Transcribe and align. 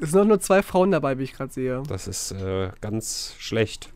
Es 0.00 0.12
sind 0.12 0.20
auch 0.20 0.24
nur 0.24 0.40
zwei 0.40 0.62
Frauen 0.62 0.90
dabei, 0.92 1.18
wie 1.18 1.24
ich 1.24 1.32
gerade 1.34 1.52
sehe. 1.52 1.82
Das 1.88 2.06
ist 2.08 2.32
äh, 2.32 2.70
ganz 2.80 3.34
schlecht. 3.38 3.90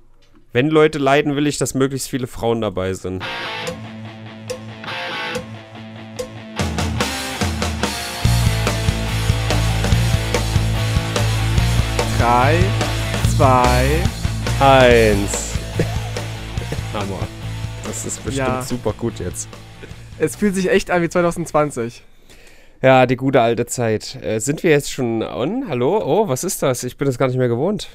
Wenn 0.52 0.68
Leute 0.68 0.98
leiden, 0.98 1.34
will 1.34 1.46
ich, 1.46 1.58
dass 1.58 1.74
möglichst 1.74 2.08
viele 2.08 2.26
Frauen 2.26 2.60
dabei 2.60 2.94
sind. 2.94 3.24
Drei, 12.18 12.58
zwei, 13.36 14.02
Eins. 14.60 15.54
Hammer. 16.92 17.18
Das 17.84 18.06
ist 18.06 18.24
bestimmt 18.24 18.48
Ja. 18.48 18.62
super 18.62 18.92
gut 18.92 19.18
jetzt. 19.18 19.48
Es 20.18 20.36
fühlt 20.36 20.54
sich 20.54 20.70
echt 20.70 20.90
an 20.90 21.02
wie 21.02 21.08
2020. 21.08 22.02
Ja, 22.84 23.06
die 23.06 23.16
gute 23.16 23.40
alte 23.40 23.64
Zeit. 23.64 24.22
Äh, 24.22 24.40
sind 24.40 24.62
wir 24.62 24.70
jetzt 24.70 24.92
schon 24.92 25.22
on? 25.22 25.70
Hallo? 25.70 26.02
Oh, 26.04 26.28
was 26.28 26.44
ist 26.44 26.62
das? 26.62 26.84
Ich 26.84 26.98
bin 26.98 27.06
das 27.06 27.16
gar 27.16 27.28
nicht 27.28 27.38
mehr 27.38 27.48
gewohnt. 27.48 27.88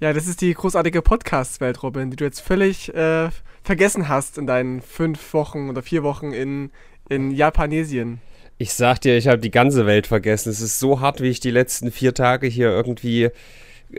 Ja, 0.00 0.12
das 0.12 0.26
ist 0.26 0.42
die 0.42 0.52
großartige 0.52 1.00
Podcast-Welt, 1.00 1.82
Robin, 1.82 2.10
die 2.10 2.16
du 2.16 2.24
jetzt 2.24 2.40
völlig 2.40 2.94
äh, 2.94 3.30
vergessen 3.62 4.10
hast 4.10 4.36
in 4.36 4.46
deinen 4.46 4.82
fünf 4.82 5.32
Wochen 5.32 5.70
oder 5.70 5.80
vier 5.80 6.02
Wochen 6.02 6.34
in, 6.34 6.72
in 7.08 7.30
Japanesien. 7.30 8.20
Ich 8.58 8.74
sag 8.74 9.00
dir, 9.00 9.16
ich 9.16 9.28
habe 9.28 9.38
die 9.38 9.50
ganze 9.50 9.86
Welt 9.86 10.06
vergessen. 10.06 10.50
Es 10.50 10.60
ist 10.60 10.78
so 10.78 11.00
hart, 11.00 11.22
wie 11.22 11.30
ich 11.30 11.40
die 11.40 11.50
letzten 11.50 11.90
vier 11.90 12.12
Tage 12.12 12.48
hier 12.48 12.68
irgendwie 12.68 13.30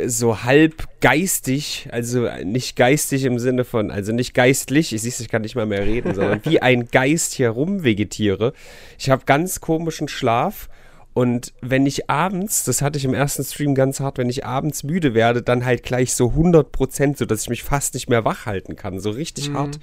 so 0.06 0.44
halb 0.44 0.88
geistig, 1.02 1.88
also 1.92 2.28
nicht 2.44 2.76
geistig 2.76 3.24
im 3.26 3.40
Sinne 3.40 3.66
von, 3.66 3.92
also 3.92 4.12
nicht 4.12 4.34
geistlich, 4.34 4.94
ich 4.94 5.02
siehst, 5.02 5.22
ich 5.22 5.30
kann 5.30 5.42
nicht 5.42 5.56
mal 5.56 5.66
mehr 5.66 5.86
reden, 5.86 6.14
sondern 6.14 6.42
wie 6.46 6.62
ein 6.62 6.88
Geist 6.92 7.34
hier 7.34 7.50
rumvegetiere. 7.50 8.54
Ich 8.98 9.10
habe 9.10 9.24
ganz 9.26 9.60
komischen 9.62 10.08
Schlaf 10.08 10.70
und 11.14 11.54
wenn 11.62 11.86
ich 11.86 12.10
abends, 12.10 12.64
das 12.64 12.82
hatte 12.82 13.00
ich 13.00 13.06
im 13.06 13.16
ersten 13.16 13.44
Stream 13.44 13.74
ganz 13.74 14.00
hart, 14.00 14.20
wenn 14.20 14.30
ich 14.30 14.46
abends 14.46 14.84
müde 14.84 15.16
werde, 15.16 15.42
dann 15.42 15.66
halt 15.66 15.82
gleich 15.82 16.14
so 16.14 16.30
100 16.30 16.72
Prozent, 16.72 17.18
so 17.18 17.26
dass 17.26 17.42
ich 17.42 17.50
mich 17.50 17.64
fast 17.64 17.96
nicht 17.96 18.08
mehr 18.08 18.24
wach 18.24 18.46
halten 18.46 18.76
kann, 18.76 19.00
so 19.00 19.10
richtig 19.10 19.52
hart. 19.52 19.80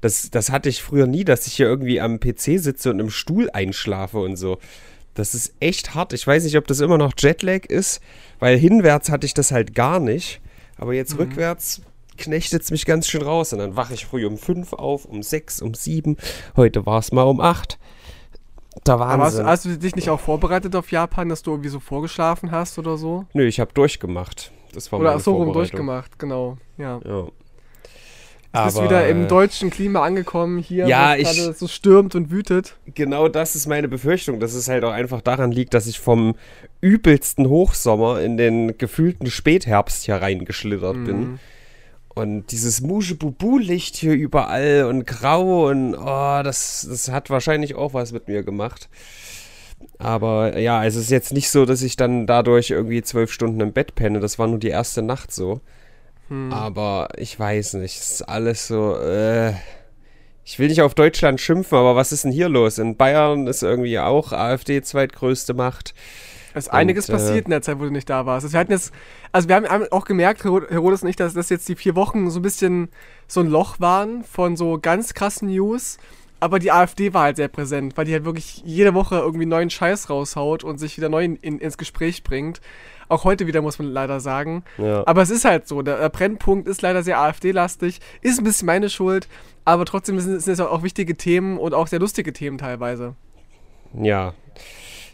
Das, 0.00 0.30
das 0.30 0.50
hatte 0.50 0.68
ich 0.68 0.80
früher 0.80 1.08
nie, 1.08 1.24
dass 1.24 1.46
ich 1.48 1.54
hier 1.54 1.66
irgendwie 1.66 2.00
am 2.00 2.20
PC 2.20 2.60
sitze 2.60 2.90
und 2.90 3.00
im 3.00 3.10
Stuhl 3.10 3.50
einschlafe 3.50 4.18
und 4.18 4.36
so. 4.36 4.58
Das 5.18 5.34
ist 5.34 5.52
echt 5.58 5.96
hart. 5.96 6.12
Ich 6.12 6.24
weiß 6.24 6.44
nicht, 6.44 6.56
ob 6.56 6.68
das 6.68 6.78
immer 6.78 6.96
noch 6.96 7.12
Jetlag 7.18 7.64
ist, 7.66 8.00
weil 8.38 8.56
hinwärts 8.56 9.10
hatte 9.10 9.26
ich 9.26 9.34
das 9.34 9.50
halt 9.50 9.74
gar 9.74 9.98
nicht. 9.98 10.40
Aber 10.76 10.94
jetzt 10.94 11.18
rückwärts 11.18 11.82
knechtet 12.16 12.62
es 12.62 12.70
mich 12.70 12.86
ganz 12.86 13.08
schön 13.08 13.22
raus. 13.22 13.52
Und 13.52 13.58
dann 13.58 13.74
wache 13.74 13.94
ich 13.94 14.06
früh 14.06 14.24
um 14.24 14.38
fünf 14.38 14.72
auf, 14.72 15.06
um 15.06 15.24
sechs, 15.24 15.60
um 15.60 15.74
sieben. 15.74 16.16
Heute 16.56 16.86
war 16.86 17.00
es 17.00 17.10
mal 17.10 17.24
um 17.24 17.40
acht. 17.40 17.80
Da 18.84 18.94
Aber 18.94 19.24
hast, 19.24 19.42
hast 19.42 19.64
du 19.64 19.76
dich 19.76 19.96
nicht 19.96 20.08
auch 20.08 20.20
vorbereitet 20.20 20.76
auf 20.76 20.92
Japan, 20.92 21.28
dass 21.28 21.42
du 21.42 21.50
irgendwie 21.50 21.70
so 21.70 21.80
vorgeschlafen 21.80 22.52
hast 22.52 22.78
oder 22.78 22.96
so? 22.96 23.26
Nö, 23.32 23.44
ich 23.44 23.58
habe 23.58 23.72
durchgemacht. 23.72 24.52
Das 24.72 24.92
war 24.92 25.00
Oder 25.00 25.18
so 25.18 25.34
rum 25.34 25.52
durchgemacht, 25.52 26.16
genau. 26.20 26.58
Ja. 26.76 27.00
Ja. 27.04 27.26
Du 28.52 28.64
bist 28.64 28.76
Aber, 28.78 28.86
wieder 28.86 29.06
äh, 29.06 29.10
im 29.10 29.28
deutschen 29.28 29.68
Klima 29.70 30.02
angekommen, 30.02 30.58
hier, 30.58 30.86
Ja, 30.86 31.10
wo 31.16 31.20
es 31.22 31.30
ich- 31.32 31.38
gerade 31.44 31.52
so 31.52 31.68
stürmt 31.68 32.14
und 32.14 32.30
wütet. 32.30 32.76
genau 32.94 33.28
das 33.28 33.54
ist 33.54 33.66
meine 33.66 33.88
Befürchtung, 33.88 34.40
dass 34.40 34.54
es 34.54 34.68
halt 34.68 34.84
auch 34.84 34.92
einfach 34.92 35.20
daran 35.20 35.52
liegt, 35.52 35.74
dass 35.74 35.86
ich 35.86 36.00
vom 36.00 36.34
übelsten 36.80 37.48
Hochsommer 37.48 38.20
in 38.20 38.36
den 38.38 38.78
gefühlten 38.78 39.30
Spätherbst 39.30 40.04
hier 40.04 40.16
reingeschlittert 40.16 41.04
bin. 41.04 41.18
Mhm. 41.20 41.38
Und 42.14 42.50
dieses 42.50 42.80
Muschebubu-Licht 42.80 43.94
hier 43.96 44.12
überall 44.14 44.86
und 44.88 45.06
grau 45.06 45.68
und 45.68 45.94
oh, 45.94 46.40
das, 46.42 46.86
das 46.88 47.10
hat 47.10 47.30
wahrscheinlich 47.30 47.74
auch 47.76 47.94
was 47.94 48.12
mit 48.12 48.28
mir 48.28 48.42
gemacht. 48.42 48.88
Aber 49.98 50.58
ja, 50.58 50.84
es 50.84 50.96
ist 50.96 51.10
jetzt 51.10 51.32
nicht 51.32 51.50
so, 51.50 51.64
dass 51.64 51.82
ich 51.82 51.94
dann 51.96 52.26
dadurch 52.26 52.70
irgendwie 52.70 53.02
zwölf 53.02 53.30
Stunden 53.30 53.60
im 53.60 53.72
Bett 53.72 53.94
penne. 53.94 54.18
Das 54.20 54.38
war 54.38 54.48
nur 54.48 54.58
die 54.58 54.68
erste 54.68 55.02
Nacht 55.02 55.32
so. 55.32 55.60
Hm. 56.28 56.52
Aber 56.52 57.08
ich 57.16 57.38
weiß 57.38 57.74
nicht, 57.74 57.98
es 57.98 58.10
ist 58.10 58.22
alles 58.22 58.66
so. 58.68 58.96
Äh, 58.96 59.52
ich 60.44 60.58
will 60.58 60.68
nicht 60.68 60.80
auf 60.80 60.94
Deutschland 60.94 61.40
schimpfen, 61.40 61.76
aber 61.76 61.94
was 61.94 62.10
ist 62.10 62.24
denn 62.24 62.32
hier 62.32 62.48
los? 62.48 62.78
In 62.78 62.96
Bayern 62.96 63.46
ist 63.46 63.62
irgendwie 63.62 63.98
auch 63.98 64.32
AfD 64.32 64.80
zweitgrößte 64.80 65.52
Macht. 65.52 65.94
Es 66.54 66.66
ist 66.66 66.72
einiges 66.72 67.08
Und, 67.08 67.14
äh, 67.14 67.18
passiert 67.18 67.44
in 67.44 67.50
der 67.50 67.60
Zeit, 67.62 67.78
wo 67.78 67.84
du 67.84 67.90
nicht 67.90 68.08
da 68.08 68.24
warst. 68.24 68.44
Also 68.44 68.54
wir 68.54 68.60
hatten 68.60 68.72
jetzt, 68.72 68.92
also 69.32 69.48
wir 69.48 69.56
haben 69.56 69.66
auch 69.90 70.06
gemerkt, 70.06 70.44
Hero- 70.44 70.66
Herodes 70.68 71.02
und 71.02 71.10
ich, 71.10 71.16
dass 71.16 71.34
das 71.34 71.50
jetzt 71.50 71.68
die 71.68 71.76
vier 71.76 71.94
Wochen 71.94 72.30
so 72.30 72.40
ein 72.40 72.42
bisschen 72.42 72.88
so 73.26 73.40
ein 73.40 73.48
Loch 73.48 73.78
waren 73.78 74.24
von 74.24 74.56
so 74.56 74.78
ganz 74.80 75.12
krassen 75.12 75.48
News. 75.48 75.98
Aber 76.40 76.60
die 76.60 76.70
AfD 76.70 77.12
war 77.12 77.24
halt 77.24 77.36
sehr 77.36 77.48
präsent, 77.48 77.96
weil 77.96 78.04
die 78.04 78.12
halt 78.12 78.24
wirklich 78.24 78.62
jede 78.64 78.94
Woche 78.94 79.16
irgendwie 79.16 79.44
neuen 79.44 79.70
Scheiß 79.70 80.08
raushaut 80.08 80.62
und 80.64 80.78
sich 80.78 80.96
wieder 80.96 81.08
neu 81.08 81.24
in, 81.24 81.36
in, 81.36 81.58
ins 81.58 81.76
Gespräch 81.76 82.22
bringt. 82.22 82.60
Auch 83.08 83.24
heute 83.24 83.46
wieder, 83.46 83.62
muss 83.62 83.78
man 83.78 83.90
leider 83.90 84.20
sagen. 84.20 84.64
Ja. 84.76 85.06
Aber 85.06 85.22
es 85.22 85.30
ist 85.30 85.44
halt 85.44 85.66
so, 85.66 85.82
der, 85.82 86.08
Brennpunkt 86.10 86.68
ist 86.68 86.82
leider 86.82 87.02
sehr 87.02 87.18
AfD-lastig, 87.18 88.00
ist 88.20 88.38
ein 88.38 88.44
bisschen 88.44 88.66
meine 88.66 88.90
Schuld, 88.90 89.28
aber 89.64 89.84
trotzdem 89.84 90.20
sind, 90.20 90.40
sind 90.40 90.52
es 90.52 90.60
auch 90.60 90.82
wichtige 90.82 91.16
Themen 91.16 91.58
und 91.58 91.74
auch 91.74 91.86
sehr 91.86 92.00
lustige 92.00 92.32
Themen 92.32 92.58
teilweise. 92.58 93.14
Ja, 93.94 94.34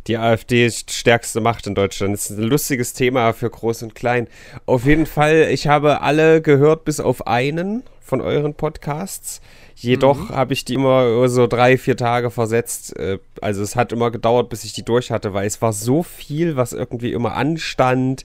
die 0.07 0.19
AfD 0.19 0.67
ist 0.67 0.93
stärkste 0.93 1.41
Macht 1.41 1.67
in 1.67 1.75
Deutschland. 1.75 2.13
Das 2.13 2.31
ist 2.31 2.39
ein 2.39 2.45
lustiges 2.45 2.93
Thema 2.93 3.33
für 3.33 3.49
Groß 3.49 3.85
und 3.85 3.95
Klein. 3.95 4.29
Auf 4.67 4.85
jeden 4.85 5.07
Fall, 5.07 5.49
ich 5.51 5.67
habe 5.67 6.03
alle 6.03 6.43
gehört, 6.43 6.85
bis 6.85 7.01
auf 7.01 7.27
einen 7.27 7.85
von 8.01 8.21
euren 8.21 8.55
Podcasts. 8.55 9.41
Jedoch 9.77 10.31
habe 10.31 10.53
ich 10.53 10.65
die 10.65 10.75
immer 10.75 11.29
so 11.29 11.47
drei, 11.47 11.77
vier 11.77 11.97
Tage 11.97 12.31
versetzt. 12.31 12.97
Äh, 12.97 13.19
Also 13.41 13.63
es 13.63 13.77
hat 13.77 13.93
immer 13.93 14.11
gedauert, 14.11 14.49
bis 14.49 14.65
ich 14.65 14.73
die 14.73 14.85
durch 14.85 15.11
hatte, 15.11 15.35
weil 15.35 15.47
es 15.47 15.61
war 15.61 15.73
so 15.73 16.03
viel, 16.03 16.57
was 16.57 16.73
irgendwie 16.73 17.13
immer 17.13 17.35
anstand 17.35 18.25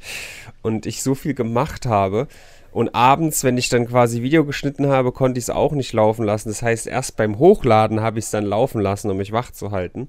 und 0.62 0.86
ich 0.86 1.04
so 1.04 1.16
viel 1.16 1.34
gemacht 1.34 1.86
habe. 1.86 2.28
Und 2.72 2.94
abends, 2.94 3.44
wenn 3.44 3.58
ich 3.58 3.68
dann 3.70 3.88
quasi 3.88 4.22
Video 4.22 4.46
geschnitten 4.46 4.88
habe, 4.88 5.12
konnte 5.12 5.40
ich 5.40 5.46
es 5.46 5.50
auch 5.50 5.72
nicht 5.72 5.92
laufen 5.92 6.24
lassen. 6.24 6.50
Das 6.50 6.62
heißt, 6.62 6.86
erst 6.86 7.18
beim 7.18 7.40
Hochladen 7.40 8.00
habe 8.02 8.20
ich 8.20 8.26
es 8.26 8.32
dann 8.32 8.46
laufen 8.46 8.80
lassen, 8.80 9.10
um 9.10 9.18
mich 9.18 9.32
wach 9.32 9.50
zu 9.52 9.72
halten. 9.72 10.06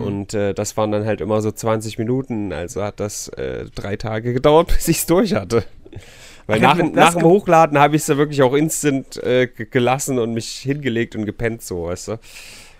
Und 0.00 0.32
äh, 0.34 0.54
das 0.54 0.76
waren 0.76 0.92
dann 0.92 1.04
halt 1.04 1.20
immer 1.20 1.42
so 1.42 1.50
20 1.50 1.98
Minuten. 1.98 2.52
Also 2.52 2.82
hat 2.84 3.00
das 3.00 3.26
äh, 3.30 3.64
drei 3.74 3.96
Tage 3.96 4.32
gedauert, 4.32 4.68
bis 4.76 4.86
ich 4.86 4.98
es 4.98 5.06
durch 5.06 5.34
hatte. 5.34 5.64
Weil 6.50 6.64
Ach, 6.64 6.76
nach, 6.76 6.90
nach 6.92 7.14
dem 7.14 7.22
Hochladen 7.24 7.78
habe 7.78 7.96
ich 7.96 8.02
es 8.02 8.06
dann 8.06 8.18
wirklich 8.18 8.42
auch 8.42 8.54
instant 8.54 9.16
äh, 9.22 9.46
ge- 9.46 9.66
gelassen 9.70 10.18
und 10.18 10.34
mich 10.34 10.48
hingelegt 10.50 11.14
und 11.16 11.24
gepennt, 11.26 11.62
so, 11.62 11.84
weißt 11.84 12.08
du. 12.08 12.18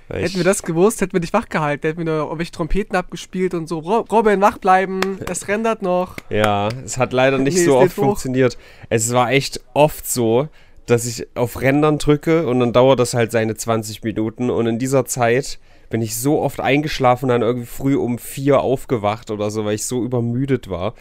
Weil 0.08 0.22
Hätten 0.22 0.26
ich- 0.32 0.36
wir 0.38 0.44
das 0.44 0.62
gewusst, 0.62 1.00
hätten 1.00 1.12
wir 1.12 1.20
dich 1.20 1.32
wachgehalten, 1.32 1.86
hätten 1.88 1.98
wir 1.98 2.04
nur 2.06 2.24
irgendwelche 2.24 2.50
Trompeten 2.52 2.96
abgespielt 2.96 3.54
und 3.54 3.68
so. 3.68 3.78
Ro 3.78 3.98
Robin, 4.10 4.40
wach 4.40 4.58
bleiben, 4.58 5.00
es 5.28 5.46
rendert 5.46 5.82
noch. 5.82 6.16
Ja, 6.30 6.68
es 6.84 6.98
hat 6.98 7.12
leider 7.12 7.38
nicht 7.38 7.54
Nee, 7.56 7.64
so 7.64 7.76
oft 7.78 7.92
funktioniert. 7.92 8.58
Es 8.88 9.12
war 9.12 9.30
echt 9.30 9.60
oft 9.72 10.10
so, 10.10 10.48
dass 10.86 11.06
ich 11.06 11.28
auf 11.36 11.60
Rändern 11.60 11.98
drücke 11.98 12.48
und 12.48 12.58
dann 12.58 12.72
dauert 12.72 12.98
das 12.98 13.14
halt 13.14 13.30
seine 13.30 13.54
20 13.54 14.02
Minuten 14.02 14.50
und 14.50 14.66
in 14.66 14.80
dieser 14.80 15.04
Zeit 15.04 15.60
bin 15.90 16.02
ich 16.02 16.16
so 16.16 16.40
oft 16.40 16.60
eingeschlafen 16.60 17.26
und 17.26 17.28
dann 17.30 17.42
irgendwie 17.42 17.66
früh 17.66 17.96
um 17.96 18.18
vier 18.18 18.60
aufgewacht 18.60 19.30
oder 19.30 19.50
so, 19.52 19.64
weil 19.64 19.74
ich 19.76 19.84
so 19.84 20.02
übermüdet 20.02 20.68
war. 20.70 20.94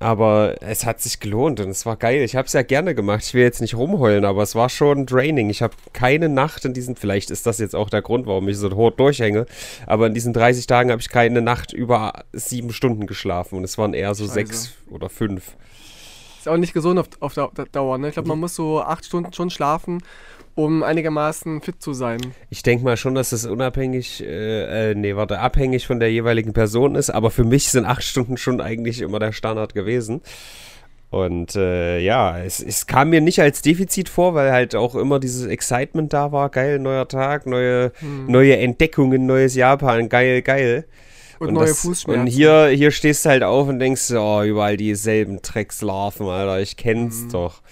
Aber 0.00 0.56
es 0.60 0.84
hat 0.86 1.00
sich 1.00 1.20
gelohnt 1.20 1.60
und 1.60 1.68
es 1.70 1.84
war 1.86 1.96
geil. 1.96 2.22
Ich 2.22 2.36
habe 2.36 2.46
es 2.46 2.52
ja 2.52 2.62
gerne 2.62 2.94
gemacht. 2.94 3.22
Ich 3.24 3.34
will 3.34 3.42
jetzt 3.42 3.60
nicht 3.60 3.74
rumheulen, 3.74 4.24
aber 4.24 4.42
es 4.42 4.54
war 4.54 4.68
schon 4.68 5.06
draining. 5.06 5.50
Ich 5.50 5.62
habe 5.62 5.74
keine 5.92 6.28
Nacht 6.28 6.64
in 6.64 6.72
diesen, 6.74 6.96
vielleicht 6.96 7.30
ist 7.30 7.46
das 7.46 7.58
jetzt 7.58 7.74
auch 7.74 7.90
der 7.90 8.02
Grund, 8.02 8.26
warum 8.26 8.48
ich 8.48 8.56
so 8.56 8.70
hoch 8.74 8.90
durchhänge, 8.92 9.46
aber 9.86 10.06
in 10.06 10.14
diesen 10.14 10.32
30 10.32 10.66
Tagen 10.66 10.90
habe 10.90 11.00
ich 11.00 11.08
keine 11.08 11.40
Nacht 11.42 11.72
über 11.72 12.24
sieben 12.32 12.72
Stunden 12.72 13.06
geschlafen 13.06 13.56
und 13.56 13.64
es 13.64 13.78
waren 13.78 13.94
eher 13.94 14.14
so 14.14 14.24
Scheiße. 14.24 14.34
sechs 14.34 14.72
oder 14.90 15.08
fünf. 15.08 15.56
Ist 16.38 16.48
auch 16.48 16.56
nicht 16.56 16.72
gesund 16.74 17.00
auf, 17.00 17.08
auf 17.20 17.34
Dau- 17.34 17.50
Dauer, 17.72 17.98
ne? 17.98 18.08
Ich 18.08 18.14
glaube, 18.14 18.28
man 18.28 18.38
muss 18.38 18.54
so 18.54 18.80
acht 18.80 19.04
Stunden 19.04 19.32
schon 19.32 19.50
schlafen, 19.50 20.00
um 20.58 20.82
einigermaßen 20.82 21.60
fit 21.62 21.80
zu 21.80 21.92
sein. 21.92 22.20
Ich 22.50 22.64
denke 22.64 22.84
mal 22.84 22.96
schon, 22.96 23.14
dass 23.14 23.30
das 23.30 23.46
unabhängig, 23.46 24.22
äh, 24.24 24.90
äh, 24.90 24.94
nee, 24.96 25.14
warte, 25.14 25.38
abhängig 25.38 25.86
von 25.86 26.00
der 26.00 26.10
jeweiligen 26.10 26.52
Person 26.52 26.96
ist, 26.96 27.10
aber 27.10 27.30
für 27.30 27.44
mich 27.44 27.70
sind 27.70 27.86
acht 27.86 28.02
Stunden 28.02 28.36
schon 28.36 28.60
eigentlich 28.60 29.00
immer 29.00 29.20
der 29.20 29.30
Standard 29.32 29.72
gewesen. 29.74 30.20
Und 31.10 31.54
äh, 31.56 32.00
ja, 32.00 32.38
es, 32.40 32.60
es 32.60 32.86
kam 32.86 33.10
mir 33.10 33.20
nicht 33.20 33.40
als 33.40 33.62
Defizit 33.62 34.08
vor, 34.08 34.34
weil 34.34 34.50
halt 34.52 34.74
auch 34.74 34.94
immer 34.96 35.20
dieses 35.20 35.46
Excitement 35.46 36.12
da 36.12 36.32
war. 36.32 36.50
Geil, 36.50 36.78
neuer 36.80 37.06
Tag, 37.08 37.46
neue, 37.46 37.92
neue 38.26 38.56
Entdeckungen, 38.58 39.24
neues 39.26 39.54
Japan, 39.54 40.08
geil, 40.08 40.42
geil. 40.42 40.84
Und, 41.38 41.54
neue 41.54 41.68
das- 41.68 41.80
Fußschmerzen. 41.82 42.22
Und 42.22 42.26
hier, 42.26 42.66
hier 42.74 42.90
stehst 42.90 43.24
du 43.24 43.28
halt 43.30 43.42
auf 43.44 43.68
und 43.68 43.78
denkst, 43.78 44.10
oh, 44.10 44.42
überall 44.42 44.76
dieselben 44.76 45.40
Dreckslarven, 45.40 46.26
Alter, 46.26 46.60
ich 46.60 46.76
kenn's 46.76 47.22
Mhm. 47.22 47.28
doch. 47.30 47.62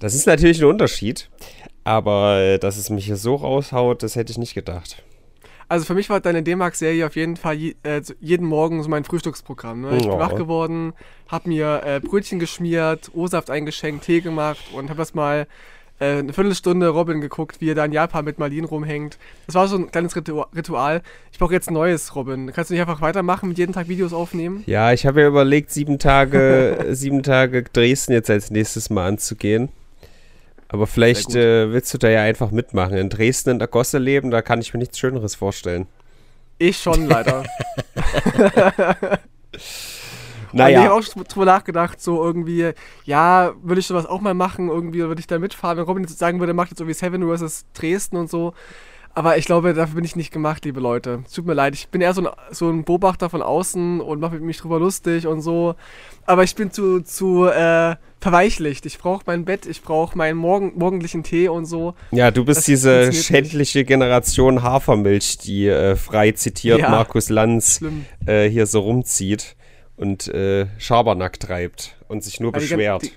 Das 0.00 0.14
ist 0.14 0.26
natürlich 0.26 0.60
ein 0.60 0.64
Unterschied, 0.66 1.30
aber 1.84 2.40
äh, 2.40 2.58
dass 2.58 2.76
es 2.76 2.90
mich 2.90 3.06
hier 3.06 3.16
so 3.16 3.34
raushaut, 3.36 4.02
das 4.02 4.16
hätte 4.16 4.32
ich 4.32 4.38
nicht 4.38 4.54
gedacht. 4.54 5.02
Also 5.68 5.86
für 5.86 5.94
mich 5.94 6.10
war 6.10 6.20
deine 6.20 6.42
D-Max-Serie 6.42 7.06
auf 7.06 7.16
jeden 7.16 7.36
Fall 7.36 7.54
je, 7.54 7.74
äh, 7.84 8.02
jeden 8.20 8.46
Morgen 8.46 8.82
so 8.82 8.88
mein 8.90 9.04
Frühstücksprogramm. 9.04 9.80
Ne? 9.80 9.96
Ich 9.96 10.02
bin 10.02 10.12
Oh. 10.12 10.18
wach 10.18 10.34
geworden, 10.34 10.92
hab 11.28 11.46
mir 11.46 11.82
äh, 11.84 12.00
Brötchen 12.00 12.38
geschmiert, 12.38 13.10
O-Saft 13.14 13.50
eingeschenkt, 13.50 14.04
Tee 14.04 14.20
gemacht 14.20 14.60
und 14.74 14.90
hab 14.90 14.98
das 14.98 15.14
mal 15.14 15.46
äh, 16.00 16.18
eine 16.18 16.32
Viertelstunde 16.34 16.88
Robin 16.88 17.20
geguckt, 17.22 17.60
wie 17.60 17.70
er 17.70 17.74
da 17.74 17.84
in 17.86 17.92
Japan 17.92 18.24
mit 18.26 18.38
Marlene 18.38 18.66
rumhängt. 18.66 19.16
Das 19.46 19.54
war 19.54 19.66
so 19.68 19.76
ein 19.76 19.90
kleines 19.90 20.14
Ritual. 20.16 21.00
Ich 21.32 21.38
brauche 21.38 21.54
jetzt 21.54 21.68
ein 21.70 21.74
neues 21.74 22.14
Robin. 22.14 22.52
Kannst 22.52 22.68
du 22.70 22.74
nicht 22.74 22.80
einfach 22.82 23.00
weitermachen, 23.00 23.48
mit 23.48 23.58
jeden 23.58 23.72
Tag 23.72 23.88
Videos 23.88 24.12
aufnehmen? 24.12 24.64
Ja, 24.66 24.92
ich 24.92 25.06
habe 25.06 25.22
ja 25.22 25.28
überlegt, 25.28 25.70
sieben 25.70 25.98
Tage, 25.98 26.88
sieben 26.90 27.22
Tage 27.22 27.62
Dresden 27.62 28.12
jetzt 28.12 28.28
als 28.28 28.50
nächstes 28.50 28.90
Mal 28.90 29.06
anzugehen. 29.08 29.70
Aber 30.74 30.88
vielleicht 30.88 31.36
äh, 31.36 31.70
willst 31.70 31.94
du 31.94 31.98
da 31.98 32.10
ja 32.10 32.22
einfach 32.22 32.50
mitmachen. 32.50 32.96
In 32.96 33.08
Dresden 33.08 33.50
in 33.50 33.58
der 33.60 33.68
Gosse 33.68 33.98
leben, 33.98 34.32
da 34.32 34.42
kann 34.42 34.60
ich 34.60 34.74
mir 34.74 34.80
nichts 34.80 34.98
Schöneres 34.98 35.36
vorstellen. 35.36 35.86
Ich 36.58 36.78
schon, 36.78 37.06
leider. 37.06 37.44
naja. 40.52 40.80
ich 40.80 40.84
habe 40.88 40.94
auch 40.94 41.04
drüber 41.04 41.44
nachgedacht, 41.44 42.00
so 42.00 42.24
irgendwie, 42.24 42.72
ja, 43.04 43.54
würde 43.62 43.78
ich 43.78 43.86
sowas 43.86 44.04
auch 44.04 44.20
mal 44.20 44.34
machen, 44.34 44.68
irgendwie 44.68 44.98
würde 44.98 45.20
ich 45.20 45.28
da 45.28 45.38
mitfahren, 45.38 45.78
wenn 45.78 45.84
Robin 45.84 46.02
jetzt 46.02 46.18
sagen 46.18 46.40
würde, 46.40 46.54
macht 46.54 46.70
jetzt 46.70 46.80
irgendwie 46.80 46.94
Seven 46.94 47.22
vs. 47.22 47.66
Dresden 47.72 48.16
und 48.16 48.28
so. 48.28 48.52
Aber 49.16 49.38
ich 49.38 49.44
glaube, 49.44 49.74
dafür 49.74 49.94
bin 49.94 50.04
ich 50.04 50.16
nicht 50.16 50.32
gemacht, 50.32 50.64
liebe 50.64 50.80
Leute. 50.80 51.22
Es 51.24 51.32
tut 51.32 51.46
mir 51.46 51.54
leid, 51.54 51.74
ich 51.74 51.88
bin 51.88 52.00
eher 52.00 52.12
so 52.14 52.22
ein, 52.22 52.28
so 52.50 52.68
ein 52.68 52.84
Beobachter 52.84 53.30
von 53.30 53.42
außen 53.42 54.00
und 54.00 54.20
mache 54.20 54.40
mich 54.40 54.58
drüber 54.58 54.80
lustig 54.80 55.28
und 55.28 55.40
so. 55.40 55.76
Aber 56.26 56.42
ich 56.42 56.54
bin 56.56 56.72
zu, 56.72 57.00
zu 57.00 57.46
äh, 57.46 57.94
verweichlicht. 58.20 58.86
Ich 58.86 58.98
brauche 58.98 59.22
mein 59.26 59.44
Bett, 59.44 59.66
ich 59.66 59.82
brauche 59.82 60.18
meinen 60.18 60.36
morgen, 60.36 60.72
morgendlichen 60.76 61.22
Tee 61.22 61.48
und 61.48 61.66
so. 61.66 61.94
Ja, 62.10 62.32
du 62.32 62.44
bist 62.44 62.58
das 62.58 62.64
diese 62.64 63.12
schändliche 63.12 63.80
nicht. 63.80 63.88
Generation 63.88 64.62
Hafermilch, 64.62 65.38
die 65.38 65.68
äh, 65.68 65.94
frei 65.94 66.32
zitiert 66.32 66.80
ja, 66.80 66.88
Markus 66.88 67.28
Lanz 67.28 67.80
äh, 68.26 68.48
hier 68.48 68.66
so 68.66 68.80
rumzieht 68.80 69.54
und 69.96 70.26
äh, 70.28 70.66
Schabernack 70.78 71.38
treibt 71.38 71.96
und 72.08 72.24
sich 72.24 72.40
nur 72.40 72.50
Aber 72.50 72.58
beschwert. 72.58 73.02
Die, 73.04 73.12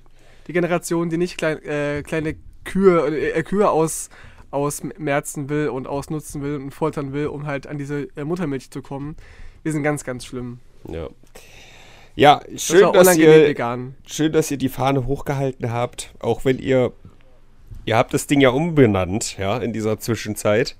die, 0.47 0.53
Generation, 0.53 1.09
die 1.09 1.17
nicht 1.17 1.37
klein, 1.37 1.63
äh, 1.63 2.03
kleine 2.03 2.35
Kühe, 2.65 3.33
äh, 3.33 3.41
Kühe 3.41 3.69
aus 3.69 4.09
ausmerzen 4.51 5.49
will 5.49 5.69
und 5.69 5.87
ausnutzen 5.87 6.41
will 6.41 6.55
und 6.57 6.71
foltern 6.71 7.13
will, 7.13 7.27
um 7.27 7.45
halt 7.45 7.67
an 7.67 7.77
diese 7.77 8.07
äh, 8.15 8.23
Muttermilch 8.23 8.71
zu 8.71 8.81
kommen. 8.81 9.15
Wir 9.63 9.71
sind 9.71 9.83
ganz, 9.83 10.03
ganz 10.03 10.25
schlimm. 10.25 10.59
Ja. 10.89 11.09
Ja, 12.15 12.41
schön, 12.55 12.91
das 12.93 13.09
dass 13.09 13.17
ihr, 13.17 13.47
vegan. 13.47 13.95
schön, 14.07 14.31
dass 14.31 14.49
ihr 14.49 14.57
die 14.57 14.69
Fahne 14.69 15.05
hochgehalten 15.05 15.71
habt, 15.71 16.15
auch 16.19 16.45
wenn 16.45 16.57
ihr, 16.57 16.91
ihr 17.85 17.95
habt 17.95 18.11
das 18.11 18.25
Ding 18.25 18.41
ja 18.41 18.49
umbenannt, 18.49 19.37
ja, 19.37 19.57
in 19.57 19.71
dieser 19.71 19.99
Zwischenzeit. 19.99 20.75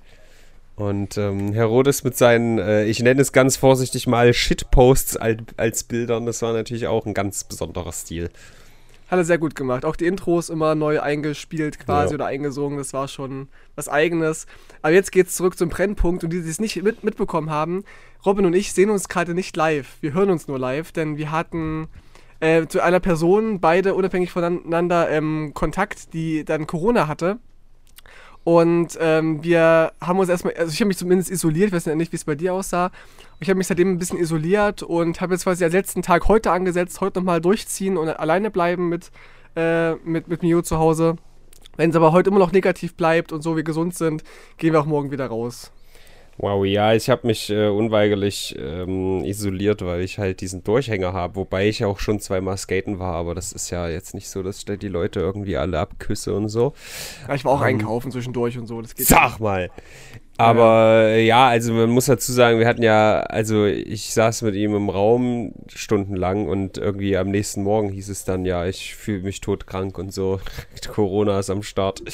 Und 0.74 1.16
ähm, 1.16 1.52
Herodes 1.52 2.02
mit 2.02 2.16
seinen, 2.16 2.58
äh, 2.58 2.86
ich 2.86 3.00
nenne 3.00 3.20
es 3.20 3.32
ganz 3.32 3.56
vorsichtig 3.56 4.08
mal 4.08 4.32
Shitposts 4.32 5.16
als, 5.16 5.42
als 5.56 5.84
Bildern, 5.84 6.26
das 6.26 6.42
war 6.42 6.52
natürlich 6.52 6.88
auch 6.88 7.06
ein 7.06 7.14
ganz 7.14 7.44
besonderer 7.44 7.92
Stil. 7.92 8.30
Hat 9.08 9.18
er 9.18 9.24
sehr 9.24 9.38
gut 9.38 9.54
gemacht. 9.54 9.84
Auch 9.84 9.96
die 9.96 10.06
Intros 10.06 10.50
immer 10.50 10.74
neu 10.74 11.00
eingespielt 11.00 11.78
quasi 11.78 12.12
ja. 12.12 12.14
oder 12.16 12.26
eingesungen. 12.26 12.76
Das 12.76 12.92
war 12.92 13.08
schon 13.08 13.48
was 13.74 13.88
Eigenes. 13.88 14.46
Aber 14.82 14.92
jetzt 14.92 15.12
geht's 15.12 15.34
zurück 15.34 15.56
zum 15.56 15.70
Brennpunkt. 15.70 16.24
Und 16.24 16.32
die, 16.32 16.42
die 16.42 16.48
es 16.48 16.60
nicht 16.60 16.82
mit, 16.82 17.04
mitbekommen 17.04 17.50
haben, 17.50 17.84
Robin 18.26 18.44
und 18.44 18.54
ich 18.54 18.72
sehen 18.72 18.90
uns 18.90 19.08
gerade 19.08 19.32
nicht 19.32 19.56
live. 19.56 19.96
Wir 20.02 20.12
hören 20.12 20.30
uns 20.30 20.46
nur 20.46 20.58
live, 20.58 20.92
denn 20.92 21.16
wir 21.16 21.30
hatten 21.30 21.88
äh, 22.40 22.66
zu 22.66 22.82
einer 22.82 23.00
Person, 23.00 23.60
beide 23.60 23.94
unabhängig 23.94 24.30
voneinander, 24.30 25.08
ähm, 25.10 25.52
Kontakt, 25.54 26.12
die 26.12 26.44
dann 26.44 26.66
Corona 26.66 27.08
hatte. 27.08 27.38
Und 28.48 28.96
ähm, 28.98 29.44
wir 29.44 29.92
haben 30.00 30.18
uns 30.18 30.30
erstmal, 30.30 30.54
also 30.54 30.72
ich 30.72 30.80
habe 30.80 30.88
mich 30.88 30.96
zumindest 30.96 31.30
isoliert, 31.30 31.66
ich 31.66 31.74
weiß 31.74 31.84
nicht, 31.84 32.12
wie 32.12 32.16
es 32.16 32.24
bei 32.24 32.34
dir 32.34 32.54
aussah. 32.54 32.90
Ich 33.40 33.50
habe 33.50 33.58
mich 33.58 33.66
seitdem 33.66 33.92
ein 33.92 33.98
bisschen 33.98 34.18
isoliert 34.18 34.82
und 34.82 35.20
habe 35.20 35.34
jetzt 35.34 35.42
quasi 35.42 35.64
als 35.64 35.74
letzten 35.74 36.00
Tag 36.00 36.28
heute 36.28 36.50
angesetzt, 36.50 37.02
heute 37.02 37.18
nochmal 37.18 37.42
durchziehen 37.42 37.98
und 37.98 38.08
alleine 38.08 38.50
bleiben 38.50 38.88
mit, 38.88 39.10
äh, 39.54 39.96
mit, 39.96 40.28
mit 40.28 40.42
Mio 40.42 40.62
zu 40.62 40.78
Hause. 40.78 41.16
Wenn 41.76 41.90
es 41.90 41.96
aber 41.96 42.12
heute 42.12 42.30
immer 42.30 42.38
noch 42.38 42.52
negativ 42.52 42.94
bleibt 42.94 43.32
und 43.32 43.42
so 43.42 43.54
wir 43.54 43.64
gesund 43.64 43.94
sind, 43.94 44.24
gehen 44.56 44.72
wir 44.72 44.80
auch 44.80 44.86
morgen 44.86 45.10
wieder 45.10 45.26
raus. 45.26 45.70
Wow, 46.40 46.64
ja, 46.64 46.94
ich 46.94 47.10
habe 47.10 47.26
mich 47.26 47.50
äh, 47.50 47.66
unweigerlich 47.66 48.54
ähm, 48.56 49.24
isoliert, 49.24 49.84
weil 49.84 50.02
ich 50.02 50.18
halt 50.18 50.40
diesen 50.40 50.62
Durchhänger 50.62 51.12
habe, 51.12 51.34
wobei 51.34 51.68
ich 51.68 51.84
auch 51.84 51.98
schon 51.98 52.20
zweimal 52.20 52.56
skaten 52.56 53.00
war, 53.00 53.14
aber 53.16 53.34
das 53.34 53.50
ist 53.50 53.70
ja 53.70 53.88
jetzt 53.88 54.14
nicht 54.14 54.30
so, 54.30 54.44
dass 54.44 54.58
ich 54.58 54.78
die 54.78 54.86
Leute 54.86 55.18
irgendwie 55.18 55.56
alle 55.56 55.80
abküsse 55.80 56.32
und 56.34 56.48
so. 56.48 56.74
Ja, 57.26 57.34
ich 57.34 57.44
war 57.44 57.52
auch 57.52 57.60
ähm, 57.62 57.66
einkaufen 57.66 58.12
zwischendurch 58.12 58.56
und 58.56 58.68
so. 58.68 58.80
Das 58.80 58.94
geht 58.94 59.08
sag 59.08 59.40
mal! 59.40 59.68
Aber 60.36 61.08
ja. 61.08 61.16
ja, 61.16 61.48
also 61.48 61.72
man 61.72 61.90
muss 61.90 62.06
dazu 62.06 62.30
sagen, 62.30 62.60
wir 62.60 62.68
hatten 62.68 62.84
ja, 62.84 63.18
also 63.22 63.66
ich 63.66 64.14
saß 64.14 64.42
mit 64.42 64.54
ihm 64.54 64.76
im 64.76 64.88
Raum 64.88 65.52
stundenlang 65.66 66.46
und 66.46 66.78
irgendwie 66.78 67.16
am 67.16 67.30
nächsten 67.32 67.64
Morgen 67.64 67.88
hieß 67.90 68.08
es 68.08 68.24
dann, 68.24 68.44
ja, 68.44 68.64
ich 68.64 68.94
fühle 68.94 69.22
mich 69.22 69.40
todkrank 69.40 69.98
und 69.98 70.14
so. 70.14 70.38
Corona 70.86 71.40
ist 71.40 71.50
am 71.50 71.64
Start. 71.64 72.04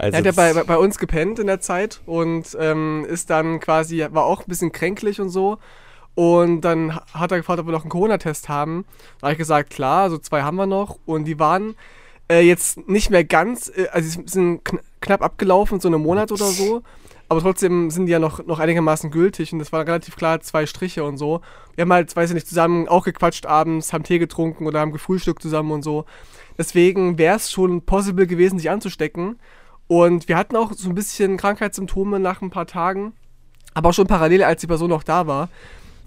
Also 0.00 0.14
er 0.14 0.18
hat 0.18 0.24
ja 0.24 0.32
bei, 0.32 0.64
bei 0.64 0.78
uns 0.78 0.98
gepennt 0.98 1.38
in 1.38 1.46
der 1.46 1.60
Zeit 1.60 2.00
und 2.06 2.56
ähm, 2.58 3.06
ist 3.08 3.30
dann 3.30 3.60
quasi, 3.60 4.06
war 4.10 4.24
auch 4.24 4.40
ein 4.40 4.48
bisschen 4.48 4.72
kränklich 4.72 5.20
und 5.20 5.28
so. 5.28 5.58
Und 6.14 6.62
dann 6.62 6.96
hat 7.14 7.30
er 7.30 7.38
gefragt, 7.38 7.60
ob 7.60 7.66
wir 7.66 7.72
noch 7.72 7.82
einen 7.82 7.90
Corona-Test 7.90 8.48
haben. 8.48 8.84
Da 9.20 9.26
habe 9.26 9.32
ich 9.32 9.38
gesagt, 9.38 9.70
klar, 9.70 10.10
so 10.10 10.18
zwei 10.18 10.42
haben 10.42 10.56
wir 10.56 10.66
noch. 10.66 10.98
Und 11.06 11.24
die 11.24 11.38
waren 11.38 11.76
äh, 12.30 12.40
jetzt 12.40 12.88
nicht 12.88 13.10
mehr 13.10 13.24
ganz, 13.24 13.70
äh, 13.74 13.88
also 13.92 14.08
sie 14.08 14.22
sind 14.26 14.64
kn 14.64 14.80
knapp 15.00 15.22
abgelaufen, 15.22 15.80
so 15.80 15.88
einen 15.88 16.02
Monat 16.02 16.30
oder 16.30 16.44
so. 16.46 16.82
Aber 17.30 17.40
trotzdem 17.40 17.90
sind 17.90 18.06
die 18.06 18.12
ja 18.12 18.18
noch, 18.18 18.44
noch 18.44 18.58
einigermaßen 18.58 19.10
gültig 19.10 19.52
und 19.52 19.60
das 19.60 19.72
war 19.72 19.86
relativ 19.86 20.16
klar, 20.16 20.40
zwei 20.40 20.66
Striche 20.66 21.04
und 21.04 21.16
so. 21.16 21.40
Wir 21.76 21.82
haben 21.82 21.92
halt, 21.92 22.14
weiß 22.14 22.30
ich 22.30 22.34
nicht, 22.34 22.48
zusammen 22.48 22.88
auch 22.88 23.04
gequatscht 23.04 23.46
abends, 23.46 23.92
haben 23.92 24.02
Tee 24.02 24.18
getrunken 24.18 24.66
oder 24.66 24.80
haben 24.80 24.92
gefrühstückt 24.92 25.40
zusammen 25.40 25.70
und 25.70 25.82
so. 25.82 26.06
Deswegen 26.58 27.18
wäre 27.18 27.36
es 27.36 27.50
schon 27.50 27.82
possible 27.82 28.26
gewesen, 28.26 28.58
sich 28.58 28.68
anzustecken. 28.68 29.38
Und 29.90 30.28
wir 30.28 30.36
hatten 30.36 30.54
auch 30.54 30.72
so 30.72 30.88
ein 30.88 30.94
bisschen 30.94 31.36
Krankheitssymptome 31.36 32.20
nach 32.20 32.42
ein 32.42 32.50
paar 32.50 32.68
Tagen, 32.68 33.12
aber 33.74 33.88
auch 33.88 33.92
schon 33.92 34.06
parallel, 34.06 34.44
als 34.44 34.60
die 34.60 34.68
Person 34.68 34.88
noch 34.88 35.02
da 35.02 35.26
war. 35.26 35.48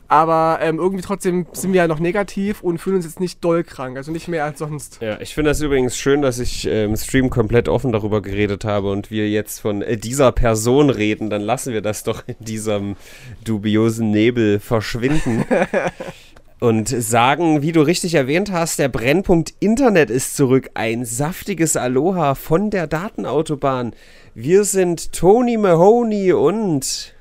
Aber 0.08 0.60
ähm, 0.62 0.80
irgendwie 0.80 1.04
trotzdem 1.04 1.48
sind 1.52 1.74
wir 1.74 1.82
ja 1.82 1.88
noch 1.90 2.00
negativ 2.00 2.62
und 2.62 2.78
fühlen 2.78 2.96
uns 2.96 3.04
jetzt 3.04 3.20
nicht 3.20 3.44
doll 3.44 3.66
krank, 3.66 3.98
also 3.98 4.14
nicht 4.14 4.30
mehr 4.30 4.46
als 4.46 4.60
sonst. 4.60 5.00
Ja, 5.02 5.20
ich 5.20 5.36
finde 5.36 5.50
das 5.50 5.60
übrigens 5.60 5.98
schön, 5.98 6.22
dass 6.22 6.40
ich 6.40 6.66
äh, 6.66 6.86
im 6.86 6.96
Stream 6.96 7.30
komplett 7.30 7.68
offen 7.68 7.92
darüber 7.92 8.22
geredet 8.22 8.64
habe 8.64 8.90
und 8.90 9.12
wir 9.12 9.30
jetzt 9.30 9.60
von 9.60 9.82
äh, 9.82 9.98
dieser 9.98 10.32
Person 10.32 10.90
reden. 10.90 11.30
Dann 11.30 11.42
lassen 11.42 11.74
wir 11.74 11.82
das 11.82 12.04
doch 12.04 12.24
in 12.26 12.36
diesem 12.40 12.96
dubiosen 13.44 14.12
Nebel 14.12 14.62
verschwinden. 14.62 15.44
und 16.64 16.88
sagen, 16.88 17.62
wie 17.62 17.74
du 17.74 17.82
richtig 17.82 18.14
erwähnt 18.14 18.50
hast, 18.50 18.80
der 18.80 18.88
Brennpunkt 18.88 19.54
Internet 19.60 20.10
ist 20.10 20.38
zurück. 20.38 20.70
Ein 20.76 21.04
saftiges 21.04 21.76
Aloha 21.76 22.36
von 22.36 22.70
der 22.70 22.88
Datenautobahn. 22.88 23.92
Wir 24.34 24.64
sind 24.64 25.12
Tony 25.12 25.58
Mahoney 25.58 26.32
und 26.32 27.14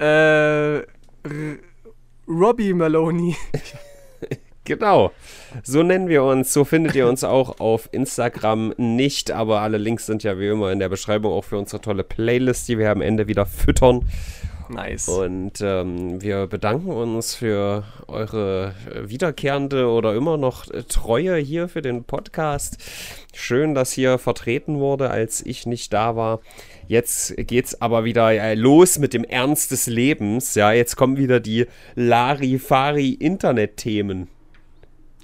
äh, 0.00 0.80
Robbie 2.26 2.72
Maloney. 2.72 3.36
genau. 4.64 5.12
So 5.62 5.84
nennen 5.84 6.08
wir 6.08 6.24
uns. 6.24 6.52
So 6.52 6.64
findet 6.64 6.96
ihr 6.96 7.06
uns 7.06 7.22
auch 7.22 7.60
auf 7.60 7.88
Instagram 7.92 8.74
nicht, 8.78 9.30
aber 9.30 9.60
alle 9.60 9.78
Links 9.78 10.06
sind 10.06 10.24
ja 10.24 10.40
wie 10.40 10.48
immer 10.48 10.72
in 10.72 10.80
der 10.80 10.88
Beschreibung 10.88 11.32
auch 11.32 11.44
für 11.44 11.56
unsere 11.56 11.80
tolle 11.80 12.02
Playlist, 12.02 12.66
die 12.66 12.78
wir 12.78 12.90
am 12.90 13.00
Ende 13.00 13.28
wieder 13.28 13.46
füttern. 13.46 14.08
Nice. 14.72 15.08
Und 15.08 15.60
ähm, 15.60 16.22
wir 16.22 16.46
bedanken 16.46 16.90
uns 16.90 17.34
für 17.34 17.84
eure 18.08 18.74
wiederkehrende 19.04 19.88
oder 19.88 20.14
immer 20.14 20.36
noch 20.36 20.66
Treue 20.88 21.36
hier 21.36 21.68
für 21.68 21.82
den 21.82 22.04
Podcast. 22.04 22.78
Schön, 23.34 23.74
dass 23.74 23.92
hier 23.92 24.18
vertreten 24.18 24.78
wurde, 24.78 25.10
als 25.10 25.44
ich 25.44 25.66
nicht 25.66 25.92
da 25.92 26.16
war. 26.16 26.40
Jetzt 26.88 27.34
geht's 27.36 27.80
aber 27.80 28.04
wieder 28.04 28.32
äh, 28.32 28.54
los 28.54 28.98
mit 28.98 29.14
dem 29.14 29.24
Ernst 29.24 29.70
des 29.70 29.86
Lebens. 29.86 30.54
Ja, 30.54 30.72
jetzt 30.72 30.96
kommen 30.96 31.16
wieder 31.16 31.40
die 31.40 31.66
Larifari-Internet-Themen. 31.94 34.28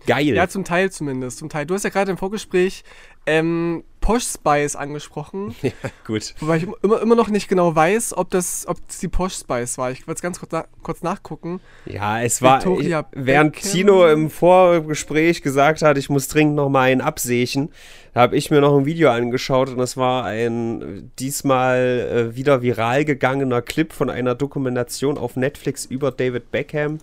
Geil. 0.07 0.35
Ja, 0.35 0.49
zum 0.49 0.64
Teil 0.64 0.90
zumindest. 0.90 1.37
Zum 1.38 1.50
Teil. 1.50 1.67
Du 1.67 1.75
hast 1.75 1.85
ja 1.85 1.90
gerade 1.90 2.11
im 2.11 2.17
Vorgespräch 2.17 2.83
ähm, 3.28 3.85
Posh 4.08 4.25
Spice 4.25 4.75
angesprochen. 4.75 5.54
Ja, 5.62 5.73
gut. 6.06 6.35
Wobei 6.40 6.56
ich 6.56 6.66
immer, 6.82 7.02
immer 7.02 7.14
noch 7.14 7.28
nicht 7.28 7.47
genau 7.47 7.75
weiß, 7.75 8.16
ob 8.16 8.30
das, 8.30 8.66
ob 8.66 8.78
das 8.87 9.00
die 9.00 9.08
Posh 9.08 9.35
Spice 9.35 9.76
war. 9.76 9.90
Ich 9.90 10.06
wollte 10.06 10.16
es 10.18 10.23
ganz 10.23 10.38
kurz, 10.38 10.50
na 10.50 10.64
kurz 10.82 11.02
nachgucken. 11.02 11.61
Ja, 11.85 12.23
es 12.23 12.40
war, 12.40 12.64
ich, 12.80 12.94
während 13.12 13.56
Tino 13.56 14.08
im 14.08 14.30
Vorgespräch 14.30 15.42
gesagt 15.42 15.82
hat, 15.82 15.99
ich 15.99 16.08
muss 16.08 16.28
dringend 16.28 16.56
noch 16.56 16.70
mal 16.70 16.90
einen 16.90 17.02
absächen, 17.02 17.70
habe 18.14 18.37
ich 18.37 18.50
mir 18.50 18.62
noch 18.62 18.78
ein 18.78 18.87
Video 18.87 19.11
angeschaut 19.11 19.68
und 19.68 19.80
es 19.80 19.99
war 19.99 20.25
ein 20.25 21.12
diesmal 21.18 22.30
äh, 22.32 22.37
wieder 22.37 22.62
viral 22.62 23.04
gegangener 23.04 23.61
Clip 23.61 23.92
von 23.92 24.08
einer 24.08 24.35
Dokumentation 24.35 25.18
auf 25.18 25.37
Netflix 25.37 25.85
über 25.85 26.12
David 26.12 26.50
Beckham. 26.50 26.99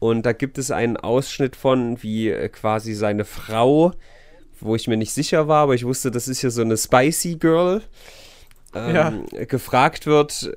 Und 0.00 0.26
da 0.26 0.32
gibt 0.32 0.58
es 0.58 0.72
einen 0.72 0.96
Ausschnitt 0.96 1.54
von, 1.54 2.02
wie 2.02 2.30
äh, 2.30 2.48
quasi 2.48 2.94
seine 2.94 3.24
Frau 3.24 3.92
wo 4.62 4.74
ich 4.76 4.88
mir 4.88 4.96
nicht 4.96 5.12
sicher 5.12 5.48
war, 5.48 5.64
aber 5.64 5.74
ich 5.74 5.84
wusste, 5.84 6.10
das 6.10 6.28
ist 6.28 6.40
hier 6.40 6.50
so 6.50 6.62
eine 6.62 6.76
Spicy 6.76 7.36
Girl. 7.36 7.82
Ähm, 8.74 8.94
ja. 8.94 9.44
gefragt 9.44 10.06
wird, 10.06 10.50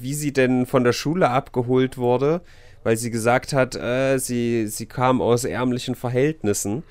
wie 0.00 0.14
sie 0.14 0.32
denn 0.32 0.66
von 0.66 0.82
der 0.82 0.92
Schule 0.92 1.30
abgeholt 1.30 1.96
wurde, 1.96 2.40
weil 2.82 2.96
sie 2.96 3.12
gesagt 3.12 3.52
hat, 3.52 3.76
äh, 3.76 4.18
sie, 4.18 4.66
sie 4.66 4.86
kam 4.86 5.22
aus 5.22 5.44
ärmlichen 5.44 5.94
Verhältnissen. 5.94 6.82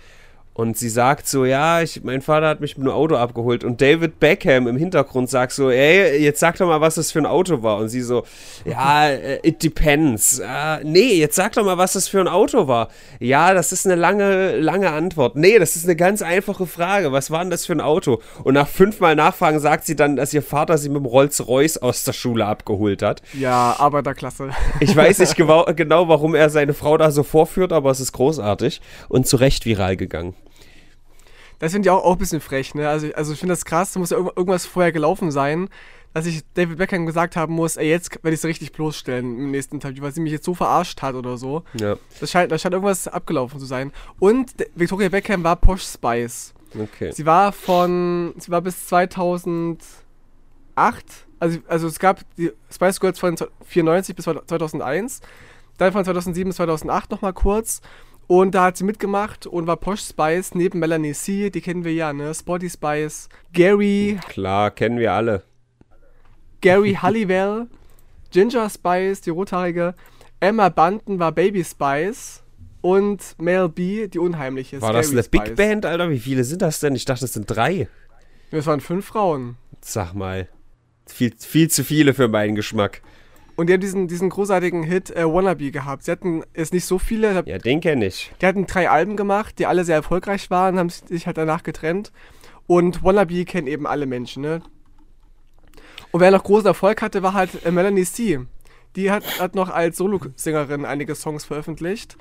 Und 0.53 0.77
sie 0.77 0.89
sagt 0.89 1.27
so, 1.27 1.45
ja, 1.45 1.81
ich, 1.81 2.03
mein 2.03 2.21
Vater 2.21 2.47
hat 2.47 2.59
mich 2.59 2.77
mit 2.77 2.85
einem 2.85 2.95
Auto 2.95 3.15
abgeholt. 3.15 3.63
Und 3.63 3.79
David 3.79 4.19
Beckham 4.19 4.67
im 4.67 4.75
Hintergrund 4.75 5.29
sagt 5.29 5.53
so, 5.53 5.69
ey, 5.69 6.21
jetzt 6.21 6.41
sag 6.41 6.57
doch 6.57 6.67
mal, 6.67 6.81
was 6.81 6.95
das 6.95 7.11
für 7.11 7.19
ein 7.19 7.25
Auto 7.25 7.63
war. 7.63 7.77
Und 7.77 7.87
sie 7.87 8.01
so, 8.01 8.25
ja, 8.65 9.07
äh, 9.09 9.39
it 9.43 9.63
depends. 9.63 10.39
Äh, 10.39 10.83
nee, 10.83 11.13
jetzt 11.13 11.35
sag 11.35 11.53
doch 11.53 11.63
mal, 11.63 11.77
was 11.77 11.93
das 11.93 12.09
für 12.09 12.19
ein 12.19 12.27
Auto 12.27 12.67
war. 12.67 12.89
Ja, 13.19 13.53
das 13.53 13.71
ist 13.71 13.85
eine 13.85 13.95
lange, 13.95 14.57
lange 14.57 14.91
Antwort. 14.91 15.37
Nee, 15.37 15.57
das 15.57 15.77
ist 15.77 15.85
eine 15.85 15.95
ganz 15.95 16.21
einfache 16.21 16.67
Frage. 16.67 17.13
Was 17.13 17.31
war 17.31 17.39
denn 17.39 17.49
das 17.49 17.65
für 17.65 17.73
ein 17.73 17.81
Auto? 17.81 18.21
Und 18.43 18.55
nach 18.55 18.67
fünfmal 18.67 19.15
Nachfragen 19.15 19.61
sagt 19.61 19.85
sie 19.85 19.95
dann, 19.95 20.17
dass 20.17 20.33
ihr 20.33 20.43
Vater 20.43 20.77
sie 20.77 20.89
mit 20.89 20.97
dem 20.97 21.05
Rolls-Royce 21.05 21.77
aus 21.77 22.03
der 22.03 22.13
Schule 22.13 22.45
abgeholt 22.45 23.01
hat. 23.01 23.21
Ja, 23.33 23.75
Arbeiterklasse. 23.79 24.49
Ich 24.79 24.95
weiß 24.95 25.19
nicht 25.19 25.35
genau, 25.35 25.65
genau, 25.75 26.07
warum 26.07 26.33
er 26.33 26.49
seine 26.49 26.73
Frau 26.73 26.97
da 26.97 27.11
so 27.11 27.23
vorführt, 27.23 27.71
aber 27.71 27.91
es 27.91 27.99
ist 27.99 28.13
großartig 28.13 28.81
und 29.09 29.27
zu 29.27 29.37
Recht 29.37 29.65
viral 29.65 29.95
gegangen. 29.95 30.33
Das 31.61 31.73
finde 31.73 31.87
ich 31.87 31.91
auch, 31.91 32.03
auch 32.03 32.13
ein 32.13 32.17
bisschen 32.17 32.41
frech, 32.41 32.73
ne? 32.73 32.89
Also, 32.89 33.07
also 33.13 33.33
ich 33.33 33.39
finde 33.39 33.53
das 33.53 33.65
krass, 33.65 33.93
da 33.93 33.99
muss 33.99 34.09
ja 34.09 34.17
irgendwas 34.17 34.65
vorher 34.65 34.91
gelaufen 34.91 35.29
sein, 35.29 35.69
dass 36.11 36.25
ich 36.25 36.41
David 36.55 36.79
Beckham 36.79 37.05
gesagt 37.05 37.35
haben 37.35 37.53
muss, 37.53 37.77
ey, 37.77 37.87
jetzt 37.87 38.11
werde 38.23 38.33
ich 38.33 38.41
sie 38.41 38.47
richtig 38.47 38.71
bloßstellen 38.71 39.37
im 39.37 39.51
nächsten 39.51 39.75
Interview, 39.75 40.01
weil 40.01 40.11
sie 40.11 40.21
mich 40.21 40.31
jetzt 40.31 40.43
so 40.43 40.55
verarscht 40.55 41.03
hat 41.03 41.13
oder 41.13 41.37
so. 41.37 41.63
Ja. 41.75 41.97
Das 42.19 42.31
scheint, 42.31 42.51
da 42.51 42.57
scheint 42.57 42.73
irgendwas 42.73 43.07
abgelaufen 43.07 43.59
zu 43.59 43.67
sein. 43.67 43.91
Und 44.17 44.53
Victoria 44.73 45.09
Beckham 45.09 45.43
war 45.43 45.55
Posh 45.55 45.83
Spice. 45.83 46.55
Okay. 46.73 47.11
Sie 47.11 47.27
war 47.27 47.51
von, 47.51 48.33
sie 48.39 48.49
war 48.49 48.61
bis 48.61 48.87
2008, 48.87 49.77
also, 51.39 51.59
also 51.67 51.87
es 51.87 51.99
gab 51.99 52.21
die 52.37 52.51
Spice 52.71 52.99
Girls 52.99 53.19
von 53.19 53.35
94 53.65 54.15
bis 54.15 54.25
2001, 54.25 55.21
dann 55.77 55.93
von 55.93 56.03
2007 56.03 56.49
bis 56.49 56.55
2008 56.55 57.11
nochmal 57.11 57.33
kurz 57.33 57.81
und 58.31 58.55
da 58.55 58.63
hat 58.63 58.77
sie 58.77 58.85
mitgemacht 58.85 59.45
und 59.45 59.67
war 59.67 59.75
Posh 59.75 60.03
Spice 60.03 60.55
neben 60.55 60.79
Melanie 60.79 61.11
C., 61.11 61.49
die 61.49 61.59
kennen 61.59 61.83
wir 61.83 61.91
ja, 61.91 62.13
ne? 62.13 62.33
Spotty 62.33 62.69
Spice, 62.69 63.27
Gary. 63.51 64.21
Klar, 64.29 64.71
kennen 64.71 64.99
wir 64.99 65.11
alle. 65.11 65.43
Gary 66.61 66.93
Halliwell, 66.93 67.67
Ginger 68.31 68.69
Spice, 68.69 69.19
die 69.19 69.31
rothaarige, 69.31 69.95
Emma 70.39 70.69
Bunton 70.69 71.19
war 71.19 71.33
Baby 71.33 71.61
Spice 71.61 72.41
und 72.79 73.35
Mel 73.37 73.67
B, 73.67 74.07
die 74.07 74.19
unheimliche. 74.19 74.81
War 74.81 74.93
das 74.93 75.11
eine 75.11 75.23
Spice. 75.23 75.43
Big 75.43 75.55
Band, 75.57 75.85
Alter? 75.85 76.09
Wie 76.09 76.19
viele 76.19 76.45
sind 76.45 76.61
das 76.61 76.79
denn? 76.79 76.95
Ich 76.95 77.03
dachte, 77.03 77.25
das 77.25 77.33
sind 77.33 77.47
drei. 77.47 77.89
Es 78.49 78.65
waren 78.65 78.79
fünf 78.79 79.07
Frauen. 79.07 79.57
Sag 79.81 80.13
mal. 80.13 80.47
Viel, 81.05 81.33
viel 81.37 81.69
zu 81.69 81.83
viele 81.83 82.13
für 82.13 82.29
meinen 82.29 82.55
Geschmack. 82.55 83.01
Und 83.55 83.67
die 83.67 83.73
haben 83.73 83.81
diesen, 83.81 84.07
diesen 84.07 84.29
großartigen 84.29 84.83
Hit 84.83 85.11
äh, 85.11 85.25
Wannabe 85.25 85.71
gehabt. 85.71 86.03
Sie 86.03 86.11
hatten 86.11 86.43
es 86.53 86.71
nicht 86.71 86.85
so 86.85 86.99
viele. 86.99 87.43
Ja, 87.45 87.57
den 87.57 87.81
kenne 87.81 88.05
ich. 88.05 88.31
Die 88.41 88.45
hatten 88.45 88.65
drei 88.65 88.89
Alben 88.89 89.17
gemacht, 89.17 89.59
die 89.59 89.65
alle 89.65 89.83
sehr 89.83 89.95
erfolgreich 89.95 90.49
waren, 90.49 90.79
haben 90.79 90.89
sich 90.89 91.27
halt 91.27 91.37
danach 91.37 91.63
getrennt. 91.63 92.11
Und 92.67 93.03
Wannabe 93.03 93.45
kennen 93.45 93.67
eben 93.67 93.85
alle 93.85 94.05
Menschen, 94.05 94.43
ne? 94.43 94.61
Und 96.11 96.19
wer 96.21 96.31
noch 96.31 96.43
großen 96.43 96.67
Erfolg 96.67 97.01
hatte, 97.01 97.23
war 97.23 97.33
halt 97.33 97.65
äh, 97.65 97.71
Melanie 97.71 98.05
C. 98.05 98.39
Die 98.95 99.11
hat, 99.11 99.39
hat 99.39 99.55
noch 99.55 99.69
als 99.69 99.97
Solosängerin 99.97 100.85
einige 100.85 101.15
Songs 101.15 101.45
veröffentlicht. 101.45 102.17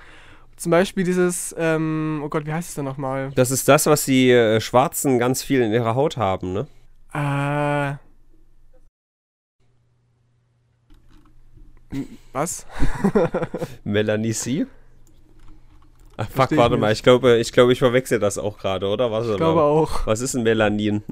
Zum 0.57 0.71
Beispiel 0.71 1.05
dieses, 1.05 1.55
ähm, 1.59 2.21
oh 2.25 2.29
Gott, 2.29 2.47
wie 2.47 2.53
heißt 2.53 2.69
es 2.69 2.75
denn 2.75 2.85
nochmal? 2.85 3.33
Das 3.35 3.51
ist 3.51 3.67
das, 3.69 3.87
was 3.87 4.05
die 4.05 4.31
äh, 4.31 4.61
Schwarzen 4.61 5.19
ganz 5.19 5.43
viel 5.43 5.63
in 5.63 5.73
ihrer 5.73 5.95
Haut 5.95 6.17
haben, 6.17 6.53
ne? 6.53 6.67
Äh. 7.13 8.10
Was? 12.33 12.67
Melanie 13.85 14.33
C? 14.33 14.67
Ach, 16.17 16.29
fuck, 16.29 16.57
warte 16.57 16.77
mal, 16.77 16.93
ich 16.93 17.03
glaube, 17.03 17.39
ich 17.39 17.51
glaube, 17.51 17.73
ich 17.73 17.79
verwechsel 17.79 18.19
das 18.19 18.37
auch 18.37 18.59
gerade, 18.59 18.87
oder? 18.87 19.11
Was 19.11 19.27
ich 19.27 19.37
glaube 19.37 19.57
mal. 19.57 19.63
auch. 19.63 20.07
Was 20.07 20.21
ist 20.21 20.35
ein 20.35 20.43
Melanin? 20.43 21.03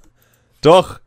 Doch. 0.62 1.00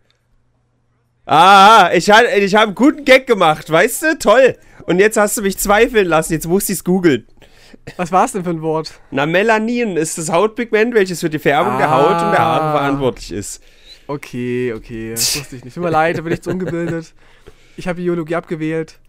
Ah, 1.25 1.89
ich, 1.93 2.07
ich 2.07 2.55
habe 2.55 2.67
einen 2.67 2.75
guten 2.75 3.05
Gag 3.05 3.27
gemacht, 3.27 3.69
weißt 3.69 4.03
du? 4.03 4.19
Toll. 4.19 4.55
Und 4.85 4.99
jetzt 4.99 5.17
hast 5.17 5.38
du 5.38 5.41
mich 5.41 5.57
zweifeln 5.57 6.07
lassen, 6.07 6.33
jetzt 6.33 6.47
musste 6.47 6.71
ich 6.71 6.79
es 6.79 6.83
googeln. 6.83 7.27
Was 7.97 8.11
war 8.11 8.25
es 8.25 8.31
denn 8.31 8.43
für 8.43 8.49
ein 8.51 8.61
Wort? 8.61 8.93
Na, 9.11 9.25
Melanin 9.25 9.97
ist 9.97 10.17
das 10.17 10.31
Hautpigment, 10.31 10.93
welches 10.93 11.19
für 11.19 11.29
die 11.29 11.39
Färbung 11.39 11.73
ah. 11.73 11.77
der 11.77 11.91
Haut 11.91 12.23
und 12.23 12.31
der 12.31 12.39
Haare 12.39 12.77
verantwortlich 12.77 13.31
ist. 13.31 13.63
Okay, 14.07 14.73
okay, 14.73 15.11
das 15.11 15.39
wusste 15.39 15.55
ich 15.55 15.63
nicht. 15.63 15.73
Tut 15.73 15.83
mir 15.83 15.89
leid, 15.91 16.17
da 16.17 16.21
bin 16.21 16.33
ich 16.33 16.41
zu 16.41 16.49
ungebildet. 16.49 17.13
Ich 17.77 17.88
habe 17.88 18.01
Biologie 18.01 18.35
abgewählt. 18.35 18.99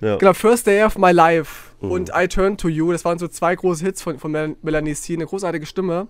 Ja. 0.00 0.16
Genau, 0.16 0.32
First 0.32 0.66
Day 0.66 0.82
of 0.84 0.96
My 0.96 1.10
Life 1.10 1.72
mhm. 1.80 1.90
und 1.90 2.10
I 2.14 2.28
Turn 2.28 2.56
to 2.56 2.68
You. 2.68 2.92
Das 2.92 3.04
waren 3.04 3.18
so 3.18 3.28
zwei 3.28 3.54
große 3.54 3.84
Hits 3.84 4.02
von, 4.02 4.18
von 4.18 4.30
Mel 4.30 4.56
Melanie 4.62 4.94
C. 4.94 5.14
Eine 5.14 5.26
großartige 5.26 5.66
Stimme. 5.66 6.06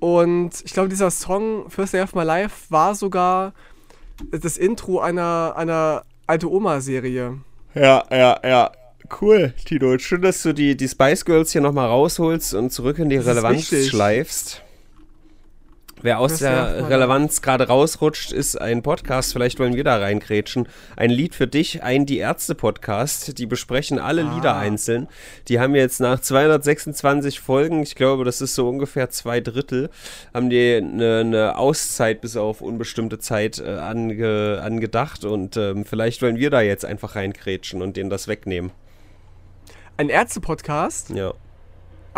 Und 0.00 0.50
ich 0.64 0.72
glaube, 0.72 0.88
dieser 0.88 1.10
Song 1.10 1.68
First 1.70 1.94
Day 1.94 2.02
of 2.02 2.14
My 2.14 2.22
Life 2.22 2.66
war 2.70 2.94
sogar 2.94 3.52
das 4.30 4.56
Intro 4.56 5.00
einer, 5.00 5.54
einer 5.56 6.04
alte 6.26 6.50
Oma-Serie. 6.50 7.38
Ja, 7.74 8.04
ja, 8.10 8.40
ja. 8.44 8.72
Cool, 9.20 9.54
Tino. 9.64 9.98
Schön, 9.98 10.22
dass 10.22 10.42
du 10.42 10.52
die, 10.52 10.76
die 10.76 10.88
Spice 10.88 11.24
Girls 11.24 11.52
hier 11.52 11.62
nochmal 11.62 11.88
rausholst 11.88 12.54
und 12.54 12.70
zurück 12.70 12.98
in 12.98 13.08
die 13.08 13.16
das 13.16 13.26
Relevanz 13.26 13.68
schleifst. 13.86 14.62
Wer 16.00 16.20
aus 16.20 16.38
der 16.38 16.88
Relevanz 16.88 17.42
gerade 17.42 17.66
rausrutscht, 17.66 18.30
ist 18.30 18.60
ein 18.60 18.82
Podcast. 18.82 19.32
Vielleicht 19.32 19.58
wollen 19.58 19.74
wir 19.74 19.82
da 19.82 19.96
reingrätschen. 19.96 20.68
Ein 20.96 21.10
Lied 21.10 21.34
für 21.34 21.48
dich, 21.48 21.82
ein 21.82 22.06
Die 22.06 22.18
Ärzte-Podcast. 22.18 23.36
Die 23.36 23.46
besprechen 23.46 23.98
alle 23.98 24.24
ah. 24.24 24.34
Lieder 24.34 24.56
einzeln. 24.56 25.08
Die 25.48 25.58
haben 25.58 25.74
jetzt 25.74 25.98
nach 25.98 26.20
226 26.20 27.40
Folgen, 27.40 27.82
ich 27.82 27.96
glaube, 27.96 28.24
das 28.24 28.40
ist 28.40 28.54
so 28.54 28.68
ungefähr 28.68 29.10
zwei 29.10 29.40
Drittel, 29.40 29.90
haben 30.32 30.50
die 30.50 30.76
eine, 30.76 31.20
eine 31.20 31.58
Auszeit 31.58 32.20
bis 32.20 32.36
auf 32.36 32.60
unbestimmte 32.60 33.18
Zeit 33.18 33.58
äh, 33.58 33.68
ange, 33.68 34.60
angedacht. 34.62 35.24
Und 35.24 35.56
ähm, 35.56 35.84
vielleicht 35.84 36.22
wollen 36.22 36.36
wir 36.36 36.50
da 36.50 36.60
jetzt 36.60 36.84
einfach 36.84 37.16
reingrätschen 37.16 37.82
und 37.82 37.96
denen 37.96 38.10
das 38.10 38.28
wegnehmen. 38.28 38.70
Ein 39.96 40.10
Ärzte-Podcast? 40.10 41.10
Ja. 41.10 41.34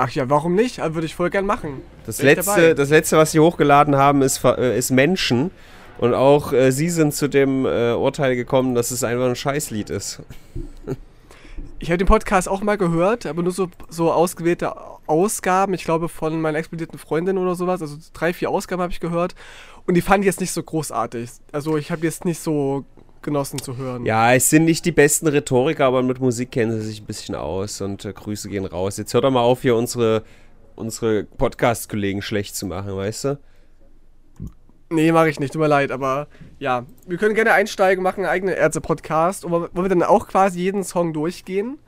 Ach 0.03 0.11
ja, 0.13 0.31
warum 0.31 0.55
nicht? 0.55 0.81
Also, 0.81 0.95
würde 0.95 1.07
ich 1.07 1.15
voll 1.15 1.29
gern 1.29 1.45
machen. 1.45 1.83
Das 2.07 2.23
letzte, 2.23 2.75
das 2.75 2.89
letzte, 2.89 3.19
was 3.19 3.33
sie 3.33 3.41
hochgeladen 3.41 3.97
haben, 3.97 4.23
ist, 4.23 4.43
äh, 4.45 4.79
ist 4.79 4.91
Menschen. 4.91 5.51
Und 5.99 6.15
auch 6.15 6.55
äh, 6.55 6.73
sie 6.73 6.89
sind 6.89 7.15
zu 7.15 7.29
dem 7.29 7.67
äh, 7.67 7.93
Urteil 7.93 8.35
gekommen, 8.35 8.75
dass 8.75 8.93
es 8.93 9.05
einfach 9.05 9.27
ein 9.27 9.37
Scheißlied 9.37 9.91
ist. 9.91 10.23
Ich 11.79 11.91
habe 11.91 11.99
den 11.99 12.07
Podcast 12.07 12.49
auch 12.49 12.63
mal 12.63 12.79
gehört, 12.79 13.27
aber 13.27 13.43
nur 13.43 13.53
so, 13.53 13.69
so 13.91 14.11
ausgewählte 14.11 14.75
Ausgaben, 15.07 15.75
ich 15.75 15.85
glaube 15.85 16.09
von 16.09 16.41
meiner 16.41 16.57
explodierten 16.57 16.99
Freundin 16.99 17.37
oder 17.37 17.55
sowas. 17.55 17.83
Also 17.83 17.97
drei, 18.15 18.33
vier 18.33 18.49
Ausgaben 18.49 18.81
habe 18.81 18.93
ich 18.93 19.01
gehört. 19.01 19.35
Und 19.87 19.95
die 19.95 20.01
fand 20.01 20.25
ich 20.25 20.27
jetzt 20.27 20.41
nicht 20.41 20.53
so 20.53 20.63
großartig. 20.63 21.29
Also 21.53 21.77
ich 21.77 21.91
habe 21.91 22.07
jetzt 22.07 22.25
nicht 22.25 22.41
so 22.41 22.87
genossen 23.23 23.59
zu 23.61 23.77
hören. 23.77 24.07
Ja, 24.07 24.33
es 24.35 24.51
sind 24.51 24.65
nicht 24.65 24.85
die 24.85 24.93
besten 24.93 25.29
Rhetoriker, 25.29 25.87
aber 25.87 26.03
mit 26.03 26.21
Musik 26.21 26.51
kennen 26.51 26.73
sie 26.73 26.87
sich 26.87 27.03
ein 27.03 27.07
bisschen 27.07 27.35
aus 27.35 27.81
und 27.81 28.05
äh, 28.05 28.13
Grüße 28.13 28.49
gehen 28.49 28.65
raus. 28.65 28.97
Jetzt 28.97 29.15
hört 29.15 29.25
doch 29.25 29.31
mal 29.31 29.41
auf, 29.41 29.63
hier 29.63 29.77
unsere, 29.77 30.23
unsere 30.77 31.25
Podcast-Kollegen 31.25 32.23
schlecht 32.23 32.57
zu 32.57 32.67
machen, 32.67 32.97
weißt 32.97 33.25
du? 33.25 33.39
Nee, 34.93 35.13
mache 35.13 35.31
ich 35.31 35.39
nicht, 35.39 35.53
tut 35.53 35.63
mir 35.63 35.69
leid, 35.69 35.93
aber 35.93 36.27
ja, 36.59 36.85
wir 37.07 37.17
können 37.17 37.37
gerne 37.37 37.53
einsteigen, 37.53 38.03
machen 38.03 38.25
einen 38.25 38.33
eigenen 38.33 38.57
Ärzte-Podcast, 38.57 39.49
wo 39.49 39.69
wir 39.73 39.89
dann 39.89 40.03
auch 40.03 40.27
quasi 40.27 40.59
jeden 40.59 40.83
Song 40.83 41.13
durchgehen 41.13 41.79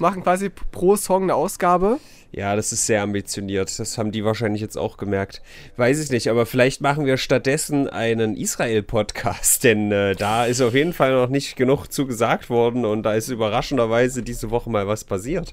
machen 0.00 0.22
quasi 0.22 0.48
pro 0.48 0.96
Song 0.96 1.24
eine 1.24 1.34
Ausgabe. 1.34 1.98
Ja, 2.32 2.54
das 2.54 2.72
ist 2.72 2.86
sehr 2.86 3.02
ambitioniert. 3.02 3.76
Das 3.78 3.98
haben 3.98 4.12
die 4.12 4.24
wahrscheinlich 4.24 4.62
jetzt 4.62 4.78
auch 4.78 4.96
gemerkt. 4.96 5.42
Weiß 5.76 6.00
ich 6.02 6.10
nicht, 6.10 6.28
aber 6.28 6.46
vielleicht 6.46 6.80
machen 6.80 7.04
wir 7.04 7.16
stattdessen 7.16 7.88
einen 7.88 8.36
Israel-Podcast, 8.36 9.64
denn 9.64 9.90
äh, 9.90 10.14
da 10.14 10.46
ist 10.46 10.60
auf 10.60 10.74
jeden 10.74 10.92
Fall 10.92 11.12
noch 11.12 11.28
nicht 11.28 11.56
genug 11.56 11.88
zu 11.88 12.06
gesagt 12.06 12.48
worden 12.48 12.84
und 12.84 13.02
da 13.02 13.14
ist 13.14 13.28
überraschenderweise 13.28 14.22
diese 14.22 14.50
Woche 14.50 14.70
mal 14.70 14.86
was 14.86 15.04
passiert. 15.04 15.52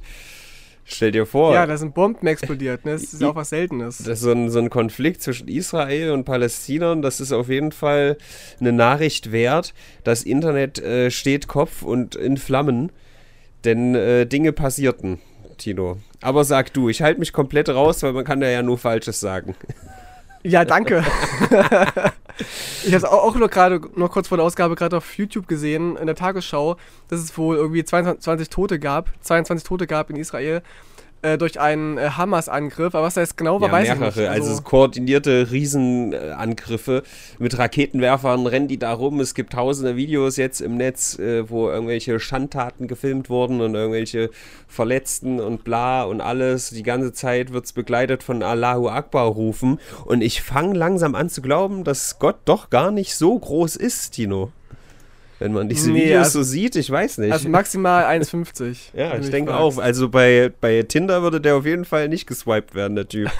Stell 0.89 1.11
dir 1.11 1.25
vor. 1.25 1.53
Ja, 1.53 1.65
da 1.65 1.75
sind 1.75 1.93
Bomben 1.93 2.27
explodiert, 2.27 2.85
ne? 2.85 2.93
Das 2.93 3.03
ist 3.03 3.21
auch 3.21 3.35
was 3.35 3.49
Seltenes. 3.49 3.97
Das 3.97 4.19
ist 4.19 4.21
so 4.21 4.31
ein, 4.31 4.49
so 4.49 4.59
ein 4.59 4.69
Konflikt 4.69 5.21
zwischen 5.21 5.49
Israel 5.49 6.11
und 6.11 6.23
Palästinern, 6.23 7.01
das 7.01 7.19
ist 7.19 7.33
auf 7.33 7.49
jeden 7.49 7.73
Fall 7.73 8.17
eine 8.61 8.71
Nachricht 8.71 9.33
wert. 9.33 9.73
Das 10.05 10.23
Internet 10.23 10.79
äh, 10.79 11.11
steht 11.11 11.49
Kopf 11.49 11.81
und 11.81 12.15
in 12.15 12.37
Flammen. 12.37 12.93
Denn 13.67 13.95
äh, 13.95 14.25
Dinge 14.25 14.53
passierten, 14.53 15.19
Tino. 15.57 15.97
Aber 16.21 16.45
sag 16.45 16.71
du, 16.71 16.87
ich 16.87 17.01
halte 17.01 17.19
mich 17.19 17.33
komplett 17.33 17.67
raus, 17.67 18.01
weil 18.01 18.13
man 18.13 18.23
kann 18.23 18.39
da 18.39 18.47
ja 18.47 18.63
nur 18.63 18.77
Falsches 18.77 19.19
sagen. 19.19 19.55
Ja, 20.43 20.63
danke. 20.63 21.03
ich 21.49 22.85
habe 22.85 22.95
es 22.95 23.03
auch, 23.03 23.23
auch 23.23 23.35
nur 23.35 23.49
gerade, 23.49 23.81
noch 23.95 24.11
kurz 24.11 24.29
vor 24.29 24.37
der 24.37 24.45
Ausgabe 24.45 24.75
gerade 24.75 24.95
auf 24.95 25.17
YouTube 25.17 25.45
gesehen, 25.45 25.97
in 25.97 26.05
der 26.05 26.15
Tagesschau, 26.15 26.77
dass 27.09 27.19
es 27.19 27.37
wohl 27.37 27.57
irgendwie 27.57 27.83
22 27.83 28.47
Tote 28.47 28.79
gab, 28.79 29.09
22 29.21 29.67
Tote 29.67 29.87
gab 29.87 30.09
in 30.09 30.15
Israel 30.15 30.61
äh, 31.21 31.37
durch 31.37 31.59
einen 31.59 31.97
äh, 31.97 32.09
Hamas-Angriff. 32.09 32.95
Aber 32.95 33.05
was 33.05 33.15
da 33.15 33.21
jetzt 33.21 33.37
genau 33.37 33.61
war, 33.61 33.67
ja, 33.67 33.73
weiß 33.73 33.87
mehrere, 33.89 34.09
ich 34.09 34.15
nicht. 34.15 34.29
Also, 34.29 34.61
koordinierte 34.61 35.51
Riesenangriffe 35.51 37.03
mit 37.39 37.57
Raketenwerfern 37.57 38.47
rennen 38.47 38.67
die 38.67 38.79
da 38.79 38.93
rum. 38.93 39.19
Es 39.19 39.33
gibt 39.33 39.53
tausende 39.53 39.95
Videos 39.95 40.37
jetzt 40.37 40.61
im 40.61 40.77
Netz, 40.77 41.17
äh, 41.19 41.49
wo 41.49 41.69
irgendwelche 41.69 42.19
Schandtaten 42.19 42.87
gefilmt 42.87 43.29
wurden 43.29 43.61
und 43.61 43.75
irgendwelche 43.75 44.29
Verletzten 44.67 45.39
und 45.39 45.63
bla 45.63 46.03
und 46.03 46.21
alles. 46.21 46.69
Die 46.69 46.83
ganze 46.83 47.13
Zeit 47.13 47.53
wird 47.53 47.65
es 47.65 47.73
begleitet 47.73 48.23
von 48.23 48.43
Allahu 48.43 48.89
Akbar-Rufen. 48.89 49.79
Und 50.05 50.21
ich 50.21 50.41
fange 50.41 50.77
langsam 50.77 51.15
an 51.15 51.29
zu 51.29 51.41
glauben, 51.41 51.83
dass 51.83 52.19
Gott 52.19 52.37
doch 52.45 52.69
gar 52.69 52.91
nicht 52.91 53.15
so 53.15 53.37
groß 53.37 53.75
ist, 53.75 54.11
Tino. 54.11 54.51
Wenn 55.39 55.53
man 55.53 55.69
diese 55.69 55.91
Nee, 55.91 56.05
Videos 56.05 56.25
also- 56.27 56.39
so 56.39 56.43
sieht, 56.49 56.75
ich 56.75 56.89
weiß 56.89 57.19
nicht. 57.19 57.31
Also 57.31 57.47
maximal 57.49 58.05
1,50. 58.05 58.77
ja, 58.97 59.17
ich 59.17 59.29
denke 59.29 59.55
auch. 59.55 59.77
Also 59.77 60.09
bei, 60.09 60.51
bei 60.61 60.81
Tinder 60.83 61.21
würde 61.21 61.39
der 61.39 61.55
auf 61.57 61.65
jeden 61.65 61.85
Fall 61.85 62.07
nicht 62.09 62.25
geswiped 62.27 62.73
werden, 62.75 62.95
der 62.95 63.07
Typ. 63.07 63.29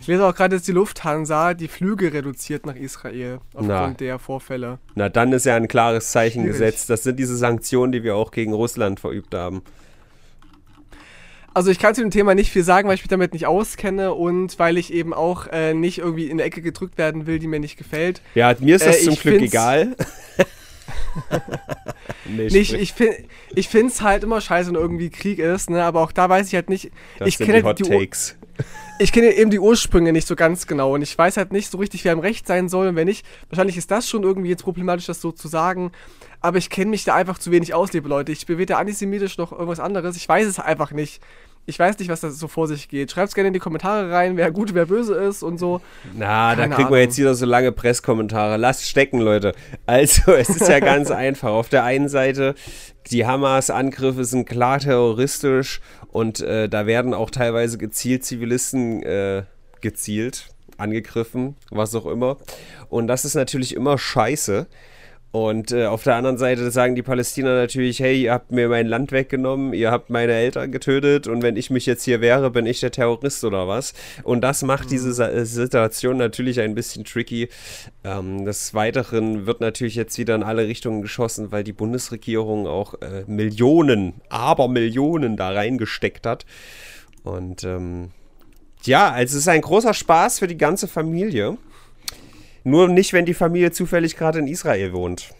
Ich 0.00 0.08
lese 0.08 0.26
auch 0.26 0.34
gerade, 0.34 0.56
dass 0.56 0.64
die 0.66 0.72
Lufthansa 0.72 1.54
die 1.54 1.66
Flüge 1.66 2.12
reduziert 2.12 2.66
nach 2.66 2.76
Israel 2.76 3.38
aufgrund 3.54 3.68
Na. 3.68 3.90
der 3.94 4.18
Vorfälle. 4.18 4.78
Na, 4.94 5.08
dann 5.08 5.32
ist 5.32 5.46
ja 5.46 5.56
ein 5.56 5.66
klares 5.66 6.10
Zeichen 6.10 6.42
Schwierig. 6.42 6.58
gesetzt. 6.58 6.90
Das 6.90 7.04
sind 7.04 7.18
diese 7.18 7.34
Sanktionen, 7.38 7.90
die 7.90 8.02
wir 8.02 8.14
auch 8.14 8.30
gegen 8.30 8.52
Russland 8.52 9.00
verübt 9.00 9.34
haben. 9.34 9.62
Also 11.54 11.70
ich 11.70 11.78
kann 11.78 11.94
zu 11.94 12.02
dem 12.02 12.10
Thema 12.10 12.34
nicht 12.34 12.50
viel 12.50 12.64
sagen, 12.64 12.88
weil 12.88 12.96
ich 12.96 13.02
mich 13.02 13.08
damit 13.08 13.32
nicht 13.32 13.46
auskenne 13.46 14.12
und 14.12 14.58
weil 14.58 14.76
ich 14.76 14.92
eben 14.92 15.14
auch 15.14 15.46
äh, 15.46 15.72
nicht 15.72 15.98
irgendwie 15.98 16.26
in 16.26 16.32
eine 16.32 16.42
Ecke 16.42 16.60
gedrückt 16.62 16.98
werden 16.98 17.26
will, 17.26 17.38
die 17.38 17.46
mir 17.46 17.60
nicht 17.60 17.76
gefällt. 17.76 18.20
Ja, 18.34 18.54
mir 18.58 18.76
ist 18.76 18.84
das 18.84 19.02
Äh, 19.02 19.04
zum 19.04 19.14
Glück 19.14 19.40
egal. 19.40 19.96
nee, 22.24 22.48
Nicht, 22.48 22.72
ich 22.72 22.92
finde 22.92 23.16
ich 23.54 23.72
es 23.72 24.02
halt 24.02 24.24
immer 24.24 24.40
scheiße, 24.40 24.68
wenn 24.68 24.74
irgendwie 24.74 25.10
Krieg 25.10 25.38
ist, 25.38 25.70
ne? 25.70 25.84
aber 25.84 26.00
auch 26.00 26.12
da 26.12 26.28
weiß 26.28 26.48
ich 26.48 26.54
halt 26.54 26.68
nicht, 26.68 26.90
das 27.18 27.28
ich 27.28 27.38
kenne 27.38 27.60
die 27.60 27.64
halt 27.64 27.78
die, 27.78 28.10
ich 28.98 29.12
kenne 29.12 29.32
eben 29.32 29.50
die 29.50 29.58
Ursprünge 29.58 30.12
nicht 30.12 30.26
so 30.26 30.36
ganz 30.36 30.66
genau 30.66 30.94
und 30.94 31.02
ich 31.02 31.16
weiß 31.16 31.36
halt 31.36 31.52
nicht 31.52 31.70
so 31.70 31.78
richtig, 31.78 32.04
wer 32.04 32.12
im 32.12 32.18
Recht 32.18 32.46
sein 32.46 32.68
soll 32.68 32.88
und 32.88 32.96
wer 32.96 33.04
nicht. 33.04 33.24
Wahrscheinlich 33.48 33.76
ist 33.76 33.90
das 33.90 34.08
schon 34.08 34.22
irgendwie 34.22 34.50
jetzt 34.50 34.62
problematisch, 34.64 35.06
das 35.06 35.20
so 35.20 35.32
zu 35.32 35.48
sagen, 35.48 35.92
aber 36.44 36.58
ich 36.58 36.68
kenne 36.68 36.90
mich 36.90 37.04
da 37.04 37.14
einfach 37.14 37.38
zu 37.38 37.50
wenig 37.50 37.72
aus, 37.72 37.94
liebe 37.94 38.06
Leute. 38.06 38.30
Ich 38.30 38.44
bin 38.44 38.58
weder 38.58 38.76
antisemitisch 38.76 39.38
noch 39.38 39.50
irgendwas 39.50 39.80
anderes. 39.80 40.14
Ich 40.14 40.28
weiß 40.28 40.46
es 40.46 40.58
einfach 40.58 40.92
nicht. 40.92 41.22
Ich 41.64 41.78
weiß 41.78 41.98
nicht, 41.98 42.10
was 42.10 42.20
da 42.20 42.28
so 42.28 42.48
vor 42.48 42.68
sich 42.68 42.90
geht. 42.90 43.10
Schreibt 43.10 43.28
es 43.28 43.34
gerne 43.34 43.46
in 43.48 43.54
die 43.54 43.60
Kommentare 43.60 44.12
rein, 44.12 44.36
wer 44.36 44.50
gut, 44.50 44.74
wer 44.74 44.84
böse 44.84 45.14
ist 45.14 45.42
und 45.42 45.56
so. 45.56 45.80
Na, 46.12 46.54
da 46.54 46.64
Keine 46.64 46.74
kriegen 46.74 46.90
wir 46.90 46.96
Ahnung. 46.96 47.08
jetzt 47.08 47.16
wieder 47.16 47.34
so 47.34 47.46
lange 47.46 47.72
Presskommentare. 47.72 48.58
Lasst 48.58 48.86
stecken, 48.86 49.20
Leute. 49.20 49.54
Also, 49.86 50.32
es 50.34 50.50
ist 50.50 50.68
ja 50.68 50.80
ganz 50.80 51.10
einfach. 51.10 51.48
Auf 51.48 51.70
der 51.70 51.82
einen 51.84 52.10
Seite, 52.10 52.54
die 53.06 53.24
Hamas-Angriffe 53.24 54.26
sind 54.26 54.46
klar 54.46 54.80
terroristisch 54.80 55.80
und 56.12 56.42
äh, 56.42 56.68
da 56.68 56.84
werden 56.84 57.14
auch 57.14 57.30
teilweise 57.30 57.78
gezielt 57.78 58.22
Zivilisten 58.22 59.02
äh, 59.02 59.44
gezielt, 59.80 60.50
angegriffen, 60.76 61.56
was 61.70 61.94
auch 61.94 62.04
immer. 62.04 62.36
Und 62.90 63.06
das 63.06 63.24
ist 63.24 63.34
natürlich 63.34 63.74
immer 63.74 63.96
scheiße. 63.96 64.66
Und 65.34 65.72
äh, 65.72 65.86
auf 65.86 66.04
der 66.04 66.14
anderen 66.14 66.38
Seite 66.38 66.70
sagen 66.70 66.94
die 66.94 67.02
Palästinenser 67.02 67.56
natürlich, 67.56 67.98
hey, 67.98 68.22
ihr 68.22 68.32
habt 68.32 68.52
mir 68.52 68.68
mein 68.68 68.86
Land 68.86 69.10
weggenommen, 69.10 69.74
ihr 69.74 69.90
habt 69.90 70.08
meine 70.08 70.32
Eltern 70.32 70.70
getötet 70.70 71.26
und 71.26 71.42
wenn 71.42 71.56
ich 71.56 71.70
mich 71.70 71.86
jetzt 71.86 72.04
hier 72.04 72.20
wehre, 72.20 72.52
bin 72.52 72.66
ich 72.66 72.78
der 72.78 72.92
Terrorist 72.92 73.42
oder 73.42 73.66
was? 73.66 73.94
Und 74.22 74.42
das 74.42 74.62
macht 74.62 74.92
diese 74.92 75.12
Sa 75.12 75.28
äh, 75.28 75.44
Situation 75.44 76.18
natürlich 76.18 76.60
ein 76.60 76.76
bisschen 76.76 77.02
tricky. 77.02 77.48
Ähm, 78.04 78.44
des 78.44 78.74
Weiteren 78.74 79.44
wird 79.44 79.60
natürlich 79.60 79.96
jetzt 79.96 80.16
wieder 80.18 80.36
in 80.36 80.44
alle 80.44 80.68
Richtungen 80.68 81.02
geschossen, 81.02 81.50
weil 81.50 81.64
die 81.64 81.72
Bundesregierung 81.72 82.68
auch 82.68 82.94
äh, 83.02 83.24
Millionen, 83.26 84.20
aber 84.28 84.68
Millionen 84.68 85.36
da 85.36 85.50
reingesteckt 85.50 86.26
hat. 86.26 86.46
Und 87.24 87.64
ähm, 87.64 88.12
ja, 88.84 89.10
also 89.10 89.36
es 89.36 89.40
ist 89.42 89.48
ein 89.48 89.62
großer 89.62 89.94
Spaß 89.94 90.38
für 90.38 90.46
die 90.46 90.58
ganze 90.58 90.86
Familie. 90.86 91.58
Nur 92.64 92.88
nicht, 92.88 93.12
wenn 93.12 93.26
die 93.26 93.34
Familie 93.34 93.70
zufällig 93.70 94.16
gerade 94.16 94.38
in 94.38 94.46
Israel 94.48 94.92
wohnt. 94.92 95.34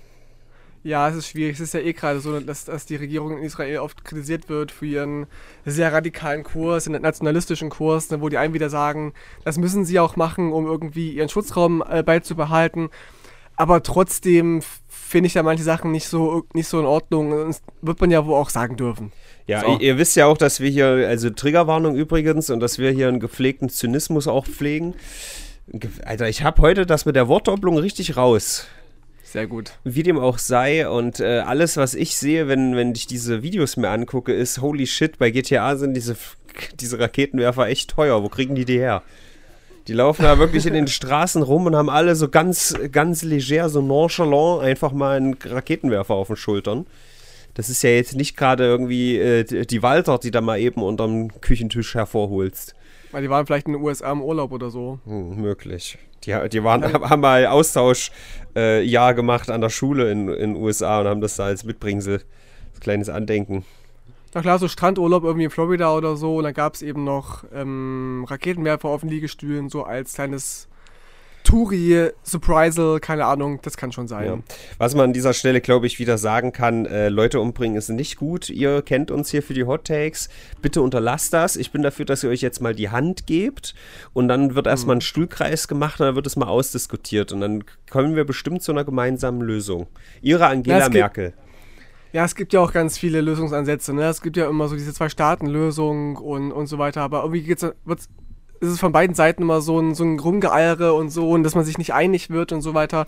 Ja, 0.82 1.08
es 1.08 1.16
ist 1.16 1.28
schwierig. 1.28 1.54
Es 1.54 1.60
ist 1.60 1.72
ja 1.74 1.80
eh 1.80 1.94
gerade 1.94 2.20
so, 2.20 2.38
dass, 2.38 2.66
dass 2.66 2.84
die 2.84 2.96
Regierung 2.96 3.38
in 3.38 3.42
Israel 3.42 3.78
oft 3.78 4.04
kritisiert 4.04 4.50
wird 4.50 4.70
für 4.70 4.84
ihren 4.84 5.26
sehr 5.64 5.90
radikalen 5.90 6.44
Kurs, 6.44 6.84
den 6.84 7.00
nationalistischen 7.00 7.70
Kurs, 7.70 8.10
ne, 8.10 8.20
wo 8.20 8.28
die 8.28 8.36
einen 8.36 8.52
wieder 8.52 8.68
sagen, 8.68 9.14
das 9.44 9.56
müssen 9.56 9.86
sie 9.86 9.98
auch 9.98 10.16
machen, 10.16 10.52
um 10.52 10.66
irgendwie 10.66 11.12
ihren 11.12 11.30
Schutzraum 11.30 11.82
äh, 11.88 12.02
beizubehalten. 12.02 12.90
Aber 13.56 13.82
trotzdem 13.82 14.60
finde 14.88 15.28
ich 15.28 15.32
da 15.32 15.42
manche 15.42 15.62
Sachen 15.62 15.90
nicht 15.90 16.08
so, 16.08 16.44
nicht 16.52 16.68
so 16.68 16.80
in 16.80 16.86
Ordnung. 16.86 17.30
Das 17.30 17.62
wird 17.80 18.00
man 18.02 18.10
ja 18.10 18.26
wohl 18.26 18.34
auch 18.34 18.50
sagen 18.50 18.76
dürfen. 18.76 19.10
Ja, 19.46 19.60
So. 19.60 19.78
ihr 19.78 19.96
wisst 19.96 20.16
ja 20.16 20.26
auch, 20.26 20.36
dass 20.36 20.60
wir 20.60 20.68
hier, 20.68 20.86
also 21.08 21.30
Triggerwarnung 21.30 21.94
übrigens, 21.94 22.50
und 22.50 22.60
dass 22.60 22.78
wir 22.78 22.90
hier 22.90 23.08
einen 23.08 23.20
gepflegten 23.20 23.70
Zynismus 23.70 24.26
auch 24.28 24.46
pflegen. 24.46 24.94
Alter, 26.04 26.28
ich 26.28 26.42
habe 26.42 26.60
heute 26.62 26.86
das 26.86 27.06
mit 27.06 27.16
der 27.16 27.28
Wortdopplung 27.28 27.78
richtig 27.78 28.16
raus. 28.16 28.66
Sehr 29.22 29.46
gut. 29.46 29.72
Wie 29.82 30.02
dem 30.02 30.18
auch 30.18 30.38
sei. 30.38 30.88
Und 30.88 31.20
äh, 31.20 31.38
alles, 31.38 31.76
was 31.76 31.94
ich 31.94 32.16
sehe, 32.16 32.46
wenn, 32.46 32.76
wenn 32.76 32.92
ich 32.92 33.06
diese 33.06 33.42
Videos 33.42 33.76
mir 33.76 33.88
angucke, 33.88 34.32
ist, 34.32 34.60
holy 34.60 34.86
shit, 34.86 35.18
bei 35.18 35.30
GTA 35.30 35.76
sind 35.76 35.94
diese, 35.94 36.16
diese 36.78 37.00
Raketenwerfer 37.00 37.66
echt 37.66 37.90
teuer. 37.90 38.22
Wo 38.22 38.28
kriegen 38.28 38.54
die 38.54 38.64
die 38.64 38.78
her? 38.78 39.02
Die 39.88 39.92
laufen 39.92 40.22
da 40.22 40.38
wirklich 40.38 40.66
in 40.66 40.72
den 40.72 40.86
Straßen 40.86 41.42
rum 41.42 41.66
und 41.66 41.76
haben 41.76 41.90
alle 41.90 42.14
so 42.14 42.28
ganz, 42.28 42.74
ganz 42.92 43.22
leger, 43.22 43.68
so 43.68 43.82
nonchalant 43.82 44.62
einfach 44.62 44.92
mal 44.92 45.16
einen 45.16 45.34
Raketenwerfer 45.34 46.14
auf 46.14 46.28
den 46.28 46.36
Schultern. 46.36 46.86
Das 47.54 47.68
ist 47.68 47.82
ja 47.82 47.90
jetzt 47.90 48.14
nicht 48.14 48.36
gerade 48.36 48.64
irgendwie 48.64 49.18
äh, 49.18 49.44
die 49.44 49.66
die 49.66 49.82
Walter, 49.82 50.18
die 50.18 50.30
da 50.30 50.40
mal 50.40 50.58
eben 50.58 50.82
unterm 50.82 51.40
Küchentisch 51.40 51.94
hervorholst. 51.94 52.74
Weil 53.14 53.22
die 53.22 53.30
waren 53.30 53.46
vielleicht 53.46 53.68
in 53.68 53.74
den 53.74 53.82
USA 53.82 54.10
im 54.10 54.20
Urlaub 54.20 54.50
oder 54.50 54.70
so. 54.70 54.98
Hm, 55.04 55.40
möglich. 55.40 55.98
Die, 56.24 56.36
die 56.48 56.64
waren, 56.64 56.82
haben 57.08 57.20
mal 57.20 57.46
Austauschjahr 57.46 59.10
äh, 59.10 59.14
gemacht 59.14 59.50
an 59.52 59.60
der 59.60 59.70
Schule 59.70 60.10
in 60.10 60.26
den 60.26 60.56
USA 60.56 61.00
und 61.00 61.06
haben 61.06 61.20
das 61.20 61.36
da 61.36 61.44
als 61.44 61.62
Mitbringsel, 61.62 62.22
als 62.72 62.80
kleines 62.80 63.08
Andenken. 63.08 63.64
Na 64.34 64.40
klar, 64.40 64.58
so 64.58 64.66
Strandurlaub 64.66 65.22
irgendwie 65.22 65.44
in 65.44 65.50
Florida 65.50 65.94
oder 65.94 66.16
so. 66.16 66.38
Und 66.38 66.42
dann 66.42 66.54
gab 66.54 66.74
es 66.74 66.82
eben 66.82 67.04
noch 67.04 67.44
ähm, 67.54 68.26
Raketenwerfer 68.28 68.88
auf 68.88 69.02
den 69.02 69.10
Liegestühlen, 69.10 69.68
so 69.68 69.84
als 69.84 70.14
kleines 70.14 70.66
Touri-Surprisal, 71.44 72.98
keine 73.00 73.26
Ahnung, 73.26 73.60
das 73.62 73.76
kann 73.76 73.92
schon 73.92 74.08
sein. 74.08 74.26
Ja. 74.26 74.38
Was 74.78 74.94
man 74.94 75.04
an 75.04 75.12
dieser 75.12 75.34
Stelle, 75.34 75.60
glaube 75.60 75.86
ich, 75.86 75.98
wieder 75.98 76.18
sagen 76.18 76.52
kann, 76.52 76.86
äh, 76.86 77.10
Leute 77.10 77.38
umbringen 77.38 77.76
ist 77.76 77.90
nicht 77.90 78.16
gut. 78.16 78.48
Ihr 78.48 78.82
kennt 78.82 79.10
uns 79.10 79.30
hier 79.30 79.42
für 79.42 79.54
die 79.54 79.64
Hot 79.64 79.84
Takes. 79.84 80.28
Bitte 80.62 80.82
unterlasst 80.82 81.32
das. 81.32 81.56
Ich 81.56 81.70
bin 81.70 81.82
dafür, 81.82 82.06
dass 82.06 82.24
ihr 82.24 82.30
euch 82.30 82.40
jetzt 82.40 82.60
mal 82.60 82.74
die 82.74 82.90
Hand 82.90 83.26
gebt 83.26 83.74
und 84.14 84.26
dann 84.28 84.54
wird 84.54 84.66
erstmal 84.66 84.96
ein 84.96 85.00
Stuhlkreis 85.02 85.68
gemacht 85.68 86.00
und 86.00 86.06
dann 86.06 86.16
wird 86.16 86.26
es 86.26 86.36
mal 86.36 86.48
ausdiskutiert 86.48 87.30
und 87.30 87.40
dann 87.40 87.64
kommen 87.90 88.16
wir 88.16 88.24
bestimmt 88.24 88.62
zu 88.62 88.72
einer 88.72 88.84
gemeinsamen 88.84 89.40
Lösung. 89.40 89.86
Ihre 90.22 90.46
Angela 90.46 90.78
Ja, 90.78 90.86
es 90.86 90.92
Merkel. 90.92 91.34
Ja, 92.14 92.24
es 92.24 92.36
gibt 92.36 92.52
ja 92.52 92.60
auch 92.60 92.72
ganz 92.72 92.96
viele 92.96 93.20
Lösungsansätze. 93.20 93.92
Ne? 93.92 94.04
Es 94.04 94.22
gibt 94.22 94.36
ja 94.36 94.48
immer 94.48 94.68
so 94.68 94.76
diese 94.76 94.94
Zwei-Staaten-Lösung 94.94 96.16
und, 96.16 96.52
und 96.52 96.68
so 96.68 96.78
weiter. 96.78 97.02
Aber 97.02 97.22
irgendwie 97.22 97.42
geht's, 97.42 97.66
wird's, 97.84 98.08
ist 98.64 98.72
es 98.72 98.80
von 98.80 98.92
beiden 98.92 99.14
Seiten 99.14 99.42
immer 99.42 99.60
so 99.60 99.78
ein, 99.78 99.94
so 99.94 100.04
ein 100.04 100.18
Rumgeeiere 100.18 100.94
und 100.94 101.10
so 101.10 101.30
und 101.30 101.42
dass 101.44 101.54
man 101.54 101.64
sich 101.64 101.78
nicht 101.78 101.92
einig 101.94 102.30
wird 102.30 102.52
und 102.52 102.60
so 102.62 102.74
weiter. 102.74 103.06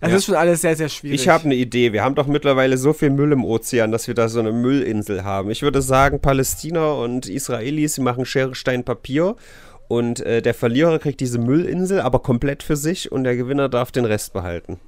Das 0.00 0.10
Ja. 0.10 0.16
ist 0.16 0.24
schon 0.26 0.34
alles 0.34 0.60
sehr, 0.60 0.76
sehr 0.76 0.88
schwierig. 0.88 1.20
Ich 1.20 1.28
habe 1.28 1.44
eine 1.44 1.54
Idee. 1.54 1.92
Wir 1.92 2.02
haben 2.02 2.14
doch 2.14 2.26
mittlerweile 2.26 2.76
so 2.76 2.92
viel 2.92 3.10
Müll 3.10 3.32
im 3.32 3.44
Ozean, 3.44 3.92
dass 3.92 4.06
wir 4.08 4.14
da 4.14 4.28
so 4.28 4.40
eine 4.40 4.52
Müllinsel 4.52 5.24
haben. 5.24 5.50
Ich 5.50 5.62
würde 5.62 5.80
sagen, 5.82 6.20
Palästina 6.20 6.92
und 6.92 7.28
Israelis, 7.28 7.94
sie 7.94 8.02
machen 8.02 8.26
Schere, 8.26 8.54
Stein, 8.54 8.84
Papier. 8.84 9.36
Und 9.88 10.20
äh, 10.20 10.42
der 10.42 10.54
Verlierer 10.54 10.98
kriegt 10.98 11.20
diese 11.20 11.38
Müllinsel, 11.38 12.00
aber 12.00 12.18
komplett 12.18 12.62
für 12.62 12.76
sich 12.76 13.12
und 13.12 13.24
der 13.24 13.36
Gewinner 13.36 13.68
darf 13.68 13.92
den 13.92 14.04
Rest 14.06 14.32
behalten. 14.32 14.78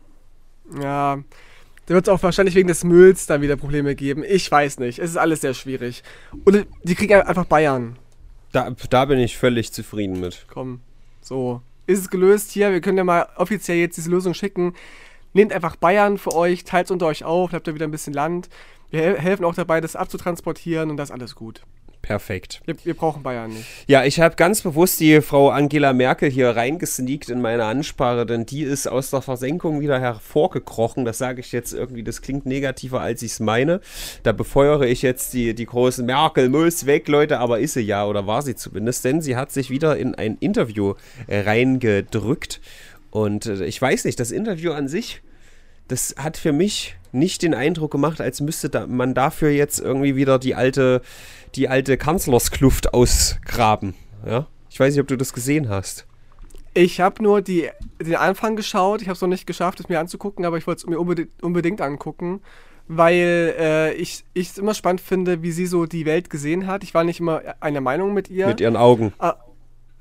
Ja, 0.83 1.19
da 1.87 1.95
wird 1.95 2.09
es 2.09 2.13
auch 2.13 2.23
wahrscheinlich 2.23 2.55
wegen 2.57 2.69
des 2.69 2.83
Mülls 2.83 3.27
dann 3.27 3.41
wieder 3.43 3.57
Probleme 3.57 3.95
geben. 3.95 4.25
Ich 4.27 4.51
weiß 4.51 4.81
nicht. 4.81 4.99
Es 4.99 5.11
ist 5.11 5.17
alles 5.17 5.43
sehr 5.43 5.55
schwierig. 5.55 6.03
Und 6.45 6.67
die 6.83 6.95
kriegen 6.95 7.15
einfach 7.15 7.45
Bayern. 7.45 7.97
Da, 8.53 8.71
da 8.71 9.05
bin 9.05 9.19
ich 9.19 9.37
völlig 9.37 9.73
zufrieden 9.73 10.21
mit. 10.21 10.47
Komm, 10.49 10.81
so. 11.21 11.63
Ist 11.87 12.01
es 12.01 12.11
gelöst 12.11 12.51
hier? 12.51 12.73
Wir 12.73 12.81
können 12.81 12.99
ja 12.99 13.05
mal 13.05 13.29
offiziell 13.37 13.79
jetzt 13.79 13.97
diese 13.97 14.11
Lösung 14.11 14.35
schicken. 14.35 14.75
Nehmt 15.35 15.53
einfach 15.53 15.77
Bayern 15.77 16.19
für 16.19 16.35
euch, 16.35 16.65
teilt 16.65 16.87
es 16.87 16.91
unter 16.91 17.07
euch 17.07 17.25
auf, 17.25 17.53
habt 17.53 17.69
ihr 17.69 17.75
wieder 17.75 17.87
ein 17.87 17.91
bisschen 17.91 18.15
Land. 18.15 18.49
Wir 18.91 19.01
hel 19.01 19.19
helfen 19.19 19.45
auch 19.45 19.55
dabei, 19.55 19.81
das 19.81 19.97
abzutransportieren 19.97 20.91
und 20.91 20.97
das 20.97 21.11
alles 21.11 21.35
gut. 21.35 21.63
Perfekt. 22.07 22.61
Wir, 22.67 22.77
wir 22.85 22.95
brauchen 22.95 23.25
Bayern 23.25 23.51
nicht. 23.51 23.67
Ja, 23.89 24.05
ich 24.05 24.21
habe 24.21 24.37
ganz 24.37 24.61
bewusst 24.61 25.01
die 25.01 25.21
Frau 25.23 25.51
Angela 25.51 25.93
Merkel 25.93 26.31
hier 26.31 26.51
reingesneakt 26.51 27.29
in 27.31 27.41
meine 27.41 27.65
Ansprache, 27.65 28.25
denn 28.25 28.47
die 28.47 28.63
ist 28.63 28.87
aus 28.87 29.11
der 29.11 29.23
Versenkung 29.23 29.81
wieder 29.81 29.99
hervorgekrochen. 29.99 31.05
Das 31.05 31.19
sage 31.19 31.41
ich 31.41 31.51
jetzt 31.51 31.73
irgendwie, 31.73 32.05
das 32.05 32.23
klingt 32.23 32.47
negativer, 32.47 33.01
als 33.01 33.23
ich 33.23 33.33
es 33.33 33.41
meine. 33.41 33.81
Da 34.23 34.31
befeuere 34.31 34.83
ich 34.83 35.03
jetzt 35.03 35.35
die, 35.35 35.53
die 35.53 35.67
großen 35.67 36.07
Merkel 36.07 36.49
muss 36.49 36.87
weg, 36.87 37.09
Leute, 37.09 37.41
aber 37.41 37.59
ist 37.59 37.75
sie 37.75 37.81
ja 37.81 38.07
oder 38.07 38.25
war 38.29 38.43
sie 38.43 38.55
zumindest, 38.55 39.05
denn 39.05 39.21
sie 39.21 39.35
hat 39.35 39.51
sich 39.51 39.69
wieder 39.69 39.97
in 39.97 40.15
ein 40.15 40.37
Interview 40.39 40.95
reingedrückt. 41.29 42.61
Und 43.11 43.47
äh, 43.47 43.65
ich 43.65 43.83
weiß 43.83 44.05
nicht, 44.05 44.21
das 44.21 44.31
Interview 44.31 44.71
an 44.71 44.87
sich, 44.87 45.23
das 45.89 46.15
hat 46.19 46.37
für 46.37 46.53
mich 46.53 46.97
nicht 47.13 47.43
den 47.43 47.55
Eindruck 47.55 47.91
gemacht, 47.91 48.21
als 48.21 48.41
müsste 48.41 48.69
da, 48.69 48.87
man 48.87 49.15
dafür 49.15 49.51
jetzt 49.51 49.81
irgendwie 49.81 50.17
wieder 50.17 50.39
die 50.39 50.55
alte, 50.55 51.03
die 51.57 51.69
alte 51.69 51.97
Kanzlerskluft 51.97 52.95
ausgraben. 52.95 53.95
Ja? 54.27 54.47
Ich 54.71 54.79
weiß 54.79 54.95
nicht, 54.95 55.01
ob 55.01 55.09
du 55.09 55.17
das 55.17 55.33
gesehen 55.33 55.69
hast. 55.69 56.07
Ich 56.75 57.01
habe 57.01 57.23
nur 57.23 57.41
die, 57.41 57.71
den 58.01 58.17
Anfang 58.17 58.55
geschaut. 58.55 59.01
Ich 59.01 59.09
habe 59.09 59.15
es 59.15 59.23
noch 59.23 59.29
nicht 59.29 59.47
geschafft, 59.47 59.81
es 59.81 59.89
mir 59.89 59.99
anzugucken, 59.99 60.45
aber 60.45 60.59
ich 60.59 60.67
wollte 60.67 60.81
es 60.81 60.87
mir 60.87 61.01
unbedingt, 61.01 61.43
unbedingt 61.43 61.81
angucken, 61.81 62.43
weil 62.87 63.55
äh, 63.59 63.95
ich 63.95 64.25
es 64.35 64.59
immer 64.59 64.75
spannend 64.75 65.01
finde, 65.01 65.43
wie 65.43 65.53
sie 65.53 65.67
so 65.67 65.87
die 65.87 66.05
Welt 66.05 66.29
gesehen 66.29 66.67
hat. 66.67 66.85
Ich 66.85 66.93
war 66.93 67.05
nicht 67.05 67.21
immer 67.21 67.41
einer 67.61 67.81
Meinung 67.81 68.13
mit 68.13 68.29
ihr. 68.29 68.47
Mit 68.47 68.61
ihren 68.61 68.77
Augen. 68.77 69.15
Ah, 69.19 69.37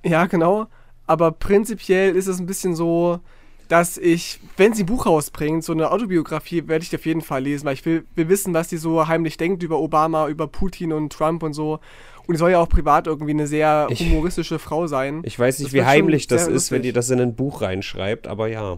ja, 0.03 0.25
genau. 0.25 0.67
Aber 1.07 1.31
prinzipiell 1.31 2.15
ist 2.15 2.27
es 2.27 2.39
ein 2.39 2.45
bisschen 2.45 2.75
so, 2.75 3.19
dass 3.67 3.97
ich, 3.97 4.39
wenn 4.57 4.73
sie 4.73 4.83
ein 4.83 4.85
Buch 4.85 5.05
rausbringt, 5.05 5.63
so 5.63 5.73
eine 5.73 5.91
Autobiografie, 5.91 6.67
werde 6.67 6.83
ich 6.83 6.95
auf 6.95 7.05
jeden 7.05 7.21
Fall 7.21 7.43
lesen, 7.43 7.65
weil 7.65 7.73
ich 7.73 7.85
will, 7.85 8.05
will 8.15 8.29
wissen, 8.29 8.53
was 8.53 8.69
sie 8.69 8.77
so 8.77 9.07
heimlich 9.07 9.37
denkt 9.37 9.63
über 9.63 9.79
Obama, 9.79 10.27
über 10.27 10.47
Putin 10.47 10.93
und 10.93 11.11
Trump 11.11 11.41
und 11.43 11.53
so. 11.53 11.79
Und 12.27 12.33
die 12.33 12.37
soll 12.37 12.51
ja 12.51 12.59
auch 12.59 12.69
privat 12.69 13.07
irgendwie 13.07 13.31
eine 13.31 13.47
sehr 13.47 13.87
humoristische 13.91 14.55
ich, 14.55 14.61
Frau 14.61 14.87
sein. 14.87 15.21
Ich 15.25 15.37
weiß 15.37 15.59
nicht, 15.59 15.67
das 15.67 15.73
wie 15.73 15.83
heimlich 15.83 16.27
das 16.27 16.43
ist, 16.43 16.49
lustig. 16.49 16.71
wenn 16.71 16.81
die 16.81 16.93
das 16.93 17.09
in 17.09 17.19
ein 17.19 17.35
Buch 17.35 17.61
reinschreibt, 17.61 18.27
aber 18.27 18.47
ja. 18.47 18.77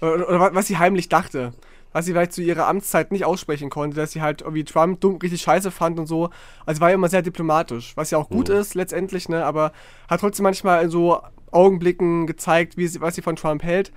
Oder, 0.00 0.28
oder, 0.28 0.54
was 0.54 0.66
sie 0.66 0.78
heimlich 0.78 1.08
dachte. 1.08 1.52
Was 1.92 2.06
sie 2.06 2.12
vielleicht 2.12 2.32
zu 2.32 2.40
ihrer 2.40 2.68
Amtszeit 2.68 3.12
nicht 3.12 3.26
aussprechen 3.26 3.68
konnte, 3.68 3.96
dass 3.96 4.12
sie 4.12 4.22
halt 4.22 4.40
irgendwie 4.40 4.64
Trump 4.64 5.00
dumm, 5.02 5.16
richtig 5.16 5.42
scheiße 5.42 5.70
fand 5.70 5.98
und 5.98 6.06
so. 6.06 6.30
Also 6.64 6.80
war 6.80 6.88
ja 6.88 6.94
immer 6.94 7.10
sehr 7.10 7.20
diplomatisch, 7.20 7.92
was 7.96 8.10
ja 8.10 8.16
auch 8.16 8.30
gut 8.30 8.48
mhm. 8.48 8.56
ist 8.56 8.74
letztendlich, 8.74 9.28
ne? 9.28 9.44
Aber 9.44 9.72
hat 10.08 10.20
trotzdem 10.20 10.44
manchmal 10.44 10.88
so 10.88 11.20
Augenblicken 11.52 12.26
gezeigt, 12.26 12.76
wie 12.76 12.86
sie, 12.86 13.00
was 13.00 13.14
sie 13.14 13.22
von 13.22 13.36
Trump 13.36 13.62
hält. 13.62 13.92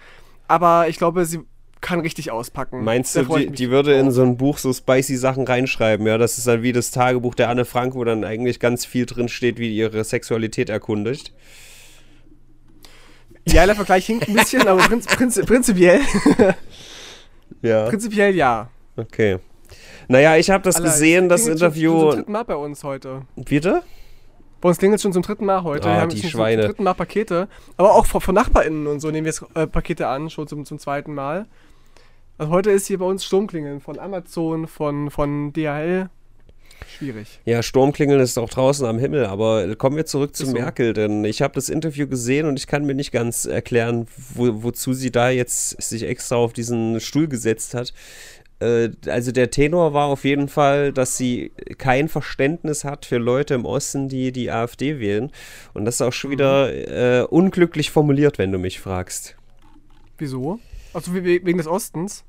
Aber 0.48 0.88
ich 0.88 0.98
glaube, 0.98 1.26
sie 1.26 1.40
kann 1.82 2.00
richtig 2.00 2.32
auspacken. 2.32 2.84
Meinst 2.84 3.16
du, 3.16 3.24
die, 3.24 3.50
die, 3.52 3.70
würde 3.70 3.94
in 3.94 4.10
so 4.12 4.24
ein 4.24 4.38
Buch 4.38 4.58
so 4.58 4.74
spicy 4.74 5.18
Sachen 5.18 5.46
reinschreiben? 5.46 6.08
Ja, 6.08 6.18
das 6.18 6.38
ist 6.38 6.48
dann 6.48 6.64
wie 6.64 6.72
das 6.72 6.92
Tagebuch 6.92 7.36
der 7.36 7.50
Anne 7.50 7.66
Frank, 7.66 7.96
wo 7.96 8.04
dann 8.04 8.24
eigentlich 8.24 8.60
ganz 8.60 8.86
viel 8.86 9.06
drin 9.06 9.30
steht, 9.30 9.60
wie 9.60 9.76
ihre 9.76 10.04
Sexualität 10.04 10.70
erkundigt. 10.70 11.34
Ja, 13.48 13.66
der 13.66 13.76
Vergleich 13.76 14.08
hinkt 14.08 14.28
ein 14.28 14.34
bisschen, 14.34 14.68
aber 14.68 14.82
prinz, 14.82 15.06
prinz, 15.06 15.40
prinzipiell. 15.46 16.02
ja. 17.62 17.88
Prinzipiell 17.88 18.34
ja. 18.34 18.70
Okay. 18.98 19.38
Naja, 20.08 20.38
ich 20.38 20.50
habe 20.50 20.64
das 20.64 20.78
Alter, 20.78 20.90
gesehen, 20.90 21.30
das 21.30 21.48
Interview. 21.48 22.12
Dritten 22.12 22.32
Mal 22.32 22.44
bei 22.44 22.56
uns 22.56 22.84
heute. 22.84 23.22
Bitte? 23.36 23.84
Bei 24.66 24.70
uns 24.70 24.80
klingelt 24.80 25.00
schon 25.00 25.14
zum 25.14 25.22
dritten 25.22 25.46
Mal 25.46 25.62
heute. 25.62 25.88
Ah, 25.88 25.94
wir 25.94 26.02
haben 26.02 26.10
die 26.10 26.28
Schweine. 26.28 26.64
zum 26.64 26.70
dritten 26.70 26.84
Mal 26.86 26.96
Pakete. 26.96 27.48
Aber 27.78 27.94
auch 27.94 28.08
von, 28.08 28.20
von 28.20 28.34
NachbarInnen 28.34 28.88
und 28.88 29.00
so 29.00 29.12
nehmen 29.12 29.26
wir 29.26 29.32
jetzt 29.32 29.46
äh, 29.54 29.68
Pakete 29.68 30.08
an, 30.08 30.32
schon 30.32 30.48
zum, 30.48 30.66
zum 30.66 30.80
zweiten 30.80 31.14
Mal. 31.14 31.46
Also 32.40 32.52
heute 32.52 32.72
ist 32.72 32.88
hier 32.88 32.98
bei 32.98 33.06
uns 33.06 33.24
Sturmklingeln 33.24 33.80
von 33.80 34.00
Amazon, 34.00 34.66
von, 34.66 35.12
von 35.12 35.54
DHL. 35.54 36.10
Schwierig. 36.98 37.40
Ja, 37.46 37.62
Sturmklingeln 37.62 38.20
ist 38.20 38.40
auch 38.40 38.50
draußen 38.50 38.88
am 38.88 38.98
Himmel, 38.98 39.28
aber 39.28 39.76
kommen 39.76 39.98
wir 39.98 40.08
zurück 40.08 40.36
zu 40.36 40.48
so. 40.48 40.54
Merkel, 40.54 40.94
denn 40.94 41.24
ich 41.26 41.44
habe 41.44 41.54
das 41.54 41.70
Interview 41.70 42.08
gesehen 42.08 42.48
und 42.48 42.58
ich 42.58 42.66
kann 42.66 42.86
mir 42.86 42.96
nicht 42.96 43.12
ganz 43.12 43.46
erklären, 43.46 44.08
wo, 44.34 44.64
wozu 44.64 44.94
sie 44.94 45.12
da 45.12 45.30
jetzt 45.30 45.80
sich 45.80 46.04
extra 46.04 46.38
auf 46.38 46.54
diesen 46.54 47.00
Stuhl 47.02 47.28
gesetzt 47.28 47.76
hat. 47.76 47.94
Äh, 48.60 48.90
also 49.08 49.32
der 49.32 49.52
Tenor 49.52 49.94
war 49.94 50.08
auf 50.08 50.24
jeden 50.24 50.48
Fall, 50.48 50.94
dass 50.94 51.18
sie 51.18 51.52
kein 51.78 52.08
Verständnis 52.08 52.84
hat 52.84 53.06
für 53.06 53.18
Leute 53.18 53.54
im 53.54 53.66
Osten, 53.66 54.10
die 54.10 54.32
die 54.32 54.52
AfD 54.52 55.00
wählen. 55.00 55.32
Und 55.74 55.86
das 55.86 55.96
ist 55.96 56.02
auch 56.02 56.14
schon 56.14 56.32
wieder 56.32 57.22
äh, 57.22 57.24
unglücklich 57.24 57.92
formuliert, 57.92 58.38
wenn 58.38 58.52
du 58.52 58.58
mich 58.58 58.80
fragst. 58.80 59.36
Wieso? 60.18 60.60
Also 60.94 61.14
wegen 61.14 61.58
des 61.58 61.68
Ostens? 61.68 62.24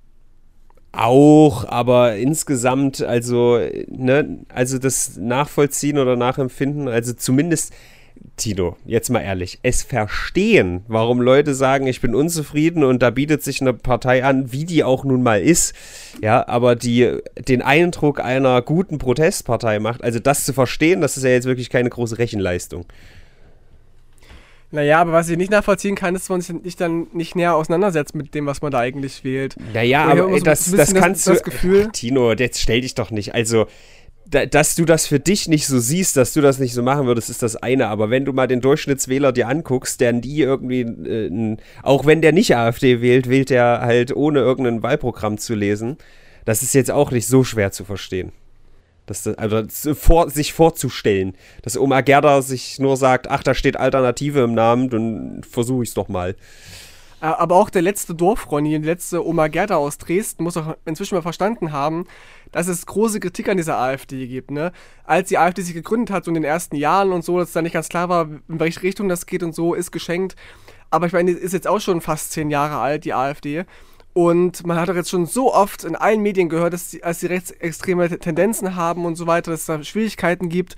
Auch, 0.92 1.64
aber 1.66 2.16
insgesamt, 2.16 3.02
also, 3.02 3.60
ne, 3.86 4.38
also 4.48 4.78
das 4.78 5.16
Nachvollziehen 5.16 5.98
oder 5.98 6.16
Nachempfinden, 6.16 6.88
also 6.88 7.12
zumindest, 7.12 7.74
Tino, 8.36 8.76
jetzt 8.84 9.08
mal 9.08 9.20
ehrlich, 9.20 9.58
es 9.62 9.82
verstehen, 9.82 10.84
warum 10.88 11.20
Leute 11.20 11.54
sagen, 11.54 11.86
ich 11.86 12.02
bin 12.02 12.14
unzufrieden 12.14 12.84
und 12.84 13.02
da 13.02 13.10
bietet 13.10 13.42
sich 13.42 13.62
eine 13.62 13.72
Partei 13.72 14.24
an, 14.24 14.52
wie 14.52 14.64
die 14.64 14.84
auch 14.84 15.04
nun 15.04 15.22
mal 15.22 15.40
ist, 15.40 15.74
ja, 16.22 16.46
aber 16.46 16.76
die 16.76 17.18
den 17.48 17.62
Eindruck 17.62 18.20
einer 18.20 18.60
guten 18.60 18.98
Protestpartei 18.98 19.78
macht, 19.78 20.04
also 20.04 20.18
das 20.18 20.44
zu 20.44 20.52
verstehen, 20.52 21.00
das 21.00 21.16
ist 21.16 21.22
ja 21.22 21.30
jetzt 21.30 21.46
wirklich 21.46 21.70
keine 21.70 21.88
große 21.88 22.18
Rechenleistung. 22.18 22.84
Naja, 24.72 25.00
aber 25.00 25.12
was 25.12 25.28
ich 25.28 25.38
nicht 25.38 25.50
nachvollziehen 25.50 25.94
kann, 25.94 26.14
ist, 26.16 26.28
wenn 26.28 26.38
man 26.38 26.62
sich 26.62 26.76
dann 26.76 27.06
nicht 27.12 27.36
näher 27.36 27.54
auseinandersetzt 27.54 28.14
mit 28.14 28.34
dem, 28.34 28.46
was 28.46 28.62
man 28.62 28.72
da 28.72 28.80
eigentlich 28.80 29.22
wählt. 29.22 29.56
Naja, 29.72 30.04
aber 30.04 30.28
ey, 30.28 30.42
das, 30.42 30.70
das 30.70 30.92
kannst 30.92 31.26
das, 31.26 31.38
du. 31.38 31.44
Gefühl, 31.44 31.88
Tino, 31.92 32.32
jetzt 32.32 32.60
stell 32.60 32.80
dich 32.80 32.94
doch 32.94 33.10
nicht. 33.10 33.34
Also, 33.34 33.66
dass 34.28 34.74
du 34.74 34.84
das 34.84 35.06
für 35.06 35.20
dich 35.20 35.46
nicht 35.46 35.66
so 35.66 35.78
siehst, 35.78 36.16
dass 36.16 36.32
du 36.32 36.40
das 36.40 36.58
nicht 36.58 36.74
so 36.74 36.82
machen 36.82 37.06
würdest, 37.06 37.30
ist 37.30 37.42
das 37.42 37.56
eine. 37.56 37.88
Aber 37.88 38.10
wenn 38.10 38.24
du 38.24 38.32
mal 38.32 38.48
den 38.48 38.60
Durchschnittswähler 38.60 39.32
dir 39.32 39.48
anguckst, 39.48 40.00
der 40.00 40.12
nie 40.12 40.38
irgendwie, 40.38 40.80
äh, 40.80 41.56
auch 41.82 42.06
wenn 42.06 42.22
der 42.22 42.32
nicht 42.32 42.56
AfD 42.56 43.00
wählt, 43.00 43.28
wählt 43.28 43.50
er 43.50 43.82
halt 43.82 44.14
ohne 44.14 44.40
irgendein 44.40 44.82
Wahlprogramm 44.82 45.38
zu 45.38 45.54
lesen. 45.54 45.96
Das 46.44 46.62
ist 46.62 46.74
jetzt 46.74 46.90
auch 46.90 47.10
nicht 47.12 47.26
so 47.26 47.44
schwer 47.44 47.70
zu 47.70 47.84
verstehen. 47.84 48.32
Das, 49.06 49.26
also 49.26 49.62
vor, 49.94 50.30
sich 50.30 50.52
vorzustellen, 50.52 51.36
dass 51.62 51.78
Oma 51.78 52.00
Gerda 52.00 52.42
sich 52.42 52.80
nur 52.80 52.96
sagt, 52.96 53.30
ach, 53.30 53.44
da 53.44 53.54
steht 53.54 53.76
Alternative 53.76 54.40
im 54.40 54.54
Namen, 54.54 54.90
dann 54.90 55.42
versuche 55.48 55.84
ich 55.84 55.90
es 55.90 55.94
doch 55.94 56.08
mal. 56.08 56.34
Aber 57.20 57.56
auch 57.56 57.70
der 57.70 57.82
letzte 57.82 58.14
Dorfronny, 58.14 58.78
die 58.78 58.86
letzte 58.86 59.24
Oma 59.24 59.48
Gerda 59.48 59.76
aus 59.76 59.98
Dresden, 59.98 60.42
muss 60.42 60.56
auch 60.56 60.76
inzwischen 60.84 61.14
mal 61.14 61.22
verstanden 61.22 61.72
haben, 61.72 62.06
dass 62.56 62.68
es 62.68 62.86
große 62.86 63.20
Kritik 63.20 63.50
an 63.50 63.58
dieser 63.58 63.76
AfD 63.76 64.26
gibt. 64.26 64.50
Ne? 64.50 64.72
Als 65.04 65.28
die 65.28 65.36
AfD 65.36 65.60
sich 65.60 65.74
gegründet 65.74 66.10
hat, 66.10 66.24
so 66.24 66.30
in 66.30 66.36
den 66.36 66.44
ersten 66.44 66.74
Jahren 66.74 67.12
und 67.12 67.22
so, 67.22 67.38
dass 67.38 67.52
da 67.52 67.60
nicht 67.60 67.74
ganz 67.74 67.90
klar 67.90 68.08
war, 68.08 68.30
in 68.48 68.58
welche 68.58 68.82
Richtung 68.82 69.10
das 69.10 69.26
geht 69.26 69.42
und 69.42 69.54
so, 69.54 69.74
ist 69.74 69.90
geschenkt. 69.90 70.36
Aber 70.88 71.06
ich 71.06 71.12
meine, 71.12 71.32
ist 71.32 71.52
jetzt 71.52 71.68
auch 71.68 71.80
schon 71.80 72.00
fast 72.00 72.32
zehn 72.32 72.48
Jahre 72.48 72.78
alt, 72.78 73.04
die 73.04 73.12
AfD. 73.12 73.66
Und 74.14 74.66
man 74.66 74.78
hat 74.78 74.88
doch 74.88 74.94
jetzt 74.94 75.10
schon 75.10 75.26
so 75.26 75.52
oft 75.52 75.84
in 75.84 75.96
allen 75.96 76.22
Medien 76.22 76.48
gehört, 76.48 76.72
dass 76.72 76.88
die, 76.88 77.04
als 77.04 77.18
die 77.20 77.26
rechtsextreme 77.26 78.18
Tendenzen 78.18 78.74
haben 78.74 79.04
und 79.04 79.16
so 79.16 79.26
weiter, 79.26 79.50
dass 79.50 79.60
es 79.60 79.66
da 79.66 79.84
Schwierigkeiten 79.84 80.48
gibt. 80.48 80.76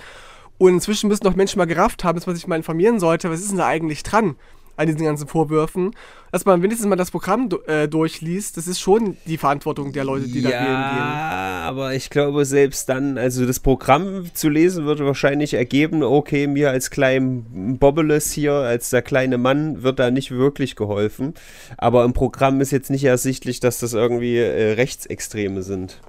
Und 0.58 0.74
inzwischen 0.74 1.06
müssen 1.06 1.22
doch 1.22 1.36
Menschen 1.36 1.58
mal 1.58 1.66
gerafft 1.66 2.02
haben, 2.02 2.16
dass 2.16 2.26
man 2.26 2.34
sich 2.34 2.48
mal 2.48 2.56
informieren 2.56 2.98
sollte, 2.98 3.30
was 3.30 3.38
ist 3.38 3.50
denn 3.50 3.58
da 3.58 3.68
eigentlich 3.68 4.02
dran? 4.02 4.34
An 4.78 4.86
diesen 4.86 5.04
ganzen 5.04 5.26
Vorwürfen, 5.26 5.90
dass 6.30 6.44
man 6.44 6.62
wenigstens 6.62 6.88
mal 6.88 6.96
das 6.96 7.10
Programm 7.10 7.48
äh, 7.66 7.88
durchliest, 7.88 8.56
das 8.56 8.68
ist 8.68 8.80
schon 8.80 9.16
die 9.26 9.36
Verantwortung 9.36 9.92
der 9.92 10.04
Leute, 10.04 10.28
die 10.28 10.40
ja, 10.40 10.50
da 10.50 10.56
wählen 10.56 10.66
gehen. 10.66 10.98
Ja, 10.98 11.62
aber 11.66 11.94
ich 11.94 12.10
glaube 12.10 12.44
selbst 12.44 12.88
dann, 12.88 13.18
also 13.18 13.44
das 13.44 13.58
Programm 13.58 14.32
zu 14.34 14.48
lesen 14.48 14.84
würde 14.84 15.04
wahrscheinlich 15.04 15.54
ergeben, 15.54 16.02
okay, 16.02 16.46
mir 16.46 16.70
als 16.70 16.90
kleinem 16.90 17.78
Bobbeles 17.78 18.30
hier, 18.32 18.52
als 18.52 18.90
der 18.90 19.02
kleine 19.02 19.36
Mann, 19.36 19.82
wird 19.82 19.98
da 19.98 20.10
nicht 20.12 20.30
wirklich 20.30 20.76
geholfen. 20.76 21.34
Aber 21.76 22.04
im 22.04 22.12
Programm 22.12 22.60
ist 22.60 22.70
jetzt 22.70 22.90
nicht 22.90 23.04
ersichtlich, 23.04 23.58
dass 23.58 23.80
das 23.80 23.94
irgendwie 23.94 24.36
äh, 24.36 24.74
Rechtsextreme 24.74 25.62
sind. 25.62 26.00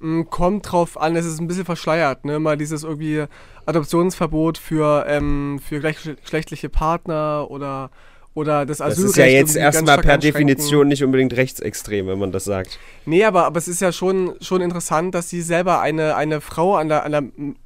Hm, 0.00 0.30
kommt 0.30 0.70
drauf 0.70 1.00
an, 1.00 1.16
es 1.16 1.26
ist 1.26 1.40
ein 1.40 1.48
bisschen 1.48 1.64
verschleiert, 1.64 2.24
ne? 2.24 2.38
Mal 2.38 2.56
dieses 2.56 2.84
irgendwie 2.84 3.24
Adoptionsverbot 3.66 4.58
für, 4.58 5.04
ähm, 5.08 5.60
für 5.62 5.80
gleichgeschlechtliche 5.80 6.68
Partner 6.68 7.46
oder, 7.50 7.90
oder 8.34 8.64
das 8.64 8.80
Asylrecht. 8.80 9.04
Das 9.04 9.10
ist 9.10 9.16
ja 9.16 9.26
jetzt 9.26 9.56
erstmal 9.56 9.98
per 9.98 10.18
Definition 10.18 10.88
nicht 10.88 11.02
unbedingt 11.02 11.36
rechtsextrem, 11.36 12.06
wenn 12.06 12.18
man 12.18 12.32
das 12.32 12.44
sagt. 12.44 12.78
Nee, 13.04 13.24
aber, 13.24 13.44
aber 13.44 13.58
es 13.58 13.68
ist 13.68 13.80
ja 13.80 13.92
schon, 13.92 14.34
schon 14.40 14.60
interessant, 14.60 15.14
dass 15.14 15.28
sie 15.28 15.42
selber 15.42 15.80
eine, 15.80 16.14
eine 16.16 16.40
Frau 16.40 16.76
an 16.76 16.88
der, 16.88 17.04
an, 17.04 17.12
der, 17.12 17.22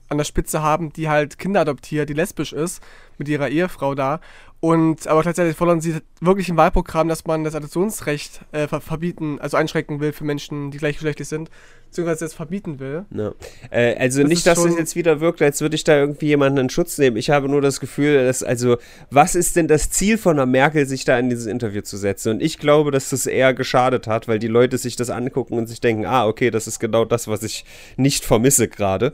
an 0.08 0.18
der 0.18 0.24
Spitze 0.24 0.62
haben, 0.62 0.92
die 0.92 1.08
halt 1.08 1.38
Kinder 1.38 1.60
adoptiert, 1.60 2.08
die 2.08 2.14
lesbisch 2.14 2.52
ist, 2.52 2.82
mit 3.18 3.28
ihrer 3.28 3.48
Ehefrau 3.48 3.94
da. 3.94 4.20
Und 4.60 5.08
aber 5.08 5.24
tatsächlich 5.24 5.56
fordern 5.56 5.80
sie 5.80 5.96
wirklich 6.20 6.48
im 6.48 6.56
Wahlprogramm, 6.56 7.08
dass 7.08 7.26
man 7.26 7.42
das 7.42 7.56
Adoptionsrecht 7.56 8.42
äh, 8.52 8.68
verbieten, 8.68 9.40
also 9.40 9.56
einschränken 9.56 9.98
will 9.98 10.12
für 10.12 10.22
Menschen, 10.22 10.70
die 10.70 10.78
gleichgeschlechtlich 10.78 11.26
sind, 11.26 11.50
beziehungsweise 11.92 12.24
es 12.24 12.33
verbieten 12.33 12.81
will. 12.81 13.05
Ja. 13.11 13.33
Äh, 13.70 13.94
also 13.98 14.22
das 14.22 14.28
nicht, 14.31 14.46
dass 14.46 14.64
es 14.64 14.78
jetzt 14.78 14.96
wieder 14.96 15.20
wirkt, 15.20 15.42
als 15.42 15.61
würde 15.61 15.74
ich 15.74 15.85
da 15.85 15.94
irgendwie 15.94 16.26
jemanden 16.26 16.59
in 16.59 16.70
Schutz 16.70 16.96
nehmen. 16.96 17.18
Ich 17.18 17.28
habe 17.28 17.50
nur 17.50 17.61
das 17.61 17.81
Gefühl, 17.81 18.24
dass, 18.24 18.42
also, 18.42 18.78
was 19.11 19.35
ist 19.35 19.57
denn 19.57 19.68
das 19.68 19.90
Ziel 19.90 20.16
von 20.16 20.37
der 20.37 20.46
Merkel, 20.46 20.87
sich 20.87 21.05
da 21.05 21.18
in 21.18 21.28
dieses 21.28 21.44
Interview 21.44 21.83
zu 21.83 21.98
setzen? 21.98 22.31
Und 22.31 22.42
ich 22.42 22.59
glaube, 22.59 22.92
dass 22.92 23.11
das 23.11 23.26
eher 23.26 23.52
geschadet 23.52 24.07
hat, 24.07 24.26
weil 24.26 24.38
die 24.38 24.48
Leute 24.48 24.78
sich 24.78 24.96
das 24.96 25.11
angucken 25.11 25.59
und 25.59 25.66
sich 25.66 25.83
denken, 25.83 26.07
ah, 26.07 26.26
okay, 26.26 26.50
das 26.50 26.66
ist 26.66 26.78
genau 26.78 27.05
das, 27.05 27.28
was 27.28 27.42
ich 27.42 27.66
nicht 27.98 28.24
vermisse 28.24 28.68
gerade. 28.68 29.12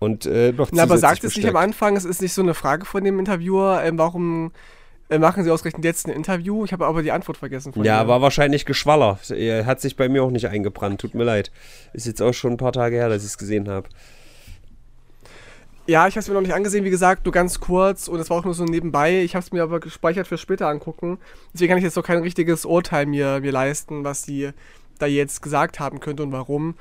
Und 0.00 0.26
äh, 0.26 0.50
noch 0.50 0.70
Na, 0.72 0.82
aber 0.82 0.98
sagt 0.98 1.22
es 1.22 1.36
nicht 1.36 1.48
am 1.48 1.54
Anfang, 1.54 1.96
es 1.96 2.04
ist 2.04 2.20
nicht 2.20 2.32
so 2.32 2.42
eine 2.42 2.54
Frage 2.54 2.86
von 2.86 3.04
dem 3.04 3.20
Interviewer, 3.20 3.84
äh, 3.84 3.92
warum 3.94 4.50
machen 5.18 5.44
Sie 5.44 5.50
ausgerechnet 5.50 5.84
jetzt 5.84 6.06
ein 6.06 6.12
Interview? 6.12 6.64
Ich 6.64 6.72
habe 6.72 6.86
aber 6.86 7.02
die 7.02 7.12
Antwort 7.12 7.36
vergessen. 7.36 7.72
ja, 7.82 8.02
ihr. 8.02 8.08
war 8.08 8.22
wahrscheinlich 8.22 8.64
Geschwaller. 8.64 9.18
Er 9.30 9.66
hat 9.66 9.80
sich 9.80 9.96
bei 9.96 10.08
mir 10.08 10.22
auch 10.22 10.30
nicht 10.30 10.48
eingebrannt, 10.48 11.00
tut 11.00 11.14
mir 11.14 11.24
leid. 11.24 11.50
Ist 11.92 12.06
jetzt 12.06 12.22
auch 12.22 12.32
schon 12.32 12.52
ein 12.52 12.56
paar 12.56 12.72
Tage 12.72 12.96
her, 12.96 13.08
dass 13.08 13.22
ich 13.22 13.28
es 13.28 13.38
gesehen 13.38 13.68
habe. 13.68 13.88
Ja, 15.86 16.08
ich 16.08 16.14
habe 16.14 16.20
es 16.20 16.28
mir 16.28 16.34
noch 16.34 16.40
nicht 16.40 16.54
angesehen, 16.54 16.84
wie 16.84 16.90
gesagt, 16.90 17.26
nur 17.26 17.32
ganz 17.32 17.60
kurz 17.60 18.08
und 18.08 18.18
es 18.18 18.30
war 18.30 18.38
auch 18.38 18.44
nur 18.44 18.54
so 18.54 18.64
nebenbei. 18.64 19.22
Ich 19.22 19.34
habe 19.34 19.44
es 19.44 19.52
mir 19.52 19.62
aber 19.62 19.80
gespeichert 19.80 20.26
für 20.26 20.38
später 20.38 20.68
angucken. 20.68 21.18
Deswegen 21.52 21.68
kann 21.68 21.78
ich 21.78 21.84
jetzt 21.84 21.96
noch 21.96 22.04
kein 22.04 22.22
richtiges 22.22 22.64
Urteil 22.64 23.04
mir, 23.04 23.40
mir 23.40 23.52
leisten, 23.52 24.02
was 24.02 24.22
sie 24.22 24.50
da 24.98 25.06
jetzt 25.06 25.42
gesagt 25.42 25.80
haben 25.80 26.00
könnte 26.00 26.22
und 26.22 26.32
warum. 26.32 26.74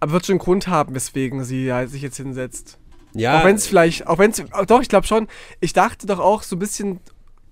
Aber 0.00 0.12
wird 0.12 0.26
schon 0.26 0.34
einen 0.34 0.40
Grund 0.40 0.66
haben, 0.66 0.94
weswegen 0.94 1.44
sie 1.44 1.66
ja, 1.66 1.86
sich 1.86 2.02
jetzt 2.02 2.16
hinsetzt. 2.16 2.78
Ja, 3.14 3.40
Auch 3.40 3.44
wenn 3.44 3.56
es 3.56 3.66
vielleicht, 3.66 4.06
auch 4.06 4.18
wenn 4.18 4.32
es, 4.32 4.42
doch, 4.66 4.82
ich 4.82 4.88
glaube 4.88 5.06
schon, 5.06 5.28
ich 5.60 5.72
dachte 5.72 6.06
doch 6.06 6.18
auch 6.18 6.42
so 6.42 6.56
ein 6.56 6.58
bisschen, 6.58 7.00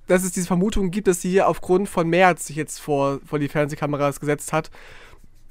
dass 0.07 0.25
es 0.25 0.33
diese 0.33 0.47
Vermutung 0.47 0.91
gibt, 0.91 1.09
dass 1.09 1.21
sie 1.21 1.31
hier 1.31 1.49
aufgrund 1.49 1.89
von 1.89 2.09
Merz 2.09 2.47
sich 2.47 2.57
jetzt 2.57 2.81
vor, 2.81 3.21
vor 3.25 3.39
die 3.39 3.49
Fernsehkameras 3.49 4.21
gesetzt 4.21 4.53
hat, 4.53 4.71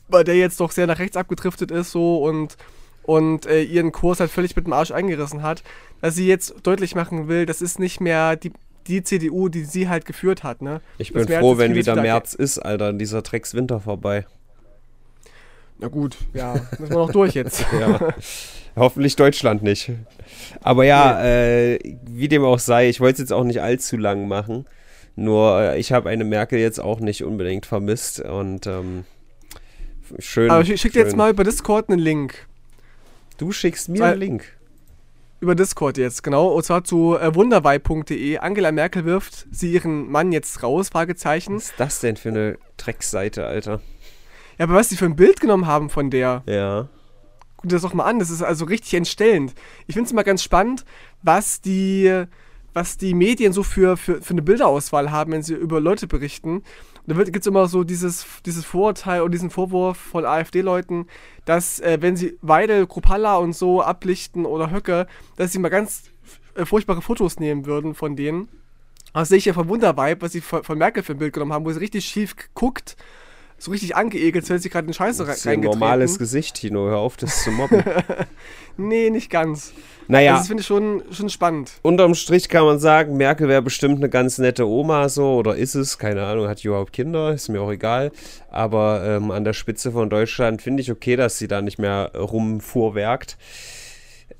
weil 0.07 0.23
der 0.23 0.35
jetzt 0.35 0.59
doch 0.59 0.71
sehr 0.71 0.87
nach 0.87 0.99
rechts 0.99 1.17
abgedriftet 1.17 1.71
ist 1.71 1.91
so 1.91 2.23
und, 2.23 2.57
und 3.03 3.45
äh, 3.45 3.63
ihren 3.63 3.91
Kurs 3.91 4.19
halt 4.19 4.31
völlig 4.31 4.55
mit 4.55 4.65
dem 4.65 4.73
Arsch 4.73 4.91
eingerissen 4.91 5.43
hat, 5.43 5.63
dass 6.01 6.15
sie 6.15 6.27
jetzt 6.27 6.55
deutlich 6.63 6.95
machen 6.95 7.27
will, 7.27 7.45
das 7.45 7.61
ist 7.61 7.79
nicht 7.79 7.99
mehr 7.99 8.35
die, 8.35 8.53
die 8.87 9.03
CDU, 9.03 9.49
die 9.49 9.65
sie 9.65 9.89
halt 9.89 10.05
geführt 10.05 10.43
hat, 10.43 10.61
ne? 10.61 10.81
ich 10.97 11.11
bin 11.11 11.27
froh, 11.27 11.57
wenn 11.57 11.75
wieder 11.75 11.95
März 11.95 12.33
ist, 12.33 12.59
Alter, 12.59 12.93
dieser 12.93 13.21
Dreckswinter 13.21 13.79
vorbei. 13.79 14.25
Na 15.79 15.87
gut, 15.87 16.17
ja, 16.33 16.53
müssen 16.79 16.89
wir 16.93 16.97
noch 16.97 17.11
durch 17.11 17.33
jetzt. 17.33 17.65
Ja. 17.79 18.13
Hoffentlich 18.77 19.15
Deutschland 19.15 19.63
nicht. 19.63 19.89
Aber 20.61 20.83
ja, 20.83 21.23
äh, 21.23 21.79
wie 22.07 22.27
dem 22.27 22.43
auch 22.43 22.59
sei, 22.59 22.89
ich 22.89 22.99
wollte 22.99 23.13
es 23.13 23.19
jetzt 23.19 23.31
auch 23.33 23.45
nicht 23.45 23.61
allzu 23.61 23.95
lang 23.95 24.27
machen. 24.27 24.65
Nur 25.15 25.61
äh, 25.61 25.79
ich 25.79 25.93
habe 25.93 26.09
eine 26.09 26.25
Merkel 26.25 26.59
jetzt 26.59 26.79
auch 26.81 26.99
nicht 26.99 27.23
unbedingt 27.23 27.65
vermisst 27.65 28.19
und 28.19 28.67
ähm, 28.67 29.05
schön. 30.19 30.51
Aber 30.51 30.61
ich 30.61 30.81
schick 30.81 30.91
dir 30.91 30.99
jetzt 31.03 31.15
mal 31.15 31.31
über 31.31 31.45
Discord 31.45 31.89
einen 31.89 31.99
Link. 31.99 32.47
Du 33.37 33.53
schickst 33.53 33.87
mir 33.87 33.99
Zwei- 33.99 34.11
einen 34.11 34.19
Link. 34.19 34.43
Über 35.39 35.55
Discord 35.55 35.97
jetzt, 35.97 36.23
genau. 36.23 36.47
Und 36.47 36.63
zwar 36.63 36.83
zu 36.83 37.17
äh, 37.17 37.33
wunderweib.de. 37.33 38.37
Angela 38.39 38.71
Merkel 38.73 39.05
wirft 39.05 39.45
sie 39.51 39.71
ihren 39.71 40.09
Mann 40.09 40.31
jetzt 40.33 40.63
raus, 40.63 40.89
Fragezeichen. 40.89 41.55
Was 41.55 41.65
ist 41.65 41.73
das 41.77 41.99
denn 42.01 42.17
für 42.17 42.29
eine 42.29 42.57
Drecksseite, 42.77 43.45
Alter? 43.45 43.79
Ja, 44.57 44.65
aber 44.65 44.75
was 44.75 44.89
die 44.89 44.95
für 44.97 45.05
ein 45.05 45.15
Bild 45.15 45.39
genommen 45.41 45.67
haben 45.67 45.89
von 45.89 46.09
der, 46.09 46.43
Ja. 46.47 46.87
guck 47.57 47.69
dir 47.69 47.75
das 47.75 47.81
doch 47.81 47.93
mal 47.93 48.05
an, 48.05 48.19
das 48.19 48.29
ist 48.29 48.41
also 48.41 48.65
richtig 48.65 48.93
entstellend. 48.93 49.53
Ich 49.87 49.93
finde 49.95 50.05
es 50.07 50.11
immer 50.11 50.23
ganz 50.23 50.43
spannend, 50.43 50.85
was 51.21 51.61
die, 51.61 52.25
was 52.73 52.97
die 52.97 53.13
Medien 53.13 53.53
so 53.53 53.63
für, 53.63 53.97
für, 53.97 54.21
für 54.21 54.31
eine 54.31 54.41
Bilderauswahl 54.41 55.11
haben, 55.11 55.31
wenn 55.31 55.43
sie 55.43 55.53
über 55.53 55.79
Leute 55.79 56.07
berichten. 56.07 56.63
Und 57.07 57.17
da 57.17 57.23
gibt 57.23 57.37
es 57.37 57.47
immer 57.47 57.67
so 57.67 57.83
dieses, 57.83 58.25
dieses 58.45 58.65
Vorurteil 58.65 59.21
und 59.21 59.31
diesen 59.31 59.49
Vorwurf 59.51 59.97
von 59.97 60.25
AfD-Leuten, 60.25 61.07
dass 61.45 61.79
äh, 61.79 61.97
wenn 62.01 62.15
sie 62.15 62.37
Weidel, 62.41 62.87
Kropalla 62.87 63.37
und 63.37 63.53
so 63.53 63.81
ablichten 63.81 64.45
oder 64.45 64.71
Höcke, 64.71 65.05
dass 65.37 65.51
sie 65.51 65.59
mal 65.59 65.69
ganz 65.69 66.03
äh, 66.55 66.65
furchtbare 66.65 67.01
Fotos 67.03 67.39
nehmen 67.39 67.65
würden 67.65 67.93
von 67.93 68.15
denen. 68.15 68.49
Das 69.13 69.29
sehe 69.29 69.37
ich 69.37 69.45
ja 69.45 69.53
von 69.53 69.69
Wunderweib, 69.69 70.21
was 70.21 70.31
sie 70.33 70.41
von, 70.41 70.63
von 70.63 70.77
Merkel 70.77 71.03
für 71.03 71.13
ein 71.13 71.19
Bild 71.19 71.33
genommen 71.33 71.53
haben, 71.53 71.63
wo 71.65 71.71
sie 71.71 71.79
richtig 71.79 72.03
schief 72.05 72.35
guckt, 72.55 72.97
so 73.65 73.71
richtig 73.71 73.95
angeekelt, 73.95 74.47
wenn 74.47 74.59
sie 74.59 74.69
gerade 74.69 74.87
in 74.87 74.93
Scheiße 74.93 75.25
Das 75.25 75.37
ist 75.37 75.47
ein 75.47 75.59
normales 75.59 76.19
Gesicht, 76.19 76.55
Tino. 76.55 76.87
Hör 76.87 76.97
auf, 76.97 77.17
das 77.17 77.43
zu 77.43 77.51
mobben. 77.51 77.83
Nee, 78.77 79.09
nicht 79.09 79.29
ganz. 79.29 79.71
naja, 80.09 80.35
Das 80.35 80.47
finde 80.47 80.59
ich 80.59 80.67
schon, 80.67 81.01
schon 81.09 81.29
spannend. 81.29 81.71
unterm 81.81 82.13
Strich 82.13 82.49
kann 82.49 82.65
man 82.65 82.77
sagen, 82.77 83.15
Merkel 83.15 83.47
wäre 83.47 83.61
bestimmt 83.61 83.95
eine 83.99 84.09
ganz 84.09 84.37
nette 84.37 84.67
Oma 84.67 85.07
so 85.07 85.35
oder 85.35 85.55
ist 85.55 85.75
es, 85.75 85.97
keine 85.97 86.25
Ahnung, 86.25 86.49
hat 86.49 86.61
die 86.61 86.67
überhaupt 86.67 86.91
Kinder, 86.91 87.33
ist 87.33 87.47
mir 87.47 87.61
auch 87.61 87.71
egal. 87.71 88.11
Aber 88.51 89.01
ähm, 89.05 89.31
an 89.31 89.45
der 89.45 89.53
Spitze 89.53 89.93
von 89.93 90.09
Deutschland 90.09 90.61
finde 90.61 90.81
ich 90.81 90.91
okay, 90.91 91.15
dass 91.15 91.37
sie 91.37 91.47
da 91.47 91.61
nicht 91.61 91.79
mehr 91.79 92.11
rumfuhrwerkt. 92.17 93.37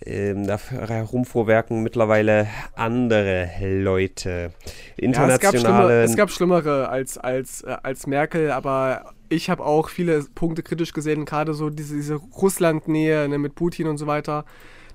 Ähm, 0.06 0.46
da 0.46 0.60
rumfuhrwerken 1.02 1.82
mittlerweile 1.82 2.48
andere 2.76 3.50
Leute. 3.62 4.30
Ja, 4.30 5.28
es, 5.28 5.40
gab 5.40 5.54
Internationale. 5.54 6.04
es 6.04 6.16
gab 6.16 6.30
schlimmere 6.30 6.90
als, 6.90 7.18
als, 7.18 7.62
äh, 7.62 7.78
als 7.82 8.06
Merkel, 8.06 8.52
aber 8.52 9.14
ich 9.30 9.50
habe 9.50 9.66
auch 9.66 9.90
viele 9.90 10.24
Punkte 10.36 10.64
kritisch 10.64 10.94
gesehen, 10.94 11.26
gerade 11.26 11.54
so 11.54 11.70
diese, 11.70 11.96
diese 11.96 12.16
Russland-Nähe 12.16 13.28
ne, 13.30 13.38
mit 13.38 13.56
Putin 13.56 13.88
und 13.88 13.98
so 13.98 14.08
weiter. 14.08 14.46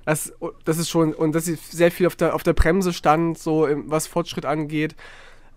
Das, 0.05 0.33
das 0.65 0.79
ist 0.79 0.89
schon, 0.91 1.15
und 1.15 1.35
dass 1.35 1.45
sie 1.45 1.55
sehr 1.55 1.93
viel 1.93 2.07
auf 2.07 2.17
der, 2.17 2.35
auf 2.35 2.43
der 2.43 2.55
Bremse 2.55 2.93
stand, 2.93 3.39
so 3.39 3.69
was 3.87 4.07
Fortschritt 4.07 4.45
angeht. 4.45 4.97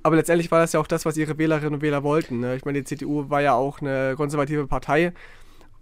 Aber 0.03 0.17
letztendlich 0.17 0.51
war 0.51 0.59
das 0.59 0.73
ja 0.73 0.79
auch 0.79 0.87
das, 0.87 1.05
was 1.05 1.17
ihre 1.17 1.37
Wählerinnen 1.37 1.75
und 1.75 1.81
Wähler 1.81 2.03
wollten. 2.03 2.41
Ne? 2.41 2.55
Ich 2.55 2.65
meine, 2.65 2.79
die 2.79 2.85
CDU 2.85 3.29
war 3.29 3.41
ja 3.41 3.53
auch 3.53 3.81
eine 3.81 4.15
konservative 4.17 4.67
Partei 4.67 5.13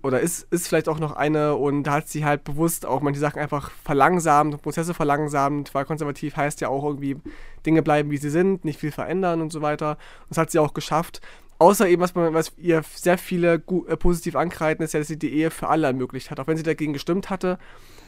oder 0.04 0.20
ist, 0.20 0.48
ist 0.52 0.68
vielleicht 0.68 0.90
auch 0.90 1.00
noch 1.00 1.16
eine 1.16 1.56
und 1.56 1.84
da 1.84 1.94
hat 1.94 2.08
sie 2.08 2.26
halt 2.26 2.44
bewusst 2.44 2.86
auch 2.86 3.02
manche 3.02 3.20
Sachen 3.20 3.40
einfach 3.40 3.72
verlangsamt, 3.84 4.62
Prozesse 4.62 4.94
verlangsamt, 4.94 5.74
weil 5.74 5.86
konservativ 5.86 6.36
heißt 6.36 6.62
ja 6.62 6.70
auch 6.70 6.84
irgendwie 6.84 7.18
Dinge 7.66 7.84
bleiben, 7.84 8.10
wie 8.12 8.18
sie 8.18 8.30
sind, 8.30 8.66
nicht 8.66 8.80
viel 8.80 8.92
verändern 8.92 9.42
und 9.42 9.52
so 9.52 9.62
weiter. 9.62 9.92
Und 10.22 10.32
das 10.32 10.38
hat 10.38 10.52
sie 10.52 10.60
auch 10.60 10.74
geschafft. 10.74 11.22
Außer 11.62 11.88
eben, 11.88 12.02
was, 12.02 12.16
was 12.16 12.54
ihr 12.58 12.82
sehr 12.96 13.20
viele 13.20 13.60
gu- 13.60 13.86
äh, 13.86 13.96
positiv 13.96 14.36
ankreiden, 14.36 14.84
ist 14.84 14.94
ja, 14.94 15.00
dass 15.00 15.08
sie 15.08 15.20
die 15.20 15.32
Ehe 15.32 15.52
für 15.52 15.70
alle 15.70 15.86
ermöglicht 15.86 16.32
hat, 16.32 16.40
auch 16.40 16.48
wenn 16.48 16.58
sie 16.58 16.64
dagegen 16.64 16.92
gestimmt 16.92 17.30
hatte. 17.30 17.60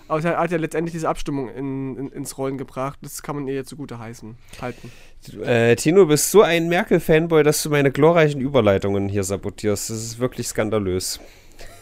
Aber 0.08 0.22
sie 0.24 0.28
hat 0.28 0.50
ja 0.50 0.58
letztendlich 0.58 0.92
diese 0.92 1.08
Abstimmung 1.08 1.50
in, 1.50 1.96
in, 1.96 2.12
ins 2.12 2.38
Rollen 2.40 2.58
gebracht. 2.58 2.98
Das 3.04 3.22
kann 3.22 3.36
man 3.36 3.48
ihr 3.48 3.64
zugute 3.64 4.00
heißen, 4.00 4.36
halten. 4.60 4.92
Äh, 5.44 5.76
Tino, 5.76 6.00
du 6.02 6.08
bist 6.08 6.32
so 6.32 6.42
ein 6.42 6.68
Merkel-Fanboy, 6.68 7.44
dass 7.44 7.62
du 7.62 7.70
meine 7.70 7.92
glorreichen 7.92 8.42
Überleitungen 8.42 9.08
hier 9.08 9.24
sabotierst. 9.24 9.92
Das 9.92 9.98
ist 9.98 10.20
wirklich 10.20 10.48
skandalös. 10.48 11.20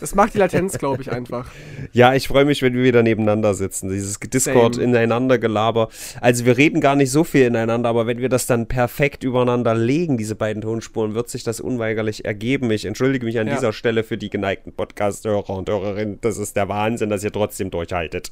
Das 0.01 0.13
macht 0.15 0.33
die 0.33 0.39
Latenz, 0.39 0.77
glaube 0.77 1.01
ich, 1.01 1.11
einfach. 1.11 1.49
Ja, 1.93 2.13
ich 2.13 2.27
freue 2.27 2.45
mich, 2.45 2.61
wenn 2.61 2.73
wir 2.73 2.83
wieder 2.83 3.03
nebeneinander 3.03 3.53
sitzen. 3.53 3.89
Dieses 3.89 4.17
Discord 4.19 4.75
Same. 4.75 4.85
ineinander 4.87 5.37
Gelaber. 5.37 5.89
Also 6.21 6.45
wir 6.45 6.55
reden 6.57 6.79
gar 6.79 6.95
nicht 6.95 7.11
so 7.11 7.23
viel 7.25 7.45
ineinander, 7.45 7.89
aber 7.89 8.07
wenn 8.07 8.19
wir 8.19 8.29
das 8.29 8.45
dann 8.45 8.67
perfekt 8.67 9.23
übereinander 9.25 9.75
legen, 9.75 10.17
diese 10.17 10.35
beiden 10.35 10.61
Tonspuren, 10.61 11.15
wird 11.15 11.29
sich 11.29 11.43
das 11.43 11.59
unweigerlich 11.59 12.23
ergeben. 12.25 12.71
Ich 12.71 12.85
entschuldige 12.85 13.25
mich 13.25 13.39
an 13.39 13.47
Ja. 13.47 13.55
dieser 13.55 13.73
Stelle 13.73 14.03
für 14.03 14.17
die 14.17 14.29
geneigten 14.29 14.71
Podcast-Hörer 14.73 15.49
und 15.49 15.69
Hörerinnen. 15.69 16.19
Das 16.21 16.37
ist 16.37 16.55
der 16.55 16.69
Wahnsinn, 16.69 17.09
dass 17.09 17.23
ihr 17.23 17.31
trotzdem 17.31 17.69
durchhaltet. 17.71 18.31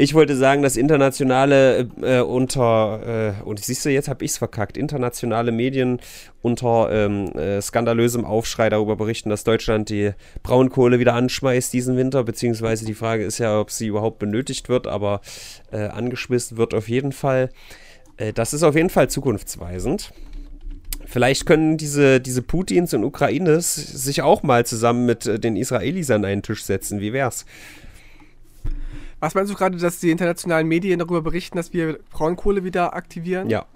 Ich 0.00 0.14
wollte 0.14 0.34
sagen, 0.34 0.62
dass 0.62 0.78
internationale 0.78 1.86
äh, 2.00 2.20
unter, 2.20 3.34
äh, 3.38 3.42
und 3.44 3.62
siehst 3.62 3.84
du, 3.84 3.90
jetzt 3.90 4.08
habe 4.08 4.24
ich 4.24 4.30
es 4.30 4.38
verkackt, 4.38 4.78
internationale 4.78 5.52
Medien 5.52 6.00
unter 6.40 6.88
ähm, 6.90 7.26
äh, 7.32 7.60
skandalösem 7.60 8.24
Aufschrei 8.24 8.70
darüber 8.70 8.96
berichten, 8.96 9.28
dass 9.28 9.44
Deutschland 9.44 9.90
die 9.90 10.12
Braunkohle 10.42 11.00
wieder 11.00 11.12
anschmeißt 11.12 11.70
diesen 11.70 11.98
Winter, 11.98 12.24
beziehungsweise 12.24 12.86
die 12.86 12.94
Frage 12.94 13.24
ist 13.24 13.36
ja, 13.36 13.60
ob 13.60 13.70
sie 13.70 13.88
überhaupt 13.88 14.18
benötigt 14.18 14.70
wird, 14.70 14.86
aber 14.86 15.20
äh, 15.70 15.88
angeschmissen 15.88 16.56
wird 16.56 16.72
auf 16.72 16.88
jeden 16.88 17.12
Fall. 17.12 17.50
Äh, 18.16 18.32
das 18.32 18.54
ist 18.54 18.62
auf 18.62 18.76
jeden 18.76 18.88
Fall 18.88 19.10
zukunftsweisend. 19.10 20.14
Vielleicht 21.04 21.44
können 21.44 21.76
diese, 21.76 22.20
diese 22.20 22.40
Putins 22.40 22.94
und 22.94 23.04
Ukraines 23.04 23.74
sich 23.74 24.22
auch 24.22 24.42
mal 24.42 24.64
zusammen 24.64 25.04
mit 25.04 25.26
äh, 25.26 25.38
den 25.38 25.56
Israelis 25.56 26.10
an 26.10 26.24
einen 26.24 26.42
Tisch 26.42 26.64
setzen. 26.64 27.00
Wie 27.00 27.12
wär's? 27.12 27.44
Was 29.20 29.34
meinst 29.34 29.52
du 29.52 29.56
gerade, 29.56 29.76
dass 29.76 30.00
die 30.00 30.10
internationalen 30.10 30.66
Medien 30.66 30.98
darüber 30.98 31.20
berichten, 31.22 31.56
dass 31.56 31.72
wir 31.72 31.98
Braunkohle 32.10 32.64
wieder 32.64 32.94
aktivieren? 32.94 33.50
Ja, 33.50 33.60
Und 33.60 33.66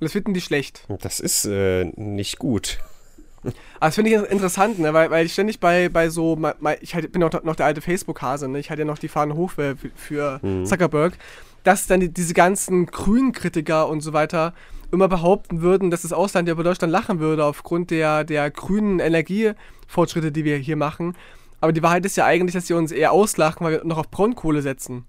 das 0.00 0.12
finden 0.12 0.32
die 0.34 0.40
schlecht. 0.40 0.86
das 1.00 1.20
ist 1.20 1.44
äh, 1.44 1.84
nicht 1.96 2.38
gut. 2.38 2.78
Aber 3.42 3.86
das 3.88 3.94
finde 3.94 4.10
ich 4.10 4.30
interessant, 4.30 4.78
ne? 4.78 4.92
weil, 4.92 5.10
weil 5.10 5.24
ich 5.26 5.32
ständig 5.32 5.60
bei, 5.60 5.88
bei 5.88 6.10
so, 6.10 6.36
ma- 6.36 6.54
ma- 6.60 6.74
ich 6.80 6.94
halt, 6.94 7.10
bin 7.12 7.22
auch 7.22 7.42
noch 7.42 7.56
der 7.56 7.66
alte 7.66 7.80
Facebook-Hase, 7.80 8.48
ne? 8.48 8.58
ich 8.58 8.70
hatte 8.70 8.80
ja 8.82 8.86
noch 8.86 8.98
die 8.98 9.08
Fahne 9.08 9.34
hoch 9.34 9.52
für, 9.52 9.76
für 9.94 10.40
Mhm. 10.42 10.66
Zuckerberg, 10.66 11.14
dass 11.64 11.86
dann 11.86 12.00
die, 12.00 12.08
diese 12.12 12.34
ganzen 12.34 12.86
Grünen-Kritiker 12.86 13.88
und 13.88 14.00
so 14.02 14.12
weiter 14.12 14.52
immer 14.92 15.08
behaupten 15.08 15.62
würden, 15.62 15.90
dass 15.90 16.02
das 16.02 16.12
Ausland 16.12 16.48
ja 16.48 16.52
über 16.52 16.64
Deutschland 16.64 16.92
lachen 16.92 17.18
würde 17.20 17.44
aufgrund 17.44 17.90
der, 17.90 18.24
der 18.24 18.50
grünen 18.50 18.98
Energiefortschritte, 18.98 20.32
die 20.32 20.44
wir 20.44 20.56
hier 20.58 20.76
machen. 20.76 21.16
Aber 21.60 21.72
die 21.72 21.82
Wahrheit 21.82 22.04
ist 22.06 22.16
ja 22.16 22.24
eigentlich, 22.24 22.54
dass 22.54 22.66
sie 22.66 22.74
uns 22.74 22.92
eher 22.92 23.12
auslachen, 23.12 23.64
weil 23.64 23.72
wir 23.74 23.84
noch 23.84 23.98
auf 23.98 24.10
Braunkohle 24.10 24.62
setzen. 24.62 25.04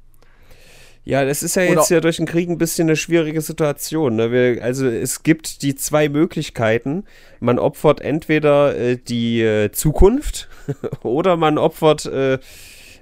Ja, 1.03 1.25
das 1.25 1.41
ist 1.41 1.55
ja 1.55 1.63
Oder- 1.63 1.71
jetzt 1.73 1.89
ja 1.89 1.99
durch 1.99 2.17
den 2.17 2.27
Krieg 2.27 2.47
ein 2.49 2.59
bisschen 2.59 2.87
eine 2.87 2.95
schwierige 2.95 3.41
Situation. 3.41 4.17
Ne? 4.17 4.31
Wir, 4.31 4.63
also 4.63 4.87
es 4.87 5.23
gibt 5.23 5.63
die 5.63 5.73
zwei 5.75 6.09
Möglichkeiten. 6.09 7.05
Man 7.39 7.57
opfert 7.57 8.01
entweder 8.01 8.77
äh, 8.77 8.97
die 8.97 9.41
äh, 9.41 9.71
Zukunft 9.71 10.47
oder 11.03 11.37
man 11.37 11.57
opfert 11.57 12.05
äh, 12.05 12.37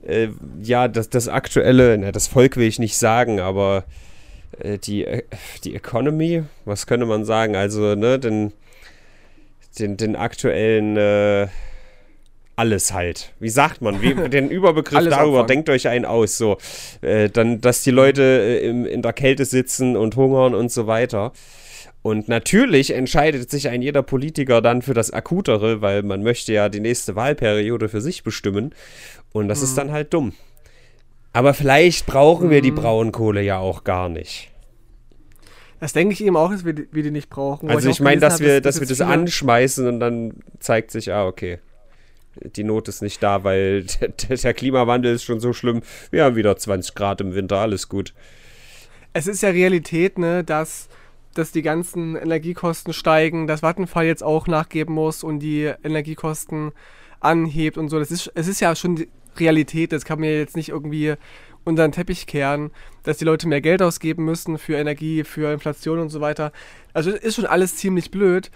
äh, 0.08 0.30
ja 0.64 0.88
das, 0.88 1.10
das 1.10 1.28
aktuelle, 1.28 1.98
na, 1.98 2.12
das 2.14 2.28
Volk 2.28 2.56
will 2.56 2.68
ich 2.68 2.80
nicht 2.80 2.98
sagen, 2.98 3.42
aber 3.42 3.84
äh, 4.60 4.78
die, 4.78 5.04
äh, 5.06 5.24
die 5.66 5.76
Economy, 5.76 6.44
was 6.64 6.88
könnte 6.88 7.06
man 7.06 7.26
sagen? 7.26 7.58
Also, 7.58 7.96
ne, 7.96 8.18
den, 8.18 8.54
den, 9.78 9.98
den 9.98 10.16
aktuellen 10.16 11.50
alles 12.60 12.94
halt. 12.94 13.34
Wie 13.40 13.50
sagt 13.50 13.82
man? 13.82 14.02
Wie, 14.02 14.14
den 14.14 14.50
Überbegriff 14.50 14.96
Alles 14.98 15.10
darüber, 15.16 15.38
opfern. 15.42 15.48
denkt 15.48 15.70
euch 15.70 15.88
einen 15.88 16.06
aus. 16.06 16.38
So, 16.38 16.58
äh, 17.02 17.30
dann, 17.30 17.62
dass 17.62 17.82
die 17.84 17.92
Leute 17.92 18.22
äh, 18.22 18.68
im, 18.68 18.86
in 18.86 19.02
der 19.02 19.14
Kälte 19.14 19.46
sitzen 19.46 19.96
und 19.98 20.16
hungern 20.16 20.54
und 20.54 20.72
so 20.72 20.86
weiter. 20.86 21.32
Und 22.02 22.30
natürlich 22.30 22.92
entscheidet 22.94 23.50
sich 23.52 23.68
ein 23.70 23.82
jeder 23.82 24.04
Politiker 24.04 24.62
dann 24.62 24.82
für 24.82 24.94
das 24.94 25.12
Akutere, 25.12 25.82
weil 25.82 26.02
man 26.04 26.24
möchte 26.24 26.54
ja 26.54 26.70
die 26.70 26.80
nächste 26.80 27.16
Wahlperiode 27.16 27.90
für 27.90 28.00
sich 28.02 28.24
bestimmen. 28.24 28.74
Und 29.34 29.48
das 29.50 29.62
ist 29.62 29.78
dann 29.78 29.92
halt 29.92 30.14
dumm. 30.14 30.34
Aber 31.34 31.54
vielleicht 31.54 32.06
brauchen 32.06 32.50
wir 32.50 32.62
die 32.62 32.72
Braunkohle 32.72 33.42
ja 33.42 33.58
auch 33.60 33.84
gar 33.84 34.10
nicht. 34.10 34.50
Das 35.80 35.94
denke 35.94 36.14
ich 36.14 36.24
eben 36.24 36.36
auch, 36.36 36.52
dass 36.52 36.66
wir, 36.66 36.74
die- 36.74 36.88
wir 36.92 37.04
die 37.04 37.12
nicht 37.12 37.30
brauchen. 37.30 37.70
Also 37.70 37.88
auch 37.90 37.94
ich 37.94 38.00
meine, 38.02 38.20
dass 38.20 38.34
habe, 38.36 38.46
wir, 38.46 38.62
dass 38.62 38.76
wir 38.78 38.82
jetzt 38.88 38.92
das 38.92 38.98
viele- 39.08 39.10
anschmeißen 39.22 39.88
und 39.88 40.00
dann 40.00 40.34
zeigt 40.60 40.92
sich, 40.92 41.12
ah, 41.14 41.26
okay. 41.28 41.60
Die 42.36 42.64
Not 42.64 42.88
ist 42.88 43.02
nicht 43.02 43.22
da, 43.22 43.44
weil 43.44 43.84
der, 44.02 44.38
der 44.38 44.54
Klimawandel 44.54 45.16
ist 45.16 45.24
schon 45.24 45.40
so 45.40 45.54
schlimm. 45.54 45.82
Wir 46.12 46.24
haben 46.24 46.36
wieder 46.36 46.56
20 46.56 46.96
Grad 46.96 47.22
im 47.22 47.34
Winter, 47.34 47.58
alles 47.58 47.90
gut. 47.90 48.14
Es 49.14 49.28
ist 49.28 49.42
ja 49.42 49.50
Realität, 49.50 50.18
ne, 50.18 50.44
dass, 50.44 50.88
dass 51.34 51.52
die 51.52 51.62
ganzen 51.62 52.16
Energiekosten 52.16 52.94
steigen, 52.94 53.48
dass 53.48 53.62
Vattenfall 53.64 54.06
jetzt 54.06 54.24
auch 54.24 54.48
nachgeben 54.48 54.94
muss 54.94 55.24
und 55.24 55.40
die 55.40 55.72
Energiekosten 55.84 56.72
anhebt 57.20 57.78
und 57.78 57.90
so. 57.90 58.00
Das 58.00 58.12
ist, 58.12 58.32
es 58.36 58.48
ist 58.48 58.60
ja 58.60 58.76
schon 58.76 59.08
Realität, 59.38 59.92
das 59.92 60.06
kann 60.06 60.20
man 60.20 60.30
jetzt 60.30 60.56
nicht 60.56 60.70
irgendwie 60.70 61.16
unter 61.64 61.88
den 61.88 61.92
Teppich 61.92 62.28
kehren, 62.28 62.72
dass 63.04 63.18
die 63.18 63.26
Leute 63.26 63.48
mehr 63.48 63.62
Geld 63.62 63.82
ausgeben 63.82 64.26
müssen 64.26 64.58
für 64.58 64.76
Energie, 64.76 65.24
für 65.24 65.52
Inflation 65.52 66.00
und 66.00 66.10
so 66.10 66.22
weiter. 66.22 66.52
Also 66.94 67.12
ist 67.12 67.36
schon 67.36 67.46
alles 67.46 67.76
ziemlich 67.76 68.12
blöd. 68.12 68.52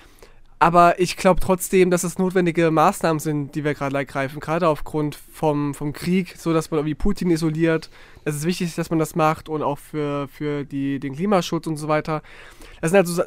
Aber 0.63 0.97
ich 0.97 1.17
glaube 1.17 1.41
trotzdem, 1.41 1.91
dass 1.91 2.05
es 2.05 2.17
notwendige 2.17 2.71
Maßnahmen 2.71 3.19
sind, 3.19 3.53
die 3.53 3.65
wir 3.65 3.73
gerade 3.73 3.97
ergreifen, 3.97 4.39
gerade 4.39 4.69
aufgrund 4.69 5.13
vom, 5.13 5.73
vom 5.73 5.91
Krieg, 5.91 6.35
so 6.37 6.53
dass 6.53 6.71
man 6.71 6.77
irgendwie 6.77 6.95
Putin 6.95 7.31
isoliert. 7.31 7.89
Es 8.23 8.33
ist 8.33 8.45
wichtig, 8.45 8.73
dass 8.73 8.89
man 8.89 8.97
das 8.97 9.13
macht 9.13 9.49
und 9.49 9.61
auch 9.61 9.77
für, 9.77 10.29
für 10.29 10.63
die, 10.63 11.01
den 11.01 11.15
Klimaschutz 11.15 11.67
und 11.67 11.75
so 11.75 11.89
weiter. 11.89 12.21
Das 12.79 12.91
sind 12.91 12.99
also 13.01 13.23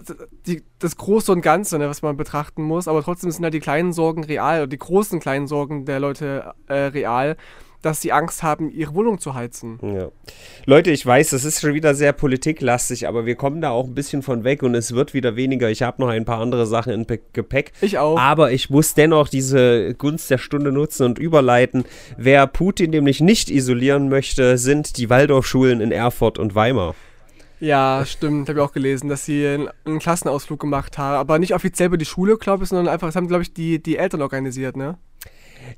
die, 0.46 0.62
das 0.78 0.96
Große 0.96 1.30
und 1.30 1.42
Ganze, 1.42 1.76
ne, 1.76 1.90
was 1.90 2.00
man 2.00 2.16
betrachten 2.16 2.62
muss, 2.62 2.88
aber 2.88 3.02
trotzdem 3.02 3.30
sind 3.30 3.44
halt 3.44 3.52
die 3.52 3.60
kleinen 3.60 3.92
Sorgen 3.92 4.24
real, 4.24 4.60
oder 4.60 4.68
die 4.68 4.78
großen 4.78 5.20
kleinen 5.20 5.46
Sorgen 5.46 5.84
der 5.84 6.00
Leute 6.00 6.54
äh, 6.68 6.74
real 6.74 7.36
dass 7.82 8.00
sie 8.00 8.12
Angst 8.12 8.42
haben, 8.42 8.70
ihre 8.70 8.94
Wohnung 8.94 9.18
zu 9.18 9.34
heizen. 9.34 9.78
Ja. 9.82 10.08
Leute, 10.64 10.90
ich 10.90 11.04
weiß, 11.04 11.30
das 11.30 11.44
ist 11.44 11.60
schon 11.60 11.74
wieder 11.74 11.94
sehr 11.94 12.12
politiklastig, 12.12 13.08
aber 13.08 13.26
wir 13.26 13.36
kommen 13.36 13.60
da 13.60 13.70
auch 13.70 13.86
ein 13.86 13.94
bisschen 13.94 14.22
von 14.22 14.44
weg 14.44 14.62
und 14.62 14.74
es 14.74 14.94
wird 14.94 15.14
wieder 15.14 15.36
weniger. 15.36 15.70
Ich 15.70 15.82
habe 15.82 16.00
noch 16.00 16.08
ein 16.08 16.24
paar 16.24 16.40
andere 16.40 16.66
Sachen 16.66 16.92
im 16.92 17.06
Gepäck. 17.32 17.72
Ich 17.80 17.98
auch. 17.98 18.18
Aber 18.18 18.52
ich 18.52 18.70
muss 18.70 18.94
dennoch 18.94 19.28
diese 19.28 19.94
Gunst 19.94 20.30
der 20.30 20.38
Stunde 20.38 20.72
nutzen 20.72 21.04
und 21.04 21.18
überleiten. 21.18 21.84
Wer 22.16 22.46
Putin 22.46 22.90
nämlich 22.90 23.20
nicht 23.20 23.50
isolieren 23.50 24.08
möchte, 24.08 24.58
sind 24.58 24.96
die 24.96 25.10
Waldorfschulen 25.10 25.80
in 25.80 25.92
Erfurt 25.92 26.38
und 26.38 26.54
Weimar. 26.54 26.94
Ja, 27.60 28.04
stimmt. 28.06 28.48
Habe 28.48 28.60
ich 28.60 28.64
auch 28.64 28.72
gelesen, 28.72 29.08
dass 29.08 29.24
sie 29.24 29.46
einen, 29.46 29.98
Klassenausflug 29.98 30.60
gemacht 30.60 30.98
haben. 30.98 31.16
Aber 31.16 31.38
nicht 31.38 31.54
offiziell 31.54 31.88
über 31.88 31.96
die 31.96 32.04
Schule, 32.04 32.36
glaube 32.36 32.64
ich, 32.64 32.68
sondern 32.68 32.88
einfach, 32.88 33.08
das 33.08 33.16
haben, 33.16 33.28
glaube 33.28 33.42
ich, 33.42 33.54
die, 33.54 33.82
die 33.82 33.96
Eltern 33.96 34.22
organisiert, 34.22 34.76
ne? 34.76 34.98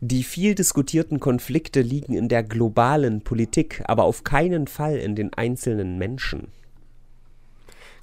Die 0.01 0.22
viel 0.22 0.55
diskutierten 0.55 1.20
Konflikte 1.20 1.81
liegen 1.81 2.14
in 2.14 2.29
der 2.29 2.42
globalen 2.42 3.22
Politik, 3.22 3.83
aber 3.87 4.05
auf 4.05 4.24
keinen 4.24 4.66
Fall 4.66 4.96
in 4.96 5.14
den 5.14 5.33
einzelnen 5.35 5.98
Menschen. 5.98 6.48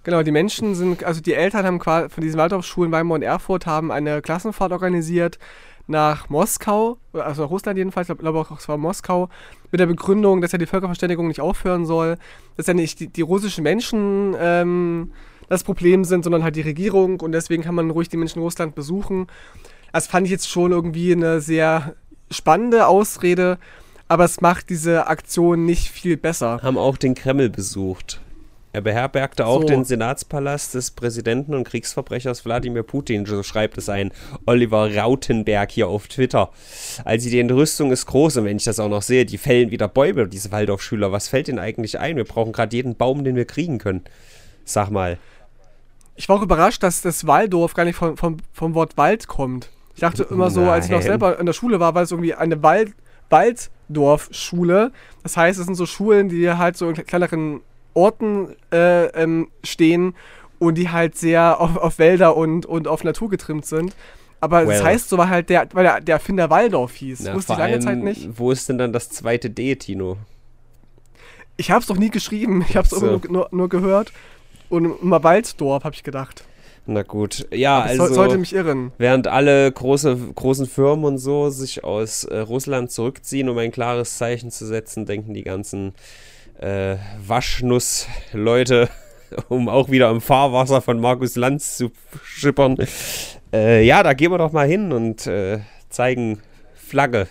Genau, 0.04 0.22
die 0.22 0.32
Menschen 0.32 0.76
sind, 0.76 1.04
also 1.04 1.20
die 1.20 1.34
Eltern 1.34 1.66
haben 1.66 1.80
quasi 1.80 2.10
von 2.10 2.22
diesen 2.22 2.38
Waldorfschulen 2.38 2.92
Weimar 2.92 3.16
und 3.16 3.24
Erfurt 3.24 3.66
haben 3.66 3.92
eine 3.92 4.22
Klassenfahrt 4.22 4.72
organisiert 4.72 5.40
nach 5.88 6.30
Moskau, 6.30 6.98
also 7.14 7.44
nach 7.44 7.50
Russland 7.50 7.78
jedenfalls, 7.78 8.10
ich 8.10 8.18
glaube 8.18 8.40
auch, 8.40 8.58
es 8.58 8.68
war 8.68 8.78
Moskau, 8.78 9.30
mit 9.72 9.80
der 9.80 9.86
Begründung, 9.86 10.42
dass 10.42 10.52
ja 10.52 10.58
die 10.58 10.66
Völkerverständigung 10.66 11.28
nicht 11.28 11.42
aufhören 11.42 11.86
soll, 11.86 12.18
dass 12.56 12.68
ja 12.68 12.74
nicht 12.74 13.00
die, 13.00 13.08
die 13.08 13.22
russischen 13.22 13.64
Menschen 13.64 14.36
ähm, 14.40 15.12
das 15.50 15.64
Problem 15.64 16.04
sind, 16.04 16.24
sondern 16.24 16.44
halt 16.44 16.56
die 16.56 16.62
Regierung 16.62 17.20
und 17.20 17.32
deswegen 17.32 17.64
kann 17.64 17.76
man 17.76 17.92
ruhig 17.92 18.10
die 18.10 18.18
Menschen 18.18 18.40
in 18.40 18.44
Russland 18.44 18.76
besuchen. 18.76 19.28
Das 19.96 20.08
fand 20.08 20.28
ich 20.28 20.32
jetzt 20.32 20.50
schon 20.50 20.74
irgendwie 20.74 21.14
eine 21.14 21.40
sehr 21.40 21.96
spannende 22.30 22.88
Ausrede, 22.88 23.58
aber 24.10 24.26
es 24.26 24.42
macht 24.42 24.70
diese 24.70 25.08
Aktion 25.08 25.66
nicht 25.66 25.88
viel 25.88 26.18
besser. 26.18 26.60
Haben 26.62 26.78
auch 26.78 26.98
den 26.98 27.16
Kreml 27.16 27.50
besucht. 27.50 28.20
Er 28.74 28.82
beherbergte 28.82 29.46
auch 29.46 29.62
so. 29.62 29.68
den 29.68 29.86
Senatspalast 29.86 30.74
des 30.74 30.92
Präsidenten 30.92 31.54
und 31.54 31.64
Kriegsverbrechers 31.64 32.44
Wladimir 32.44 32.84
Putin, 32.84 33.26
so 33.26 33.42
schreibt 33.42 33.78
es 33.78 33.88
ein 33.88 34.12
Oliver 34.46 34.94
Rautenberg 34.94 35.72
hier 35.72 35.88
auf 35.88 36.10
Twitter. 36.10 36.50
Also 37.06 37.30
die 37.30 37.40
Entrüstung 37.40 37.94
ist 37.94 38.06
groß 38.06 38.36
und 38.36 38.44
wenn 38.44 38.58
ich 38.58 38.66
das 38.66 38.82
auch 38.82 38.90
noch 38.90 39.02
sehe, 39.02 39.26
die 39.26 39.38
fällen 39.38 39.72
wieder 39.72 39.88
Bäume, 39.88 40.28
diese 40.28 40.52
Waldorfschüler. 40.52 41.14
Was 41.14 41.30
fällt 41.30 41.48
ihnen 41.48 41.60
eigentlich 41.60 42.00
ein? 42.00 42.18
Wir 42.18 42.26
brauchen 42.26 42.52
gerade 42.52 42.76
jeden 42.76 42.98
Baum, 42.98 43.24
den 43.24 43.38
wir 43.38 43.46
kriegen 43.46 43.78
können. 43.78 44.04
Sag 44.66 44.90
mal. 44.90 45.18
Ich 46.18 46.28
war 46.28 46.36
auch 46.36 46.42
überrascht, 46.42 46.84
dass 46.84 47.02
das 47.02 47.26
Waldorf 47.26 47.76
gar 47.76 47.86
nicht 47.86 47.96
vom, 47.96 48.18
vom, 48.18 48.38
vom 48.52 48.74
Wort 48.74 48.98
Wald 48.98 49.28
kommt. 49.28 49.70
Ich 49.96 50.02
dachte 50.02 50.24
immer 50.30 50.52
so, 50.52 50.70
als 50.70 50.86
ich 50.86 50.92
noch 50.92 51.02
selber 51.02 51.40
in 51.40 51.46
der 51.46 51.54
Schule 51.54 51.80
war, 51.80 51.96
war 51.96 52.04
es 52.04 52.12
irgendwie 52.12 52.34
eine 52.34 52.62
Wald, 52.62 52.94
Walddorfschule. 53.30 54.92
Das 55.24 55.38
heißt, 55.38 55.58
es 55.58 55.66
sind 55.66 55.76
so 55.76 55.86
Schulen, 55.86 56.30
die 56.30 56.50
halt 56.50 56.78
so 56.78 56.90
in 56.90 56.96
kleineren 56.96 57.62
Orten 57.94 58.56
äh, 58.74 59.06
ähm, 59.08 59.48
stehen 59.64 60.14
und 60.60 60.78
die 60.78 60.90
halt 60.90 61.18
sehr 61.18 61.62
auf, 61.62 61.78
auf, 61.78 61.98
Wälder 61.98 62.36
und, 62.36 62.66
und 62.66 62.88
auf 62.88 63.04
Natur 63.04 63.30
getrimmt 63.30 63.66
sind. 63.66 63.96
Aber 64.42 64.68
well. 64.68 64.76
das 64.76 64.84
heißt 64.84 65.10
so, 65.10 65.18
weil 65.18 65.30
halt 65.30 65.50
der, 65.50 65.68
weil 65.72 65.84
der, 65.84 66.02
der 66.02 66.16
Erfinder 66.16 66.50
Waldorf 66.50 66.94
hieß. 66.96 67.22
Na, 67.22 67.34
Wusste 67.34 67.54
ich 67.54 67.60
lange 67.60 67.80
Zeit 67.80 67.98
nicht. 67.98 68.38
Wo 68.38 68.52
ist 68.52 68.68
denn 68.68 68.78
dann 68.78 68.92
das 68.92 69.10
zweite 69.10 69.50
D, 69.50 69.76
Tino? 69.76 70.18
Ich 71.56 71.72
hab's 71.72 71.88
doch 71.88 71.98
nie 71.98 72.10
geschrieben. 72.10 72.66
Ich 72.68 72.76
hab's 72.76 72.90
so. 72.90 73.22
nur, 73.30 73.48
nur 73.52 73.70
gehört. 73.70 74.12
Und 74.68 75.02
mal 75.04 75.24
Walddorf, 75.24 75.86
hab 75.86 75.94
ich 75.94 76.04
gedacht. 76.04 76.44
Na 76.88 77.02
gut, 77.02 77.48
ja, 77.52 77.80
Aber 77.80 77.90
also. 77.90 78.14
sollte 78.14 78.38
mich 78.38 78.54
irren. 78.54 78.92
Während 78.98 79.28
alle 79.28 79.72
große, 79.72 80.16
großen 80.36 80.68
Firmen 80.68 81.06
und 81.06 81.18
so 81.18 81.50
sich 81.50 81.84
aus 81.84 82.26
äh, 82.26 82.38
Russland 82.38 82.92
zurückziehen, 82.92 83.50
um 83.50 83.58
ein 83.58 83.72
klares 83.72 84.18
Zeichen 84.18 84.52
zu 84.52 84.68
setzen, 84.68 85.06
denken 85.06 85.34
die 85.34 85.44
ganzen 85.44 85.94
äh, 86.60 86.98
Waschnuss-Leute, 87.26 88.90
um 89.50 89.68
auch 89.68 89.90
wieder 89.90 90.12
im 90.12 90.22
Fahrwasser 90.22 90.82
von 90.82 91.00
Markus 91.00 91.36
Lanz 91.36 91.78
zu 91.78 91.92
schippern. 92.24 92.78
Äh, 93.52 93.84
ja, 93.84 94.04
da 94.04 94.14
gehen 94.14 94.32
wir 94.32 94.38
doch 94.38 94.52
mal 94.52 94.68
hin 94.68 94.92
und 94.92 95.26
äh, 95.26 95.62
zeigen 95.90 96.40
Flagge. 96.76 97.28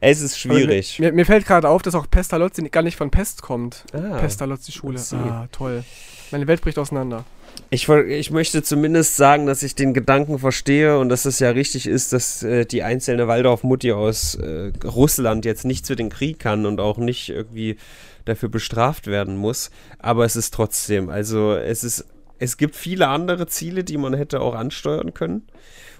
Es 0.00 0.20
ist 0.20 0.38
schwierig. 0.38 0.98
Mir, 0.98 1.12
mir, 1.12 1.26
fällt 1.26 1.46
gerade 1.46 1.68
auf, 1.68 1.82
dass 1.82 1.94
auch 1.94 2.08
Pestalozzi 2.08 2.62
gar 2.68 2.82
nicht 2.82 2.96
von 2.96 3.10
Pest 3.10 3.42
kommt. 3.42 3.84
Ah, 3.92 4.18
Pestalozzi-Schule. 4.18 5.00
Ah, 5.12 5.48
toll. 5.52 5.84
Meine 6.30 6.46
Welt 6.46 6.60
bricht 6.60 6.78
auseinander. 6.78 7.24
Ich, 7.70 7.88
ich 7.88 8.30
möchte 8.30 8.62
zumindest 8.62 9.16
sagen, 9.16 9.46
dass 9.46 9.62
ich 9.62 9.74
den 9.74 9.94
Gedanken 9.94 10.38
verstehe 10.38 10.98
und 10.98 11.08
dass 11.08 11.24
es 11.24 11.38
ja 11.38 11.50
richtig 11.50 11.86
ist, 11.86 12.12
dass 12.12 12.42
äh, 12.42 12.64
die 12.64 12.82
einzelne 12.82 13.28
Waldorf-Mutti 13.28 13.92
aus 13.92 14.34
äh, 14.36 14.72
Russland 14.84 15.44
jetzt 15.44 15.64
nicht 15.64 15.86
zu 15.86 15.96
den 15.96 16.10
Krieg 16.10 16.38
kann 16.38 16.66
und 16.66 16.80
auch 16.80 16.98
nicht 16.98 17.28
irgendwie 17.28 17.76
dafür 18.24 18.48
bestraft 18.48 19.06
werden 19.06 19.36
muss. 19.36 19.70
Aber 19.98 20.24
es 20.24 20.36
ist 20.36 20.54
trotzdem, 20.54 21.10
also 21.10 21.54
es 21.54 21.84
ist, 21.84 22.06
es 22.38 22.56
gibt 22.56 22.76
viele 22.76 23.08
andere 23.08 23.46
Ziele, 23.46 23.84
die 23.84 23.98
man 23.98 24.14
hätte 24.14 24.40
auch 24.40 24.54
ansteuern 24.54 25.14
können. 25.14 25.46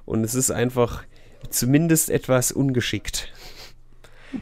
Und 0.07 0.25
es 0.25 0.35
ist 0.35 0.51
einfach 0.51 1.05
zumindest 1.51 2.11
etwas 2.11 2.53
ungeschickt. 2.53 3.33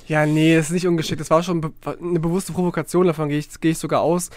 Ja, 0.06 0.26
nee, 0.26 0.54
das 0.54 0.66
ist 0.66 0.72
nicht 0.72 0.86
ungeschickt. 0.86 1.20
Das 1.20 1.30
war 1.30 1.42
schon 1.42 1.72
eine 1.84 2.20
bewusste 2.20 2.52
Provokation, 2.52 3.06
davon 3.06 3.28
gehe 3.28 3.38
ich, 3.38 3.48
geh 3.60 3.70
ich 3.70 3.78
sogar 3.78 4.02
aus. 4.02 4.30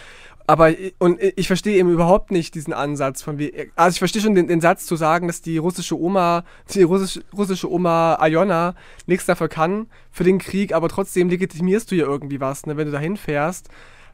Aber 0.47 0.73
und 0.99 1.21
ich 1.21 1.47
verstehe 1.47 1.77
eben 1.77 1.91
überhaupt 1.91 2.31
nicht 2.31 2.55
diesen 2.55 2.73
Ansatz 2.73 3.21
von 3.21 3.37
wie. 3.37 3.69
Also 3.75 3.95
ich 3.95 3.99
verstehe 3.99 4.21
schon 4.21 4.35
den, 4.35 4.47
den, 4.47 4.61
Satz 4.61 4.85
zu 4.85 4.95
sagen, 4.95 5.27
dass 5.27 5.41
die 5.41 5.57
russische 5.57 5.99
Oma, 5.99 6.43
die 6.73 6.83
russische, 6.83 7.23
russische 7.35 7.71
Oma 7.71 8.15
Ayona 8.15 8.75
nichts 9.05 9.25
dafür 9.25 9.49
kann 9.49 9.87
für 10.11 10.23
den 10.23 10.39
Krieg, 10.39 10.73
aber 10.73 10.89
trotzdem 10.89 11.29
legitimierst 11.29 11.91
du 11.91 11.95
ja 11.95 12.05
irgendwie 12.05 12.39
was, 12.39 12.65
ne, 12.65 12.77
wenn 12.77 12.87
du 12.87 12.91
dahin 12.91 13.17
fährst. 13.17 13.69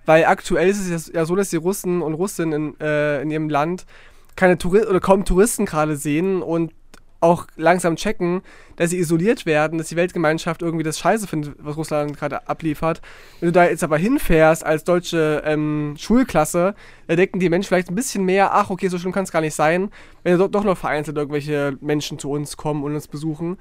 Weil 0.05 0.25
aktuell 0.25 0.69
ist 0.69 0.89
es 0.89 1.11
ja 1.13 1.25
so, 1.25 1.35
dass 1.35 1.49
die 1.49 1.57
Russen 1.57 2.01
und 2.01 2.13
Russinnen 2.13 2.75
in, 2.75 2.79
äh, 2.79 3.21
in 3.21 3.31
ihrem 3.31 3.49
Land 3.49 3.85
keine 4.37 4.57
Touristen 4.57 4.89
oder 4.89 4.99
kaum 4.99 5.25
Touristen 5.25 5.65
gerade 5.65 5.97
sehen 5.97 6.41
und 6.41 6.71
auch 7.19 7.47
langsam 7.55 7.95
checken, 7.95 8.41
dass 8.75 8.91
sie 8.91 8.99
isoliert 8.99 9.45
werden, 9.45 9.77
dass 9.77 9.87
die 9.87 9.95
Weltgemeinschaft 9.95 10.61
irgendwie 10.61 10.83
das 10.83 10.99
Scheiße 10.99 11.27
findet, 11.27 11.55
was 11.59 11.77
Russland 11.77 12.15
gerade 12.15 12.47
abliefert. 12.47 13.01
Wenn 13.39 13.47
du 13.47 13.53
da 13.53 13.65
jetzt 13.65 13.83
aber 13.83 13.97
hinfährst 13.97 14.65
als 14.65 14.83
deutsche 14.83 15.41
ähm, 15.45 15.95
Schulklasse, 15.97 16.75
da 17.07 17.15
denken 17.15 17.39
die 17.39 17.49
Menschen 17.49 17.69
vielleicht 17.69 17.89
ein 17.89 17.95
bisschen 17.95 18.23
mehr, 18.23 18.53
ach 18.53 18.69
okay, 18.69 18.87
so 18.87 18.99
schlimm 18.99 19.13
kann 19.13 19.23
es 19.23 19.31
gar 19.31 19.41
nicht 19.41 19.55
sein, 19.55 19.89
wenn 20.23 20.37
doch 20.37 20.63
noch 20.63 20.77
vereinzelt 20.77 21.17
irgendwelche 21.17 21.77
Menschen 21.81 22.19
zu 22.19 22.29
uns 22.29 22.57
kommen 22.57 22.83
und 22.83 22.93
uns 22.93 23.07
besuchen. 23.07 23.57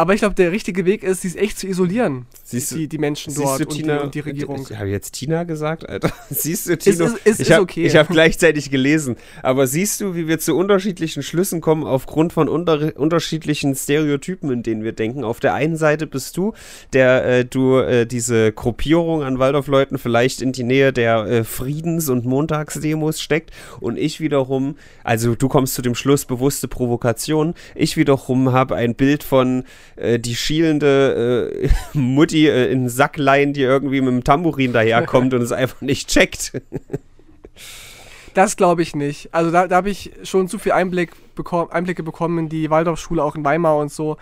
Aber 0.00 0.14
ich 0.14 0.20
glaube, 0.20 0.34
der 0.34 0.50
richtige 0.50 0.86
Weg 0.86 1.02
ist, 1.02 1.20
sie 1.20 1.36
echt 1.36 1.58
zu 1.58 1.66
isolieren. 1.66 2.24
Siehst 2.42 2.70
die, 2.70 2.88
die 2.88 2.96
Menschen 2.96 3.34
dort 3.34 3.60
du, 3.60 3.66
Tina, 3.66 4.00
und, 4.00 4.00
die, 4.00 4.04
und, 4.04 4.14
die, 4.14 4.20
Regierung. 4.20 4.66
Ich 4.70 4.78
habe 4.78 4.88
jetzt 4.88 5.12
Tina 5.12 5.44
gesagt, 5.44 5.86
Alter. 5.86 6.10
Siehst 6.30 6.70
du, 6.70 6.78
Tino? 6.78 7.04
Es 7.04 7.12
ist, 7.12 7.20
es 7.26 7.40
ich 7.40 7.52
habe 7.52 7.64
okay. 7.64 7.86
hab 7.90 8.08
gleichzeitig 8.08 8.70
gelesen. 8.70 9.16
Aber 9.42 9.66
siehst 9.66 10.00
du, 10.00 10.14
wie 10.14 10.26
wir 10.26 10.38
zu 10.38 10.56
unterschiedlichen 10.56 11.22
Schlüssen 11.22 11.60
kommen 11.60 11.84
aufgrund 11.84 12.32
von 12.32 12.48
unter, 12.48 12.96
unterschiedlichen 12.96 13.74
Stereotypen, 13.74 14.50
in 14.50 14.62
denen 14.62 14.84
wir 14.84 14.92
denken. 14.92 15.22
Auf 15.22 15.38
der 15.38 15.52
einen 15.52 15.76
Seite 15.76 16.06
bist 16.06 16.34
du, 16.38 16.54
der 16.94 17.26
äh, 17.26 17.44
du 17.44 17.76
äh, 17.76 18.06
diese 18.06 18.52
Gruppierung 18.52 19.22
an 19.22 19.38
Waldorfleuten 19.38 19.98
vielleicht 19.98 20.40
in 20.40 20.52
die 20.52 20.62
Nähe 20.62 20.94
der 20.94 21.26
äh, 21.26 21.44
Friedens- 21.44 22.08
und 22.08 22.24
Montagsdemos 22.24 23.20
steckt. 23.20 23.50
Und 23.80 23.98
ich 23.98 24.18
wiederum, 24.18 24.76
also 25.04 25.34
du 25.34 25.48
kommst 25.48 25.74
zu 25.74 25.82
dem 25.82 25.94
Schluss, 25.94 26.24
bewusste 26.24 26.68
Provokation. 26.68 27.52
Ich 27.74 27.98
wiederum 27.98 28.50
habe 28.52 28.76
ein 28.76 28.94
Bild 28.94 29.22
von 29.22 29.64
äh, 29.96 30.18
die 30.18 30.34
schielende 30.36 31.52
äh, 31.64 31.68
Mutti 31.98 32.46
äh, 32.48 32.70
in 32.70 32.88
Sacklein, 32.88 33.52
die 33.52 33.62
irgendwie 33.62 34.00
mit 34.00 34.12
dem 34.12 34.24
Tambourin 34.24 34.72
daherkommt 34.72 35.34
und 35.34 35.42
es 35.42 35.52
einfach 35.52 35.80
nicht 35.80 36.08
checkt. 36.08 36.52
Das 38.34 38.56
glaube 38.56 38.82
ich 38.82 38.94
nicht. 38.94 39.34
Also 39.34 39.50
da, 39.50 39.66
da 39.66 39.74
habe 39.76 39.90
ich 39.90 40.12
schon 40.22 40.46
zu 40.48 40.58
viel 40.58 40.70
Einblick 40.72 41.10
bekomm, 41.34 41.68
Einblicke 41.70 42.04
bekommen 42.04 42.38
in 42.38 42.48
die 42.48 42.70
Waldorfschule 42.70 43.22
auch 43.22 43.34
in 43.34 43.44
Weimar 43.44 43.76
und 43.76 43.90
so. 43.92 44.18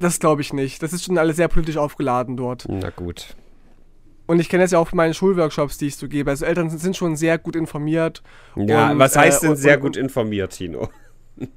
Das 0.00 0.18
glaube 0.18 0.42
ich 0.42 0.52
nicht. 0.52 0.82
Das 0.82 0.92
ist 0.92 1.04
schon 1.04 1.18
alles 1.18 1.36
sehr 1.36 1.46
politisch 1.48 1.76
aufgeladen 1.76 2.36
dort. 2.36 2.64
Na 2.68 2.90
gut. 2.90 3.36
Und 4.26 4.40
ich 4.40 4.48
kenne 4.48 4.64
das 4.64 4.72
ja 4.72 4.78
auch 4.78 4.88
von 4.88 4.96
meinen 4.96 5.14
Schulworkshops, 5.14 5.78
die 5.78 5.86
ich 5.86 5.96
so 5.96 6.08
gebe. 6.08 6.30
Also 6.30 6.44
Eltern 6.44 6.68
sind 6.68 6.96
schon 6.96 7.16
sehr 7.16 7.38
gut 7.38 7.56
informiert. 7.56 8.22
Ja, 8.56 8.90
und, 8.90 8.98
was 8.98 9.16
heißt 9.16 9.38
äh, 9.38 9.40
denn 9.42 9.50
und- 9.50 9.56
sehr 9.56 9.76
und- 9.76 9.80
gut 9.82 9.96
informiert, 9.96 10.52
Tino? 10.52 10.88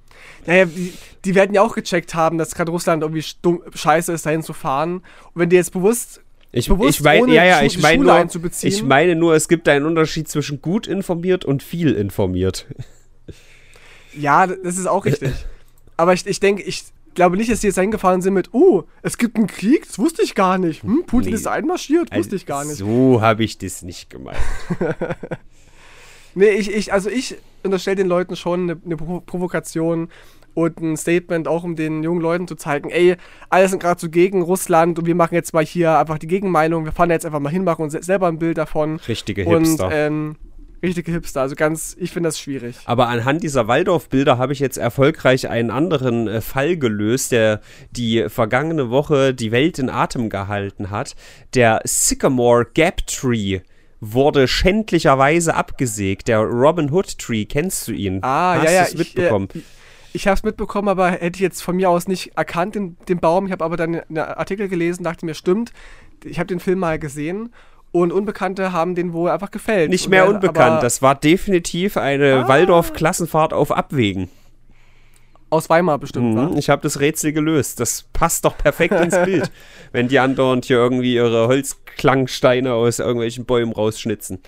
Naja, 0.45 0.65
die, 0.65 0.93
die 1.23 1.35
werden 1.35 1.53
ja 1.53 1.61
auch 1.61 1.75
gecheckt 1.75 2.15
haben, 2.15 2.39
dass 2.39 2.55
gerade 2.55 2.71
Russland 2.71 3.03
irgendwie 3.03 3.21
stumm, 3.21 3.61
scheiße 3.73 4.11
ist, 4.11 4.25
dahin 4.25 4.41
zu 4.41 4.53
fahren. 4.53 4.95
Und 4.95 5.35
wenn 5.35 5.49
die 5.49 5.55
jetzt 5.55 5.71
bewusst 5.71 6.21
Ich, 6.51 6.67
bewusst 6.67 6.99
ich 6.99 7.03
meine, 7.03 7.21
ohne 7.21 7.35
ja, 7.35 7.45
ja, 7.45 7.61
ich 7.61 7.79
meine 7.79 8.03
nur, 8.03 8.27
ich 8.63 8.83
meine 8.83 9.15
nur, 9.15 9.35
es 9.35 9.47
gibt 9.47 9.67
einen 9.69 9.85
Unterschied 9.85 10.27
zwischen 10.27 10.61
gut 10.61 10.87
informiert 10.87 11.45
und 11.45 11.63
viel 11.63 11.93
informiert. 11.93 12.67
Ja, 14.13 14.45
das 14.45 14.77
ist 14.77 14.87
auch 14.87 15.05
richtig. 15.05 15.31
Aber 15.95 16.11
ich, 16.11 16.27
ich 16.27 16.41
denke, 16.41 16.63
ich 16.63 16.83
glaube 17.13 17.37
nicht, 17.37 17.49
dass 17.49 17.61
die 17.61 17.67
jetzt 17.67 17.79
hingefahren 17.79 18.21
sind 18.21 18.33
mit, 18.33 18.53
uh, 18.53 18.83
es 19.03 19.17
gibt 19.17 19.37
einen 19.37 19.47
Krieg, 19.47 19.87
das 19.87 19.99
wusste 19.99 20.21
ich 20.21 20.35
gar 20.35 20.57
nicht. 20.57 20.83
Hm, 20.83 21.03
Putin 21.05 21.29
Nee. 21.29 21.35
ist 21.35 21.47
einmarschiert, 21.47 22.13
wusste 22.13 22.35
ich 22.35 22.45
gar 22.45 22.65
nicht. 22.65 22.75
So 22.75 23.21
habe 23.21 23.45
ich 23.45 23.57
das 23.57 23.83
nicht 23.83 24.09
gemeint. 24.09 24.37
Nee, 26.33 26.51
ich, 26.51 26.71
ich, 26.73 26.93
also 26.93 27.09
ich 27.09 27.35
unterstelle 27.63 27.95
den 27.97 28.07
Leuten 28.07 28.35
schon 28.35 28.63
eine, 28.69 28.81
eine 28.85 28.95
Provo- 28.95 29.21
Provokation 29.25 30.09
und 30.53 30.79
ein 30.81 30.97
Statement, 30.97 31.47
auch 31.47 31.63
um 31.63 31.75
den 31.77 32.03
jungen 32.03 32.19
Leuten 32.21 32.47
zu 32.47 32.55
zeigen, 32.55 32.89
ey, 32.89 33.15
alle 33.49 33.69
sind 33.69 33.81
gerade 33.81 34.01
so 34.01 34.09
gegen 34.09 34.41
Russland 34.41 34.99
und 34.99 35.05
wir 35.05 35.15
machen 35.15 35.33
jetzt 35.35 35.53
mal 35.53 35.63
hier 35.65 35.97
einfach 35.97 36.17
die 36.17 36.27
Gegenmeinung, 36.27 36.83
wir 36.83 36.91
fahren 36.91 37.09
jetzt 37.09 37.25
einfach 37.25 37.39
mal 37.39 37.49
hin, 37.51 37.63
machen 37.63 37.83
uns 37.83 37.93
se- 37.93 38.03
selber 38.03 38.27
ein 38.27 38.37
Bild 38.37 38.57
davon. 38.57 38.99
Richtige 39.07 39.45
Und 39.45 39.63
Hipster. 39.65 39.89
ähm, 39.93 40.35
richtige 40.83 41.11
Hipster, 41.13 41.39
also 41.41 41.55
ganz, 41.55 41.95
ich 41.97 42.11
finde 42.11 42.27
das 42.27 42.37
schwierig. 42.39 42.75
Aber 42.83 43.07
anhand 43.07 43.43
dieser 43.43 43.67
Waldorf-Bilder 43.69 44.37
habe 44.37 44.51
ich 44.51 44.59
jetzt 44.59 44.77
erfolgreich 44.77 45.47
einen 45.47 45.71
anderen 45.71 46.27
äh, 46.27 46.41
Fall 46.41 46.75
gelöst, 46.75 47.31
der 47.31 47.61
die 47.91 48.25
vergangene 48.27 48.89
Woche 48.89 49.33
die 49.33 49.53
Welt 49.53 49.79
in 49.79 49.89
Atem 49.89 50.29
gehalten 50.29 50.89
hat. 50.89 51.15
Der 51.53 51.79
Sycamore 51.85 52.65
Gap 52.73 53.07
Tree 53.07 53.61
wurde 54.01 54.47
schändlicherweise 54.47 55.55
abgesägt. 55.55 56.27
Der 56.27 56.39
Robin 56.39 56.91
Hood 56.91 57.17
Tree, 57.19 57.45
kennst 57.45 57.87
du 57.87 57.91
ihn? 57.93 58.19
Ah, 58.23 58.55
Hast 58.55 58.65
ja, 58.65 58.71
ja. 58.71 58.83
du's 58.85 58.95
mitbekommen? 58.97 59.47
Ich, 59.53 59.61
äh, 59.61 59.63
ich 60.13 60.27
habe 60.27 60.35
es 60.35 60.43
mitbekommen, 60.43 60.89
aber 60.89 61.11
hätte 61.11 61.37
ich 61.37 61.39
jetzt 61.39 61.61
von 61.61 61.75
mir 61.77 61.89
aus 61.89 62.07
nicht 62.07 62.35
erkannt, 62.35 62.75
den, 62.75 62.97
den 63.07 63.19
Baum. 63.19 63.45
Ich 63.45 63.51
habe 63.51 63.63
aber 63.63 63.77
dann 63.77 63.95
einen 64.01 64.17
Artikel 64.17 64.67
gelesen, 64.67 65.03
dachte 65.03 65.25
mir, 65.25 65.35
stimmt. 65.35 65.71
Ich 66.25 66.37
habe 66.39 66.47
den 66.47 66.59
Film 66.59 66.79
mal 66.79 66.99
gesehen 66.99 67.53
und 67.91 68.11
Unbekannte 68.11 68.73
haben 68.73 68.95
den 68.95 69.13
wohl 69.13 69.29
einfach 69.29 69.51
gefällt. 69.51 69.89
Nicht 69.89 70.09
mehr 70.09 70.27
unbekannt. 70.27 70.83
Das 70.83 71.01
war 71.01 71.15
definitiv 71.15 71.95
eine 71.97 72.43
Ah. 72.45 72.47
Waldorf-Klassenfahrt 72.47 73.53
auf 73.53 73.71
Abwägen. 73.71 74.29
Aus 75.51 75.69
Weimar 75.69 75.99
bestimmt, 75.99 76.33
Mhm, 76.33 76.57
ich 76.57 76.69
habe 76.69 76.81
das 76.81 76.99
Rätsel 76.99 77.33
gelöst. 77.33 77.79
Das 77.79 78.05
passt 78.13 78.45
doch 78.45 78.57
perfekt 78.57 78.93
ins 78.93 79.15
Bild, 79.25 79.51
wenn 79.91 80.07
die 80.07 80.17
andauernd 80.17 80.65
hier 80.65 80.77
irgendwie 80.77 81.13
ihre 81.13 81.47
Holzklangsteine 81.47 82.73
aus 82.73 82.97
irgendwelchen 82.99 83.45
Bäumen 83.45 83.73
rausschnitzen. 83.73 84.39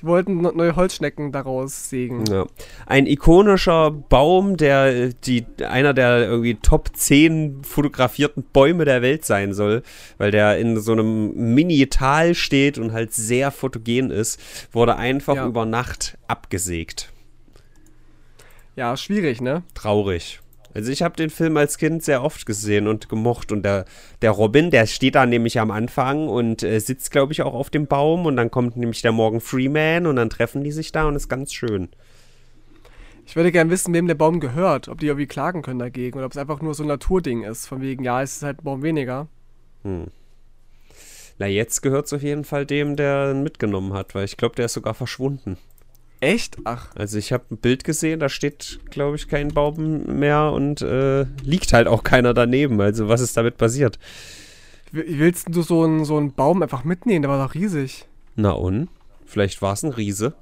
Die 0.00 0.06
wollten 0.06 0.42
neue 0.42 0.76
Holzschnecken 0.76 1.32
daraus 1.32 1.88
sägen. 1.88 2.24
Ja. 2.30 2.44
Ein 2.84 3.06
ikonischer 3.06 3.90
Baum, 3.90 4.58
der 4.58 4.86
äh, 4.94 5.10
die, 5.24 5.46
einer 5.66 5.94
der 5.94 6.18
irgendwie 6.28 6.56
Top 6.56 6.90
10 6.94 7.62
fotografierten 7.64 8.42
Bäume 8.42 8.84
der 8.84 9.00
Welt 9.00 9.24
sein 9.24 9.54
soll, 9.54 9.82
weil 10.18 10.30
der 10.32 10.58
in 10.58 10.78
so 10.78 10.92
einem 10.92 11.54
Mini-Tal 11.54 12.34
steht 12.34 12.76
und 12.76 12.92
halt 12.92 13.14
sehr 13.14 13.50
fotogen 13.50 14.10
ist, 14.10 14.38
wurde 14.70 14.96
einfach 14.96 15.36
Ja. 15.36 15.46
über 15.46 15.64
Nacht 15.64 16.18
abgesägt. 16.28 17.10
Ja, 18.76 18.96
schwierig, 18.96 19.40
ne? 19.40 19.62
Traurig. 19.74 20.40
Also 20.74 20.92
ich 20.92 21.02
habe 21.02 21.16
den 21.16 21.30
Film 21.30 21.56
als 21.56 21.78
Kind 21.78 22.02
sehr 22.02 22.22
oft 22.22 22.44
gesehen 22.44 22.86
und 22.86 23.08
gemocht 23.08 23.50
und 23.50 23.62
der, 23.62 23.86
der 24.20 24.30
Robin, 24.30 24.70
der 24.70 24.86
steht 24.86 25.14
da 25.14 25.24
nämlich 25.24 25.58
am 25.58 25.70
Anfang 25.70 26.28
und 26.28 26.62
äh, 26.62 26.78
sitzt, 26.80 27.10
glaube 27.10 27.32
ich, 27.32 27.40
auch 27.40 27.54
auf 27.54 27.70
dem 27.70 27.86
Baum 27.86 28.26
und 28.26 28.36
dann 28.36 28.50
kommt 28.50 28.76
nämlich 28.76 29.00
der 29.00 29.12
Morgan 29.12 29.40
Freeman 29.40 30.06
und 30.06 30.16
dann 30.16 30.28
treffen 30.28 30.62
die 30.62 30.72
sich 30.72 30.92
da 30.92 31.06
und 31.08 31.16
ist 31.16 31.30
ganz 31.30 31.54
schön. 31.54 31.88
Ich 33.24 33.34
würde 33.34 33.50
gerne 33.50 33.70
wissen, 33.70 33.94
wem 33.94 34.06
der 34.06 34.14
Baum 34.14 34.38
gehört. 34.38 34.88
Ob 34.88 35.00
die 35.00 35.06
irgendwie 35.06 35.26
klagen 35.26 35.62
können 35.62 35.78
dagegen 35.78 36.18
oder 36.18 36.26
ob 36.26 36.32
es 36.32 36.38
einfach 36.38 36.60
nur 36.60 36.74
so 36.74 36.84
ein 36.84 36.88
Naturding 36.88 37.42
ist. 37.42 37.66
Von 37.66 37.80
wegen, 37.80 38.04
ja, 38.04 38.22
es 38.22 38.36
ist 38.36 38.42
halt 38.42 38.60
ein 38.60 38.64
Baum 38.64 38.82
weniger. 38.82 39.28
Hm. 39.82 40.08
Na, 41.38 41.46
jetzt 41.46 41.80
gehört 41.80 42.06
es 42.06 42.12
auf 42.12 42.22
jeden 42.22 42.44
Fall 42.44 42.66
dem, 42.66 42.96
der 42.96 43.32
ihn 43.32 43.42
mitgenommen 43.42 43.94
hat, 43.94 44.14
weil 44.14 44.26
ich 44.26 44.36
glaube, 44.36 44.54
der 44.54 44.66
ist 44.66 44.74
sogar 44.74 44.94
verschwunden. 44.94 45.56
Echt? 46.20 46.56
Ach, 46.64 46.88
Also 46.96 47.18
ich 47.18 47.32
habe 47.32 47.44
ein 47.50 47.58
Bild 47.58 47.84
gesehen, 47.84 48.20
da 48.20 48.28
steht, 48.28 48.80
glaube 48.90 49.16
ich, 49.16 49.28
kein 49.28 49.48
Baum 49.48 50.04
mehr 50.18 50.52
und 50.52 50.80
äh, 50.82 51.24
liegt 51.42 51.72
halt 51.72 51.88
auch 51.88 52.02
keiner 52.04 52.32
daneben. 52.34 52.80
Also 52.80 53.08
was 53.08 53.20
ist 53.20 53.36
damit 53.36 53.56
passiert? 53.58 53.98
wie 54.92 55.18
willst 55.18 55.48
du 55.50 55.62
so 55.62 55.82
einen, 55.84 56.04
so 56.04 56.16
einen 56.16 56.32
Baum 56.32 56.62
einfach 56.62 56.84
mitnehmen? 56.84 57.22
Der 57.22 57.30
war 57.30 57.44
doch 57.46 57.54
riesig. 57.54 58.06
Na 58.34 58.52
und? 58.52 58.88
Vielleicht 59.26 59.60
war 59.60 59.72
es 59.74 59.82
ein 59.82 59.90
Riese. 59.92 60.34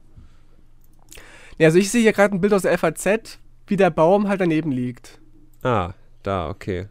Ja, 1.59 1.69
also 1.69 1.79
ich 1.79 1.91
sehe 1.91 2.03
hier 2.03 2.13
gerade 2.13 2.35
ein 2.35 2.41
Bild 2.41 2.53
aus 2.53 2.63
der 2.63 2.77
FAZ, 2.79 3.39
wie 3.67 3.77
der 3.77 3.91
Baum 3.91 4.29
halt 4.29 4.41
daneben 4.41 4.71
liegt. 4.71 5.19
Ah, 5.63 5.95
da, 6.23 6.49
okay. 6.51 6.87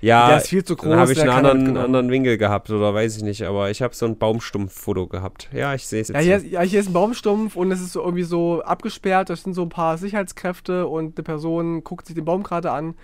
Ja, 0.00 0.28
der 0.28 0.36
ist 0.38 0.48
viel 0.48 0.64
zu 0.64 0.76
groß. 0.76 0.90
dann 0.90 1.00
habe 1.00 1.12
ich 1.12 1.20
einen 1.20 1.28
er 1.28 1.36
anderen, 1.36 1.58
mitgenommen. 1.58 1.84
anderen 1.84 2.10
Winkel 2.10 2.38
gehabt 2.38 2.70
oder 2.70 2.94
weiß 2.94 3.16
ich 3.16 3.22
nicht, 3.22 3.42
aber 3.42 3.70
ich 3.70 3.82
habe 3.82 3.94
so 3.94 4.06
ein 4.06 4.16
Baumstumpffoto 4.16 5.06
gehabt. 5.06 5.48
Ja, 5.52 5.74
ich 5.74 5.86
sehe 5.86 6.00
es 6.00 6.08
jetzt. 6.08 6.16
Ja 6.16 6.20
hier, 6.20 6.38
hier. 6.38 6.50
ja, 6.50 6.60
hier 6.60 6.80
ist 6.80 6.88
ein 6.88 6.92
Baumstumpf 6.92 7.56
und 7.56 7.72
es 7.72 7.80
ist 7.80 7.92
so 7.92 8.02
irgendwie 8.02 8.22
so 8.22 8.62
abgesperrt. 8.62 9.30
Da 9.30 9.36
sind 9.36 9.54
so 9.54 9.62
ein 9.62 9.68
paar 9.68 9.98
Sicherheitskräfte 9.98 10.86
und 10.86 11.18
eine 11.18 11.24
Person 11.24 11.82
guckt 11.84 12.06
sich 12.06 12.14
den 12.14 12.24
Baum 12.24 12.42
gerade 12.42 12.70
an. 12.70 12.94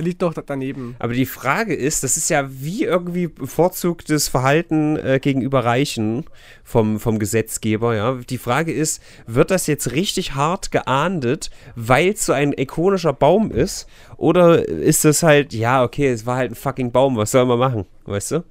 Der 0.00 0.06
liegt 0.06 0.22
doch 0.22 0.32
da- 0.32 0.42
daneben. 0.44 0.96
Aber 0.98 1.12
die 1.12 1.26
Frage 1.26 1.74
ist, 1.74 2.02
das 2.02 2.16
ist 2.16 2.30
ja 2.30 2.46
wie 2.48 2.84
irgendwie 2.84 3.26
bevorzugtes 3.26 4.28
Verhalten 4.28 4.96
äh, 4.96 5.18
gegenüber 5.20 5.62
Reichen 5.62 6.24
vom, 6.64 6.98
vom 6.98 7.18
Gesetzgeber, 7.18 7.94
ja. 7.94 8.14
Die 8.14 8.38
Frage 8.38 8.72
ist, 8.72 9.02
wird 9.26 9.50
das 9.50 9.66
jetzt 9.66 9.92
richtig 9.92 10.34
hart 10.34 10.70
geahndet, 10.70 11.50
weil 11.76 12.12
es 12.12 12.24
so 12.24 12.32
ein 12.32 12.54
ikonischer 12.56 13.12
Baum 13.12 13.50
ist? 13.50 13.86
Oder 14.16 14.66
ist 14.66 15.04
das 15.04 15.22
halt, 15.22 15.52
ja, 15.52 15.84
okay, 15.84 16.08
es 16.08 16.24
war 16.24 16.38
halt 16.38 16.52
ein 16.52 16.54
fucking 16.54 16.92
Baum, 16.92 17.18
was 17.18 17.32
soll 17.32 17.44
man 17.44 17.58
machen, 17.58 17.84
weißt 18.06 18.30
du? 18.30 18.44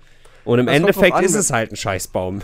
Und 0.45 0.59
im 0.59 0.67
Das 0.67 0.75
Endeffekt 0.75 1.19
ist 1.21 1.33
es 1.33 1.51
halt 1.51 1.71
ein 1.71 1.77
Scheißbaum. 1.77 2.41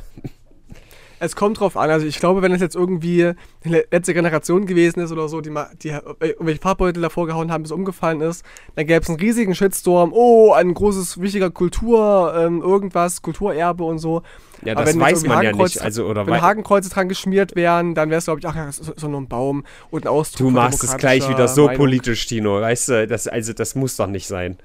Es 1.19 1.35
kommt 1.35 1.59
drauf 1.59 1.77
an. 1.77 1.89
Also 1.89 2.05
ich 2.05 2.19
glaube, 2.19 2.41
wenn 2.41 2.51
es 2.51 2.61
jetzt 2.61 2.75
irgendwie 2.75 3.31
letzte 3.63 4.13
Generation 4.13 4.65
gewesen 4.65 4.99
ist 4.99 5.11
oder 5.11 5.27
so, 5.27 5.41
die 5.41 5.49
mal 5.49 5.69
die 5.81 5.89
äh, 5.89 6.01
irgendwelche 6.19 6.61
Farbbeutel 6.61 7.01
davor 7.01 7.27
gehauen 7.27 7.51
haben, 7.51 7.63
bis 7.63 7.71
es 7.71 7.75
umgefallen 7.75 8.21
ist, 8.21 8.45
dann 8.75 8.85
gäbe 8.85 9.01
es 9.01 9.09
einen 9.09 9.19
riesigen 9.19 9.55
Shitstorm. 9.55 10.11
Oh, 10.13 10.53
ein 10.53 10.73
großes, 10.73 11.21
wichtiger 11.21 11.49
Kultur, 11.51 12.33
ähm, 12.37 12.61
irgendwas, 12.61 13.21
Kulturerbe 13.21 13.83
und 13.83 13.99
so. 13.99 14.21
Ja, 14.63 14.73
Aber 14.73 14.85
das 14.85 14.99
weiß 14.99 15.25
man 15.25 15.37
ja 15.37 15.49
irgendwie 15.49 15.63
nicht. 15.63 15.81
Also, 15.81 16.05
oder 16.05 16.25
Wenn 16.25 16.41
Hakenkreuze 16.41 16.89
dran 16.89 17.09
geschmiert 17.09 17.55
wären, 17.55 17.95
dann 17.95 18.09
wäre 18.09 18.19
es, 18.19 18.25
glaube 18.25 18.39
ich, 18.39 18.47
ach 18.47 18.55
ja, 18.55 18.65
das 18.65 18.79
ist 18.79 18.99
so 18.99 19.07
nur 19.07 19.21
ein 19.21 19.27
Baum 19.27 19.63
und 19.91 20.05
ein 20.05 20.07
Ausdruck 20.07 20.47
Du 20.47 20.49
machst 20.49 20.83
es 20.83 20.97
gleich 20.97 21.27
wieder 21.29 21.47
so 21.47 21.65
Meinung. 21.65 21.77
politisch, 21.77 22.25
Tino. 22.25 22.61
Weißt 22.61 22.89
du, 22.89 23.07
das, 23.07 23.27
also 23.27 23.53
das 23.53 23.75
muss 23.75 23.95
doch 23.95 24.07
nicht 24.07 24.27
sein. 24.27 24.57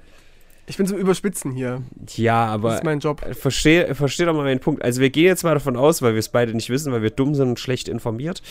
Ich 0.67 0.77
bin 0.77 0.85
so 0.85 0.95
überspitzen 0.95 1.51
hier. 1.51 1.81
Ja, 2.15 2.45
Das 2.45 2.53
aber 2.53 2.75
ist 2.75 2.83
mein 2.85 2.99
Job. 2.99 3.21
verstehe 3.35 3.93
versteh 3.93 4.23
doch 4.25 4.33
mal 4.33 4.43
meinen 4.43 4.59
Punkt. 4.61 4.83
Also 4.83 5.01
wir 5.01 5.09
gehen 5.09 5.25
jetzt 5.25 5.43
mal 5.43 5.53
davon 5.55 5.75
aus, 5.75 6.01
weil 6.01 6.13
wir 6.13 6.19
es 6.19 6.29
beide 6.29 6.53
nicht 6.53 6.69
wissen, 6.69 6.93
weil 6.93 7.01
wir 7.01 7.09
dumm 7.09 7.35
sind 7.35 7.49
und 7.49 7.59
schlecht 7.59 7.89
informiert. 7.89 8.41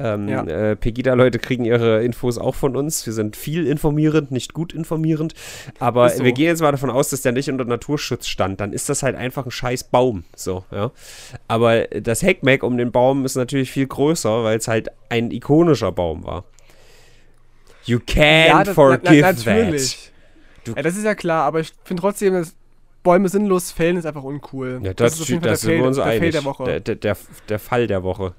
Ähm, 0.00 0.26
Ja. 0.28 0.42
äh, 0.42 0.74
Pegida-Leute 0.74 1.38
kriegen 1.38 1.64
ihre 1.64 2.02
Infos 2.02 2.38
auch 2.38 2.54
von 2.56 2.74
uns. 2.74 3.06
Wir 3.06 3.12
sind 3.12 3.36
viel 3.36 3.66
informierend, 3.68 4.32
nicht 4.32 4.52
gut 4.52 4.72
informierend. 4.72 5.34
Aber 5.78 6.08
so. 6.08 6.24
wir 6.24 6.32
gehen 6.32 6.46
jetzt 6.46 6.62
mal 6.62 6.72
davon 6.72 6.90
aus, 6.90 7.10
dass 7.10 7.22
der 7.22 7.32
nicht 7.32 7.48
unter 7.50 7.64
Naturschutz 7.66 8.26
stand. 8.26 8.58
Dann 8.60 8.72
ist 8.72 8.88
das 8.88 9.02
halt 9.04 9.14
einfach 9.14 9.44
ein 9.44 9.50
scheiß 9.52 9.84
Baum. 9.84 10.24
So, 10.34 10.64
ja. 10.72 10.90
Aber 11.46 11.82
das 11.86 12.22
Heckmeck 12.22 12.64
um 12.64 12.78
den 12.78 12.90
Baum 12.90 13.24
ist 13.24 13.36
natürlich 13.36 13.70
viel 13.70 13.86
größer, 13.86 14.42
weil 14.42 14.58
es 14.58 14.66
halt 14.66 14.88
ein 15.08 15.30
ikonischer 15.30 15.92
Baum 15.92 16.24
war. 16.24 16.44
You 17.84 17.98
can't 17.98 18.48
das- 18.64 18.66
na- 18.68 18.74
forgive 18.74 19.20
na, 19.20 19.32
that. 19.34 19.96
Du- 20.64 20.72
Ja, 20.74 20.82
das 20.82 20.96
ist 20.96 21.04
ja 21.04 21.14
klar, 21.14 21.44
aber 21.44 21.60
ich 21.60 21.72
finde 21.84 22.00
trotzdem, 22.02 22.34
dass 22.34 22.54
Bäume 23.02 23.28
sinnlos 23.28 23.72
fällen 23.72 23.96
ist 23.96 24.04
einfach 24.06 24.22
uncool. 24.22 24.80
Ja, 24.82 24.92
das, 24.92 25.14
ist 25.14 25.22
auf 25.22 25.28
jeden 25.28 25.40
Fall 25.40 25.50
das 25.52 25.60
der 25.62 25.70
Fail, 25.70 25.92
der 25.92 26.20
Fail 26.20 26.30
der 26.32 26.44
Woche. 26.44 26.64
Der, 26.64 26.80
der, 26.80 26.94
der, 26.96 27.16
der 27.48 27.58
Fall 27.58 27.86
der 27.86 28.02
Woche. 28.02 28.34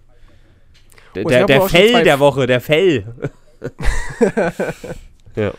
Der, 1.16 1.26
Oh, 1.26 1.30
der, 1.30 1.46
der 1.46 1.62
Fell 1.64 2.04
der 2.04 2.20
Woche, 2.20 2.48
der 2.48 2.62
Fell. 2.62 3.06
ja. 5.36 5.52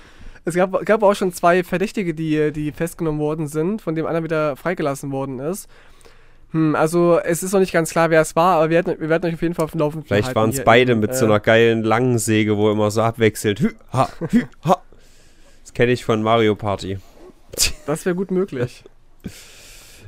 Es 0.44 0.54
gab, 0.54 0.84
gab 0.84 1.02
auch 1.02 1.14
schon 1.14 1.32
zwei 1.32 1.62
Verdächtige, 1.62 2.14
die, 2.14 2.50
die 2.52 2.72
festgenommen 2.72 3.20
worden 3.20 3.46
sind, 3.46 3.80
von 3.80 3.94
dem 3.94 4.06
einer 4.06 4.24
wieder 4.24 4.56
freigelassen 4.56 5.12
worden 5.12 5.38
ist. 5.38 5.68
Hm, 6.50 6.74
also 6.74 7.18
es 7.22 7.42
ist 7.42 7.52
noch 7.52 7.60
nicht 7.60 7.72
ganz 7.72 7.90
klar, 7.90 8.10
wer 8.10 8.20
es 8.20 8.34
war, 8.34 8.56
aber 8.56 8.70
wir 8.70 8.84
werden, 8.84 9.00
wir 9.00 9.08
werden 9.08 9.26
euch 9.26 9.34
auf 9.34 9.42
jeden 9.42 9.54
Fall 9.54 9.64
auf 9.66 9.70
dem 9.72 9.80
Laufenden 9.80 10.06
Vielleicht 10.06 10.34
waren 10.34 10.50
es 10.50 10.64
beide 10.64 10.92
in, 10.92 11.00
mit 11.00 11.10
äh, 11.12 11.14
so 11.14 11.26
einer 11.26 11.38
geilen 11.40 11.82
langen 11.82 12.18
Säge, 12.18 12.56
wo 12.56 12.70
immer 12.70 12.90
so 12.90 13.02
abwechselt. 13.02 13.60
Hü, 13.60 13.70
ha, 13.92 14.08
hü, 14.30 14.44
ha. 14.64 14.80
Das 15.72 15.76
kenne 15.78 15.92
ich 15.92 16.04
von 16.04 16.22
Mario 16.22 16.54
Party. 16.54 16.98
Das 17.86 18.04
wäre 18.04 18.14
gut 18.14 18.30
möglich. 18.30 18.84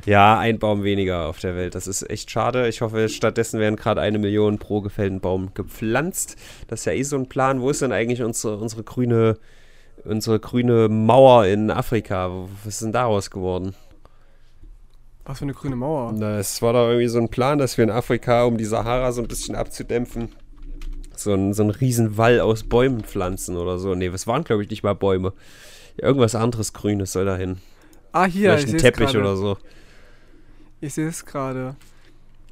Ja, 0.06 0.38
ein 0.38 0.58
Baum 0.58 0.84
weniger 0.84 1.28
auf 1.28 1.38
der 1.38 1.56
Welt. 1.56 1.74
Das 1.74 1.86
ist 1.86 2.10
echt 2.10 2.30
schade. 2.30 2.68
Ich 2.68 2.82
hoffe, 2.82 3.08
stattdessen 3.08 3.58
werden 3.58 3.76
gerade 3.76 4.02
eine 4.02 4.18
Million 4.18 4.58
pro 4.58 4.82
gefällten 4.82 5.20
Baum 5.20 5.54
gepflanzt. 5.54 6.36
Das 6.68 6.80
ist 6.80 6.84
ja 6.84 6.92
eh 6.92 7.02
so 7.04 7.16
ein 7.16 7.30
Plan. 7.30 7.62
Wo 7.62 7.70
ist 7.70 7.80
denn 7.80 7.90
eigentlich 7.90 8.22
unsere, 8.22 8.58
unsere 8.58 8.82
grüne 8.82 9.38
unsere 10.04 10.40
grüne 10.40 10.88
Mauer 10.88 11.46
in 11.46 11.70
Afrika. 11.70 12.30
Was 12.64 12.74
ist 12.74 12.82
denn 12.82 12.92
daraus 12.92 13.30
geworden? 13.30 13.74
Was 15.24 15.38
für 15.38 15.44
eine 15.44 15.54
grüne 15.54 15.76
Mauer? 15.76 16.12
Na, 16.14 16.38
es 16.38 16.60
war 16.60 16.74
da 16.74 16.86
irgendwie 16.88 17.08
so 17.08 17.18
ein 17.18 17.30
Plan, 17.30 17.58
dass 17.58 17.78
wir 17.78 17.84
in 17.84 17.90
Afrika, 17.90 18.44
um 18.44 18.58
die 18.58 18.66
Sahara 18.66 19.10
so 19.12 19.22
ein 19.22 19.28
bisschen 19.28 19.54
abzudämpfen, 19.54 20.28
so 21.18 21.32
einen, 21.32 21.54
so 21.54 21.62
einen 21.62 21.70
riesen 21.70 22.16
Wall 22.16 22.40
aus 22.40 22.64
Bäumen 22.64 23.02
pflanzen 23.02 23.56
oder 23.56 23.78
so. 23.78 23.94
Nee, 23.94 24.10
das 24.10 24.26
waren, 24.26 24.44
glaube 24.44 24.62
ich, 24.62 24.70
nicht 24.70 24.82
mal 24.82 24.94
Bäume. 24.94 25.32
Irgendwas 25.96 26.34
anderes 26.34 26.72
Grünes 26.72 27.12
soll 27.12 27.24
da 27.24 27.36
hin. 27.36 27.58
Ah, 28.12 28.24
hier, 28.24 28.50
Vielleicht 28.50 28.68
ich 28.68 28.74
ein 28.74 28.78
Teppich 28.78 29.16
oder 29.16 29.36
so. 29.36 29.56
Ich 30.80 30.94
sehe 30.94 31.08
es 31.08 31.24
gerade. 31.24 31.76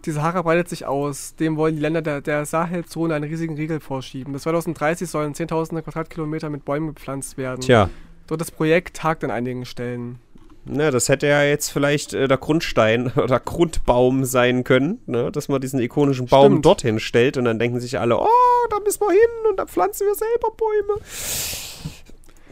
Die 0.04 0.10
Sahara 0.10 0.42
breitet 0.42 0.68
sich 0.68 0.86
aus. 0.86 1.36
Dem 1.36 1.56
wollen 1.56 1.76
die 1.76 1.80
Länder 1.80 2.02
der, 2.02 2.20
der 2.20 2.44
Sahelzone 2.44 3.14
einen 3.14 3.28
riesigen 3.28 3.54
Riegel 3.54 3.78
vorschieben. 3.78 4.32
Bis 4.32 4.42
2030 4.42 5.08
sollen 5.08 5.34
Zehntausende 5.34 5.82
Quadratkilometer 5.82 6.50
mit 6.50 6.64
Bäumen 6.64 6.94
gepflanzt 6.94 7.36
werden. 7.36 7.60
Tja, 7.60 7.88
Dort 8.26 8.40
das 8.40 8.50
Projekt 8.50 8.96
tagt 8.96 9.24
an 9.24 9.30
einigen 9.30 9.64
Stellen. 9.64 10.18
Ne, 10.64 10.90
das 10.90 11.08
hätte 11.08 11.26
ja 11.26 11.42
jetzt 11.42 11.70
vielleicht 11.70 12.14
äh, 12.14 12.28
der 12.28 12.38
Grundstein 12.38 13.12
oder 13.16 13.40
Grundbaum 13.40 14.24
sein 14.24 14.64
können, 14.64 15.00
ne, 15.06 15.30
dass 15.32 15.48
man 15.48 15.60
diesen 15.60 15.80
ikonischen 15.80 16.26
Baum 16.26 16.52
Stimmt. 16.52 16.66
dorthin 16.66 17.00
stellt 17.00 17.36
und 17.36 17.44
dann 17.44 17.58
denken 17.58 17.80
sich 17.80 17.98
alle, 17.98 18.18
oh, 18.18 18.26
da 18.70 18.78
müssen 18.80 19.00
wir 19.00 19.10
hin 19.10 19.50
und 19.50 19.56
dann 19.56 19.68
pflanzen 19.68 20.06
wir 20.06 20.14
selber 20.14 20.50
Bäume. 20.56 21.00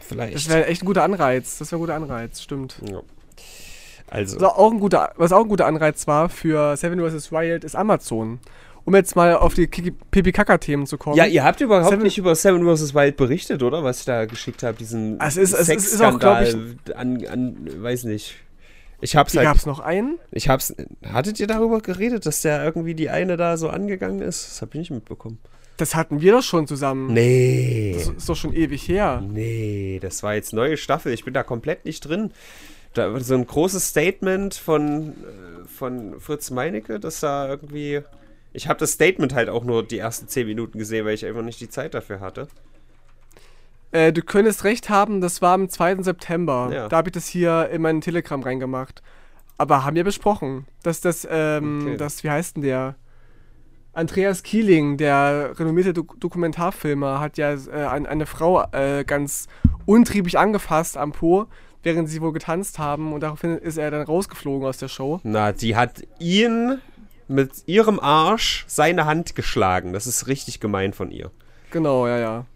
Vielleicht. 0.00 0.34
Das 0.34 0.48
wäre 0.48 0.66
echt 0.66 0.82
ein 0.82 0.86
guter 0.86 1.04
Anreiz. 1.04 1.58
Das 1.58 1.70
wäre 1.70 1.78
ein 1.78 1.82
guter 1.82 1.94
Anreiz, 1.94 2.42
stimmt. 2.42 2.76
ja. 2.88 3.00
Also, 4.08 4.40
Was 4.40 4.54
auch 4.54 4.72
ein 4.72 4.80
guter, 4.80 5.12
was 5.16 5.30
auch 5.30 5.42
ein 5.42 5.48
guter 5.48 5.66
Anreiz 5.66 6.08
war 6.08 6.28
für 6.28 6.76
Seven 6.76 6.98
vs. 6.98 7.30
Wild 7.30 7.62
ist 7.62 7.76
Amazon. 7.76 8.40
Um 8.84 8.94
jetzt 8.94 9.14
mal 9.14 9.34
auf 9.36 9.54
die 9.54 9.66
Pipi-Kaka-Themen 9.66 10.86
zu 10.86 10.98
kommen. 10.98 11.16
Ja, 11.16 11.26
ihr 11.26 11.44
habt 11.44 11.60
überhaupt 11.60 11.90
Seven- 11.90 12.02
nicht 12.02 12.18
über 12.18 12.34
Seven 12.34 12.64
vs. 12.64 12.94
Wild 12.94 13.16
berichtet, 13.16 13.62
oder? 13.62 13.84
Was 13.84 14.00
ich 14.00 14.04
da 14.06 14.24
geschickt 14.24 14.62
habe, 14.62 14.76
diesen 14.76 15.20
Es 15.20 15.36
ist- 15.36 15.52
es 15.52 15.68
ist- 15.68 16.00
auch, 16.02 16.18
glaub 16.18 16.40
ich- 16.42 16.56
an, 16.96 17.24
an, 17.26 17.56
weiß 17.82 18.04
nicht. 18.04 18.36
Ich 19.02 19.16
hab's 19.16 19.34
halt, 19.36 19.46
gab 19.46 19.56
es 19.56 19.64
noch 19.66 19.80
einen? 19.80 20.18
ich 20.30 20.48
hab's, 20.48 20.74
hattet 21.10 21.40
ihr 21.40 21.46
darüber 21.46 21.80
geredet, 21.80 22.26
dass 22.26 22.42
der 22.42 22.62
irgendwie 22.64 22.94
die 22.94 23.08
eine 23.08 23.36
da 23.36 23.56
so 23.56 23.68
angegangen 23.70 24.20
ist? 24.20 24.46
Das 24.50 24.62
hab 24.62 24.74
ich 24.74 24.80
nicht 24.80 24.90
mitbekommen. 24.90 25.38
Das 25.78 25.94
hatten 25.94 26.20
wir 26.20 26.32
doch 26.32 26.42
schon 26.42 26.66
zusammen. 26.66 27.12
Nee. 27.14 27.92
Das 27.96 28.08
ist 28.08 28.28
doch 28.28 28.36
schon 28.36 28.52
ewig 28.52 28.86
her. 28.88 29.22
Nee, 29.26 29.98
das 30.02 30.22
war 30.22 30.34
jetzt 30.34 30.52
neue 30.52 30.76
Staffel. 30.76 31.12
Ich 31.14 31.24
bin 31.24 31.32
da 31.32 31.42
komplett 31.42 31.86
nicht 31.86 32.00
drin. 32.00 32.32
Da 32.92 33.10
war 33.12 33.20
so 33.20 33.34
ein 33.34 33.46
großes 33.46 33.88
Statement 33.88 34.54
von, 34.54 35.10
äh, 35.10 35.66
von 35.66 36.20
Fritz 36.20 36.50
Meinecke, 36.50 37.00
dass 37.00 37.20
da 37.20 37.48
irgendwie. 37.48 38.02
Ich 38.52 38.68
habe 38.68 38.78
das 38.78 38.92
Statement 38.92 39.34
halt 39.34 39.48
auch 39.48 39.64
nur 39.64 39.82
die 39.86 39.98
ersten 39.98 40.26
10 40.28 40.46
Minuten 40.46 40.78
gesehen, 40.78 41.04
weil 41.06 41.14
ich 41.14 41.24
einfach 41.24 41.42
nicht 41.42 41.60
die 41.60 41.68
Zeit 41.68 41.94
dafür 41.94 42.20
hatte. 42.20 42.48
Äh, 43.92 44.12
du 44.12 44.22
könntest 44.22 44.64
recht 44.64 44.88
haben, 44.88 45.20
das 45.20 45.42
war 45.42 45.54
am 45.54 45.68
2. 45.68 46.02
September. 46.02 46.70
Ja. 46.72 46.88
Da 46.88 46.96
habe 46.98 47.08
ich 47.08 47.12
das 47.12 47.26
hier 47.26 47.68
in 47.72 47.82
meinen 47.82 48.00
Telegram 48.00 48.42
reingemacht. 48.42 49.02
Aber 49.58 49.84
haben 49.84 49.94
wir 49.96 50.04
besprochen, 50.04 50.66
dass 50.82 51.00
das, 51.00 51.26
ähm, 51.30 51.82
Okay. 51.82 51.96
das, 51.96 52.24
wie 52.24 52.30
heißt 52.30 52.56
denn 52.56 52.62
der? 52.62 52.96
Andreas 53.92 54.42
Kieling, 54.44 54.96
der 54.96 55.58
renommierte 55.58 55.92
Dok 55.92 56.18
Dokumentarfilmer, 56.20 57.18
hat 57.20 57.36
ja 57.38 57.52
äh, 57.52 57.86
ein, 57.86 58.06
eine 58.06 58.26
Frau 58.26 58.62
äh, 58.72 59.04
ganz 59.04 59.48
untriebig 59.84 60.38
angefasst 60.38 60.96
am 60.96 61.10
Po, 61.12 61.46
während 61.82 62.08
sie 62.08 62.20
wohl 62.22 62.32
getanzt 62.32 62.78
haben 62.78 63.12
und 63.12 63.20
daraufhin 63.20 63.58
ist 63.58 63.78
er 63.78 63.90
dann 63.90 64.02
rausgeflogen 64.02 64.66
aus 64.66 64.78
der 64.78 64.88
Show. 64.88 65.18
Na, 65.24 65.50
die 65.52 65.74
hat 65.74 66.02
ihn 66.20 66.78
mit 67.30 67.50
ihrem 67.66 67.98
Arsch 68.00 68.64
seine 68.66 69.06
Hand 69.06 69.34
geschlagen. 69.34 69.92
Das 69.92 70.06
ist 70.06 70.26
richtig 70.26 70.60
gemein 70.60 70.92
von 70.92 71.10
ihr. 71.10 71.30
Genau, 71.70 72.06
ja, 72.06 72.18
ja. 72.18 72.46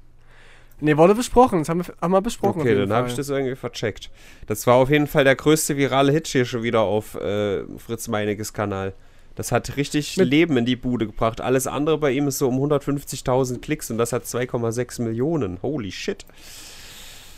Nee, 0.80 0.96
wurde 0.96 1.14
besprochen, 1.14 1.60
das 1.60 1.68
haben 1.68 1.86
wir, 1.86 1.94
haben 2.00 2.10
wir 2.12 2.20
besprochen. 2.20 2.60
Okay, 2.60 2.74
dann 2.74 2.92
habe 2.92 3.08
ich 3.08 3.14
das 3.14 3.28
irgendwie 3.28 3.54
vercheckt. 3.54 4.10
Das 4.46 4.66
war 4.66 4.74
auf 4.74 4.90
jeden 4.90 5.06
Fall 5.06 5.24
der 5.24 5.36
größte 5.36 5.76
virale 5.76 6.12
Hit 6.12 6.26
hier 6.26 6.44
schon 6.44 6.62
wieder 6.64 6.80
auf 6.80 7.14
äh, 7.14 7.62
Fritz 7.78 8.08
Meinekes 8.08 8.52
Kanal. 8.52 8.92
Das 9.36 9.52
hat 9.52 9.76
richtig 9.76 10.16
Mit- 10.16 10.28
Leben 10.28 10.56
in 10.56 10.64
die 10.66 10.76
Bude 10.76 11.06
gebracht. 11.06 11.40
Alles 11.40 11.66
andere 11.66 11.98
bei 11.98 12.10
ihm 12.10 12.28
ist 12.28 12.38
so 12.38 12.48
um 12.48 12.58
150.000 12.58 13.60
Klicks 13.60 13.90
und 13.90 13.98
das 13.98 14.12
hat 14.12 14.24
2,6 14.24 15.02
Millionen. 15.02 15.58
Holy 15.62 15.92
shit. 15.92 16.26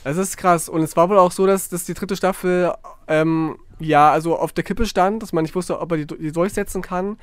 Es 0.05 0.16
ist 0.16 0.37
krass. 0.37 0.68
Und 0.68 0.82
es 0.82 0.97
war 0.97 1.09
wohl 1.11 1.18
auch 1.18 1.32
so, 1.32 1.47
dass, 1.47 1.68
dass 1.68 1.84
die 1.84 1.95
dritte 1.95 2.16
Staffel, 2.16 2.72
ähm, 3.09 3.57
ja, 3.79 4.11
also 4.11 4.39
auf 4.39 4.53
der 4.53 4.64
Kippe 4.64 4.87
stand, 4.87 5.22
dass 5.22 5.33
man 5.33 5.43
nicht 5.43 5.55
wusste, 5.55 5.81
ob 5.81 5.93
er 5.93 5.99
die, 5.99 6.07
die 6.07 6.33
durchsetzen 6.33 6.83
kann 6.83 7.18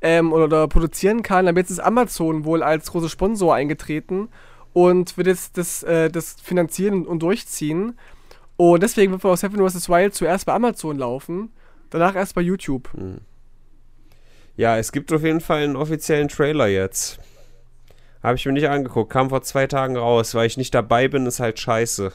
ähm, 0.00 0.32
oder, 0.32 0.44
oder 0.44 0.68
produzieren 0.68 1.22
kann. 1.22 1.48
Aber 1.48 1.58
jetzt 1.58 1.70
ist 1.70 1.80
Amazon 1.80 2.44
wohl 2.44 2.62
als 2.62 2.90
großer 2.90 3.08
Sponsor 3.08 3.54
eingetreten 3.54 4.28
und 4.72 5.16
wird 5.16 5.26
jetzt 5.26 5.58
das, 5.58 5.82
äh, 5.82 6.10
das 6.10 6.36
finanzieren 6.42 7.06
und 7.06 7.22
durchziehen. 7.22 7.98
Und 8.56 8.82
deswegen 8.82 9.12
wird 9.12 9.24
wohl 9.24 9.32
auch 9.32 9.36
Seven 9.36 9.68
vs. 9.68 9.88
Wild 9.88 10.14
zuerst 10.14 10.46
bei 10.46 10.52
Amazon 10.52 10.98
laufen, 10.98 11.50
danach 11.88 12.14
erst 12.14 12.34
bei 12.34 12.42
YouTube. 12.42 12.90
Ja, 14.56 14.76
es 14.76 14.92
gibt 14.92 15.12
auf 15.12 15.22
jeden 15.22 15.40
Fall 15.40 15.64
einen 15.64 15.76
offiziellen 15.76 16.28
Trailer 16.28 16.66
jetzt. 16.66 17.18
Habe 18.22 18.36
ich 18.36 18.44
mir 18.44 18.52
nicht 18.52 18.68
angeguckt. 18.68 19.10
Kam 19.10 19.30
vor 19.30 19.42
zwei 19.42 19.66
Tagen 19.66 19.96
raus. 19.96 20.34
Weil 20.34 20.46
ich 20.46 20.58
nicht 20.58 20.74
dabei 20.74 21.08
bin, 21.08 21.24
ist 21.24 21.40
halt 21.40 21.58
scheiße. 21.58 22.12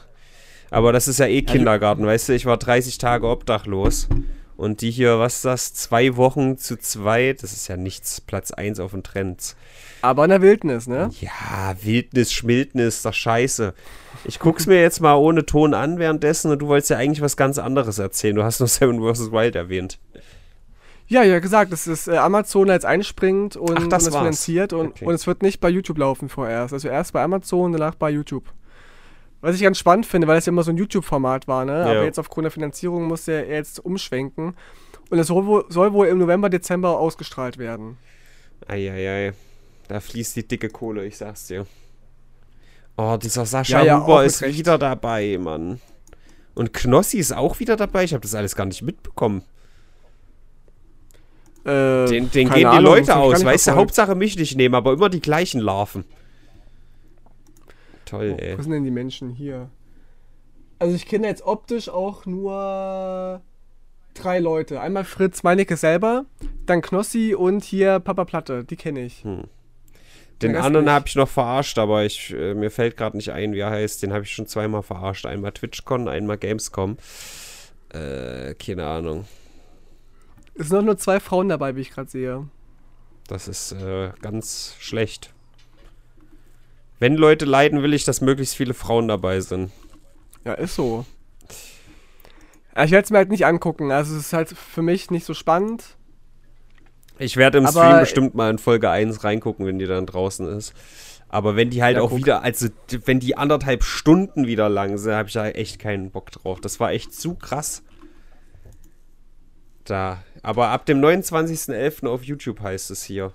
Aber 0.70 0.92
das 0.92 1.08
ist 1.08 1.18
ja 1.18 1.26
eh 1.26 1.42
Kindergarten, 1.42 2.04
weißt 2.06 2.28
du? 2.28 2.32
Ich 2.34 2.46
war 2.46 2.56
30 2.56 2.98
Tage 2.98 3.28
obdachlos. 3.28 4.08
Und 4.56 4.80
die 4.80 4.90
hier, 4.90 5.18
was 5.18 5.36
ist 5.36 5.44
das? 5.44 5.74
Zwei 5.74 6.16
Wochen 6.16 6.56
zu 6.56 6.78
zweit. 6.78 7.42
Das 7.42 7.52
ist 7.52 7.68
ja 7.68 7.76
nichts. 7.76 8.20
Platz 8.22 8.50
1 8.52 8.80
auf 8.80 8.92
den 8.92 9.02
Trends. 9.02 9.54
Aber 10.00 10.24
in 10.24 10.30
der 10.30 10.40
Wildnis, 10.40 10.86
ne? 10.86 11.10
Ja, 11.20 11.74
Wildnis, 11.82 12.32
Schmildnis, 12.32 13.02
doch 13.02 13.12
scheiße. 13.12 13.74
Ich 14.24 14.38
guck's 14.38 14.66
mir 14.66 14.80
jetzt 14.80 15.00
mal 15.00 15.14
ohne 15.14 15.44
Ton 15.44 15.74
an 15.74 15.98
währenddessen 15.98 16.50
und 16.50 16.60
du 16.60 16.68
wolltest 16.68 16.90
ja 16.90 16.96
eigentlich 16.96 17.20
was 17.20 17.36
ganz 17.36 17.58
anderes 17.58 17.98
erzählen. 17.98 18.34
Du 18.34 18.44
hast 18.44 18.60
nur 18.60 18.68
Seven 18.68 19.00
vs. 19.00 19.30
Wild 19.30 19.56
erwähnt. 19.56 19.98
Ja, 21.08 21.22
ja, 21.22 21.38
gesagt, 21.38 21.72
es 21.72 22.08
äh, 22.08 22.16
Amazon 22.16 22.68
jetzt 22.68 22.84
einspringt 22.86 23.56
und, 23.56 23.78
Ach, 23.78 23.86
das 23.88 24.06
und 24.08 24.14
finanziert 24.14 24.72
und, 24.72 24.88
Okay. 24.88 25.04
und 25.04 25.14
es 25.14 25.26
wird 25.26 25.42
nicht 25.42 25.60
bei 25.60 25.68
YouTube 25.68 25.98
laufen 25.98 26.28
vorerst. 26.28 26.72
Also 26.72 26.88
erst 26.88 27.12
bei 27.12 27.22
Amazon, 27.22 27.72
danach 27.72 27.94
bei 27.94 28.10
YouTube. 28.10 28.44
Was 29.46 29.54
ich 29.54 29.62
ganz 29.62 29.78
spannend 29.78 30.06
finde, 30.06 30.26
weil 30.26 30.38
es 30.38 30.46
ja 30.46 30.50
immer 30.50 30.64
so 30.64 30.72
ein 30.72 30.76
YouTube-Format 30.76 31.46
war, 31.46 31.64
ne? 31.64 31.72
Ja. 31.78 31.84
Aber 31.84 32.02
jetzt 32.02 32.18
aufgrund 32.18 32.46
der 32.46 32.50
Finanzierung 32.50 33.04
muss 33.04 33.28
er 33.28 33.48
jetzt 33.48 33.78
umschwenken. 33.78 34.56
Und 35.08 35.18
es 35.20 35.28
soll 35.28 35.46
wohl, 35.46 35.64
soll 35.68 35.92
wohl 35.92 36.08
im 36.08 36.18
November, 36.18 36.48
Dezember 36.50 36.98
ausgestrahlt 36.98 37.56
werden. 37.56 37.96
Eieiei. 38.66 39.34
Da 39.86 40.00
fließt 40.00 40.34
die 40.34 40.48
dicke 40.48 40.68
Kohle, 40.68 41.06
ich 41.06 41.16
sag's 41.16 41.46
dir. 41.46 41.64
Oh, 42.96 43.16
dieser 43.22 43.46
Sascha 43.46 43.84
Ja, 43.84 44.02
Huber 44.02 44.24
ist 44.24 44.42
Recht. 44.42 44.58
wieder 44.58 44.78
dabei, 44.78 45.38
Mann. 45.40 45.80
Und 46.56 46.72
Knossi 46.72 47.18
ist 47.18 47.32
auch 47.32 47.60
wieder 47.60 47.76
dabei. 47.76 48.02
Ich 48.02 48.14
habe 48.14 48.22
das 48.22 48.34
alles 48.34 48.56
gar 48.56 48.66
nicht 48.66 48.82
mitbekommen. 48.82 49.42
Äh, 51.64 52.06
Den, 52.06 52.30
den 52.32 52.48
gehen 52.48 52.52
die 52.54 52.66
Ahnung, 52.66 52.82
Leute 52.82 53.14
aus, 53.14 53.44
weißt 53.44 53.68
du? 53.68 53.76
Hauptsache 53.76 54.16
mich 54.16 54.36
nicht 54.36 54.56
nehmen, 54.56 54.74
aber 54.74 54.92
immer 54.92 55.08
die 55.08 55.20
gleichen 55.20 55.60
Larven. 55.60 56.04
Toll, 58.06 58.32
Wo, 58.32 58.36
ey. 58.42 58.56
wo 58.58 58.62
sind 58.62 58.72
denn 58.72 58.84
die 58.84 58.90
Menschen 58.90 59.28
hier? 59.30 59.68
Also 60.78 60.94
ich 60.96 61.06
kenne 61.06 61.26
jetzt 61.26 61.42
optisch 61.42 61.88
auch 61.90 62.24
nur 62.24 63.42
drei 64.14 64.38
Leute. 64.38 64.80
Einmal 64.80 65.04
Fritz 65.04 65.42
Meinecke 65.42 65.76
selber, 65.76 66.24
dann 66.64 66.80
Knossi 66.80 67.34
und 67.34 67.62
hier 67.64 67.98
Papa 68.00 68.24
Platte. 68.24 68.64
Die 68.64 68.76
kenne 68.76 69.00
ich. 69.04 69.22
Den 69.22 69.48
Den 70.40 70.54
Rest 70.54 70.66
anderen 70.66 70.90
habe 70.90 71.06
ich 71.08 71.16
noch 71.16 71.28
verarscht, 71.28 71.78
aber 71.78 72.04
ich, 72.04 72.32
äh, 72.34 72.54
mir 72.54 72.70
fällt 72.70 72.96
gerade 72.96 73.16
nicht 73.16 73.30
ein, 73.32 73.52
wie 73.52 73.60
er 73.60 73.70
heißt. 73.70 74.02
Den 74.02 74.12
habe 74.12 74.24
ich 74.24 74.32
schon 74.32 74.46
zweimal 74.46 74.82
verarscht. 74.82 75.26
Einmal 75.26 75.52
TwitchCon, 75.52 76.08
einmal 76.08 76.36
Gamescom. 76.38 76.96
Äh, 77.92 78.54
keine 78.54 78.86
Ahnung. 78.86 79.24
Es 80.54 80.68
sind 80.68 80.78
auch 80.78 80.82
nur 80.82 80.96
zwei 80.98 81.20
Frauen 81.20 81.48
dabei, 81.48 81.76
wie 81.76 81.80
ich 81.82 81.90
gerade 81.90 82.10
sehe. 82.10 82.48
Das 83.28 83.48
ist 83.48 83.72
äh, 83.72 84.10
ganz 84.20 84.74
schlecht. 84.78 85.32
Wenn 86.98 87.16
Leute 87.16 87.44
leiden, 87.44 87.82
will 87.82 87.92
ich, 87.94 88.04
dass 88.04 88.20
möglichst 88.20 88.56
viele 88.56 88.74
Frauen 88.74 89.08
dabei 89.08 89.40
sind. 89.40 89.70
Ja, 90.44 90.54
ist 90.54 90.74
so. 90.76 91.04
Ich 92.78 92.90
werde 92.90 93.04
es 93.04 93.10
mir 93.10 93.18
halt 93.18 93.30
nicht 93.30 93.46
angucken. 93.46 93.90
Also 93.90 94.14
es 94.16 94.26
ist 94.26 94.32
halt 94.32 94.48
für 94.50 94.82
mich 94.82 95.10
nicht 95.10 95.24
so 95.26 95.34
spannend. 95.34 95.96
Ich 97.18 97.36
werde 97.36 97.58
im 97.58 97.66
Aber- 97.66 97.80
Stream 97.86 98.00
bestimmt 98.00 98.34
mal 98.34 98.50
in 98.50 98.58
Folge 98.58 98.90
1 98.90 99.24
reingucken, 99.24 99.66
wenn 99.66 99.78
die 99.78 99.86
dann 99.86 100.06
draußen 100.06 100.46
ist. 100.56 100.74
Aber 101.28 101.56
wenn 101.56 101.70
die 101.70 101.82
halt 101.82 101.96
Ja, 101.96 102.02
auch 102.02 102.10
guck. 102.10 102.18
wieder, 102.18 102.42
also 102.42 102.68
wenn 103.04 103.18
die 103.18 103.36
anderthalb 103.36 103.82
Stunden 103.82 104.46
wieder 104.46 104.68
lang 104.68 104.96
sind, 104.98 105.12
habe 105.14 105.28
ich 105.28 105.34
da 105.34 105.48
echt 105.48 105.78
keinen 105.78 106.10
Bock 106.10 106.30
drauf. 106.30 106.60
Das 106.60 106.78
war 106.78 106.92
echt 106.92 107.14
zu 107.14 107.34
krass. 107.34 107.82
Da. 109.84 110.22
Aber 110.42 110.68
ab 110.68 110.86
dem 110.86 111.00
29.11. 111.00 112.06
auf 112.06 112.22
YouTube 112.24 112.60
heißt 112.60 112.90
es 112.90 113.02
hier. 113.02 113.32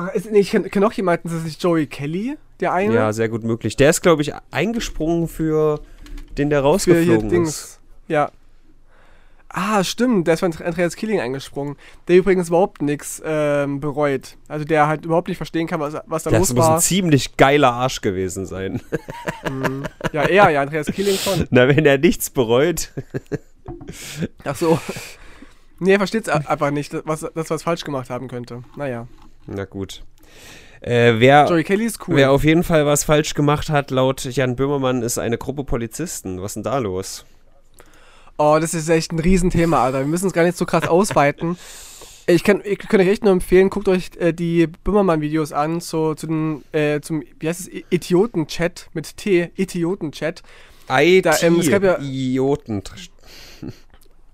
Ach, 0.00 0.14
ist, 0.14 0.30
nee, 0.30 0.38
ich 0.38 0.50
kenne 0.50 0.68
kenn 0.68 0.84
auch 0.84 0.92
jemanden, 0.92 1.28
das 1.28 1.44
ist 1.44 1.60
Joey 1.60 1.86
Kelly, 1.86 2.36
der 2.60 2.72
eine. 2.72 2.94
Ja, 2.94 3.12
sehr 3.12 3.28
gut 3.28 3.42
möglich. 3.42 3.74
Der 3.74 3.90
ist, 3.90 4.00
glaube 4.00 4.22
ich, 4.22 4.32
eingesprungen 4.52 5.26
für 5.26 5.80
den, 6.36 6.50
der 6.50 6.60
rausgeflogen 6.60 7.26
ist. 7.26 7.32
Dings. 7.32 7.80
Ja. 8.06 8.30
Ah, 9.48 9.82
stimmt, 9.82 10.26
der 10.28 10.34
ist 10.34 10.40
von 10.40 10.54
Andreas 10.62 10.94
Killing 10.94 11.18
eingesprungen. 11.20 11.76
Der 12.06 12.16
übrigens 12.16 12.48
überhaupt 12.48 12.80
nichts 12.80 13.20
ähm, 13.24 13.80
bereut. 13.80 14.36
Also 14.46 14.64
der 14.64 14.86
halt 14.86 15.04
überhaupt 15.04 15.26
nicht 15.26 15.38
verstehen 15.38 15.66
kann, 15.66 15.80
was, 15.80 15.94
was 16.06 16.22
da 16.22 16.30
Das 16.30 16.38
los 16.38 16.54
muss 16.54 16.64
ein 16.66 16.70
war. 16.74 16.78
ziemlich 16.80 17.36
geiler 17.36 17.72
Arsch 17.72 18.00
gewesen 18.00 18.46
sein. 18.46 18.80
Mhm. 19.50 19.82
Ja, 20.12 20.22
er, 20.22 20.50
ja, 20.50 20.60
Andreas 20.62 20.86
Killing 20.88 21.16
schon. 21.16 21.46
Na, 21.50 21.66
wenn 21.66 21.84
er 21.86 21.98
nichts 21.98 22.30
bereut. 22.30 22.92
Ach 24.44 24.54
so. 24.54 24.78
Nee, 25.80 25.92
er 25.92 25.98
versteht 25.98 26.28
es 26.28 26.46
einfach 26.46 26.70
nicht, 26.70 26.92
dass, 26.92 27.20
dass 27.34 27.50
was 27.50 27.62
falsch 27.62 27.84
gemacht 27.84 28.10
haben 28.10 28.28
könnte. 28.28 28.62
Naja. 28.76 29.08
Na 29.48 29.64
gut. 29.64 30.02
Äh, 30.80 31.14
wer, 31.18 31.46
Joey 31.48 31.64
Kelly 31.64 31.86
ist 31.86 32.06
cool. 32.06 32.14
wer 32.16 32.30
auf 32.30 32.44
jeden 32.44 32.62
Fall 32.62 32.86
was 32.86 33.02
falsch 33.02 33.34
gemacht 33.34 33.68
hat, 33.70 33.90
laut 33.90 34.22
Jan 34.24 34.54
Böhmermann, 34.54 35.02
ist 35.02 35.18
eine 35.18 35.36
Gruppe 35.36 35.64
Polizisten. 35.64 36.40
Was 36.40 36.50
ist 36.52 36.54
denn 36.56 36.62
da 36.62 36.78
los? 36.78 37.24
Oh, 38.36 38.58
das 38.60 38.74
ist 38.74 38.88
echt 38.88 39.10
ein 39.12 39.18
Riesenthema, 39.18 39.82
Alter. 39.82 40.00
Wir 40.00 40.06
müssen 40.06 40.28
es 40.28 40.32
gar 40.32 40.44
nicht 40.44 40.56
so 40.56 40.64
krass 40.66 40.86
ausweiten. 40.88 41.58
Ich 42.28 42.44
kann, 42.44 42.60
ich 42.62 42.78
kann 42.78 43.00
euch 43.00 43.08
echt 43.08 43.24
nur 43.24 43.32
empfehlen, 43.32 43.70
guckt 43.70 43.88
euch 43.88 44.10
äh, 44.20 44.32
die 44.32 44.66
Böhmermann-Videos 44.66 45.52
an, 45.52 45.80
so 45.80 46.14
zu 46.14 46.26
den, 46.26 46.62
äh, 46.72 47.00
zum, 47.00 47.24
wie 47.40 47.48
heißt 47.48 47.60
es, 47.62 47.68
Idioten-Chat 47.90 48.90
mit 48.92 49.16
T, 49.16 49.50
Idioten-Chat 49.56 50.42
IT, 50.90 51.24
Da, 51.26 51.34
ähm, 51.40 51.58
es 51.58 51.70
gab 51.70 51.82
ja- 51.82 51.98
Idioten. 51.98 52.82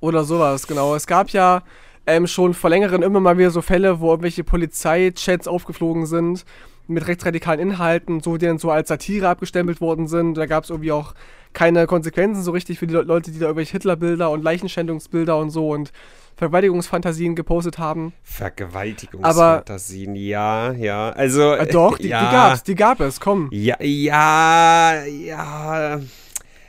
oder 0.01 0.25
sowas, 0.25 0.67
genau. 0.67 0.95
Es 0.97 1.07
gab 1.07 1.31
ja 1.31 1.63
ähm, 2.07 2.27
schon 2.27 2.55
vor 2.55 2.71
längeren 2.71 3.03
immer 3.03 3.21
mal 3.21 3.39
wieder 3.39 3.51
so 3.51 3.63
Fälle, 3.63 4.01
wo 4.01 4.11
irgendwelche 4.11 4.45
Polizeichats 4.45 5.49
aufgeflogen 5.49 6.07
sind 6.07 6.45
mit 6.87 7.07
rechtsradikalen 7.07 7.61
Inhalten, 7.61 8.21
so 8.21 8.37
die 8.37 8.47
dann 8.47 8.59
so 8.59 8.71
als 8.71 8.89
Satire 8.89 9.29
abgestempelt 9.29 9.81
worden 9.81 10.07
sind. 10.07 10.35
Da 10.35 10.47
gab 10.47 10.65
es 10.65 10.71
irgendwie 10.71 10.93
auch 10.93 11.15
keine 11.55 11.87
Konsequenzen 11.87 12.43
so 12.43 12.51
richtig 12.51 12.79
für 12.79 12.87
die 12.87 12.95
Le- 12.95 13.03
Leute, 13.03 13.31
die 13.31 13.39
da 13.39 13.47
irgendwelche 13.47 13.73
Hitlerbilder 13.73 14.31
und 14.31 14.43
Leichenschändungsbilder 14.43 15.39
und 15.39 15.51
so 15.51 15.71
und 15.71 15.93
Vergewaltigungsfantasien 16.37 17.37
gepostet 17.37 17.79
haben. 17.79 18.13
Vergewaltigungsfantasien, 18.25 20.17
ja, 20.17 20.73
ja. 20.73 21.11
Also. 21.11 21.53
Äh, 21.53 21.69
doch, 21.69 21.97
die, 21.97 22.09
ja, 22.09 22.25
die 22.25 22.33
gab's, 22.33 22.63
die 22.65 22.75
gab 22.75 23.01
es, 23.01 23.21
komm. 23.21 23.49
Ja, 23.53 23.77
ja, 23.81 25.05
ja. 25.05 26.01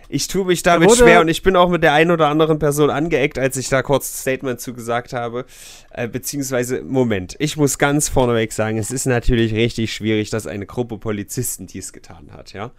Ich 0.09 0.27
tue 0.27 0.45
mich 0.45 0.63
damit 0.63 0.89
wurde- 0.89 1.01
schwer 1.01 1.21
und 1.21 1.27
ich 1.27 1.41
bin 1.43 1.55
auch 1.55 1.69
mit 1.69 1.83
der 1.83 1.93
einen 1.93 2.11
oder 2.11 2.27
anderen 2.27 2.59
Person 2.59 2.89
angeeckt, 2.89 3.39
als 3.39 3.57
ich 3.57 3.69
da 3.69 3.81
kurz 3.81 4.11
ein 4.11 4.17
Statement 4.17 4.59
zugesagt 4.61 5.13
habe. 5.13 5.45
Äh, 5.91 6.07
beziehungsweise, 6.07 6.81
Moment, 6.83 7.35
ich 7.39 7.57
muss 7.57 7.77
ganz 7.77 8.09
vorneweg 8.09 8.53
sagen, 8.53 8.77
es 8.77 8.91
ist 8.91 9.05
natürlich 9.05 9.53
richtig 9.53 9.93
schwierig, 9.93 10.29
dass 10.29 10.47
eine 10.47 10.65
Gruppe 10.65 10.97
Polizisten 10.97 11.67
dies 11.67 11.93
getan 11.93 12.29
hat, 12.31 12.53
ja. 12.53 12.71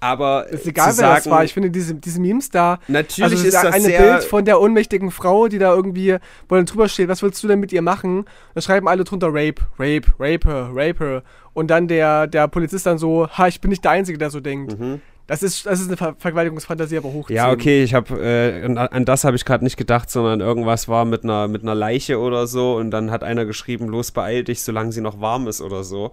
Aber 0.00 0.46
Ist 0.46 0.64
egal, 0.64 0.92
zu 0.92 0.98
wer 1.00 1.14
das 1.14 1.24
sagen, 1.24 1.34
war. 1.36 1.44
Ich 1.44 1.52
finde 1.54 1.70
diese, 1.70 1.94
diese 1.96 2.20
Memes 2.20 2.50
da. 2.50 2.78
natürlich 2.86 3.32
also 3.32 3.44
ist 3.46 3.54
das 3.54 3.74
eine 3.74 3.84
sehr, 3.84 4.00
Bild 4.00 4.24
von 4.24 4.44
der 4.44 4.60
ohnmächtigen 4.60 5.10
Frau, 5.10 5.48
die 5.48 5.58
da 5.58 5.74
irgendwie, 5.74 6.16
wo 6.48 6.54
dann 6.54 6.66
drüber 6.66 6.88
steht, 6.88 7.08
was 7.08 7.20
willst 7.22 7.42
du 7.42 7.48
denn 7.48 7.58
mit 7.58 7.72
ihr 7.72 7.82
machen? 7.82 8.24
Da 8.54 8.60
schreiben 8.60 8.86
alle 8.86 9.02
drunter 9.02 9.28
Rape, 9.28 9.62
Rape, 9.76 10.06
Rape 10.20 10.70
Rape. 10.72 11.22
Und 11.52 11.68
dann 11.68 11.88
der, 11.88 12.28
der 12.28 12.46
Polizist 12.46 12.86
dann 12.86 12.98
so, 12.98 13.26
ha, 13.28 13.48
ich 13.48 13.60
bin 13.60 13.70
nicht 13.70 13.82
der 13.82 13.90
Einzige, 13.90 14.18
der 14.18 14.30
so 14.30 14.38
denkt. 14.38 14.78
Mhm. 14.78 15.00
Das 15.28 15.42
ist, 15.42 15.66
das 15.66 15.78
ist 15.80 15.88
eine 15.88 15.98
Ver 15.98 16.16
Vergewaltigungsfantasie, 16.18 16.96
aber 16.96 17.12
hoch. 17.12 17.28
Ja, 17.28 17.52
okay, 17.52 17.84
ich 17.84 17.92
habe 17.92 18.18
äh, 18.18 18.64
an, 18.64 18.78
an 18.78 19.04
das 19.04 19.24
habe 19.24 19.36
ich 19.36 19.44
gerade 19.44 19.62
nicht 19.62 19.76
gedacht, 19.76 20.10
sondern 20.10 20.40
irgendwas 20.40 20.88
war 20.88 21.04
mit 21.04 21.22
einer 21.22 21.48
mit 21.48 21.62
einer 21.62 21.74
Leiche 21.74 22.18
oder 22.18 22.46
so 22.46 22.76
und 22.76 22.90
dann 22.90 23.10
hat 23.10 23.22
einer 23.22 23.44
geschrieben, 23.44 23.88
los 23.88 24.10
beeil 24.10 24.42
dich, 24.42 24.62
solange 24.62 24.90
sie 24.90 25.02
noch 25.02 25.20
warm 25.20 25.46
ist 25.46 25.60
oder 25.60 25.84
so. 25.84 26.12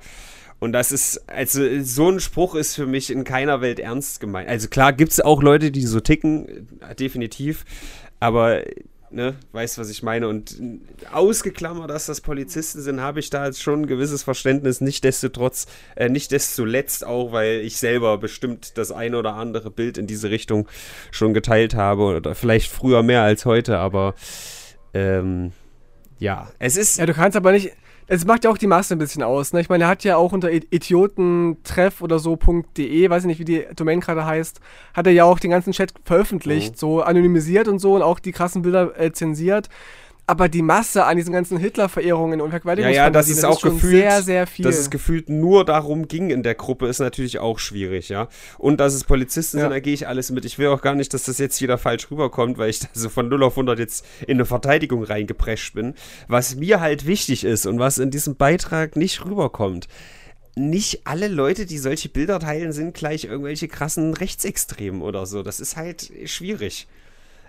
Und 0.59 0.73
das 0.73 0.91
ist, 0.91 1.29
also 1.29 1.61
so 1.81 2.09
ein 2.09 2.19
Spruch 2.19 2.55
ist 2.55 2.75
für 2.75 2.87
mich 2.87 3.09
in 3.09 3.23
keiner 3.23 3.61
Welt 3.61 3.79
ernst 3.79 4.19
gemeint. 4.19 4.49
Also 4.49 4.67
klar 4.67 4.91
gibt 4.93 5.11
es 5.13 5.21
auch 5.21 5.41
Leute, 5.41 5.71
die 5.71 5.85
so 5.85 6.01
ticken, 6.01 6.67
äh, 6.81 6.93
definitiv, 6.95 7.63
aber 8.19 8.63
ne, 9.11 9.35
weißt 9.51 9.77
was 9.77 9.89
ich 9.89 10.03
meine. 10.03 10.27
Und 10.27 10.57
ausgeklammert, 11.11 11.89
dass 11.89 12.05
das 12.05 12.21
Polizisten 12.21 12.81
sind, 12.81 13.01
habe 13.01 13.19
ich 13.19 13.29
da 13.29 13.45
jetzt 13.45 13.61
schon 13.61 13.81
ein 13.81 13.87
gewisses 13.87 14.23
Verständnis. 14.23 14.81
Nichtsdestotrotz, 14.81 15.67
äh, 15.95 16.09
nicht 16.09 16.31
desto 16.31 16.65
letzt 16.65 17.05
auch, 17.05 17.31
weil 17.31 17.61
ich 17.61 17.77
selber 17.77 18.17
bestimmt 18.17 18.77
das 18.77 18.91
eine 18.91 19.17
oder 19.17 19.35
andere 19.35 19.71
Bild 19.71 19.97
in 19.97 20.07
diese 20.07 20.29
Richtung 20.29 20.67
schon 21.11 21.33
geteilt 21.33 21.75
habe. 21.75 22.03
Oder 22.03 22.35
vielleicht 22.35 22.71
früher 22.71 23.03
mehr 23.03 23.21
als 23.21 23.45
heute, 23.45 23.77
aber 23.77 24.15
ähm, 24.93 25.51
ja, 26.19 26.49
es 26.59 26.77
ist. 26.77 26.97
Ja, 26.97 27.05
du 27.05 27.13
kannst 27.13 27.35
aber 27.35 27.51
nicht. 27.51 27.71
Es 28.07 28.25
macht 28.25 28.43
ja 28.43 28.51
auch 28.51 28.57
die 28.57 28.67
Masse 28.67 28.93
ein 28.95 28.99
bisschen 28.99 29.23
aus. 29.23 29.51
Ne? 29.51 29.61
Ich 29.61 29.69
meine, 29.69 29.85
er 29.85 29.89
hat 29.89 30.03
ja 30.03 30.15
auch 30.17 30.31
unter 30.31 30.51
idiotentreff 30.51 32.01
oder 32.01 32.19
so.de, 32.19 33.09
weiß 33.09 33.23
ich 33.23 33.27
nicht, 33.27 33.39
wie 33.39 33.45
die 33.45 33.65
Domain 33.75 33.99
gerade 33.99 34.25
heißt, 34.25 34.59
hat 34.93 35.07
er 35.07 35.13
ja 35.13 35.23
auch 35.23 35.39
den 35.39 35.51
ganzen 35.51 35.73
Chat 35.73 35.91
veröffentlicht, 36.03 36.73
Mhm. 36.73 36.77
so 36.77 37.01
anonymisiert 37.01 37.67
und 37.67 37.79
so 37.79 37.95
und 37.95 38.01
auch 38.01 38.19
die 38.19 38.31
krassen 38.31 38.61
Bilder 38.61 38.99
äh, 38.99 39.11
zensiert. 39.11 39.69
Aber 40.27 40.49
die 40.49 40.63
Masse 40.63 41.05
an 41.05 41.17
diesen 41.17 41.33
ganzen 41.33 41.59
Hitler-Verehrungen 41.59 42.41
und 42.41 42.47
Ja, 42.47 42.51
Vergewaltigungsfantasien, 42.51 43.05
ja, 43.05 43.09
das 43.11 43.29
ist 43.29 43.43
auch 43.45 43.59
schon 43.59 43.75
gefühlt, 43.75 44.01
sehr, 44.01 44.21
sehr 44.23 44.47
viel. 44.47 44.65
dass 44.65 44.77
es 44.79 44.89
gefühlt 44.89 45.29
nur 45.29 45.65
darum 45.65 46.07
ging 46.07 46.31
in 46.31 46.41
der 46.41 46.55
Gruppe, 46.55 46.87
ist 46.87 46.97
natürlich 46.99 47.37
auch 47.37 47.59
schwierig, 47.59 48.09
ja. 48.09 48.27
Und 48.57 48.79
dass 48.79 48.95
es 48.95 49.03
Polizisten 49.03 49.57
Ja. 49.57 49.65
sind, 49.65 49.71
da 49.71 49.79
gehe 49.79 49.93
ich 49.93 50.07
alles 50.07 50.31
mit. 50.31 50.43
Ich 50.45 50.57
will 50.57 50.67
auch 50.69 50.81
gar 50.81 50.95
nicht, 50.95 51.13
dass 51.13 51.23
das 51.25 51.37
jetzt 51.37 51.61
wieder 51.61 51.77
falsch 51.77 52.09
rüberkommt, 52.09 52.57
weil 52.57 52.71
ich 52.71 52.79
da 52.79 52.87
so 52.93 53.09
von 53.09 53.29
0 53.29 53.43
auf 53.43 53.55
100 53.55 53.77
jetzt 53.77 54.03
in 54.25 54.37
eine 54.37 54.45
Verteidigung 54.45 55.03
reingeprescht 55.03 55.75
bin. 55.75 55.93
Was 56.27 56.55
mir 56.55 56.81
halt 56.81 57.05
wichtig 57.05 57.43
ist 57.43 57.67
und 57.67 57.77
was 57.77 57.99
in 57.99 58.09
diesem 58.09 58.35
Beitrag 58.35 58.95
nicht 58.95 59.23
rüberkommt. 59.25 59.87
Nicht 60.55 61.01
alle 61.05 61.27
Leute, 61.27 61.65
die 61.65 61.77
solche 61.77 62.09
Bilder 62.09 62.39
teilen, 62.39 62.71
sind 62.71 62.95
gleich 62.95 63.25
irgendwelche 63.25 63.67
krassen 63.67 64.13
Rechtsextremen 64.13 65.01
oder 65.01 65.25
so. 65.25 65.43
Das 65.43 65.59
ist 65.59 65.75
halt 65.75 66.11
schwierig. 66.25 66.87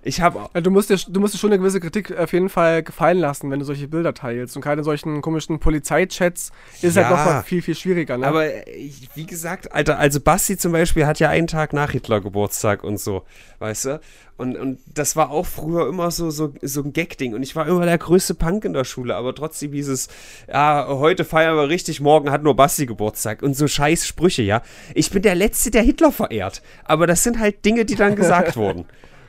Ich 0.07 0.21
habe 0.21 0.49
ja, 0.55 0.61
du, 0.61 0.71
musst 0.71 0.89
dir, 0.89 0.97
du 1.09 1.19
musst 1.19 1.35
dir 1.35 1.39
schon 1.39 1.51
eine 1.51 1.59
gewisse 1.59 1.81
Kritik 1.81 2.17
auf 2.17 2.33
jeden 2.33 2.49
Fall 2.49 2.85
gefallen 2.85 3.19
lassen, 3.19 3.51
wenn 3.51 3.59
du 3.59 3.65
solche 3.65 3.89
Bilder 3.89 4.15
teilst. 4.15 4.57
Und 4.57 4.65
in 4.65 4.85
solchen 4.85 5.21
komischen 5.21 5.59
Polizeichats 5.59 6.53
ist 6.77 6.85
es 6.85 6.95
Ja. 6.95 7.09
halt 7.09 7.17
nochmal 7.17 7.43
viel, 7.43 7.61
viel 7.61 7.75
schwieriger. 7.75 8.17
Ne? 8.17 8.27
Aber 8.27 8.47
äh, 8.47 8.91
wie 9.15 9.27
gesagt, 9.27 9.73
Alter, 9.73 9.99
also 9.99 10.21
Basti 10.21 10.57
zum 10.57 10.71
Beispiel 10.73 11.07
hat 11.07 11.19
ja 11.19 11.29
einen 11.29 11.49
Tag 11.49 11.73
nach 11.73 11.91
Hitler 11.91 12.21
Geburtstag 12.21 12.85
und 12.85 13.01
so, 13.01 13.25
weißt 13.59 13.85
du? 13.87 14.01
Und, 14.37 14.57
und 14.57 14.79
das 14.95 15.17
war 15.17 15.31
auch 15.31 15.47
früher 15.47 15.89
immer 15.89 16.11
so, 16.11 16.31
so, 16.31 16.53
so 16.63 16.83
ein 16.83 16.93
Gag-Ding. 16.93 17.35
Und 17.35 17.43
ich 17.43 17.57
war 17.57 17.67
immer 17.67 17.85
der 17.87 17.99
größte 17.99 18.35
Punk 18.35 18.65
in 18.65 18.75
der 18.75 18.85
Schule, 18.85 19.17
aber 19.17 19.35
trotzdem 19.35 19.73
hieß 19.73 19.89
es, 19.89 20.09
ja, 20.47 20.87
heute 20.89 21.25
feiern 21.25 21.57
wir 21.57 21.69
richtig, 21.69 22.01
morgen 22.01 22.31
hat 22.31 22.43
nur 22.43 22.55
Basti 22.55 22.87
Geburtstag. 22.87 23.43
Und 23.43 23.55
so 23.57 23.67
scheiß 23.67 24.07
Sprüche, 24.07 24.43
ja. 24.43 24.63
Ich 24.95 25.11
bin 25.11 25.23
der 25.23 25.35
Letzte, 25.35 25.71
der 25.71 25.83
Hitler 25.83 26.13
verehrt. 26.13 26.63
Aber 26.85 27.07
das 27.07 27.23
sind 27.23 27.39
halt 27.41 27.65
Dinge, 27.65 27.85
die 27.87 27.97
dann 27.97 28.15
gesagt 28.15 28.57
wurden. 28.57 28.85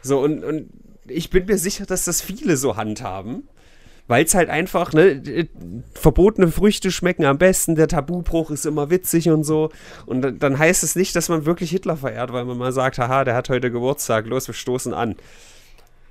So, 0.07 0.19
und, 0.19 0.43
und 0.43 0.69
ich 1.07 1.29
bin 1.29 1.45
mir 1.45 1.57
sicher, 1.57 1.85
dass 1.85 2.05
das 2.05 2.21
viele 2.21 2.57
so 2.57 2.75
handhaben. 2.75 3.47
Weil 4.09 4.23
es 4.23 4.33
halt 4.35 4.49
einfach, 4.49 4.93
ne, 4.93 5.21
verbotene 5.93 6.47
Früchte 6.47 6.91
schmecken 6.91 7.25
am 7.25 7.37
besten, 7.37 7.75
der 7.75 7.89
Tabubruch 7.89 8.51
ist 8.51 8.65
immer 8.65 8.89
witzig 8.89 9.27
und 9.29 9.43
so. 9.43 9.69
Und 10.05 10.41
dann- 10.41 10.57
heißt 10.57 10.81
es 10.83 10.95
nicht, 10.95 11.13
dass 11.13 11.27
man 11.27 11.45
wirklich 11.45 11.71
Hitler 11.71 11.97
verehrt, 11.97 12.31
weil 12.31 12.45
man 12.45 12.57
mal 12.57 12.71
sagt, 12.71 12.99
haha, 12.99 13.25
der 13.25 13.35
hat 13.35 13.49
heute 13.49 13.69
Geburtstag, 13.69 14.25
los, 14.27 14.47
wir 14.47 14.53
stoßen 14.53 14.93
an. 14.93 15.17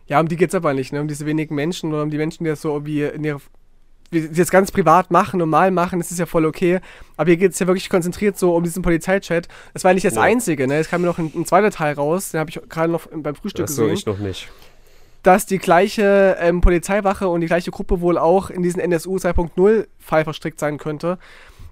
Ja, 0.08 0.20
um 0.20 0.28
die 0.28 0.36
geht's 0.36 0.54
aber 0.54 0.74
nicht, 0.74 0.92
ne? 0.92 1.00
Um 1.00 1.08
diese 1.08 1.24
wenigen 1.24 1.54
Menschen 1.54 1.90
oder 1.94 2.02
um 2.02 2.10
die 2.10 2.18
Menschen, 2.18 2.44
die 2.44 2.50
das 2.50 2.60
so 2.60 2.70
irgendwie 2.74 3.02
in 3.02 3.24
ihre, 3.24 3.40
das 4.10 4.50
ganz 4.50 4.70
privat 4.70 5.10
machen, 5.10 5.38
normal 5.38 5.70
machen, 5.70 5.98
das 5.98 6.10
ist 6.10 6.18
ja 6.18 6.26
voll 6.26 6.44
okay. 6.46 6.80
Aber 7.16 7.28
hier 7.28 7.36
geht's 7.36 7.58
ja 7.58 7.66
wirklich 7.66 7.88
konzentriert 7.88 8.38
so 8.38 8.54
um 8.54 8.62
diesen 8.62 8.82
Polizeichat. 8.82 9.48
Das 9.74 9.84
war 9.84 9.92
nicht 9.94 10.06
das 10.06 10.14
Ja. 10.14 10.22
Einzige, 10.22 10.66
ne? 10.66 10.76
Es 10.78 10.88
kam 10.88 11.02
noch 11.02 11.18
ein, 11.18 11.32
ein 11.34 11.44
zweiter 11.46 11.70
Teil 11.70 11.94
raus, 11.94 12.30
den 12.30 12.40
habe 12.40 12.50
ich 12.50 12.60
gerade 12.68 12.90
noch 12.92 13.06
beim 13.12 13.34
Frühstück 13.34 13.64
Achso, 13.64 13.82
gesehen, 13.82 13.94
ich 13.94 14.06
noch 14.06 14.18
nicht. 14.18 14.48
dass 15.22 15.46
die 15.46 15.58
gleiche 15.58 16.36
ähm, 16.40 16.60
Polizeiwache 16.60 17.28
und 17.28 17.40
die 17.40 17.46
gleiche 17.48 17.70
Gruppe 17.70 18.00
wohl 18.00 18.16
auch 18.18 18.50
in 18.50 18.62
diesen 18.62 18.80
NSU 18.80 19.16
2.0 19.16 19.86
Fall 19.98 20.24
verstrickt 20.24 20.60
sein 20.60 20.78
könnte. 20.78 21.18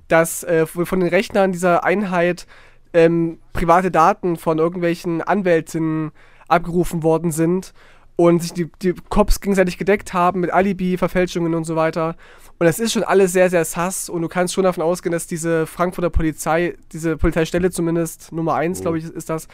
Dass 0.08 0.42
äh, 0.44 0.66
von 0.66 1.00
den 1.00 1.08
Rechnern 1.08 1.52
dieser 1.52 1.84
Einheit 1.84 2.46
ähm, 2.92 3.38
private 3.52 3.90
Daten 3.90 4.36
von 4.36 4.58
irgendwelchen 4.58 5.22
Anwältinnen 5.22 6.12
abgerufen 6.48 7.02
worden 7.02 7.32
sind 7.32 7.72
und 8.16 8.42
sich 8.42 8.52
die, 8.52 8.70
die 8.82 8.94
Cops 9.08 9.40
gegenseitig 9.40 9.78
gedeckt 9.78 10.12
haben 10.12 10.40
mit 10.40 10.52
Alibi-Verfälschungen 10.52 11.54
und 11.54 11.64
so 11.64 11.76
weiter. 11.76 12.16
Und 12.58 12.66
das 12.66 12.78
ist 12.78 12.92
schon 12.92 13.02
alles 13.02 13.32
sehr, 13.32 13.50
sehr 13.50 13.64
sass 13.64 14.08
und 14.08 14.22
du 14.22 14.28
kannst 14.28 14.54
schon 14.54 14.64
davon 14.64 14.82
ausgehen, 14.84 15.12
dass 15.12 15.26
diese 15.26 15.66
Frankfurter 15.66 16.10
Polizei, 16.10 16.76
diese 16.92 17.16
Polizeistelle 17.16 17.70
zumindest, 17.70 18.30
Nummer 18.32 18.54
1, 18.54 18.78
Mhm. 18.78 18.82
glaube 18.82 18.98
ich, 18.98 19.04
ist 19.04 19.28
das, 19.28 19.48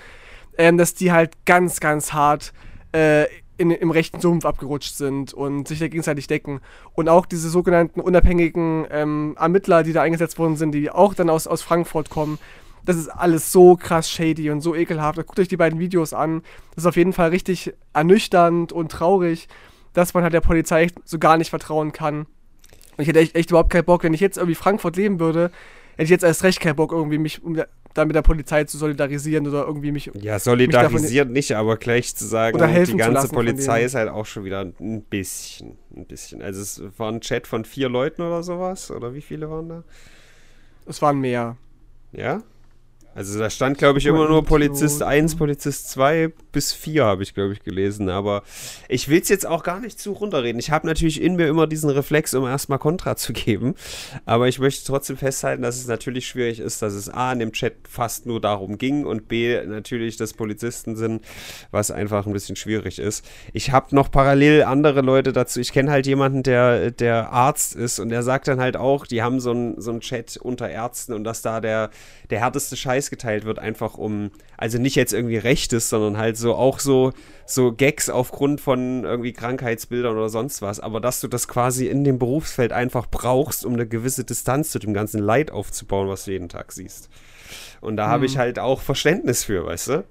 ähm, 0.58 0.76
dass 0.76 0.94
die 0.94 1.10
halt 1.10 1.32
ganz, 1.46 1.80
ganz 1.80 2.12
hart 2.12 2.52
äh, 2.92 3.24
in, 3.56 3.70
im 3.70 3.90
rechten 3.90 4.20
Sumpf 4.20 4.44
abgerutscht 4.46 4.94
sind 4.94 5.34
und 5.34 5.68
sich 5.68 5.78
da 5.78 5.88
gegenseitig 5.88 6.26
decken. 6.26 6.60
Und 6.94 7.08
auch 7.08 7.26
diese 7.26 7.50
sogenannten 7.50 8.00
unabhängigen 8.00 8.86
ähm, 8.90 9.36
Ermittler, 9.38 9.82
die 9.82 9.92
da 9.92 10.02
eingesetzt 10.02 10.38
worden 10.38 10.56
sind, 10.56 10.72
die 10.72 10.90
auch 10.90 11.12
dann 11.12 11.28
aus, 11.28 11.46
aus 11.46 11.60
Frankfurt 11.60 12.08
kommen, 12.08 12.38
das 12.84 12.96
ist 12.96 13.08
alles 13.08 13.52
so 13.52 13.76
krass 13.76 14.10
shady 14.10 14.50
und 14.50 14.60
so 14.60 14.74
ekelhaft. 14.74 15.16
Guckt 15.18 15.38
euch 15.38 15.48
die 15.48 15.56
beiden 15.56 15.78
Videos 15.78 16.12
an. 16.12 16.42
Das 16.74 16.84
ist 16.84 16.88
auf 16.88 16.96
jeden 16.96 17.12
Fall 17.12 17.30
richtig 17.30 17.74
ernüchternd 17.92 18.72
und 18.72 18.90
traurig, 18.90 19.48
dass 19.92 20.14
man 20.14 20.22
halt 20.22 20.32
der 20.32 20.40
Polizei 20.40 20.84
echt 20.84 20.96
so 21.04 21.18
gar 21.18 21.36
nicht 21.36 21.50
vertrauen 21.50 21.92
kann. 21.92 22.20
Und 22.96 23.02
ich 23.02 23.08
hätte 23.08 23.20
echt, 23.20 23.34
echt 23.34 23.50
überhaupt 23.50 23.70
keinen 23.70 23.84
Bock, 23.84 24.04
wenn 24.04 24.14
ich 24.14 24.20
jetzt 24.20 24.36
irgendwie 24.36 24.54
Frankfurt 24.54 24.96
leben 24.96 25.20
würde, 25.20 25.50
hätte 25.92 26.04
ich 26.04 26.10
jetzt 26.10 26.24
erst 26.24 26.44
recht 26.44 26.60
keinen 26.60 26.76
Bock, 26.76 26.92
irgendwie 26.92 27.18
mich 27.18 27.42
um, 27.42 27.60
da 27.94 28.04
mit 28.04 28.14
der 28.14 28.22
Polizei 28.22 28.64
zu 28.64 28.78
solidarisieren 28.78 29.46
oder 29.46 29.66
irgendwie 29.66 29.90
mich. 29.90 30.10
Ja, 30.14 30.38
solidarisieren 30.38 31.32
nicht, 31.32 31.52
aber 31.52 31.76
gleich 31.76 32.14
zu 32.14 32.26
sagen, 32.26 32.58
die 32.58 32.96
ganze 32.96 33.28
Polizei 33.28 33.84
ist 33.84 33.94
halt 33.94 34.08
auch 34.08 34.26
schon 34.26 34.44
wieder 34.44 34.60
ein 34.60 35.02
bisschen. 35.02 35.76
Ein 35.94 36.06
bisschen. 36.06 36.40
Also 36.40 36.60
es 36.60 36.82
war 36.98 37.10
ein 37.10 37.20
Chat 37.20 37.46
von 37.46 37.64
vier 37.64 37.88
Leuten 37.88 38.22
oder 38.22 38.42
sowas. 38.42 38.90
Oder 38.90 39.14
wie 39.14 39.20
viele 39.20 39.50
waren 39.50 39.68
da? 39.68 39.84
Es 40.86 41.02
waren 41.02 41.18
mehr. 41.20 41.56
Ja? 42.12 42.42
Also 43.12 43.38
da 43.40 43.50
stand, 43.50 43.76
glaube 43.76 43.98
ich, 43.98 44.06
immer 44.06 44.28
nur 44.28 44.44
Polizist 44.44 45.02
1, 45.02 45.34
Polizist 45.34 45.90
2 45.90 46.32
bis 46.52 46.72
4 46.72 47.04
habe 47.04 47.24
ich, 47.24 47.34
glaube 47.34 47.52
ich, 47.52 47.62
gelesen. 47.62 48.08
Aber 48.08 48.44
ich 48.88 49.08
will 49.08 49.20
es 49.20 49.28
jetzt 49.28 49.46
auch 49.46 49.64
gar 49.64 49.80
nicht 49.80 49.98
zu 49.98 50.12
runterreden. 50.12 50.60
Ich 50.60 50.70
habe 50.70 50.86
natürlich 50.86 51.20
in 51.20 51.34
mir 51.34 51.48
immer 51.48 51.66
diesen 51.66 51.90
Reflex, 51.90 52.34
um 52.34 52.46
erstmal 52.46 52.78
Kontra 52.78 53.16
zu 53.16 53.32
geben. 53.32 53.74
Aber 54.26 54.46
ich 54.46 54.60
möchte 54.60 54.86
trotzdem 54.86 55.16
festhalten, 55.16 55.62
dass 55.62 55.76
es 55.76 55.88
natürlich 55.88 56.26
schwierig 56.26 56.60
ist, 56.60 56.82
dass 56.82 56.92
es 56.92 57.08
A 57.08 57.32
in 57.32 57.40
dem 57.40 57.52
Chat 57.52 57.74
fast 57.88 58.26
nur 58.26 58.40
darum 58.40 58.78
ging 58.78 59.04
und 59.04 59.26
B 59.26 59.60
natürlich, 59.66 60.16
dass 60.16 60.32
Polizisten 60.32 60.94
sind, 60.94 61.24
was 61.72 61.90
einfach 61.90 62.26
ein 62.26 62.32
bisschen 62.32 62.54
schwierig 62.54 63.00
ist. 63.00 63.28
Ich 63.52 63.72
habe 63.72 63.94
noch 63.94 64.10
parallel 64.12 64.62
andere 64.62 65.00
Leute 65.00 65.32
dazu. 65.32 65.58
Ich 65.58 65.72
kenne 65.72 65.90
halt 65.90 66.06
jemanden, 66.06 66.44
der, 66.44 66.92
der 66.92 67.32
Arzt 67.32 67.74
ist 67.74 67.98
und 67.98 68.10
der 68.10 68.22
sagt 68.22 68.46
dann 68.46 68.60
halt 68.60 68.76
auch, 68.76 69.06
die 69.06 69.22
haben 69.22 69.40
so 69.40 69.50
einen 69.50 69.80
so 69.80 69.90
einen 69.90 70.00
Chat 70.00 70.36
unter 70.36 70.68
Ärzten 70.68 71.12
und 71.12 71.24
dass 71.24 71.42
da 71.42 71.60
der, 71.60 71.90
der 72.30 72.40
härteste 72.40 72.76
Scheiß 72.76 73.10
geteilt 73.10 73.44
wird, 73.44 73.58
einfach 73.58 73.98
um, 73.98 74.30
also 74.56 74.78
nicht 74.78 74.94
jetzt 74.96 75.12
irgendwie 75.12 75.36
Rechtes, 75.36 75.88
sondern 75.88 76.16
halt 76.16 76.36
so 76.36 76.54
auch 76.54 76.78
so, 76.78 77.12
so 77.44 77.72
Gags 77.72 78.08
aufgrund 78.08 78.60
von 78.60 79.04
irgendwie 79.04 79.32
Krankheitsbildern 79.32 80.16
oder 80.16 80.28
sonst 80.28 80.62
was, 80.62 80.80
aber 80.80 81.00
dass 81.00 81.20
du 81.20 81.28
das 81.28 81.48
quasi 81.48 81.86
in 81.86 82.04
dem 82.04 82.18
Berufsfeld 82.18 82.72
einfach 82.72 83.06
brauchst, 83.10 83.64
um 83.64 83.74
eine 83.74 83.86
gewisse 83.86 84.24
Distanz 84.24 84.70
zu 84.70 84.78
dem 84.78 84.94
ganzen 84.94 85.20
Leid 85.20 85.50
aufzubauen, 85.50 86.08
was 86.08 86.24
du 86.24 86.32
jeden 86.32 86.48
Tag 86.48 86.72
siehst. 86.72 87.10
Und 87.80 87.96
da 87.96 88.08
habe 88.08 88.26
ich 88.26 88.38
halt 88.38 88.58
auch 88.58 88.80
Verständnis 88.80 89.44
für, 89.44 89.66
weißt 89.66 89.88
du? 89.88 90.04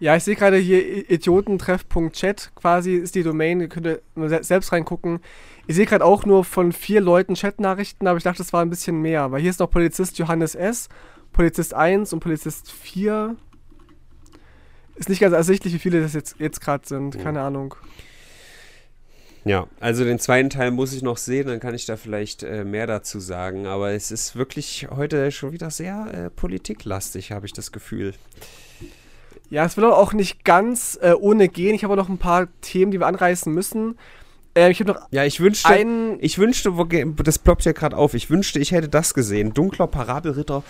Ja, 0.00 0.14
ich 0.14 0.22
sehe 0.22 0.36
gerade 0.36 0.58
hier 0.58 1.10
idiotentreff.chat 1.10 2.52
quasi 2.54 2.94
ist 2.94 3.16
die 3.16 3.24
Domain, 3.24 3.60
ihr 3.60 3.68
könnt 3.68 4.00
selbst 4.44 4.72
reingucken. 4.72 5.20
Ich 5.68 5.76
sehe 5.76 5.84
gerade 5.84 6.02
auch 6.02 6.24
nur 6.24 6.44
von 6.44 6.72
vier 6.72 7.02
Leuten 7.02 7.34
Chatnachrichten, 7.34 8.08
aber 8.08 8.16
ich 8.16 8.24
dachte, 8.24 8.38
das 8.38 8.54
war 8.54 8.62
ein 8.62 8.70
bisschen 8.70 9.02
mehr, 9.02 9.30
weil 9.30 9.42
hier 9.42 9.50
ist 9.50 9.60
noch 9.60 9.70
Polizist 9.70 10.16
Johannes 10.18 10.54
S., 10.54 10.88
Polizist 11.30 11.74
1 11.74 12.14
und 12.14 12.20
Polizist 12.20 12.72
4. 12.72 13.36
Ist 14.96 15.10
nicht 15.10 15.20
ganz 15.20 15.34
ersichtlich, 15.34 15.74
wie 15.74 15.78
viele 15.78 16.00
das 16.00 16.14
jetzt, 16.14 16.36
jetzt 16.38 16.62
gerade 16.62 16.88
sind, 16.88 17.18
keine 17.18 17.42
Ahnung. 17.42 17.74
Ja, 19.44 19.66
also 19.78 20.04
den 20.04 20.18
zweiten 20.18 20.48
Teil 20.48 20.70
muss 20.70 20.94
ich 20.94 21.02
noch 21.02 21.18
sehen, 21.18 21.48
dann 21.48 21.60
kann 21.60 21.74
ich 21.74 21.84
da 21.84 21.98
vielleicht 21.98 22.42
äh, 22.42 22.64
mehr 22.64 22.86
dazu 22.86 23.20
sagen. 23.20 23.66
Aber 23.66 23.90
es 23.90 24.10
ist 24.10 24.36
wirklich 24.36 24.88
heute 24.90 25.30
schon 25.32 25.52
wieder 25.52 25.70
sehr 25.70 26.06
äh, 26.14 26.30
politiklastig, 26.30 27.30
habe 27.30 27.44
ich 27.44 27.52
das 27.52 27.72
Gefühl. 27.72 28.14
Ja, 29.50 29.66
es 29.66 29.76
aber 29.76 29.98
auch 29.98 30.14
nicht 30.14 30.46
ganz 30.46 30.98
äh, 31.02 31.12
ohne 31.12 31.50
gehen. 31.50 31.74
Ich 31.74 31.84
habe 31.84 31.94
noch 31.94 32.08
ein 32.08 32.16
paar 32.16 32.48
Themen, 32.62 32.90
die 32.90 32.98
wir 32.98 33.06
anreißen 33.06 33.52
müssen. 33.52 33.98
Äh, 34.54 34.70
ich 34.70 34.80
habe 34.80 34.92
noch 34.92 35.08
Ja, 35.10 35.24
ich 35.24 35.40
wünschte, 35.40 35.68
einen. 35.68 36.18
ich 36.20 36.38
wünschte, 36.38 36.72
das 37.22 37.38
ploppt 37.38 37.64
ja 37.64 37.72
gerade 37.72 37.96
auf, 37.96 38.14
ich 38.14 38.30
wünschte, 38.30 38.58
ich 38.58 38.72
hätte 38.72 38.88
das 38.88 39.14
gesehen. 39.14 39.54
Dunkler 39.54 39.86
Parabelritter, 39.86 40.62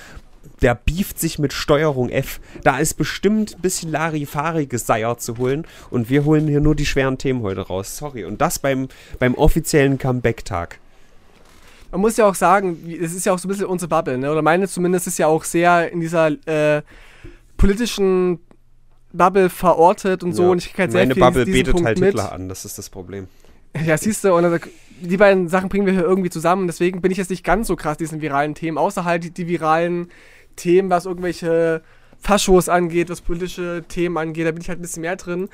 der 0.62 0.74
beeft 0.74 1.18
sich 1.18 1.38
mit 1.38 1.52
Steuerung 1.52 2.08
F. 2.08 2.40
Da 2.64 2.78
ist 2.78 2.94
bestimmt 2.94 3.56
ein 3.56 3.60
bisschen 3.60 3.90
larifariges 3.90 4.86
Seier 4.86 5.18
zu 5.18 5.38
holen 5.38 5.66
und 5.90 6.10
wir 6.10 6.24
holen 6.24 6.48
hier 6.48 6.60
nur 6.60 6.74
die 6.74 6.86
schweren 6.86 7.18
Themen 7.18 7.42
heute 7.42 7.62
raus. 7.62 7.96
Sorry. 7.96 8.24
Und 8.24 8.40
das 8.40 8.58
beim, 8.58 8.88
beim 9.18 9.34
offiziellen 9.34 9.98
Comeback-Tag. 9.98 10.78
Man 11.90 12.02
muss 12.02 12.16
ja 12.18 12.28
auch 12.28 12.34
sagen, 12.34 12.76
es 13.00 13.14
ist 13.14 13.24
ja 13.24 13.32
auch 13.32 13.38
so 13.38 13.48
ein 13.48 13.50
bisschen 13.50 13.66
unsere 13.66 13.88
Bubble, 13.88 14.18
ne? 14.18 14.30
oder 14.30 14.42
meine 14.42 14.68
zumindest 14.68 15.06
ist 15.06 15.18
ja 15.18 15.26
auch 15.26 15.44
sehr 15.44 15.90
in 15.90 16.00
dieser 16.00 16.30
äh, 16.46 16.82
politischen 17.56 18.40
Bubble 19.12 19.48
verortet 19.48 20.22
und 20.22 20.34
so. 20.34 20.42
Ja. 20.42 20.48
Und 20.50 20.58
ich 20.58 20.66
krieg 20.66 20.80
halt 20.80 20.92
sehr 20.92 21.00
Meine 21.00 21.14
viel 21.14 21.22
Bubble 21.22 21.46
betet 21.46 21.72
Punkt 21.72 21.86
halt 21.86 21.98
mit. 21.98 22.08
Hitler 22.10 22.32
an, 22.32 22.48
das 22.48 22.66
ist 22.66 22.76
das 22.76 22.90
Problem. 22.90 23.28
Ja, 23.84 23.96
siehst 23.96 24.24
du, 24.24 24.34
und 24.34 24.44
also, 24.44 24.58
die 25.00 25.16
beiden 25.16 25.48
Sachen 25.48 25.68
bringen 25.68 25.86
wir 25.86 25.92
hier 25.92 26.02
irgendwie 26.02 26.30
zusammen. 26.30 26.66
Deswegen 26.66 27.00
bin 27.00 27.12
ich 27.12 27.18
jetzt 27.18 27.30
nicht 27.30 27.44
ganz 27.44 27.68
so 27.68 27.76
krass 27.76 27.96
diesen 27.96 28.20
viralen 28.20 28.54
Themen, 28.54 28.78
außer 28.78 29.04
halt 29.04 29.24
die, 29.24 29.30
die 29.30 29.46
viralen 29.46 30.08
Themen, 30.56 30.90
was 30.90 31.06
irgendwelche 31.06 31.82
Faschos 32.18 32.68
angeht, 32.68 33.10
was 33.10 33.20
politische 33.20 33.84
Themen 33.86 34.16
angeht. 34.16 34.46
Da 34.46 34.50
bin 34.50 34.60
ich 34.62 34.68
halt 34.68 34.80
ein 34.80 34.82
bisschen 34.82 35.02
mehr 35.02 35.16
drin. 35.16 35.48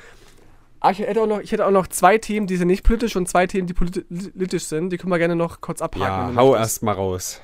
Aber 0.79 0.91
ich 0.91 0.99
hätte 0.99 1.21
auch 1.21 1.27
noch, 1.27 1.39
ich 1.39 1.51
hätte 1.51 1.65
auch 1.65 1.71
noch 1.71 1.87
zwei 1.87 2.17
Themen, 2.17 2.47
die 2.47 2.57
sind 2.57 2.67
nicht 2.67 2.83
politisch 2.83 3.15
und 3.15 3.27
zwei 3.27 3.47
Themen, 3.47 3.67
die 3.67 3.73
politi- 3.73 4.05
politisch 4.31 4.65
sind. 4.65 4.89
Die 4.91 4.97
können 4.97 5.11
wir 5.11 5.19
gerne 5.19 5.35
noch 5.35 5.61
kurz 5.61 5.81
abhaken. 5.81 6.35
Ja, 6.35 6.41
hau 6.41 6.55
erst 6.55 6.83
mal 6.83 6.93
raus. 6.93 7.41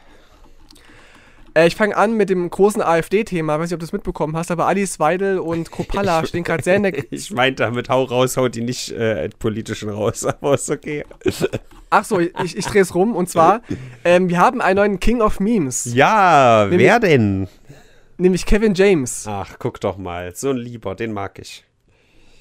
Äh, 1.54 1.68
ich 1.68 1.76
fange 1.76 1.96
an 1.98 2.16
mit 2.16 2.30
dem 2.30 2.50
großen 2.50 2.82
AfD-Thema. 2.82 3.60
Weiß 3.60 3.70
nicht, 3.70 3.74
ob 3.74 3.80
du 3.80 3.86
es 3.86 3.92
mitbekommen 3.94 4.36
hast, 4.38 4.52
aber 4.52 4.68
Alice 4.68 5.00
Weidel 5.00 5.40
und 5.40 5.70
Kopalla 5.72 6.26
stehen 6.26 6.44
gerade 6.44 6.64
sehr 6.64 6.76
in 6.76 6.84
der. 6.84 6.94
Ich 7.12 7.32
meinte 7.32 7.64
damit, 7.64 7.90
hau 7.90 8.04
raus, 8.04 8.38
haut 8.38 8.56
die 8.56 8.62
nicht 8.62 8.92
äh, 8.92 9.30
politischen 9.40 9.90
raus, 9.90 10.26
aber 10.42 10.54
ist 10.56 10.70
okay. 10.70 11.04
Ach 11.90 12.06
so, 12.06 12.20
ich, 12.20 12.58
ich 12.58 12.66
drehe 12.66 12.82
es 12.82 12.96
rum. 12.96 13.16
Und 13.16 13.30
zwar, 13.30 13.62
ähm, 14.06 14.30
wir 14.30 14.38
haben 14.38 14.62
einen 14.62 14.78
neuen 14.78 15.00
King 15.00 15.22
of 15.22 15.40
Memes, 15.40 15.94
Ja, 15.94 16.66
Nämlich- 16.70 16.88
wer 16.88 17.00
denn? 17.00 17.48
nämlich 18.18 18.46
Kevin 18.46 18.76
James. 18.76 19.26
Ach, 19.28 19.56
guck 19.58 19.82
doch 19.82 19.98
mal. 19.98 20.34
So 20.36 20.52
ein 20.52 20.58
Lieber, 20.58 20.94
den 20.96 21.12
mag 21.12 21.40
ich. 21.40 21.66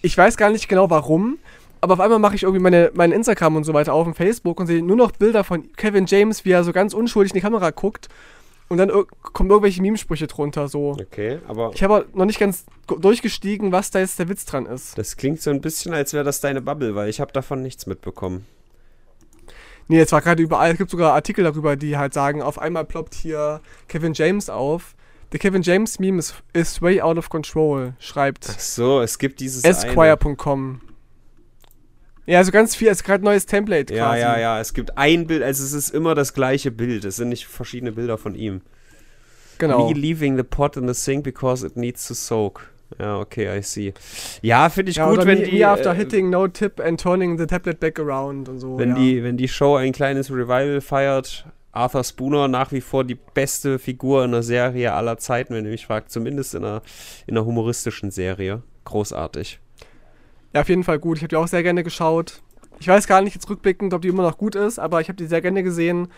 Ich 0.03 0.17
weiß 0.17 0.37
gar 0.37 0.51
nicht 0.51 0.69
genau 0.69 0.91
warum, 0.91 1.39
aber 1.81 1.95
auf 1.95 2.01
einmal 2.01 2.19
mache 2.19 2.35
ich 2.35 2.43
irgendwie 2.43 2.61
meine, 2.63 2.91
mein 2.95 3.13
Instagram 3.13 3.57
und 3.57 3.65
so 3.65 3.73
weiter 3.73 3.95
auf 3.95 4.07
und 4.07 4.15
Facebook 4.15 4.61
und 4.61 4.67
sehe 4.67 4.83
nur 4.83 4.97
noch 4.97 5.11
Bilder 5.13 5.43
von 5.43 5.73
Kevin 5.77 6.05
James, 6.07 6.45
wie 6.45 6.51
er 6.53 6.65
so 6.65 6.73
ganz 6.73 6.93
unschuldig 6.95 7.33
in 7.33 7.37
die 7.37 7.41
Kamera 7.41 7.71
guckt 7.71 8.09
und 8.71 8.79
dann 8.79 8.91
kommen 9.21 9.51
irgendwelche 9.51 9.83
Memesprüche 9.83 10.29
drunter. 10.29 10.69
So. 10.69 10.93
Okay, 10.93 11.41
aber 11.47 11.73
Ich 11.75 11.83
habe 11.83 12.07
noch 12.15 12.25
nicht 12.25 12.39
ganz 12.39 12.65
durchgestiegen, 12.87 13.73
was 13.73 13.91
da 13.91 13.99
jetzt 13.99 14.19
der 14.19 14.29
Witz 14.29 14.45
dran 14.47 14.65
ist. 14.67 14.97
das 14.97 15.17
klingt 15.17 15.43
so 15.43 15.51
ein 15.51 15.61
bisschen, 15.61 15.93
als 15.93 16.13
wäre 16.15 16.25
das 16.25 16.41
deine 16.41 16.63
Bubble, 16.63 16.95
weil 16.95 17.09
ich 17.11 17.21
habe 17.21 17.33
davon 17.33 17.63
nichts 17.63 17.87
mitbekommen. 17.87 18.47
Nee, 19.89 19.99
jetzt 19.99 20.13
war 20.13 20.21
gerade 20.21 20.41
überall, 20.41 20.71
es 20.71 20.79
gibt 20.79 20.91
sogar 20.91 21.15
Artikel 21.15 21.43
darüber, 21.43 21.75
die 21.75 21.97
halt 21.99 22.15
sagen, 22.15 22.43
auf 22.43 22.61
einmal 22.61 22.85
ploppt 22.85 23.13
hier 23.15 23.61
Kevin 23.89 24.15
James 24.15 24.49
auf. 24.49 24.95
Der 25.33 25.41
Kevin 25.41 25.63
James 25.63 25.99
Meme 25.99 26.19
is, 26.19 26.35
is 26.53 26.81
way 26.81 27.01
out 27.01 27.19
of 27.19 27.29
control, 27.29 27.95
schreibt 27.99 28.47
Ach 28.51 28.59
so, 28.59 29.01
es 29.01 29.19
gibt 29.19 29.41
dieses. 29.41 29.65
Esquire.com. 29.65 30.81
Ja, 32.31 32.39
also 32.39 32.53
ganz 32.53 32.77
viel, 32.77 32.87
es 32.87 32.99
ist 32.99 33.05
gerade 33.05 33.23
ein 33.23 33.25
neues 33.25 33.45
Template 33.45 33.93
Ja, 33.93 34.11
quasi. 34.11 34.21
ja, 34.21 34.39
ja, 34.39 34.61
es 34.61 34.73
gibt 34.73 34.97
ein 34.97 35.27
Bild, 35.27 35.43
also 35.43 35.65
es 35.65 35.73
ist 35.73 35.91
immer 35.91 36.15
das 36.15 36.33
gleiche 36.33 36.71
Bild. 36.71 37.05
Es 37.05 37.17
sind 37.17 37.29
nicht 37.29 37.47
verschiedene 37.47 37.91
Bilder 37.91 38.19
von 38.19 38.37
ihm. 38.37 38.61
Genau. 39.59 39.89
Me 39.89 39.95
leaving 39.95 40.37
the 40.37 40.45
pot 40.45 40.77
in 40.77 40.87
the 40.87 40.95
sink 40.95 41.25
because 41.25 41.67
it 41.67 41.77
needs 41.77 42.07
to 42.07 42.15
soak. 42.15 42.71
Ja, 43.01 43.19
okay, 43.19 43.59
I 43.59 43.63
see. 43.63 43.95
Ja, 44.43 44.69
finde 44.71 44.91
ich 44.91 44.99
Ja, 44.99 45.11
gut, 45.11 45.27
wenn 45.27 45.41
me, 45.41 45.45
die, 45.45 45.59
me 45.59 45.67
after 45.67 45.93
äh, 45.93 45.97
hitting 45.97 46.31
no 46.31 46.47
tip 46.47 46.79
and 46.79 47.01
turning 47.01 47.37
the 47.37 47.47
tablet 47.47 47.81
back 47.81 47.99
around 47.99 48.49
und 48.49 48.61
so. 48.61 48.79
wenn 48.79 48.91
ja. 48.91 48.95
die, 48.95 49.25
wenn 49.25 49.37
die 49.37 49.49
Show 49.49 49.75
ein 49.75 49.93
kleines 49.93 50.31
Revival 50.31 50.81
feiert. 50.81 51.47
Arthur 51.73 52.05
Spooner 52.05 52.47
nach 52.47 52.71
wie 52.71 52.81
vor 52.81 53.05
die 53.05 53.17
beste 53.35 53.81
Figur 53.81 54.25
in 54.25 54.33
der 54.33 54.43
Serie 54.45 54.93
aller 54.93 55.19
Zeiten, 55.19 55.55
wenn 55.55 55.65
ihr 55.65 55.71
mich 55.71 55.87
fragt, 55.87 56.11
zumindest 56.11 56.55
in 56.55 56.65
einer, 56.65 56.83
in 57.27 57.37
einer 57.37 57.47
humoristischen 57.47 58.11
Serie. 58.13 58.63
Großartig. 58.85 59.61
Ja, 60.55 60.61
auf 60.63 60.69
jeden 60.69 60.85
Fall 60.85 60.99
gut. 60.99 61.17
Ich 61.19 61.23
habe 61.23 61.29
die 61.29 61.37
auch 61.37 61.49
sehr 61.49 61.63
gerne 61.63 61.83
geschaut. 61.85 62.43
Ich 62.79 62.89
weiß 62.89 63.07
gar 63.07 63.21
nicht 63.23 63.35
jetzt 63.35 63.49
rückblickend, 63.51 63.93
ob 63.95 64.03
die 64.03 64.09
immer 64.09 64.23
noch 64.23 64.39
gut 64.39 64.55
ist, 64.55 64.79
aber 64.79 65.01
ich 65.01 65.09
habe 65.09 65.17
die 65.17 65.27
sehr 65.27 65.41
gerne 65.43 65.63
gesehen 65.63 66.09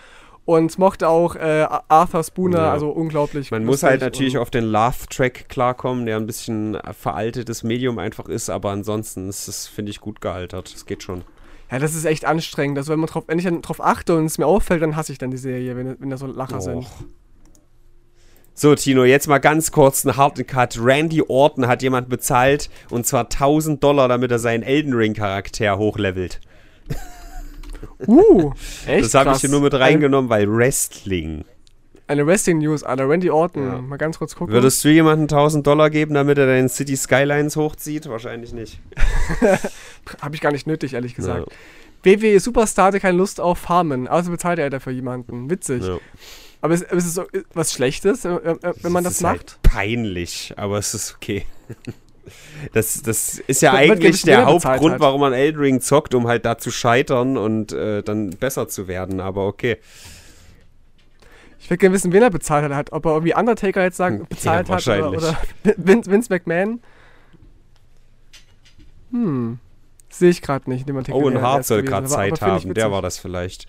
und 0.45 0.76
mochte 0.78 1.09
auch 1.09 1.37
äh, 1.37 1.66
Arthur 1.89 2.22
Spooner, 2.24 2.59
Ja. 2.59 2.72
also 2.72 2.91
unglaublich. 2.91 3.51
Man 3.51 3.64
muss 3.64 3.83
halt 3.83 4.01
natürlich 4.01 4.39
auf 4.39 4.51
den 4.51 4.64
Love-Track 4.64 5.49
klarkommen, 5.49 6.07
der 6.07 6.16
ein 6.16 6.26
bisschen 6.26 6.78
veraltetes 6.99 7.62
Medium 7.62 7.99
einfach 7.99 8.26
ist, 8.28 8.51
aber 8.51 8.70
ansonsten 8.70 9.28
ist 9.28 9.49
es, 9.49 9.66
finde 9.68 9.91
ich, 9.91 10.01
gut 10.01 10.20
gealtert. 10.20 10.72
Es 10.74 10.87
geht 10.87 11.03
schon. 11.03 11.22
Ja, 11.70 11.78
das 11.78 11.95
ist 11.95 12.05
echt 12.05 12.24
anstrengend. 12.24 12.76
Also 12.78 12.93
wenn, 12.93 13.01
man 13.01 13.09
drauf, 13.09 13.24
wenn 13.28 13.39
ich 13.39 13.45
dann 13.45 13.62
drauf 13.62 13.80
achte 13.83 14.16
und 14.16 14.26
es 14.26 14.37
mir 14.39 14.47
auffällt, 14.47 14.83
dann 14.83 14.95
hasse 14.97 15.12
ich 15.12 15.18
dann 15.18 15.30
die 15.30 15.37
Serie, 15.39 15.76
wenn, 15.76 15.99
wenn 16.01 16.11
da 16.11 16.16
so 16.16 16.26
Lacher 16.26 16.61
sind. 16.61 16.87
So, 18.55 18.74
Tino, 18.74 19.05
jetzt 19.05 19.28
mal 19.28 19.38
ganz 19.38 19.72
kurz 19.72 20.05
einen 20.05 20.16
harten 20.16 20.46
Cut. 20.46 20.78
Randy 20.78 21.22
Orton 21.26 21.66
hat 21.66 21.82
jemand 21.82 22.09
bezahlt 22.09 22.68
und 22.90 23.07
zwar 23.07 23.24
1000 23.24 23.82
Dollar, 23.82 24.09
damit 24.09 24.30
er 24.30 24.38
seinen 24.38 24.62
Elden 24.62 24.92
Ring-Charakter 24.94 25.78
hochlevelt. 25.78 26.40
Uh, 28.07 28.53
echt 28.86 29.05
das 29.05 29.14
habe 29.14 29.32
ich 29.32 29.40
hier 29.40 29.50
nur 29.50 29.61
mit 29.61 29.74
reingenommen, 29.74 30.28
weil 30.30 30.48
Wrestling. 30.48 31.44
Eine, 32.07 32.26
Wrestling-News, 32.26 32.82
Alter. 32.84 33.09
Randy 33.09 33.30
Orton. 33.30 33.64
Ja. 33.64 33.80
Mal 33.80 33.96
ganz 33.96 34.18
kurz 34.18 34.34
gucken. 34.34 34.53
Würdest 34.53 34.84
du 34.84 34.88
jemandem 34.88 35.24
1000 35.24 35.66
Dollar 35.66 35.88
geben, 35.88 36.14
damit 36.14 36.38
er 36.38 36.46
deinen 36.46 36.68
City 36.68 36.96
Skylines 36.96 37.57
hochzieht? 37.57 38.09
Wahrscheinlich 38.09 38.53
nicht. 38.53 38.80
Habe 40.20 40.34
ich 40.34 40.40
gar 40.40 40.53
nicht 40.53 40.66
nötig, 40.66 40.94
ehrlich 40.94 41.14
gesagt. 41.14 41.48
Ja. 41.50 41.57
WWE 42.05 42.40
Superstar 42.40 42.86
hatte 42.86 43.00
keine 43.00 43.16
Lust 43.16 43.40
auf 43.40 43.59
Farmen, 43.59 44.09
also 44.09 44.32
bezahlte 44.32 44.61
er 44.61 44.70
dafür 44.70 44.92
jemanden. 44.92 45.48
Witzig. 45.48 45.84
Ja. 45.84 45.98
Aber 46.63 46.75
es, 46.75 46.85
aber 46.85 46.97
es 46.97 47.07
ist 47.07 47.15
so, 47.15 47.27
was 47.53 47.73
Schlechtes, 47.73 48.25
äh, 48.25 48.31
äh, 48.31 48.57
wenn 48.81 48.93
man 48.93 49.05
das, 49.05 49.15
ist 49.15 49.23
macht. 49.23 49.33
Halt 49.33 49.63
peinlich, 49.63 50.55
aber 50.57 50.79
es 50.79 50.95
ist 50.95 51.15
okay. 51.15 51.45
Das, 52.73 53.03
das 53.03 53.41
ist 53.41 53.63
ja 53.63 53.73
wird 53.73 53.91
eigentlich 53.91 54.23
der 54.23 54.47
Hauptgrund, 54.47 54.93
halt. 54.93 55.01
warum 55.01 55.21
man 55.21 55.33
Elden 55.33 55.61
Ring 55.61 55.81
zockt, 55.81 56.15
um 56.15 56.29
halt 56.29 56.45
da 56.45 56.57
zu 56.57 56.71
scheitern 56.71 57.37
und 57.37 57.73
äh, 57.73 58.05
dann 58.05 58.31
besser 58.31 58.69
zu 58.69 58.87
werden, 58.87 59.19
aber 59.19 59.49
okay. 59.49 59.79
Ich 61.59 61.69
würde 61.69 61.79
gerne 61.79 61.95
wissen, 61.95 62.13
wen 62.13 62.23
er 62.23 62.31
bezahlt 62.31 62.73
hat. 62.73 62.93
Ob 62.93 63.07
er 63.07 63.13
irgendwie 63.15 63.35
Undertaker 63.35 63.83
jetzt 63.83 63.97
sagen, 63.97 64.27
bezahlt 64.31 64.69
ja, 64.69 64.77
hat 64.77 64.87
oder, 64.87 65.09
oder 65.11 65.39
Vince, 65.77 66.11
Vince 66.11 66.33
McMahon. 66.33 66.81
Hm. 69.11 69.59
Sehe 70.09 70.31
ich 70.31 70.43
gerade 70.43 70.71
nicht. 70.71 70.89
Owen 71.11 71.41
Hart 71.41 71.65
soll 71.65 71.83
gerade 71.83 72.07
Zeit 72.07 72.41
haben, 72.41 72.75
der 72.75 72.93
war 72.93 73.03
das 73.03 73.19
vielleicht. 73.19 73.67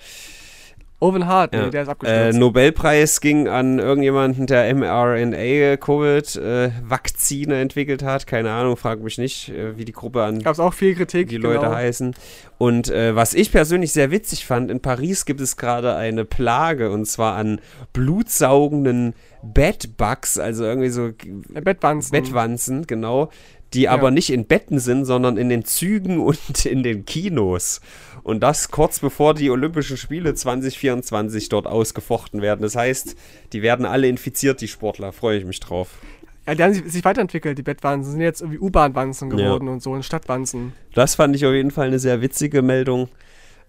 Owen 1.04 1.28
Hart, 1.28 1.52
nee, 1.52 1.60
ja. 1.60 1.70
der 1.70 1.84
ist 1.84 1.90
abgestürzt. 1.90 2.36
Äh, 2.36 2.40
Nobelpreis 2.40 3.20
ging 3.20 3.50
an 3.50 3.78
irgendjemanden, 3.78 4.48
der 4.48 4.74
mRNA-Covid-Vakzine 4.74 7.60
entwickelt 7.60 8.04
hat. 8.04 8.26
Keine 8.26 8.52
Ahnung, 8.52 8.78
frag 8.78 9.04
mich 9.04 9.18
nicht, 9.18 9.50
äh, 9.50 9.78
wie 9.78 9.84
die 9.84 9.92
Gruppe 9.92 10.24
an 10.24 10.42
Gab 10.42 10.54
es 10.54 10.62
auch 10.62 10.74
viel 10.74 10.96
Kritik, 10.96 11.28
die 11.28 11.36
Leute 11.36 11.66
genau. 11.66 11.76
heißen. 11.76 12.16
Und 12.58 12.90
äh, 12.90 13.18
was 13.18 13.34
ich 13.34 13.52
persönlich 13.52 13.92
sehr 13.92 14.12
witzig 14.12 14.46
fand, 14.46 14.72
in 14.72 14.80
Paris 14.80 15.26
gibt 15.26 15.42
es 15.42 15.58
gerade 15.58 15.96
eine 15.96 16.24
Plage 16.24 16.90
und 16.90 17.06
zwar 17.06 17.36
an 17.36 17.60
blutsaugenden 17.92 19.14
Bedbugs, 19.44 20.40
also 20.40 20.64
irgendwie 20.64 20.90
so 20.90 21.10
Bettwanzen. 21.50 22.12
Bettwanzen, 22.12 22.88
genau, 22.88 23.30
die 23.74 23.84
ja. 23.84 23.92
aber 23.92 24.12
nicht 24.12 24.32
in 24.32 24.46
Betten 24.46 24.80
sind, 24.80 25.06
sondern 25.06 25.38
in 25.38 25.50
den 25.50 25.66
Zügen 25.66 26.20
und 26.26 26.66
in 26.66 26.84
den 26.84 27.06
Kinos. 27.06 27.82
Und 28.24 28.42
das 28.42 28.72
kurz 28.72 29.00
bevor 29.00 29.34
die 29.34 29.50
Olympischen 29.50 29.98
Spiele 29.98 30.34
2024 30.34 31.50
dort 31.50 31.68
ausgefochten 31.68 32.42
werden. 32.42 32.62
Das 32.62 32.76
heißt, 32.76 33.16
die 33.52 33.62
werden 33.62 33.86
alle 33.86 34.08
infiziert, 34.08 34.62
die 34.62 34.70
Sportler. 34.70 35.12
Freue 35.12 35.38
ich 35.38 35.46
mich 35.46 35.60
drauf. 35.60 35.90
Ja, 36.48 36.56
die 36.56 36.64
haben 36.64 36.74
sich 36.74 37.04
weiterentwickelt, 37.04 37.58
die 37.58 37.64
Bettwanzen. 37.64 38.14
Sind 38.14 38.22
jetzt 38.22 38.42
irgendwie 38.42 38.60
U-Bahn-Wanzen 38.60 39.30
geworden 39.30 39.68
ja. 39.68 39.74
und 39.74 39.84
so 39.84 39.92
und 39.92 40.04
Stadtwanzen. 40.04 40.74
Das 40.94 41.16
fand 41.16 41.36
ich 41.36 41.46
auf 41.46 41.54
jeden 41.54 41.72
Fall 41.72 41.88
eine 41.88 42.00
sehr 42.00 42.22
witzige 42.22 42.62
Meldung. 42.62 43.10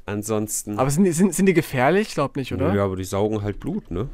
Ansonsten. 0.06 0.78
Aber 0.78 0.90
sind, 0.90 1.10
sind, 1.12 1.34
sind 1.34 1.46
die 1.46 1.54
gefährlich? 1.54 2.08
Ich 2.08 2.14
glaube 2.14 2.38
nicht, 2.38 2.52
oder? 2.52 2.74
Ja, 2.74 2.84
aber 2.84 2.96
die 2.96 3.04
saugen 3.04 3.42
halt 3.42 3.58
Blut, 3.58 3.90
ne? 3.90 4.08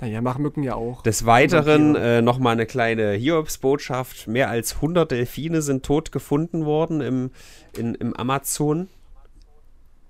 Naja, 0.00 0.20
machen 0.20 0.42
Mücken 0.42 0.62
ja 0.62 0.74
auch. 0.74 1.02
Des 1.02 1.24
Weiteren 1.24 1.96
äh, 1.96 2.20
nochmal 2.20 2.52
eine 2.52 2.66
kleine 2.66 3.12
Hiobs-Botschaft. 3.12 4.28
Mehr 4.28 4.50
als 4.50 4.76
100 4.76 5.10
Delfine 5.10 5.62
sind 5.62 5.84
tot 5.84 6.12
gefunden 6.12 6.66
worden 6.66 7.00
im, 7.00 7.30
in, 7.76 7.94
im 7.94 8.14
Amazon 8.14 8.88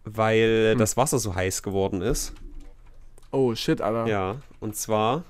weil 0.07 0.71
hm. 0.73 0.79
das 0.79 0.97
Wasser 0.97 1.19
so 1.19 1.35
heiß 1.35 1.63
geworden 1.63 2.01
ist. 2.01 2.33
Oh, 3.33 3.55
shit, 3.55 3.83
Alter. 3.83 4.07
Ja, 4.07 4.37
und 4.61 4.77
zwar 4.77 5.25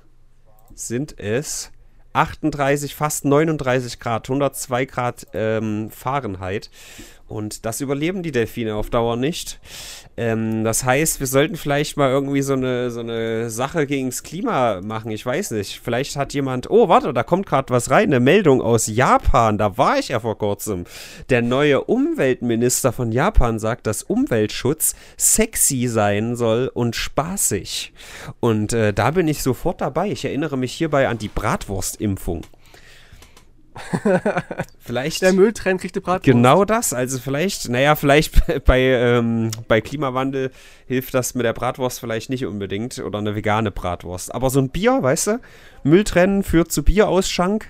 sind 0.74 1.18
es 1.18 1.72
38, 2.12 2.94
fast 2.94 3.24
39 3.24 3.98
Grad, 3.98 4.28
102 4.28 4.84
Grad 4.84 5.26
ähm, 5.32 5.90
Fahrenheit. 5.90 6.70
Und 7.28 7.66
das 7.66 7.80
überleben 7.80 8.22
die 8.22 8.30
Delfine 8.30 8.76
auf 8.76 8.88
Dauer 8.88 9.16
nicht. 9.16 9.58
Ähm, 10.16 10.62
das 10.62 10.84
heißt, 10.84 11.18
wir 11.18 11.26
sollten 11.26 11.56
vielleicht 11.56 11.96
mal 11.96 12.08
irgendwie 12.08 12.42
so 12.42 12.52
eine, 12.52 12.90
so 12.90 13.00
eine 13.00 13.50
Sache 13.50 13.86
gegen 13.86 14.10
das 14.10 14.22
Klima 14.22 14.80
machen. 14.80 15.10
Ich 15.10 15.26
weiß 15.26 15.50
nicht. 15.50 15.80
Vielleicht 15.82 16.16
hat 16.16 16.34
jemand. 16.34 16.70
Oh, 16.70 16.88
warte, 16.88 17.12
da 17.12 17.24
kommt 17.24 17.46
gerade 17.46 17.70
was 17.70 17.90
rein. 17.90 18.08
Eine 18.08 18.20
Meldung 18.20 18.62
aus 18.62 18.86
Japan. 18.86 19.58
Da 19.58 19.76
war 19.76 19.98
ich 19.98 20.08
ja 20.08 20.20
vor 20.20 20.38
kurzem. 20.38 20.84
Der 21.28 21.42
neue 21.42 21.82
Umweltminister 21.82 22.92
von 22.92 23.10
Japan 23.10 23.58
sagt, 23.58 23.88
dass 23.88 24.04
Umweltschutz 24.04 24.94
sexy 25.16 25.88
sein 25.88 26.36
soll 26.36 26.70
und 26.72 26.94
spaßig. 26.94 27.92
Und 28.38 28.72
äh, 28.72 28.92
da 28.92 29.10
bin 29.10 29.26
ich 29.26 29.42
sofort 29.42 29.80
dabei. 29.80 30.10
Ich 30.10 30.24
erinnere 30.24 30.56
mich 30.56 30.72
hierbei 30.72 31.08
an 31.08 31.18
die 31.18 31.28
Bratwurstimpfung. 31.28 32.42
vielleicht. 34.78 35.22
Der 35.22 35.32
Mülltrend 35.32 35.80
kriegt 35.80 35.96
eine 35.96 36.02
Bratwurst. 36.02 36.24
Genau 36.24 36.64
das. 36.64 36.92
Also 36.92 37.18
vielleicht, 37.18 37.68
naja, 37.68 37.94
vielleicht 37.94 38.64
bei, 38.64 38.80
ähm, 38.80 39.50
bei 39.68 39.80
Klimawandel 39.80 40.50
hilft 40.86 41.14
das 41.14 41.34
mit 41.34 41.44
der 41.44 41.52
Bratwurst 41.52 42.00
vielleicht 42.00 42.30
nicht 42.30 42.46
unbedingt 42.46 42.98
oder 42.98 43.18
eine 43.18 43.34
vegane 43.34 43.70
Bratwurst. 43.70 44.34
Aber 44.34 44.50
so 44.50 44.60
ein 44.60 44.70
Bier, 44.70 45.02
weißt 45.02 45.26
du, 45.28 45.40
Müll 45.84 46.04
trennen 46.04 46.42
führt 46.42 46.72
zu 46.72 46.82
Bierausschank. 46.82 47.68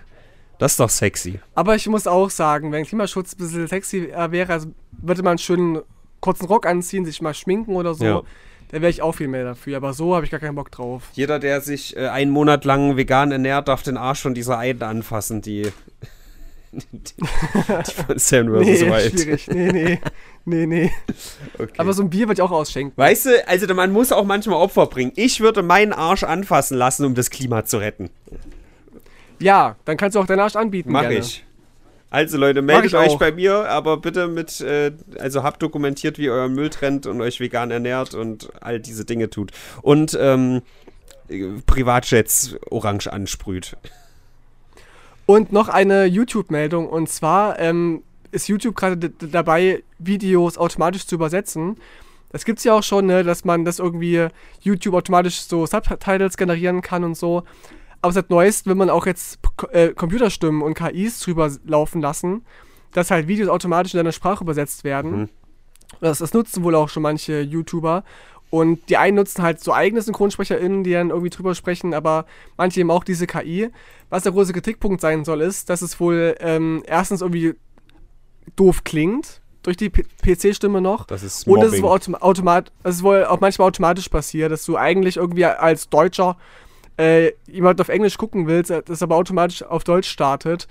Das 0.58 0.72
ist 0.72 0.80
doch 0.80 0.90
sexy. 0.90 1.40
Aber 1.54 1.74
ich 1.74 1.86
muss 1.86 2.06
auch 2.06 2.30
sagen, 2.30 2.72
wenn 2.72 2.84
Klimaschutz 2.84 3.34
ein 3.34 3.38
bisschen 3.38 3.66
sexy 3.66 4.10
wäre, 4.30 4.52
also 4.52 4.68
würde 4.92 5.22
man 5.22 5.38
schön 5.38 5.82
kurzen 6.20 6.46
Rock 6.46 6.66
anziehen, 6.66 7.04
sich 7.04 7.20
mal 7.20 7.34
schminken 7.34 7.76
oder 7.76 7.94
so. 7.94 8.04
Ja. 8.04 8.22
Da 8.68 8.80
wäre 8.80 8.90
ich 8.90 9.00
auch 9.00 9.12
viel 9.12 9.28
mehr 9.28 9.44
dafür, 9.44 9.76
aber 9.76 9.92
so 9.92 10.14
habe 10.14 10.24
ich 10.24 10.30
gar 10.30 10.40
keinen 10.40 10.56
Bock 10.56 10.70
drauf. 10.72 11.04
Jeder, 11.12 11.38
der 11.38 11.60
sich 11.60 11.96
äh, 11.96 12.08
einen 12.08 12.32
Monat 12.32 12.64
lang 12.64 12.96
vegan 12.96 13.30
ernährt, 13.30 13.68
darf 13.68 13.82
den 13.82 13.96
Arsch 13.96 14.20
von 14.20 14.34
dieser 14.34 14.58
Eiden 14.58 14.82
anfassen, 14.82 15.40
die, 15.40 15.70
die, 16.72 16.82
die 16.92 17.92
von 17.92 18.18
Sam 18.18 18.48
vs. 18.48 18.66
nee, 18.66 18.90
Wild. 18.90 19.20
schwierig. 19.20 19.48
Nee, 19.48 19.72
nee, 19.72 20.00
nee, 20.44 20.66
nee. 20.66 20.92
Okay. 21.58 21.72
Aber 21.76 21.92
so 21.92 22.02
ein 22.02 22.10
Bier 22.10 22.26
würde 22.26 22.40
ich 22.40 22.42
auch 22.42 22.50
ausschenken. 22.50 22.92
Weißt 22.96 23.26
du, 23.26 23.48
also 23.48 23.72
man 23.72 23.92
muss 23.92 24.10
auch 24.10 24.24
manchmal 24.24 24.56
Opfer 24.56 24.86
bringen. 24.86 25.12
Ich 25.14 25.40
würde 25.40 25.62
meinen 25.62 25.92
Arsch 25.92 26.24
anfassen 26.24 26.76
lassen, 26.76 27.04
um 27.04 27.14
das 27.14 27.30
Klima 27.30 27.64
zu 27.64 27.78
retten. 27.78 28.10
Ja, 29.38 29.76
dann 29.84 29.96
kannst 29.96 30.16
du 30.16 30.20
auch 30.20 30.26
deinen 30.26 30.40
Arsch 30.40 30.56
anbieten. 30.56 30.90
Mach 30.90 31.02
gerne. 31.02 31.18
ich. 31.18 31.45
Also 32.10 32.38
Leute, 32.38 32.62
meldet 32.62 32.94
euch 32.94 33.10
auch. 33.10 33.18
bei 33.18 33.32
mir, 33.32 33.68
aber 33.68 33.96
bitte 33.96 34.28
mit, 34.28 34.60
äh, 34.60 34.92
also 35.18 35.42
habt 35.42 35.62
dokumentiert, 35.62 36.18
wie 36.18 36.24
ihr 36.24 36.32
euren 36.32 36.54
Müll 36.54 36.70
trennt 36.70 37.06
und 37.06 37.20
euch 37.20 37.40
vegan 37.40 37.70
ernährt 37.70 38.14
und 38.14 38.48
all 38.60 38.78
diese 38.78 39.04
Dinge 39.04 39.28
tut. 39.28 39.50
Und 39.82 40.16
ähm, 40.20 40.62
Privatjets 41.66 42.56
orange 42.70 43.12
ansprüht. 43.12 43.76
Und 45.26 45.52
noch 45.52 45.68
eine 45.68 46.04
YouTube-Meldung 46.04 46.88
und 46.88 47.08
zwar 47.08 47.58
ähm, 47.58 48.04
ist 48.30 48.48
YouTube 48.48 48.76
gerade 48.76 49.10
dabei, 49.10 49.82
Videos 49.98 50.56
automatisch 50.56 51.06
zu 51.06 51.16
übersetzen. 51.16 51.76
Das 52.30 52.44
gibt 52.44 52.58
es 52.58 52.64
ja 52.64 52.74
auch 52.74 52.82
schon, 52.82 53.06
ne, 53.06 53.24
dass 53.24 53.44
man 53.44 53.64
das 53.64 53.78
irgendwie 53.78 54.28
YouTube 54.60 54.94
automatisch 54.94 55.40
so 55.40 55.66
Subtitles 55.66 56.36
generieren 56.36 56.82
kann 56.82 57.02
und 57.02 57.16
so. 57.16 57.44
Aber 58.06 58.12
seit 58.12 58.30
neuestem 58.30 58.70
will 58.70 58.76
man 58.76 58.88
auch 58.88 59.04
jetzt 59.04 59.40
äh, 59.72 59.88
Computerstimmen 59.88 60.62
und 60.62 60.74
KIs 60.74 61.18
drüber 61.18 61.50
laufen 61.64 62.00
lassen, 62.00 62.46
dass 62.92 63.10
halt 63.10 63.26
Videos 63.26 63.48
automatisch 63.48 63.94
in 63.94 63.98
deiner 63.98 64.12
Sprache 64.12 64.44
übersetzt 64.44 64.84
werden. 64.84 65.22
Mhm. 65.22 65.28
Das, 66.00 66.18
das 66.18 66.32
nutzen 66.32 66.62
wohl 66.62 66.76
auch 66.76 66.88
schon 66.88 67.02
manche 67.02 67.40
YouTuber. 67.40 68.04
Und 68.48 68.88
die 68.90 68.96
einen 68.96 69.16
nutzen 69.16 69.42
halt 69.42 69.58
so 69.58 69.72
eigene 69.72 70.02
SynchronsprecherInnen, 70.02 70.84
die 70.84 70.92
dann 70.92 71.10
irgendwie 71.10 71.30
drüber 71.30 71.56
sprechen, 71.56 71.94
aber 71.94 72.26
manche 72.56 72.78
eben 72.78 72.92
auch 72.92 73.02
diese 73.02 73.26
KI. 73.26 73.70
Was 74.08 74.22
der 74.22 74.30
große 74.30 74.52
Kritikpunkt 74.52 75.00
sein 75.00 75.24
soll, 75.24 75.40
ist, 75.40 75.68
dass 75.68 75.82
es 75.82 75.98
wohl 75.98 76.36
ähm, 76.38 76.84
erstens 76.86 77.22
irgendwie 77.22 77.56
doof 78.54 78.84
klingt, 78.84 79.42
durch 79.64 79.76
die 79.76 79.90
PC-Stimme 79.90 80.80
noch. 80.80 81.06
Das 81.06 81.24
ist 81.24 81.48
Mobbing. 81.48 81.60
Und 81.60 81.68
es 81.68 81.74
ist 81.74 81.82
wohl, 81.82 81.90
autom 81.90 82.14
automat 82.14 82.70
es 82.84 82.96
ist 82.96 83.02
wohl 83.02 83.24
auch 83.24 83.40
manchmal 83.40 83.66
automatisch 83.66 84.08
passiert, 84.08 84.52
dass 84.52 84.64
du 84.64 84.76
eigentlich 84.76 85.16
irgendwie 85.16 85.44
als 85.44 85.88
Deutscher 85.88 86.36
äh, 86.98 87.32
jemand 87.46 87.80
auf 87.80 87.88
Englisch 87.88 88.18
gucken 88.18 88.46
willst, 88.46 88.70
das 88.70 89.02
aber 89.02 89.16
automatisch 89.16 89.62
auf 89.62 89.84
Deutsch 89.84 90.08
startet, 90.08 90.66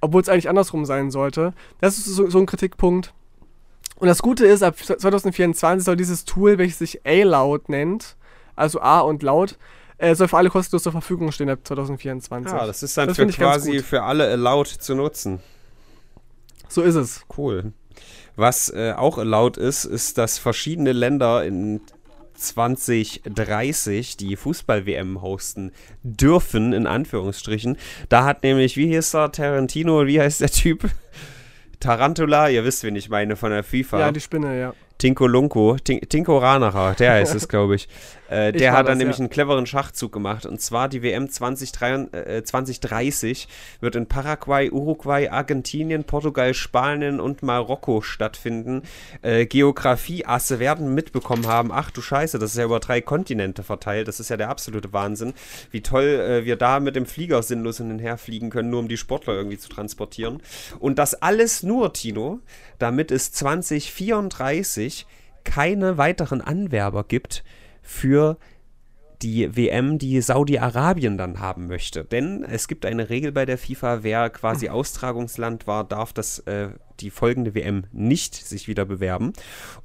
obwohl 0.00 0.22
es 0.22 0.28
eigentlich 0.28 0.48
andersrum 0.48 0.84
sein 0.84 1.10
sollte. 1.10 1.52
Das 1.80 1.98
ist 1.98 2.06
so, 2.06 2.28
so 2.28 2.38
ein 2.38 2.46
Kritikpunkt. 2.46 3.12
Und 3.96 4.08
das 4.08 4.22
Gute 4.22 4.46
ist, 4.46 4.62
ab 4.62 4.76
2024 4.76 5.84
soll 5.84 5.96
dieses 5.96 6.24
Tool, 6.24 6.58
welches 6.58 6.78
sich 6.78 7.06
A-Loud 7.06 7.68
nennt, 7.68 8.16
also 8.56 8.80
A 8.80 9.00
und 9.00 9.22
laut, 9.22 9.56
äh, 9.98 10.14
soll 10.14 10.28
für 10.28 10.36
alle 10.36 10.50
kostenlos 10.50 10.82
zur 10.82 10.92
Verfügung 10.92 11.30
stehen 11.32 11.48
ab 11.48 11.60
2024. 11.64 12.52
Ja, 12.52 12.66
das 12.66 12.82
ist 12.82 12.96
dann 12.96 13.08
das 13.08 13.16
für 13.16 13.26
quasi 13.28 13.80
für 13.80 14.02
alle 14.02 14.28
allowed 14.30 14.66
zu 14.68 14.94
nutzen. 14.94 15.40
So 16.68 16.82
ist 16.82 16.96
es. 16.96 17.22
Cool. 17.36 17.72
Was 18.36 18.68
äh, 18.70 18.92
auch 18.96 19.18
allowed 19.18 19.56
ist, 19.56 19.84
ist, 19.84 20.18
dass 20.18 20.38
verschiedene 20.38 20.92
Länder 20.92 21.44
in 21.44 21.80
2030 22.34 24.16
die 24.16 24.36
Fußball-WM 24.36 25.22
hosten 25.22 25.72
dürfen, 26.02 26.72
in 26.72 26.86
Anführungsstrichen. 26.86 27.76
Da 28.08 28.24
hat 28.24 28.42
nämlich, 28.42 28.76
wie 28.76 28.88
hieß 28.88 29.14
er, 29.14 29.32
Tarantino, 29.32 30.06
wie 30.06 30.20
heißt 30.20 30.40
der 30.40 30.50
Typ? 30.50 30.90
Tarantula, 31.80 32.48
ihr 32.48 32.64
wisst, 32.64 32.82
wen 32.82 32.96
ich 32.96 33.08
meine, 33.08 33.36
von 33.36 33.50
der 33.50 33.62
FIFA. 33.62 34.00
Ja, 34.00 34.12
die 34.12 34.20
Spinne, 34.20 34.58
ja. 34.58 34.74
Tinko 34.98 35.26
Lunko, 35.26 35.76
Tinko 35.76 36.38
Ranacher, 36.38 36.94
der 36.94 37.12
heißt 37.12 37.34
es, 37.34 37.48
glaube 37.48 37.74
ich. 37.74 37.88
Äh, 38.28 38.52
der 38.52 38.72
hat 38.72 38.88
dann 38.88 38.94
das, 38.94 38.98
nämlich 38.98 39.16
ja. 39.18 39.22
einen 39.22 39.30
cleveren 39.30 39.66
Schachzug 39.66 40.12
gemacht. 40.12 40.46
Und 40.46 40.60
zwar 40.60 40.88
die 40.88 41.02
WM 41.02 41.28
2023, 41.28 42.14
äh, 42.14 42.42
2030 42.42 43.48
wird 43.80 43.96
in 43.96 44.06
Paraguay, 44.06 44.70
Uruguay, 44.70 45.28
Argentinien, 45.28 46.04
Portugal, 46.04 46.54
Spanien 46.54 47.20
und 47.20 47.42
Marokko 47.42 48.00
stattfinden. 48.00 48.82
Äh, 49.22 49.46
Geografie-Asse 49.46 50.58
werden 50.58 50.94
mitbekommen 50.94 51.46
haben, 51.46 51.70
ach 51.72 51.90
du 51.90 52.00
Scheiße, 52.00 52.38
das 52.38 52.52
ist 52.52 52.56
ja 52.56 52.64
über 52.64 52.80
drei 52.80 53.00
Kontinente 53.00 53.62
verteilt. 53.62 54.08
Das 54.08 54.20
ist 54.20 54.30
ja 54.30 54.36
der 54.36 54.48
absolute 54.48 54.92
Wahnsinn. 54.92 55.34
Wie 55.70 55.82
toll 55.82 56.04
äh, 56.04 56.44
wir 56.44 56.56
da 56.56 56.80
mit 56.80 56.96
dem 56.96 57.06
Flieger 57.06 57.42
sinnlos 57.42 57.78
hin 57.78 57.90
und 57.90 57.98
her 57.98 58.16
fliegen 58.16 58.50
können, 58.50 58.70
nur 58.70 58.80
um 58.80 58.88
die 58.88 58.96
Sportler 58.96 59.34
irgendwie 59.34 59.58
zu 59.58 59.68
transportieren. 59.68 60.42
Und 60.78 60.98
das 60.98 61.14
alles 61.14 61.62
nur, 61.62 61.92
Tino, 61.92 62.40
damit 62.78 63.10
es 63.10 63.32
2034 63.32 65.06
keine 65.44 65.98
weiteren 65.98 66.40
Anwerber 66.40 67.04
gibt 67.04 67.44
für 67.84 68.38
die 69.22 69.56
WM, 69.56 69.98
die 69.98 70.20
Saudi-Arabien 70.20 71.16
dann 71.16 71.40
haben 71.40 71.66
möchte. 71.66 72.04
Denn 72.04 72.44
es 72.44 72.68
gibt 72.68 72.84
eine 72.84 73.08
Regel 73.08 73.32
bei 73.32 73.46
der 73.46 73.56
FIFA, 73.56 74.02
wer 74.02 74.28
quasi 74.28 74.68
Austragungsland 74.68 75.66
war, 75.66 75.84
darf 75.84 76.12
das 76.12 76.40
äh, 76.40 76.70
die 77.00 77.10
folgende 77.10 77.54
WM 77.54 77.84
nicht 77.92 78.34
sich 78.34 78.68
wieder 78.68 78.84
bewerben. 78.84 79.32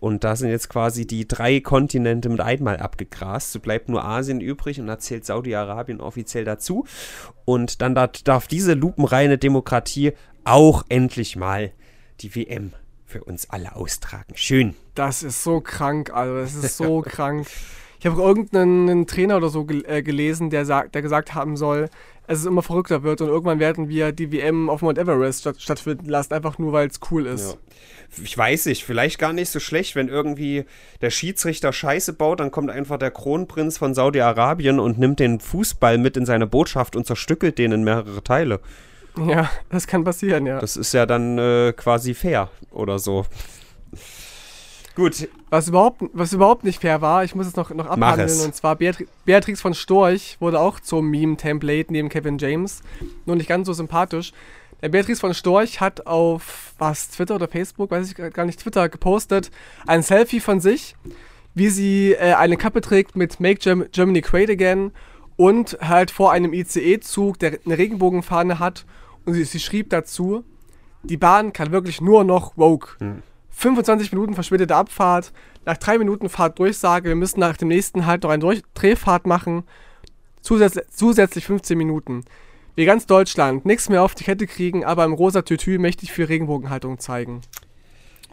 Und 0.01 0.23
da 0.23 0.35
sind 0.35 0.49
jetzt 0.49 0.69
quasi 0.69 1.07
die 1.07 1.27
drei 1.27 1.59
Kontinente 1.61 2.29
mit 2.29 2.41
einmal 2.41 2.77
abgegrast. 2.77 3.51
So 3.51 3.59
bleibt 3.59 3.87
nur 3.87 4.03
Asien 4.03 4.41
übrig 4.41 4.79
und 4.79 4.87
da 4.87 4.99
zählt 4.99 5.25
Saudi-Arabien 5.25 6.01
offiziell 6.01 6.43
dazu. 6.43 6.85
Und 7.45 7.81
dann 7.81 7.95
darf 7.95 8.47
diese 8.47 8.73
lupenreine 8.73 9.37
Demokratie 9.37 10.13
auch 10.43 10.83
endlich 10.89 11.35
mal 11.35 11.71
die 12.19 12.35
WM 12.35 12.73
für 13.05 13.23
uns 13.23 13.49
alle 13.49 13.75
austragen. 13.75 14.35
Schön. 14.35 14.75
Das 14.95 15.23
ist 15.23 15.43
so 15.43 15.61
krank, 15.61 16.11
also 16.13 16.35
das 16.35 16.55
ist 16.55 16.77
so 16.77 17.01
krank. 17.05 17.47
Ich 17.99 18.05
habe 18.05 18.21
irgendeinen 18.21 19.07
Trainer 19.07 19.37
oder 19.37 19.49
so 19.49 19.65
gel 19.65 19.83
äh, 19.85 20.01
gelesen, 20.01 20.49
der, 20.49 20.65
sagt, 20.65 20.95
der 20.95 21.01
gesagt 21.01 21.35
haben 21.35 21.57
soll, 21.57 21.89
es 22.27 22.39
ist 22.39 22.45
immer 22.45 22.61
verrückter 22.61 23.03
wird 23.03 23.21
und 23.21 23.27
irgendwann 23.27 23.59
werden 23.59 23.89
wir 23.89 24.11
die 24.11 24.31
WM 24.31 24.69
auf 24.69 24.81
Mount 24.81 24.97
Everest 24.97 25.41
statt, 25.41 25.59
stattfinden 25.59 26.07
lassen, 26.07 26.33
einfach 26.33 26.59
nur 26.59 26.71
weil 26.71 26.87
es 26.87 26.99
cool 27.11 27.25
ist. 27.25 27.53
Ja. 27.53 28.23
Ich 28.23 28.37
weiß 28.37 28.67
nicht, 28.67 28.85
vielleicht 28.85 29.19
gar 29.19 29.33
nicht 29.33 29.49
so 29.49 29.59
schlecht, 29.59 29.95
wenn 29.95 30.07
irgendwie 30.07 30.65
der 31.01 31.09
Schiedsrichter 31.09 31.73
Scheiße 31.73 32.13
baut, 32.13 32.39
dann 32.39 32.51
kommt 32.51 32.69
einfach 32.69 32.97
der 32.97 33.11
Kronprinz 33.11 33.77
von 33.77 33.93
Saudi-Arabien 33.93 34.79
und 34.79 34.97
nimmt 34.99 35.19
den 35.19 35.39
Fußball 35.39 35.97
mit 35.97 36.17
in 36.17 36.25
seine 36.25 36.47
Botschaft 36.47 36.95
und 36.95 37.05
zerstückelt 37.05 37.57
den 37.57 37.71
in 37.71 37.83
mehrere 37.83 38.23
Teile. 38.23 38.59
Ja, 39.17 39.49
das 39.69 39.87
kann 39.87 40.03
passieren, 40.03 40.45
ja. 40.45 40.59
Das 40.59 40.77
ist 40.77 40.93
ja 40.93 41.05
dann 41.05 41.37
äh, 41.37 41.73
quasi 41.75 42.13
fair 42.13 42.49
oder 42.71 42.99
so. 42.99 43.25
Gut. 44.99 45.29
Was 45.49 45.69
überhaupt, 45.69 46.01
was 46.11 46.33
überhaupt 46.33 46.65
nicht 46.65 46.81
fair 46.81 46.99
war, 46.99 47.23
ich 47.23 47.33
muss 47.33 47.47
es 47.47 47.55
noch, 47.55 47.69
noch 47.69 47.85
abhandeln, 47.85 48.41
und 48.41 48.53
zwar 48.53 48.75
Beatri 48.75 49.07
Beatrix 49.23 49.61
von 49.61 49.73
Storch 49.73 50.35
wurde 50.41 50.59
auch 50.59 50.81
zum 50.81 51.09
Meme-Template 51.09 51.89
neben 51.89 52.09
Kevin 52.09 52.37
James. 52.37 52.81
Nur 53.25 53.37
nicht 53.37 53.47
ganz 53.47 53.67
so 53.67 53.71
sympathisch. 53.71 54.33
Der 54.81 54.89
Beatrix 54.89 55.21
von 55.21 55.33
Storch 55.33 55.79
hat 55.79 56.05
auf 56.05 56.73
was, 56.79 57.11
Twitter 57.11 57.35
oder 57.35 57.47
Facebook, 57.47 57.91
weiß 57.91 58.11
ich 58.11 58.33
gar 58.33 58.43
nicht, 58.43 58.59
Twitter 58.59 58.89
gepostet, 58.89 59.51
ein 59.87 60.03
Selfie 60.03 60.41
von 60.41 60.59
sich, 60.59 60.97
wie 61.53 61.69
sie 61.69 62.11
äh, 62.11 62.33
eine 62.33 62.57
Kappe 62.57 62.81
trägt 62.81 63.15
mit 63.15 63.39
Make 63.39 63.59
Germ 63.59 63.85
Germany 63.93 64.19
Great 64.19 64.49
Again 64.49 64.91
und 65.37 65.77
halt 65.79 66.11
vor 66.11 66.33
einem 66.33 66.51
ICE-Zug, 66.51 67.39
der 67.39 67.59
eine 67.65 67.77
Regenbogenfahne 67.77 68.59
hat. 68.59 68.85
Und 69.25 69.35
sie, 69.35 69.45
sie, 69.45 69.61
schrieb 69.61 69.91
dazu, 69.91 70.43
die 71.03 71.15
Bahn 71.15 71.53
kann 71.53 71.71
wirklich 71.71 72.01
nur 72.01 72.25
noch 72.25 72.57
woke. 72.57 72.99
Hm. 72.99 73.23
25 73.59 74.13
Minuten 74.13 74.35
verspätete 74.35 74.73
Abfahrt, 74.73 75.33
nach 75.65 75.75
drei 75.75 75.97
Minuten 75.97 76.29
Fahrtdurchsage, 76.29 77.09
wir 77.09 77.15
müssen 77.15 77.41
nach 77.41 77.57
dem 77.57 77.67
nächsten 77.67 78.05
halt 78.05 78.23
noch 78.23 78.29
eine 78.29 78.61
Drehfahrt 78.73 79.27
machen, 79.27 79.63
Zusatz 80.41 80.79
zusätzlich 80.89 81.45
15 81.45 81.77
Minuten. 81.77 82.23
Wie 82.75 82.85
ganz 82.85 83.05
Deutschland, 83.05 83.65
nichts 83.65 83.89
mehr 83.89 84.01
auf 84.01 84.15
die 84.15 84.23
Kette 84.23 84.47
kriegen, 84.47 84.85
aber 84.85 85.03
im 85.03 85.11
rosa 85.11 85.41
Tütü 85.41 85.77
mächtig 85.77 86.13
für 86.13 86.29
Regenbogenhaltung 86.29 86.99
zeigen. 86.99 87.41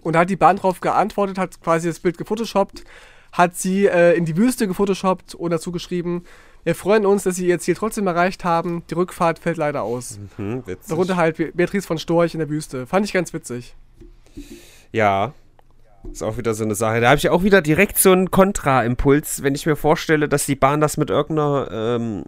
Und 0.03 0.13
da 0.13 0.21
hat 0.21 0.31
die 0.31 0.37
Bahn 0.37 0.57
darauf 0.57 0.81
geantwortet, 0.81 1.39
hat 1.39 1.61
quasi 1.61 1.89
das 1.89 1.99
Bild 1.99 2.19
gefotoshoppt, 2.19 2.85
hat 3.33 3.57
sie 3.57 3.87
äh, 3.87 4.17
in 4.17 4.27
die 4.27 4.37
Wüste 4.37 4.69
gefotoshoppt 4.69 5.35
und 5.35 5.51
dazu 5.51 5.73
geschrieben, 5.73 6.23
wir 6.63 6.77
freuen 6.77 7.05
uns, 7.05 7.25
dass 7.25 7.37
Sie 7.37 7.47
Ihr 7.47 7.61
Ziel 7.61 7.77
trotzdem 7.77 8.09
erreicht 8.09 8.43
haben. 8.43 8.83
Die 8.91 8.95
Rückfahrt 8.95 9.39
fällt 9.39 9.57
leider 9.57 9.83
aus. 9.83 10.19
Mhm, 10.37 10.65
Darunter 10.89 11.15
halt 11.15 11.37
Beatrice 11.57 11.87
von 11.87 11.97
Storch 11.97 12.35
in 12.35 12.41
der 12.41 12.49
Wüste. 12.49 12.89
Fand 12.89 13.07
ich 13.07 13.13
ganz 13.13 13.33
witzig. 13.33 13.77
Ja. 14.93 15.33
Ist 16.13 16.23
auch 16.23 16.39
wieder 16.39 16.55
so 16.55 16.65
eine 16.65 16.75
Sache. 16.75 17.01
Da 17.01 17.09
habe 17.09 17.19
ich 17.19 17.29
auch 17.29 17.43
wieder 17.43 17.63
direkt 17.63 17.99
so 17.99 18.13
einen 18.13 18.31
Kontraimpuls, 18.31 19.43
wenn 19.43 19.55
ich 19.55 19.67
mir 19.67 19.77
vorstelle, 19.77 20.29
dass 20.29 20.47
die 20.47 20.55
Bahn 20.55 20.81
das 20.81 20.97
mit 20.97 21.11
irgendeiner 21.11 21.99
ähm, 21.99 22.25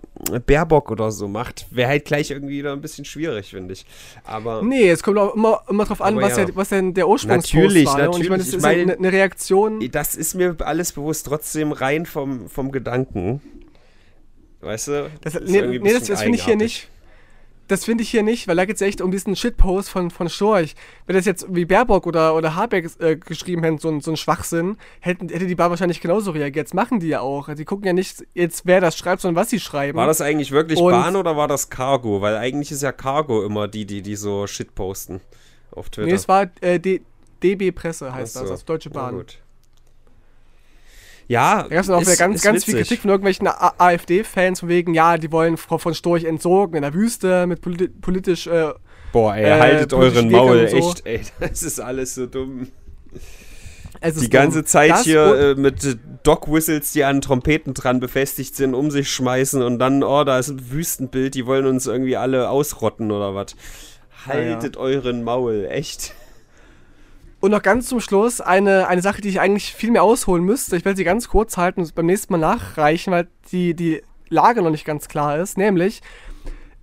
Baerbock 0.47 0.91
oder 0.91 1.11
so 1.11 1.29
macht. 1.29 1.67
Wäre 1.71 1.89
halt 1.89 2.05
gleich 2.05 2.31
irgendwie 2.31 2.59
wieder 2.59 2.73
ein 2.73 2.81
bisschen 2.81 3.05
schwierig, 3.05 3.51
finde 3.51 3.75
ich. 3.75 3.87
Aber. 4.25 4.63
Nee, 4.63 4.91
es 4.91 5.03
kommt 5.03 5.19
auch 5.19 5.35
immer, 5.35 5.63
immer 5.69 5.85
drauf 5.85 6.03
an, 6.03 6.17
was, 6.17 6.37
ja. 6.37 6.47
der, 6.47 6.57
was 6.57 6.71
denn 6.71 6.95
der 6.95 7.09
Ursprungspost 7.09 7.55
natürlich, 7.55 7.87
war. 7.87 7.99
Ne? 7.99 8.05
Natürlich, 8.05 8.25
ich 8.25 8.31
meine, 8.31 8.43
das 8.43 8.53
ist 8.53 8.63
mein, 8.63 8.81
eine, 8.81 8.95
eine 8.95 9.13
Reaktion. 9.13 9.91
Das 9.91 10.15
ist 10.15 10.35
mir 10.35 10.57
alles 10.61 10.93
bewusst, 10.93 11.27
trotzdem 11.27 11.73
rein 11.73 12.07
vom, 12.07 12.49
vom 12.49 12.73
Gedanken. 12.73 13.41
Weißt 14.61 14.89
du? 14.89 15.11
Das, 15.23 15.35
das 15.35 15.43
nee, 15.45 15.63
nee 15.63 15.93
das, 15.93 16.05
das 16.05 16.23
finde 16.23 16.37
ich 16.37 16.45
hier 16.45 16.57
nicht 16.57 16.89
das 17.69 17.85
finde 17.85 18.03
ich 18.03 18.11
hier 18.11 18.23
nicht, 18.23 18.49
weil 18.49 18.57
da 18.57 18.65
geht 18.65 18.77
es 18.77 18.83
echt 18.83 19.01
um 19.01 19.11
diesen 19.11 19.37
Shitpost 19.37 19.91
von, 19.91 20.11
von 20.11 20.29
Storch. 20.29 20.75
Wenn 21.07 21.15
das 21.15 21.27
jetzt 21.27 21.47
wie 21.55 21.67
Baerbock 21.67 22.07
oder, 22.07 22.35
oder 22.35 22.55
Habeck 22.55 22.91
äh, 22.99 23.17
geschrieben 23.17 23.63
hätten, 23.63 23.79
so, 23.79 24.01
so 24.01 24.11
ein 24.11 24.17
Schwachsinn, 24.17 24.79
hätten, 25.01 25.29
hätte 25.29 25.47
die 25.47 25.55
Bar 25.55 25.71
wahrscheinlich 25.71 26.01
genauso 26.01 26.31
reagiert. 26.31 26.67
Das 26.67 26.75
machen 26.75 26.99
die 26.99 27.09
ja 27.09 27.21
auch. 27.21 27.55
Die 27.55 27.65
gucken 27.65 27.87
ja 27.87 27.93
nicht 27.93 28.25
jetzt, 28.35 28.63
wer 28.65 28.81
das 28.81 28.97
schreibt, 28.97 29.21
sondern 29.21 29.41
was 29.41 29.51
sie 29.51 29.61
schreiben. 29.61 29.99
War 29.99 30.07
das 30.07 30.21
eigentlich 30.21 30.51
wirklich 30.51 30.79
Und 30.79 30.93
Bahn 30.93 31.15
oder 31.15 31.37
war 31.37 31.47
das 31.47 31.69
Cargo? 31.69 32.21
Weil 32.23 32.37
eigentlich 32.37 32.73
ist 32.73 32.83
ja 32.83 32.93
Cargo 32.93 33.45
immer 33.45 33.69
die, 33.69 33.85
die, 33.85 34.01
die 34.01 34.17
so 34.17 34.47
Shit 34.47 34.75
posten 34.75 35.21
auf 35.71 35.91
Twitter. 35.91 36.09
Nee, 36.09 36.15
es 36.15 36.27
war 36.27 36.47
äh, 36.63 36.81
DB 37.43 37.71
Presse 37.73 38.13
heißt 38.13 38.35
so. 38.35 38.41
das, 38.41 38.51
also 38.51 38.65
Deutsche 38.65 38.91
Bahn. 38.91 39.15
Oh, 39.15 39.19
gut. 39.19 39.39
Ja, 41.29 41.65
da 41.65 41.69
gab 41.69 41.85
es 41.85 41.91
auch 41.91 42.01
ist, 42.01 42.19
ganz, 42.19 42.43
ganz 42.43 42.65
viel 42.65 42.77
Kritik 42.77 43.03
von 43.03 43.11
irgendwelchen 43.11 43.47
AfD-Fans, 43.47 44.61
von 44.61 44.71
wegen, 44.71 44.95
ja, 44.95 45.19
die 45.19 45.31
wollen 45.31 45.59
Frau 45.59 45.77
von 45.77 45.95
Storch 45.95 46.25
entsorgen 46.25 46.77
in 46.77 46.83
der 46.83 46.95
Wüste 46.95 47.47
mit 47.47 47.61
politi 47.61 47.89
politisch. 47.89 48.47
Äh, 48.47 48.73
Boah, 49.13 49.37
ey, 49.37 49.45
äh, 49.45 49.61
haltet 49.61 49.93
euren 49.93 50.31
Maul, 50.31 50.69
so. 50.69 50.77
echt, 50.77 51.07
ey, 51.07 51.21
das 51.41 51.63
ist 51.63 51.81
alles 51.81 52.15
so 52.15 52.27
dumm. 52.27 52.69
die 54.03 54.31
ganze 54.31 54.61
dumm. 54.61 54.67
Zeit 54.67 54.91
das 54.91 55.05
hier 55.05 55.35
äh, 55.35 55.55
mit 55.55 55.99
Dog-Whistles, 56.23 56.93
die 56.93 57.05
an 57.05 57.21
Trompeten 57.21 57.75
dran 57.75 58.01
befestigt 58.01 58.57
sind, 58.57 58.75
um 58.75 58.91
sich 58.91 59.11
schmeißen 59.11 59.61
und 59.61 59.79
dann, 59.79 60.03
oh, 60.03 60.25
da 60.25 60.39
ist 60.39 60.49
ein 60.49 60.71
Wüstenbild, 60.71 61.35
die 61.35 61.45
wollen 61.45 61.67
uns 61.67 61.87
irgendwie 61.87 62.17
alle 62.17 62.49
ausrotten 62.49 63.11
oder 63.11 63.35
was. 63.35 63.55
Haltet 64.27 64.77
ja, 64.77 64.83
ja. 64.83 64.87
euren 64.87 65.25
Maul, 65.25 65.67
echt. 65.71 66.15
Und 67.41 67.53
noch 67.53 67.63
ganz 67.63 67.89
zum 67.89 68.01
Schluss 68.01 68.41
eine, 68.41 68.89
eine 68.89 69.01
Sache, 69.01 69.21
die 69.21 69.29
ich 69.29 69.41
eigentlich 69.41 69.73
viel 69.73 69.93
mehr 69.93 70.03
ausholen 70.03 70.45
müsste. 70.45 70.77
Ich 70.77 70.85
werde 70.85 70.97
sie 70.97 71.05
ganz 71.05 71.29
kurz 71.29 71.57
halten 71.57 71.81
und 71.81 71.95
beim 71.95 72.07
nächsten 72.07 72.33
Mal 72.33 72.39
nachreichen, 72.39 73.13
weil 73.13 73.29
die, 73.53 73.75
die 73.75 74.03
Lage 74.29 74.63
noch 74.63 74.71
nicht 74.71 74.85
ganz 74.85 75.09
klar 75.09 75.39
ist. 75.39 75.57
Nämlich, 75.57 76.03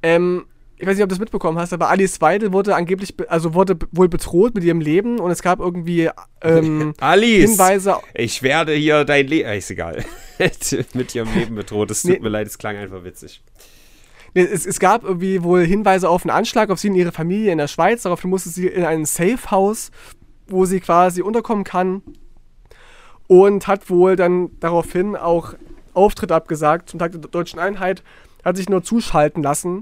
ähm, 0.01 0.45
ich 0.77 0.87
weiß 0.87 0.95
nicht, 0.95 1.03
ob 1.03 1.09
du 1.09 1.13
das 1.13 1.19
mitbekommen 1.19 1.57
hast, 1.57 1.73
aber 1.73 1.89
Alice 1.89 2.21
Weidel 2.21 2.53
wurde 2.53 2.75
angeblich, 2.75 3.13
also 3.29 3.53
wurde 3.53 3.77
wohl 3.91 4.07
bedroht 4.07 4.55
mit 4.55 4.63
ihrem 4.63 4.79
Leben 4.79 5.19
und 5.19 5.31
es 5.31 5.41
gab 5.41 5.59
irgendwie 5.59 6.09
ähm, 6.41 6.93
Alice, 6.99 7.49
Hinweise. 7.49 7.97
Ich 8.13 8.41
werde 8.41 8.73
hier 8.73 9.03
dein 9.03 9.27
Leben. 9.27 9.49
Ist 9.49 9.71
egal. 9.71 10.05
mit 10.93 11.15
ihrem 11.15 11.33
Leben 11.33 11.55
bedroht. 11.55 11.91
Es 11.91 12.01
tut 12.01 12.11
nee. 12.11 12.19
mir 12.19 12.29
leid, 12.29 12.47
es 12.47 12.57
klang 12.57 12.77
einfach 12.77 13.03
witzig. 13.03 13.41
Es, 14.33 14.65
es, 14.65 14.79
gab 14.79 15.05
irgendwie 15.05 15.43
wohl 15.43 15.65
Hinweise 15.65 16.09
auf 16.09 16.23
einen 16.23 16.31
Anschlag 16.31 16.69
auf 16.69 16.77
sie 16.77 16.89
und 16.89 16.95
ihre 16.95 17.13
Familie 17.13 17.53
in 17.53 17.57
der 17.57 17.69
Schweiz. 17.69 18.03
Daraufhin 18.03 18.29
musste 18.29 18.49
sie 18.49 18.67
in 18.67 18.83
ein 18.83 19.05
Safe 19.05 19.49
House 19.49 19.91
wo 20.47 20.65
sie 20.65 20.79
quasi 20.79 21.21
unterkommen 21.21 21.63
kann. 21.63 22.01
Und 23.27 23.67
hat 23.67 23.89
wohl 23.89 24.15
dann 24.15 24.51
daraufhin 24.59 25.15
auch 25.15 25.55
Auftritt 25.95 26.31
abgesagt 26.31 26.89
zum 26.89 26.99
Tag 26.99 27.13
der 27.13 27.21
Deutschen 27.21 27.59
Einheit, 27.59 28.03
hat 28.43 28.57
sich 28.57 28.69
nur 28.69 28.83
zuschalten 28.83 29.41
lassen. 29.41 29.77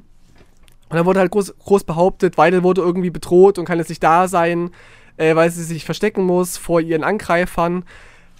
Und 0.90 0.98
dann 0.98 1.06
wurde 1.06 1.20
halt 1.20 1.32
groß, 1.32 1.56
groß 1.58 1.84
behauptet, 1.84 2.38
Weidel 2.38 2.64
wurde 2.64 2.82
irgendwie 2.82 3.10
bedroht 3.10 3.58
und 3.58 3.66
kann 3.66 3.80
jetzt 3.80 3.90
nicht 3.90 4.04
da 4.04 4.28
sein, 4.28 4.72
äh, 5.18 5.36
weil 5.36 5.50
sie 5.50 5.64
sich 5.64 5.86
verstecken 5.86 6.24
muss 6.24 6.58
vor 6.58 6.80
ihren 6.80 7.04
Angreifern. 7.04 7.84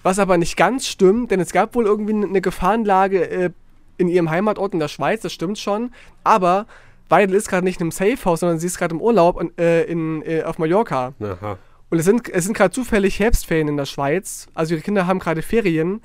Was 0.04 0.20
aber 0.20 0.38
nicht 0.38 0.56
ganz 0.56 0.86
stimmt, 0.88 1.32
denn 1.32 1.40
es 1.40 1.52
gab 1.52 1.76
wohl 1.76 1.86
irgendwie 1.86 2.14
eine 2.14 2.42
Gefahrenlage 2.42 3.30
äh, 3.30 3.50
in 3.98 4.08
ihrem 4.08 4.30
Heimatort 4.30 4.74
in 4.74 4.80
der 4.80 4.88
Schweiz, 4.88 5.22
das 5.22 5.34
stimmt 5.34 5.58
schon. 5.58 5.92
Aber 6.24 6.68
Weidel 7.10 7.36
ist 7.36 7.48
gerade 7.48 7.64
nicht 7.64 7.80
in 7.80 7.86
einem 7.86 7.92
Safehouse, 7.92 8.42
sondern 8.42 8.60
sie 8.60 8.68
ist 8.68 8.78
gerade 8.78 8.94
im 8.94 9.02
Urlaub 9.02 9.42
äh, 9.60 9.84
in, 9.84 10.22
äh, 10.24 10.44
auf 10.44 10.58
Mallorca. 10.58 11.14
Aha. 11.22 11.58
Und 11.94 12.00
es 12.00 12.06
sind, 12.06 12.28
es 12.28 12.46
sind 12.46 12.58
gerade 12.58 12.74
zufällig 12.74 13.20
Herbstferien 13.20 13.68
in 13.68 13.78
der 13.78 13.86
Schweiz. 13.86 14.48
Also 14.56 14.74
ihre 14.74 14.82
Kinder 14.82 15.06
haben 15.06 15.20
gerade 15.20 15.44
Ferien. 15.44 16.02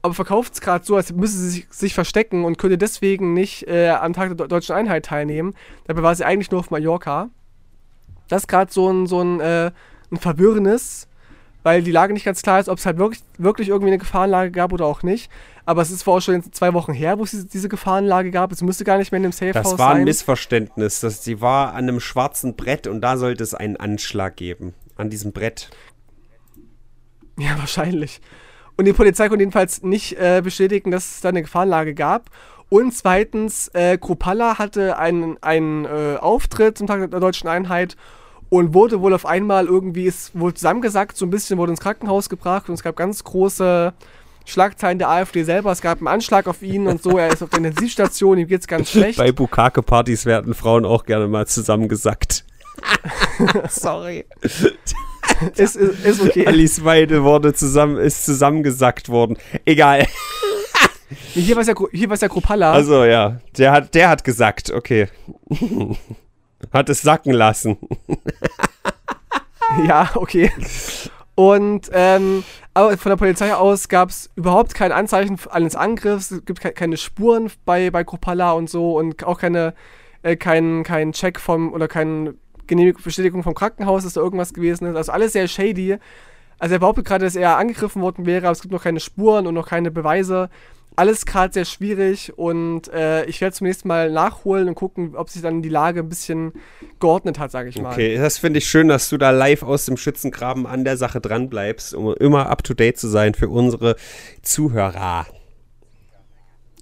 Aber 0.00 0.14
verkauft 0.14 0.54
es 0.54 0.62
gerade 0.62 0.86
so, 0.86 0.96
als 0.96 1.12
müsse 1.12 1.36
sie 1.36 1.50
sich, 1.50 1.66
sich, 1.70 1.92
verstecken 1.92 2.46
und 2.46 2.56
könnte 2.56 2.78
deswegen 2.78 3.34
nicht 3.34 3.68
äh, 3.68 3.90
am 3.90 4.14
Tag 4.14 4.34
der 4.38 4.48
deutschen 4.48 4.74
Einheit 4.74 5.04
teilnehmen. 5.04 5.54
Dabei 5.86 6.02
war 6.02 6.14
sie 6.14 6.24
eigentlich 6.24 6.50
nur 6.50 6.60
auf 6.60 6.70
Mallorca. 6.70 7.28
Das 8.28 8.44
ist 8.44 8.46
gerade 8.46 8.72
so 8.72 8.90
ein, 8.90 9.06
so 9.06 9.20
ein, 9.20 9.38
äh, 9.40 9.70
ein 10.10 10.16
Verwirrendes, 10.16 11.08
weil 11.62 11.82
die 11.82 11.92
Lage 11.92 12.14
nicht 12.14 12.24
ganz 12.24 12.40
klar 12.40 12.58
ist, 12.58 12.70
ob 12.70 12.78
es 12.78 12.86
halt 12.86 12.96
wirklich, 12.96 13.22
wirklich 13.36 13.68
irgendwie 13.68 13.90
eine 13.90 13.98
Gefahrenlage 13.98 14.50
gab 14.50 14.72
oder 14.72 14.86
auch 14.86 15.02
nicht. 15.02 15.30
Aber 15.66 15.82
es 15.82 15.90
ist 15.90 16.04
vor 16.04 16.16
auch 16.16 16.22
schon 16.22 16.42
zwei 16.54 16.72
Wochen 16.72 16.94
her, 16.94 17.18
wo 17.18 17.24
es 17.24 17.48
diese 17.48 17.68
Gefahrenlage 17.68 18.30
gab. 18.30 18.50
Es 18.50 18.62
müsste 18.62 18.84
gar 18.84 18.96
nicht 18.96 19.12
mehr 19.12 19.18
in 19.18 19.24
dem 19.24 19.32
Safe 19.32 19.48
House 19.48 19.72
sein. 19.72 19.76
Das 19.76 19.78
war 19.78 19.94
ein 19.94 20.04
Missverständnis. 20.04 21.00
Das, 21.00 21.22
sie 21.22 21.42
war 21.42 21.74
an 21.74 21.86
einem 21.86 22.00
schwarzen 22.00 22.56
Brett 22.56 22.86
und 22.86 23.02
da 23.02 23.18
sollte 23.18 23.42
es 23.44 23.52
einen 23.52 23.76
Anschlag 23.76 24.34
geben 24.34 24.72
an 24.98 25.10
diesem 25.10 25.32
Brett. 25.32 25.70
Ja, 27.38 27.58
wahrscheinlich. 27.58 28.20
Und 28.76 28.84
die 28.84 28.92
Polizei 28.92 29.28
konnte 29.28 29.42
jedenfalls 29.42 29.82
nicht 29.82 30.18
äh, 30.18 30.40
bestätigen, 30.42 30.90
dass 30.90 31.16
es 31.16 31.20
da 31.20 31.30
eine 31.30 31.42
Gefahrenlage 31.42 31.94
gab. 31.94 32.30
Und 32.68 32.92
zweitens, 32.92 33.68
äh, 33.68 33.96
Kropalla 33.96 34.58
hatte 34.58 34.98
einen, 34.98 35.42
einen 35.42 35.84
äh, 35.84 36.16
Auftritt 36.20 36.78
zum 36.78 36.86
Tag 36.86 37.10
der 37.10 37.20
deutschen 37.20 37.48
Einheit 37.48 37.96
und 38.50 38.74
wurde 38.74 39.00
wohl 39.00 39.14
auf 39.14 39.26
einmal 39.26 39.66
irgendwie, 39.66 40.04
ist 40.04 40.38
wohl 40.38 40.54
zusammengesackt, 40.54 41.16
so 41.16 41.26
ein 41.26 41.30
bisschen 41.30 41.58
wurde 41.58 41.72
ins 41.72 41.80
Krankenhaus 41.80 42.28
gebracht 42.28 42.68
und 42.68 42.74
es 42.74 42.82
gab 42.82 42.96
ganz 42.96 43.24
große 43.24 43.92
Schlagzeilen 44.44 44.98
der 44.98 45.10
AfD 45.10 45.44
selber. 45.44 45.72
Es 45.72 45.82
gab 45.82 45.98
einen 45.98 46.08
Anschlag 46.08 46.46
auf 46.46 46.62
ihn 46.62 46.86
und 46.86 47.02
so. 47.02 47.18
Er 47.18 47.28
ist 47.28 47.42
auf 47.42 47.50
der 47.50 47.58
Intensivstation, 47.58 48.38
ihm 48.38 48.48
geht 48.48 48.62
es 48.62 48.66
ganz 48.66 48.90
schlecht. 48.92 49.18
Bei 49.18 49.32
Bukake-Partys 49.32 50.24
werden 50.24 50.54
Frauen 50.54 50.84
auch 50.84 51.04
gerne 51.04 51.28
mal 51.28 51.46
zusammengesackt. 51.46 52.44
Sorry. 53.68 54.24
ist, 54.42 55.76
ist, 55.76 56.04
ist 56.04 56.20
okay. 56.20 56.46
Alice 56.46 56.84
Weidel 56.84 57.22
wurde 57.22 57.54
zusammen, 57.54 57.96
ist 57.98 58.24
zusammengesackt 58.24 59.08
worden. 59.08 59.36
Egal. 59.64 60.06
Hier 61.32 61.56
war 61.56 61.62
es 61.62 61.68
ja, 61.68 61.74
hier 61.92 62.10
war's 62.10 62.20
ja 62.20 62.28
Kropalla. 62.28 62.72
Also 62.72 63.04
ja, 63.04 63.40
der 63.56 63.72
hat, 63.72 63.94
der 63.94 64.08
hat 64.10 64.24
gesackt, 64.24 64.70
okay. 64.70 65.08
hat 66.72 66.88
es 66.88 67.02
sacken 67.02 67.32
lassen. 67.32 67.78
Ja, 69.86 70.10
okay. 70.14 70.50
Und 71.34 71.88
ähm, 71.92 72.42
aber 72.74 72.96
von 72.96 73.10
der 73.10 73.16
Polizei 73.16 73.54
aus 73.54 73.88
gab 73.88 74.10
es 74.10 74.30
überhaupt 74.34 74.74
kein 74.74 74.92
Anzeichen 74.92 75.38
eines 75.50 75.76
Angriffs, 75.76 76.30
es 76.30 76.44
gibt 76.44 76.60
ke 76.60 76.72
keine 76.72 76.96
Spuren 76.96 77.50
bei, 77.64 77.90
bei 77.90 78.04
Kropala 78.04 78.52
und 78.52 78.68
so 78.68 78.96
und 78.96 79.24
auch 79.24 79.38
keine, 79.38 79.74
äh, 80.22 80.36
kein, 80.36 80.82
kein 80.84 81.12
Check 81.12 81.38
vom 81.40 81.72
oder 81.72 81.88
keine 81.88 82.34
Genehmigung, 82.68 83.02
Bestätigung 83.02 83.42
vom 83.42 83.54
Krankenhaus, 83.54 84.04
dass 84.04 84.12
da 84.12 84.20
irgendwas 84.20 84.54
gewesen 84.54 84.86
ist. 84.86 84.96
Also 84.96 85.12
alles 85.12 85.32
sehr 85.32 85.48
shady. 85.48 85.98
Also 86.58 86.74
er 86.74 86.78
behauptet 86.78 87.06
gerade, 87.06 87.24
dass 87.24 87.36
er 87.36 87.56
angegriffen 87.56 88.02
worden 88.02 88.26
wäre, 88.26 88.46
aber 88.46 88.52
es 88.52 88.62
gibt 88.62 88.72
noch 88.72 88.82
keine 88.82 89.00
Spuren 89.00 89.46
und 89.46 89.54
noch 89.54 89.68
keine 89.68 89.90
Beweise. 89.90 90.50
Alles 90.96 91.26
gerade 91.26 91.54
sehr 91.54 91.64
schwierig 91.64 92.36
und 92.36 92.88
äh, 92.92 93.24
ich 93.26 93.40
werde 93.40 93.54
zunächst 93.54 93.84
mal 93.84 94.10
nachholen 94.10 94.68
und 94.68 94.74
gucken, 94.74 95.14
ob 95.14 95.30
sich 95.30 95.42
dann 95.42 95.62
die 95.62 95.68
Lage 95.68 96.00
ein 96.00 96.08
bisschen 96.08 96.52
geordnet 96.98 97.38
hat, 97.38 97.52
sage 97.52 97.68
ich 97.68 97.80
mal. 97.80 97.92
Okay, 97.92 98.16
das 98.16 98.38
finde 98.38 98.58
ich 98.58 98.68
schön, 98.68 98.88
dass 98.88 99.08
du 99.08 99.16
da 99.16 99.30
live 99.30 99.62
aus 99.62 99.86
dem 99.86 99.96
Schützengraben 99.96 100.66
an 100.66 100.84
der 100.84 100.96
Sache 100.96 101.20
dran 101.20 101.48
bleibst, 101.48 101.94
um 101.94 102.14
immer 102.14 102.50
up 102.50 102.64
to 102.64 102.74
date 102.74 102.98
zu 102.98 103.06
sein 103.06 103.34
für 103.34 103.48
unsere 103.48 103.94
Zuhörer. 104.42 105.26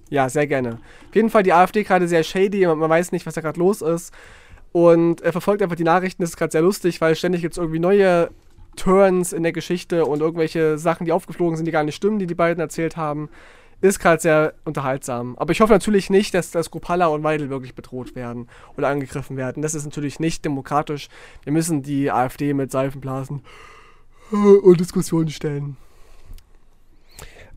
Ja, 0.09 0.29
sehr 0.29 0.47
gerne. 0.47 0.79
Auf 1.09 1.15
jeden 1.15 1.29
Fall 1.29 1.43
die 1.43 1.53
AfD 1.53 1.83
gerade 1.83 2.07
sehr 2.07 2.23
shady, 2.23 2.65
man, 2.65 2.79
man 2.79 2.89
weiß 2.89 3.11
nicht, 3.11 3.27
was 3.27 3.35
da 3.35 3.41
gerade 3.41 3.59
los 3.59 3.83
ist. 3.83 4.13
Und 4.71 5.21
er 5.21 5.31
verfolgt 5.31 5.61
einfach 5.61 5.75
die 5.75 5.83
Nachrichten, 5.83 6.21
das 6.21 6.31
ist 6.31 6.37
gerade 6.37 6.51
sehr 6.51 6.61
lustig, 6.61 7.01
weil 7.01 7.15
ständig 7.15 7.41
gibt 7.41 7.53
es 7.53 7.57
irgendwie 7.57 7.79
neue 7.79 8.29
Turns 8.75 9.33
in 9.33 9.43
der 9.43 9.51
Geschichte 9.51 10.05
und 10.05 10.21
irgendwelche 10.21 10.77
Sachen, 10.77 11.05
die 11.05 11.11
aufgeflogen 11.11 11.57
sind, 11.57 11.65
die 11.65 11.71
gar 11.71 11.83
nicht 11.83 11.95
stimmen, 11.95 12.19
die 12.19 12.27
die 12.27 12.35
beiden 12.35 12.61
erzählt 12.61 12.95
haben. 12.95 13.29
Ist 13.79 13.99
gerade 13.99 14.21
sehr 14.21 14.53
unterhaltsam. 14.65 15.35
Aber 15.37 15.51
ich 15.51 15.61
hoffe 15.61 15.73
natürlich 15.73 16.09
nicht, 16.09 16.33
dass, 16.33 16.49
dass 16.49 16.71
Kropala 16.71 17.07
und 17.07 17.23
Weidel 17.23 17.49
wirklich 17.49 17.75
bedroht 17.75 18.15
werden 18.15 18.47
oder 18.75 18.87
angegriffen 18.87 19.37
werden. 19.37 19.61
Das 19.61 19.75
ist 19.75 19.85
natürlich 19.85 20.19
nicht 20.19 20.43
demokratisch. 20.45 21.09
Wir 21.43 21.53
müssen 21.53 21.83
die 21.83 22.11
AfD 22.11 22.53
mit 22.53 22.71
Seifenblasen 22.71 23.43
und 24.31 24.79
Diskussionen 24.79 25.29
stellen. 25.29 25.77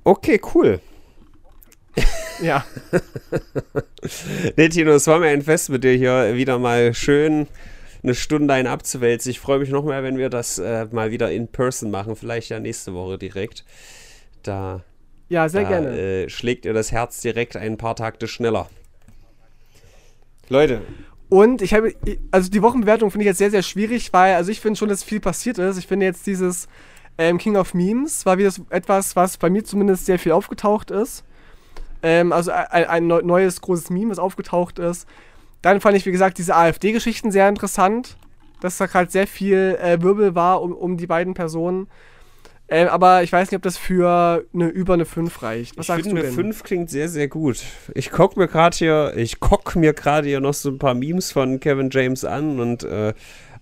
Okay, 0.05 0.41
cool. 0.55 0.81
Ja. 2.43 2.65
Nee, 4.57 4.69
Tino, 4.69 4.93
es 4.93 5.07
war 5.07 5.19
mir 5.19 5.29
ein 5.29 5.43
Fest 5.43 5.69
mit 5.71 5.85
dir 5.85 5.93
hier 5.93 6.35
wieder 6.37 6.59
mal 6.59 6.95
schön 6.95 7.47
eine 8.03 8.15
Stunde 8.15 8.55
ein 8.55 8.67
abzuwälzen. 8.67 9.31
Ich 9.31 9.41
freue 9.41 9.59
mich 9.59 9.71
noch 9.71 9.85
mehr, 9.85 10.03
wenn 10.03 10.19
wir 10.19 10.31
das 10.31 10.59
äh, 10.59 10.87
mal 10.91 11.11
wieder 11.11 11.31
in 11.31 11.49
person 11.49 11.91
machen. 11.91 12.17
Vielleicht 12.17 12.51
ja 12.51 12.61
nächste 12.61 12.95
Woche 12.95 13.19
direkt. 13.19 13.65
Da, 14.43 14.83
Ja, 15.29 15.49
sehr 15.49 15.63
da 15.63 15.69
gerne. 15.69 15.99
Äh, 15.99 16.29
schlägt 16.31 16.65
ihr 16.65 16.73
das 16.73 16.93
Herz 16.93 17.21
direkt 17.21 17.57
ein 17.57 17.77
paar 17.77 17.97
Takte 17.97 18.27
schneller. 18.27 18.69
Leute, 20.49 20.83
Und 21.29 21.63
ich 21.63 21.75
habe, 21.75 21.95
also 22.33 22.51
die 22.51 22.63
Wochenbewertung 22.63 23.11
finde 23.11 23.25
ich 23.25 23.29
jetzt 23.29 23.39
sehr, 23.39 23.51
sehr 23.51 23.63
schwierig, 23.63 24.13
weil, 24.13 24.35
also 24.35 24.51
ich 24.51 24.61
finde 24.61 24.79
schon, 24.79 24.89
dass 24.89 25.05
viel 25.05 25.21
passiert 25.21 25.59
ist. 25.59 25.77
Ich 25.77 25.87
finde 25.87 26.07
jetzt 26.07 26.27
dieses 26.27 26.67
ähm, 27.19 27.39
King 27.39 27.57
of 27.57 27.75
Memes 27.75 28.27
war 28.27 28.39
wieder 28.39 28.53
etwas, 28.71 29.15
was 29.15 29.37
bei 29.37 29.51
mir 29.51 29.63
zumindest 29.63 30.07
sehr 30.07 30.19
viel 30.19 30.33
aufgetaucht 30.33 30.91
ist. 30.91 31.23
Ähm, 32.03 32.33
also 32.33 32.51
ein, 32.51 32.85
ein 32.87 33.07
neu- 33.07 33.23
neues 33.23 33.61
großes 33.61 33.91
Meme, 33.91 34.11
was 34.11 34.19
aufgetaucht 34.19 34.79
ist. 34.79 35.07
Dann 35.63 35.81
fand 35.81 35.97
ich, 35.97 36.07
wie 36.07 36.13
gesagt, 36.13 36.39
diese 36.39 36.57
AfD-Geschichten 36.57 37.31
sehr 37.31 37.49
interessant, 37.49 38.17
dass 38.61 38.79
da 38.79 38.87
gerade 38.87 39.11
sehr 39.11 39.27
viel 39.27 39.79
äh, 39.83 40.01
Wirbel 40.03 40.35
war 40.35 40.63
um, 40.63 40.73
um 40.73 40.97
die 40.97 41.07
beiden 41.07 41.35
Personen. 41.35 41.89
Ähm, 42.73 42.87
aber 42.89 43.25
ich 43.25 43.33
weiß 43.33 43.51
nicht, 43.51 43.57
ob 43.57 43.63
das 43.63 43.77
für 43.77 44.45
eine 44.55 44.69
über 44.69 44.95
eine 44.95 45.05
5 45.05 45.43
reicht. 45.43 45.77
Was 45.77 45.85
ich 45.85 45.87
sagst 45.89 46.03
finde, 46.07 46.21
du 46.23 46.27
eine 46.29 46.35
denn? 46.37 46.45
5 46.45 46.63
klingt 46.63 46.89
sehr, 46.89 47.09
sehr 47.09 47.27
gut. 47.27 47.59
Ich 47.95 48.11
guck 48.13 48.37
mir 48.37 48.47
gerade 48.47 48.77
hier, 48.77 49.13
ich 49.17 49.41
guck 49.41 49.75
mir 49.75 49.93
gerade 49.93 50.29
hier 50.29 50.39
noch 50.41 50.55
so 50.55 50.71
ein 50.71 50.79
paar 50.79 50.95
Memes 50.95 51.33
von 51.33 51.59
Kevin 51.59 51.91
James 51.91 52.25
an 52.25 52.61
und 52.61 52.85
äh, 52.85 53.13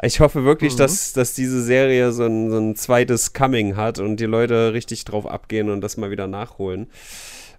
ich 0.02 0.20
hoffe 0.20 0.44
wirklich, 0.44 0.74
Mhm. 0.74 0.78
dass, 0.78 1.14
dass 1.14 1.32
diese 1.32 1.62
Serie 1.62 2.12
so 2.12 2.24
ein, 2.26 2.50
so 2.50 2.58
ein 2.58 2.76
zweites 2.76 3.32
Coming 3.32 3.76
hat 3.76 3.98
und 3.98 4.20
die 4.20 4.26
Leute 4.26 4.74
richtig 4.74 5.04
drauf 5.06 5.26
abgehen 5.26 5.70
und 5.70 5.80
das 5.80 5.96
mal 5.96 6.10
wieder 6.10 6.26
nachholen. 6.28 6.88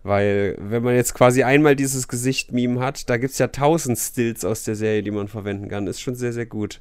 Weil, 0.03 0.55
wenn 0.59 0.81
man 0.81 0.95
jetzt 0.95 1.13
quasi 1.13 1.43
einmal 1.43 1.75
dieses 1.75 2.07
Gesicht-Meme 2.07 2.79
hat, 2.79 3.09
da 3.09 3.17
gibt 3.17 3.33
es 3.33 3.39
ja 3.39 3.47
tausend 3.47 3.97
Stills 3.97 4.45
aus 4.45 4.63
der 4.63 4.75
Serie, 4.75 5.03
die 5.03 5.11
man 5.11 5.27
verwenden 5.27 5.67
kann. 5.67 5.87
Ist 5.87 5.99
schon 5.99 6.15
sehr, 6.15 6.31
sehr 6.31 6.45
gut. 6.45 6.79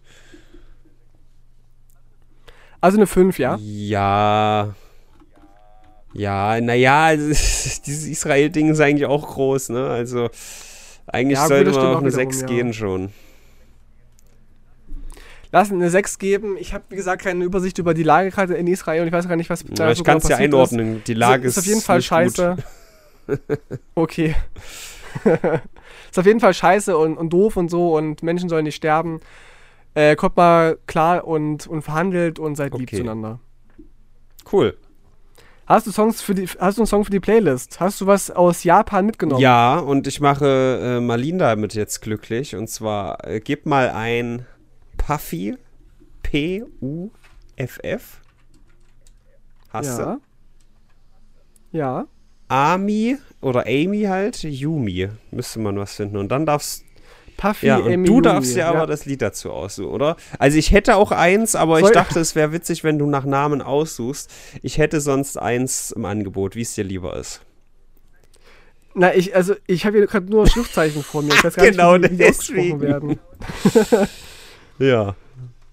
Also 2.80 2.96
eine 2.98 3.08
5, 3.08 3.38
ja? 3.40 3.58
Ja. 3.60 4.74
Ja, 6.14 6.60
naja, 6.60 7.16
dieses 7.16 8.06
Israel-Ding 8.06 8.70
ist 8.70 8.80
eigentlich 8.80 9.06
auch 9.06 9.26
groß, 9.26 9.70
ne? 9.70 9.88
Also, 9.88 10.30
eigentlich 11.06 11.38
Ja, 11.38 11.48
sollte 11.48 11.72
man 11.72 11.86
auf 11.86 11.96
eine 11.98 12.12
wiederum, 12.12 12.32
6 12.32 12.40
ja. 12.42 12.46
gehen 12.46 12.72
schon. 12.72 13.10
Lass 15.50 15.72
eine 15.72 15.90
6 15.90 16.18
geben. 16.18 16.56
Ich 16.58 16.72
habe, 16.72 16.84
wie 16.90 16.96
gesagt, 16.96 17.22
keine 17.22 17.44
Übersicht 17.44 17.78
über 17.78 17.94
die 17.94 18.02
Lage 18.04 18.30
gerade 18.30 18.54
in 18.54 18.66
Israel 18.68 19.02
und 19.02 19.08
ich 19.08 19.12
weiß 19.12 19.26
gar 19.26 19.36
nicht, 19.36 19.50
was 19.50 19.64
da 19.64 19.86
Ja, 19.86 19.92
ich 19.92 19.98
so 19.98 20.04
kann 20.04 20.18
es 20.18 20.28
ja 20.28 20.36
einordnen. 20.36 21.02
Die 21.06 21.14
Lage 21.14 21.48
ist. 21.48 21.56
ist, 21.56 21.56
Ist 21.56 21.64
auf 21.64 21.66
jeden 21.66 21.80
Fall 21.80 22.02
scheiße. 22.02 22.54
Gut. 22.56 22.64
Okay. 23.94 24.34
ist 26.10 26.18
auf 26.18 26.26
jeden 26.26 26.40
Fall 26.40 26.54
scheiße 26.54 26.96
und, 26.96 27.16
und 27.16 27.30
doof 27.30 27.56
und 27.56 27.70
so 27.70 27.96
und 27.96 28.22
Menschen 28.22 28.48
sollen 28.48 28.64
nicht 28.64 28.76
sterben. 28.76 29.20
Äh, 29.94 30.16
kommt 30.16 30.36
mal 30.36 30.78
klar 30.86 31.26
und, 31.26 31.66
und 31.66 31.82
verhandelt 31.82 32.38
und 32.38 32.56
seid 32.56 32.72
lieb 32.74 32.88
Okay. 32.88 32.96
zueinander. 32.98 33.40
Cool. 34.50 34.76
Hast 35.66 35.86
du 35.86 35.90
Songs 35.90 36.22
für 36.22 36.34
die, 36.34 36.46
hast 36.46 36.78
du 36.78 36.82
einen 36.82 36.86
Song 36.86 37.04
für 37.04 37.10
die 37.10 37.20
Playlist? 37.20 37.78
Hast 37.78 38.00
du 38.00 38.06
was 38.06 38.30
aus 38.30 38.64
Japan 38.64 39.04
mitgenommen? 39.04 39.42
Ja, 39.42 39.78
und 39.78 40.06
ich 40.06 40.20
mache 40.20 40.96
äh, 40.98 41.00
Marlene 41.00 41.38
damit 41.38 41.74
jetzt 41.74 42.00
glücklich. 42.00 42.56
Und 42.56 42.68
zwar, 42.68 43.26
äh, 43.26 43.40
gib 43.40 43.66
mal 43.66 43.90
ein 43.90 44.46
Puffy. 44.96 45.58
P-U-F-F. 46.22 48.20
Hast 49.70 49.98
du? 49.98 50.20
Ja. 51.72 52.06
Ja. 52.50 52.74
Ami 52.74 53.16
oder 53.40 53.66
Amy 53.66 54.02
halt, 54.04 54.42
Yumi. 54.42 55.08
Müsste 55.30 55.58
man 55.60 55.78
was 55.78 55.94
finden. 55.94 56.16
Und 56.16 56.28
dann 56.30 56.46
darfst 56.46 56.84
Puffy, 57.36 57.66
Ja, 57.66 57.76
und 57.76 57.92
Amy, 57.92 58.06
du 58.06 58.14
Yumi. 58.14 58.22
darfst 58.22 58.56
ja 58.56 58.68
aber 58.70 58.86
das 58.86 59.04
Lied 59.06 59.22
dazu 59.22 59.50
aussuchen, 59.52 59.90
oder? 59.92 60.16
Also 60.40 60.58
ich 60.58 60.72
hätte 60.72 60.96
auch 60.96 61.12
eins, 61.12 61.54
aber 61.54 61.78
ich 61.78 61.84
Soll- 61.84 61.94
dachte, 61.94 62.18
es 62.20 62.34
wäre 62.34 62.52
witzig, 62.52 62.82
wenn 62.82 62.98
du 62.98 63.06
nach 63.06 63.24
Namen 63.24 63.62
aussuchst. 63.62 64.30
Ich 64.62 64.78
hätte 64.78 65.00
sonst 65.00 65.36
eins 65.38 65.92
im 65.92 66.04
Angebot, 66.04 66.56
wie 66.56 66.62
es 66.62 66.74
dir 66.74 66.84
lieber 66.84 67.16
ist. 67.16 67.42
Na, 68.94 69.14
ich, 69.14 69.36
also, 69.36 69.54
ich 69.68 69.86
habe 69.86 69.98
hier 69.98 70.06
gerade 70.08 70.26
nur 70.28 70.48
Schriftzeichen 70.48 71.04
vor 71.04 71.22
mir. 71.22 71.32
Ich 71.34 71.44
weiß 71.44 71.54
gar 71.54 71.66
Genau 71.70 71.96
nicht, 71.98 72.10
wie 72.10 72.16
die, 72.16 72.18
wie 72.18 72.24
die 72.24 72.30
ausgesprochen 72.30 72.80
werden. 72.80 73.18
Ja. 74.80 75.14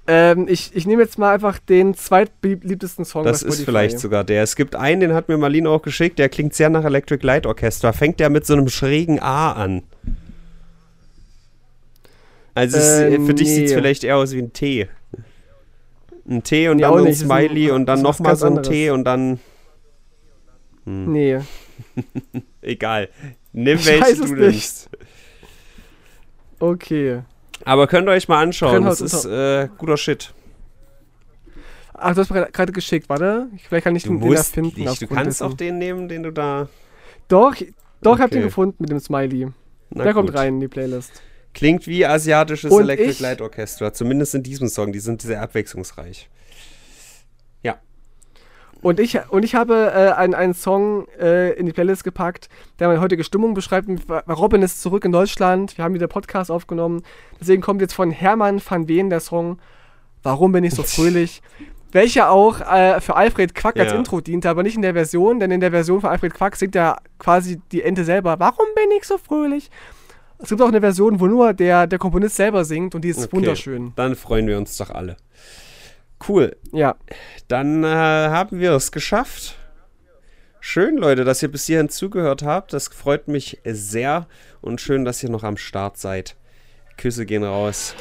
Ähm, 0.08 0.48
ich, 0.48 0.76
ich 0.76 0.86
nehme 0.86 1.02
jetzt 1.02 1.18
mal 1.18 1.34
einfach 1.34 1.58
den 1.58 1.96
zweitbeliebtesten 1.96 3.06
Song 3.06 3.24
Das 3.24 3.42
ist 3.42 3.64
vielleicht 3.66 4.00
sogar 4.00 4.24
der. 4.24 4.44
Es 4.44 4.56
gibt 4.56 4.76
einen, 4.76 5.02
den 5.02 5.14
hat 5.14 5.30
mir 5.30 5.38
Marlene 5.38 5.68
auch 5.70 5.82
geschickt, 5.82 6.20
der 6.20 6.30
klingt 6.30 6.54
sehr 6.54 6.70
nach 6.70 6.86
Electric 6.86 7.26
Light 7.26 7.46
Orchestra. 7.48 7.92
Fängt 7.92 8.20
der 8.20 8.30
mit 8.30 8.46
so 8.46 8.54
einem 8.54 8.68
schrägen 8.70 9.20
A 9.20 9.54
an. 9.54 9.82
Also 12.54 12.78
Äh, 12.78 13.20
für 13.26 13.34
dich 13.34 13.50
sieht 13.50 13.66
es 13.66 13.74
vielleicht 13.74 14.04
eher 14.04 14.18
aus 14.18 14.32
wie 14.34 14.40
ein 14.40 14.54
T. 14.54 14.88
Ein 16.30 16.44
T 16.44 16.70
und 16.70 16.78
Nee, 16.78 16.84
dann 16.84 16.94
so 16.94 16.98
ein 17.00 17.08
ist 17.08 17.22
ein- 17.22 17.26
Smiley 17.28 17.72
und 17.72 17.86
dann 17.86 17.98
ist 17.98 18.04
nochmal 18.04 18.36
so 18.36 18.46
ein 18.46 18.58
anderes. 18.58 18.68
T 18.70 18.90
und 18.92 19.04
dann. 19.04 19.40
Hm. 20.86 21.12
Nee. 21.12 21.40
Egal. 22.62 23.10
Nimm 23.54 23.78
Ich 23.78 23.86
welche 23.88 24.02
weiß 24.02 24.20
du 24.22 24.36
nimmst. 24.36 24.90
Okay. 26.60 27.22
Aber 27.66 27.88
könnt 27.88 28.08
ihr 28.08 28.12
euch 28.12 28.28
mal 28.28 28.42
anschauen. 28.42 28.84
Das 28.86 29.02
ist 29.02 29.26
äh, 29.26 29.68
guter 29.78 29.98
Shit. 29.98 30.34
Ach, 31.94 32.14
du 32.14 32.22
hast 32.22 32.30
mir 32.30 32.46
gerade 32.52 32.72
geschickt, 32.72 33.10
warte. 33.10 33.48
Ich- 33.56 33.68
Vielleicht 33.68 33.84
kann 33.86 33.96
ich 33.96 34.04
Du 34.04 34.10
den, 34.10 34.20
den 34.20 34.30
da 34.32 34.38
musst 34.38 34.54
finden. 34.54 34.82
nicht. 34.82 35.02
Du 35.02 35.08
kannst 35.08 35.42
auch 35.42 35.48
dessen. 35.54 35.58
den 35.58 35.78
nehmen, 35.80 36.08
den 36.08 36.24
du 36.24 36.32
da. 36.32 36.68
Doch, 37.28 37.56
doch, 38.02 38.16
ich 38.18 38.22
hab 38.22 38.30
den 38.30 38.40
Okay. 38.40 38.48
gefunden 38.48 38.76
mit 38.80 38.90
dem 38.92 39.00
Smiley. 39.00 39.48
Na 39.90 40.04
Der 40.04 40.14
kommt 40.14 40.30
gut. 40.30 40.38
rein 40.38 40.56
in 40.56 40.60
die 40.60 40.68
Playlist. 40.68 41.22
Klingt 41.54 41.88
wie 41.88 42.06
asiatisches 42.06 42.72
Und 42.72 42.82
Electric 42.82 43.22
Light 43.24 43.42
Orchestra. 43.42 43.94
Zumindest 43.94 44.36
in 44.36 44.44
diesem 44.44 44.68
Song. 44.68 44.92
Die 44.92 45.00
sind 45.00 45.22
sehr 45.22 45.42
abwechslungsreich. 45.42 46.30
Und 48.86 49.00
ich, 49.00 49.18
und 49.30 49.44
ich 49.44 49.56
habe 49.56 49.92
äh, 49.96 50.12
einen, 50.12 50.36
einen 50.36 50.54
Song 50.54 51.08
äh, 51.20 51.54
in 51.54 51.66
die 51.66 51.72
Playlist 51.72 52.04
gepackt, 52.04 52.50
der 52.78 52.88
meine 52.88 53.02
heutige 53.02 53.24
Stimmung 53.24 53.56
beschreibt. 53.56 53.90
Robin 54.30 54.62
ist 54.62 54.80
zurück 54.80 55.06
in 55.06 55.12
Deutschland. 55.12 55.76
Wir 55.76 55.84
haben 55.84 55.96
wieder 55.96 56.06
Podcast 56.06 56.52
aufgenommen. 56.52 57.02
Deswegen 57.42 57.64
kommt 57.64 57.82
jetzt 57.82 57.96
von 57.96 58.12
Hermann 58.12 58.62
van 58.64 58.88
Ween 58.88 59.10
der 59.10 59.22
Song 59.22 59.58
Warum 60.22 60.52
bin 60.52 60.64
ich 60.64 60.76
so 60.76 60.84
fröhlich? 60.84 61.42
Welcher 61.94 62.30
auch 62.30 62.62
äh, 62.62 63.02
für 63.02 63.16
Alfred 63.16 63.56
Quack 63.56 63.80
als 63.80 63.92
Ja. 63.92 63.98
Intro 63.98 64.22
diente, 64.22 64.52
aber 64.52 64.62
nicht 64.62 64.76
in 64.76 64.84
der 64.84 64.94
Version, 64.94 65.40
denn 65.40 65.50
in 65.50 65.62
der 65.62 65.72
Version 65.72 66.02
von 66.02 66.12
Alfred 66.12 66.36
Quack 66.36 66.56
singt 66.56 66.76
er 66.76 66.98
quasi 67.18 67.60
die 67.72 67.82
Ente 67.82 68.04
selber. 68.04 68.36
Warum 68.40 68.68
bin 68.76 68.96
ich 68.96 69.06
so 69.06 69.18
fröhlich? 69.18 69.72
Es 70.38 70.50
gibt 70.50 70.62
auch 70.62 70.68
eine 70.68 70.82
Version, 70.82 71.20
wo 71.20 71.26
nur 71.26 71.54
der, 71.56 71.88
der 71.88 71.98
Komponist 71.98 72.36
selber 72.36 72.64
singt 72.64 72.94
und 72.94 73.02
die 73.02 73.10
ist 73.10 73.18
Okay. 73.18 73.32
wunderschön. 73.32 73.94
Dann 73.96 74.16
freuen 74.16 74.46
wir 74.46 74.60
uns 74.60 74.78
doch 74.78 74.92
alle. 74.92 75.18
Cool. 76.28 76.56
Ja. 76.72 76.96
Dann 77.48 77.84
äh, 77.84 77.88
haben 77.88 78.60
wir 78.60 78.72
es 78.72 78.92
geschafft. 78.92 79.56
Schön, 80.60 80.98
Leute, 80.98 81.24
dass 81.24 81.44
ihr 81.44 81.52
bis 81.52 81.66
hierhin 81.66 81.90
zugehört 81.90 82.42
habt. 82.42 82.74
Das 82.74 82.88
freut 82.88 83.28
mich 83.28 83.60
sehr. 83.64 84.28
Und 84.62 84.82
schön, 84.82 85.06
dass 85.06 85.22
ihr 85.22 85.30
noch 85.30 85.44
am 85.44 85.58
Start 85.58 85.98
seid. 85.98 86.36
Küsse 86.98 87.26
gehen 87.26 87.44
raus. 87.44 87.94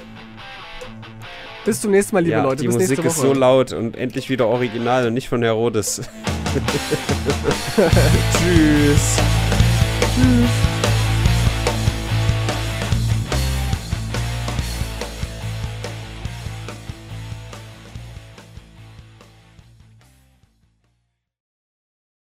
Bis 1.65 1.81
zum 1.81 1.91
nächsten 1.91 2.15
Mal, 2.15 2.21
liebe 2.21 2.37
ja, 2.37 2.43
Leute. 2.43 2.63
die 2.63 2.69
Bis 2.69 2.77
Musik 2.77 3.05
ist 3.05 3.17
so 3.17 3.33
laut 3.33 3.73
und 3.73 3.97
endlich 3.97 4.31
wieder 4.31 4.47
original 4.47 5.07
und 5.07 5.15
nicht 5.15 5.29
von 5.29 5.43
Herodes. 5.43 6.03
Tschüss. 7.77 9.19
Tschüss. 10.15 10.74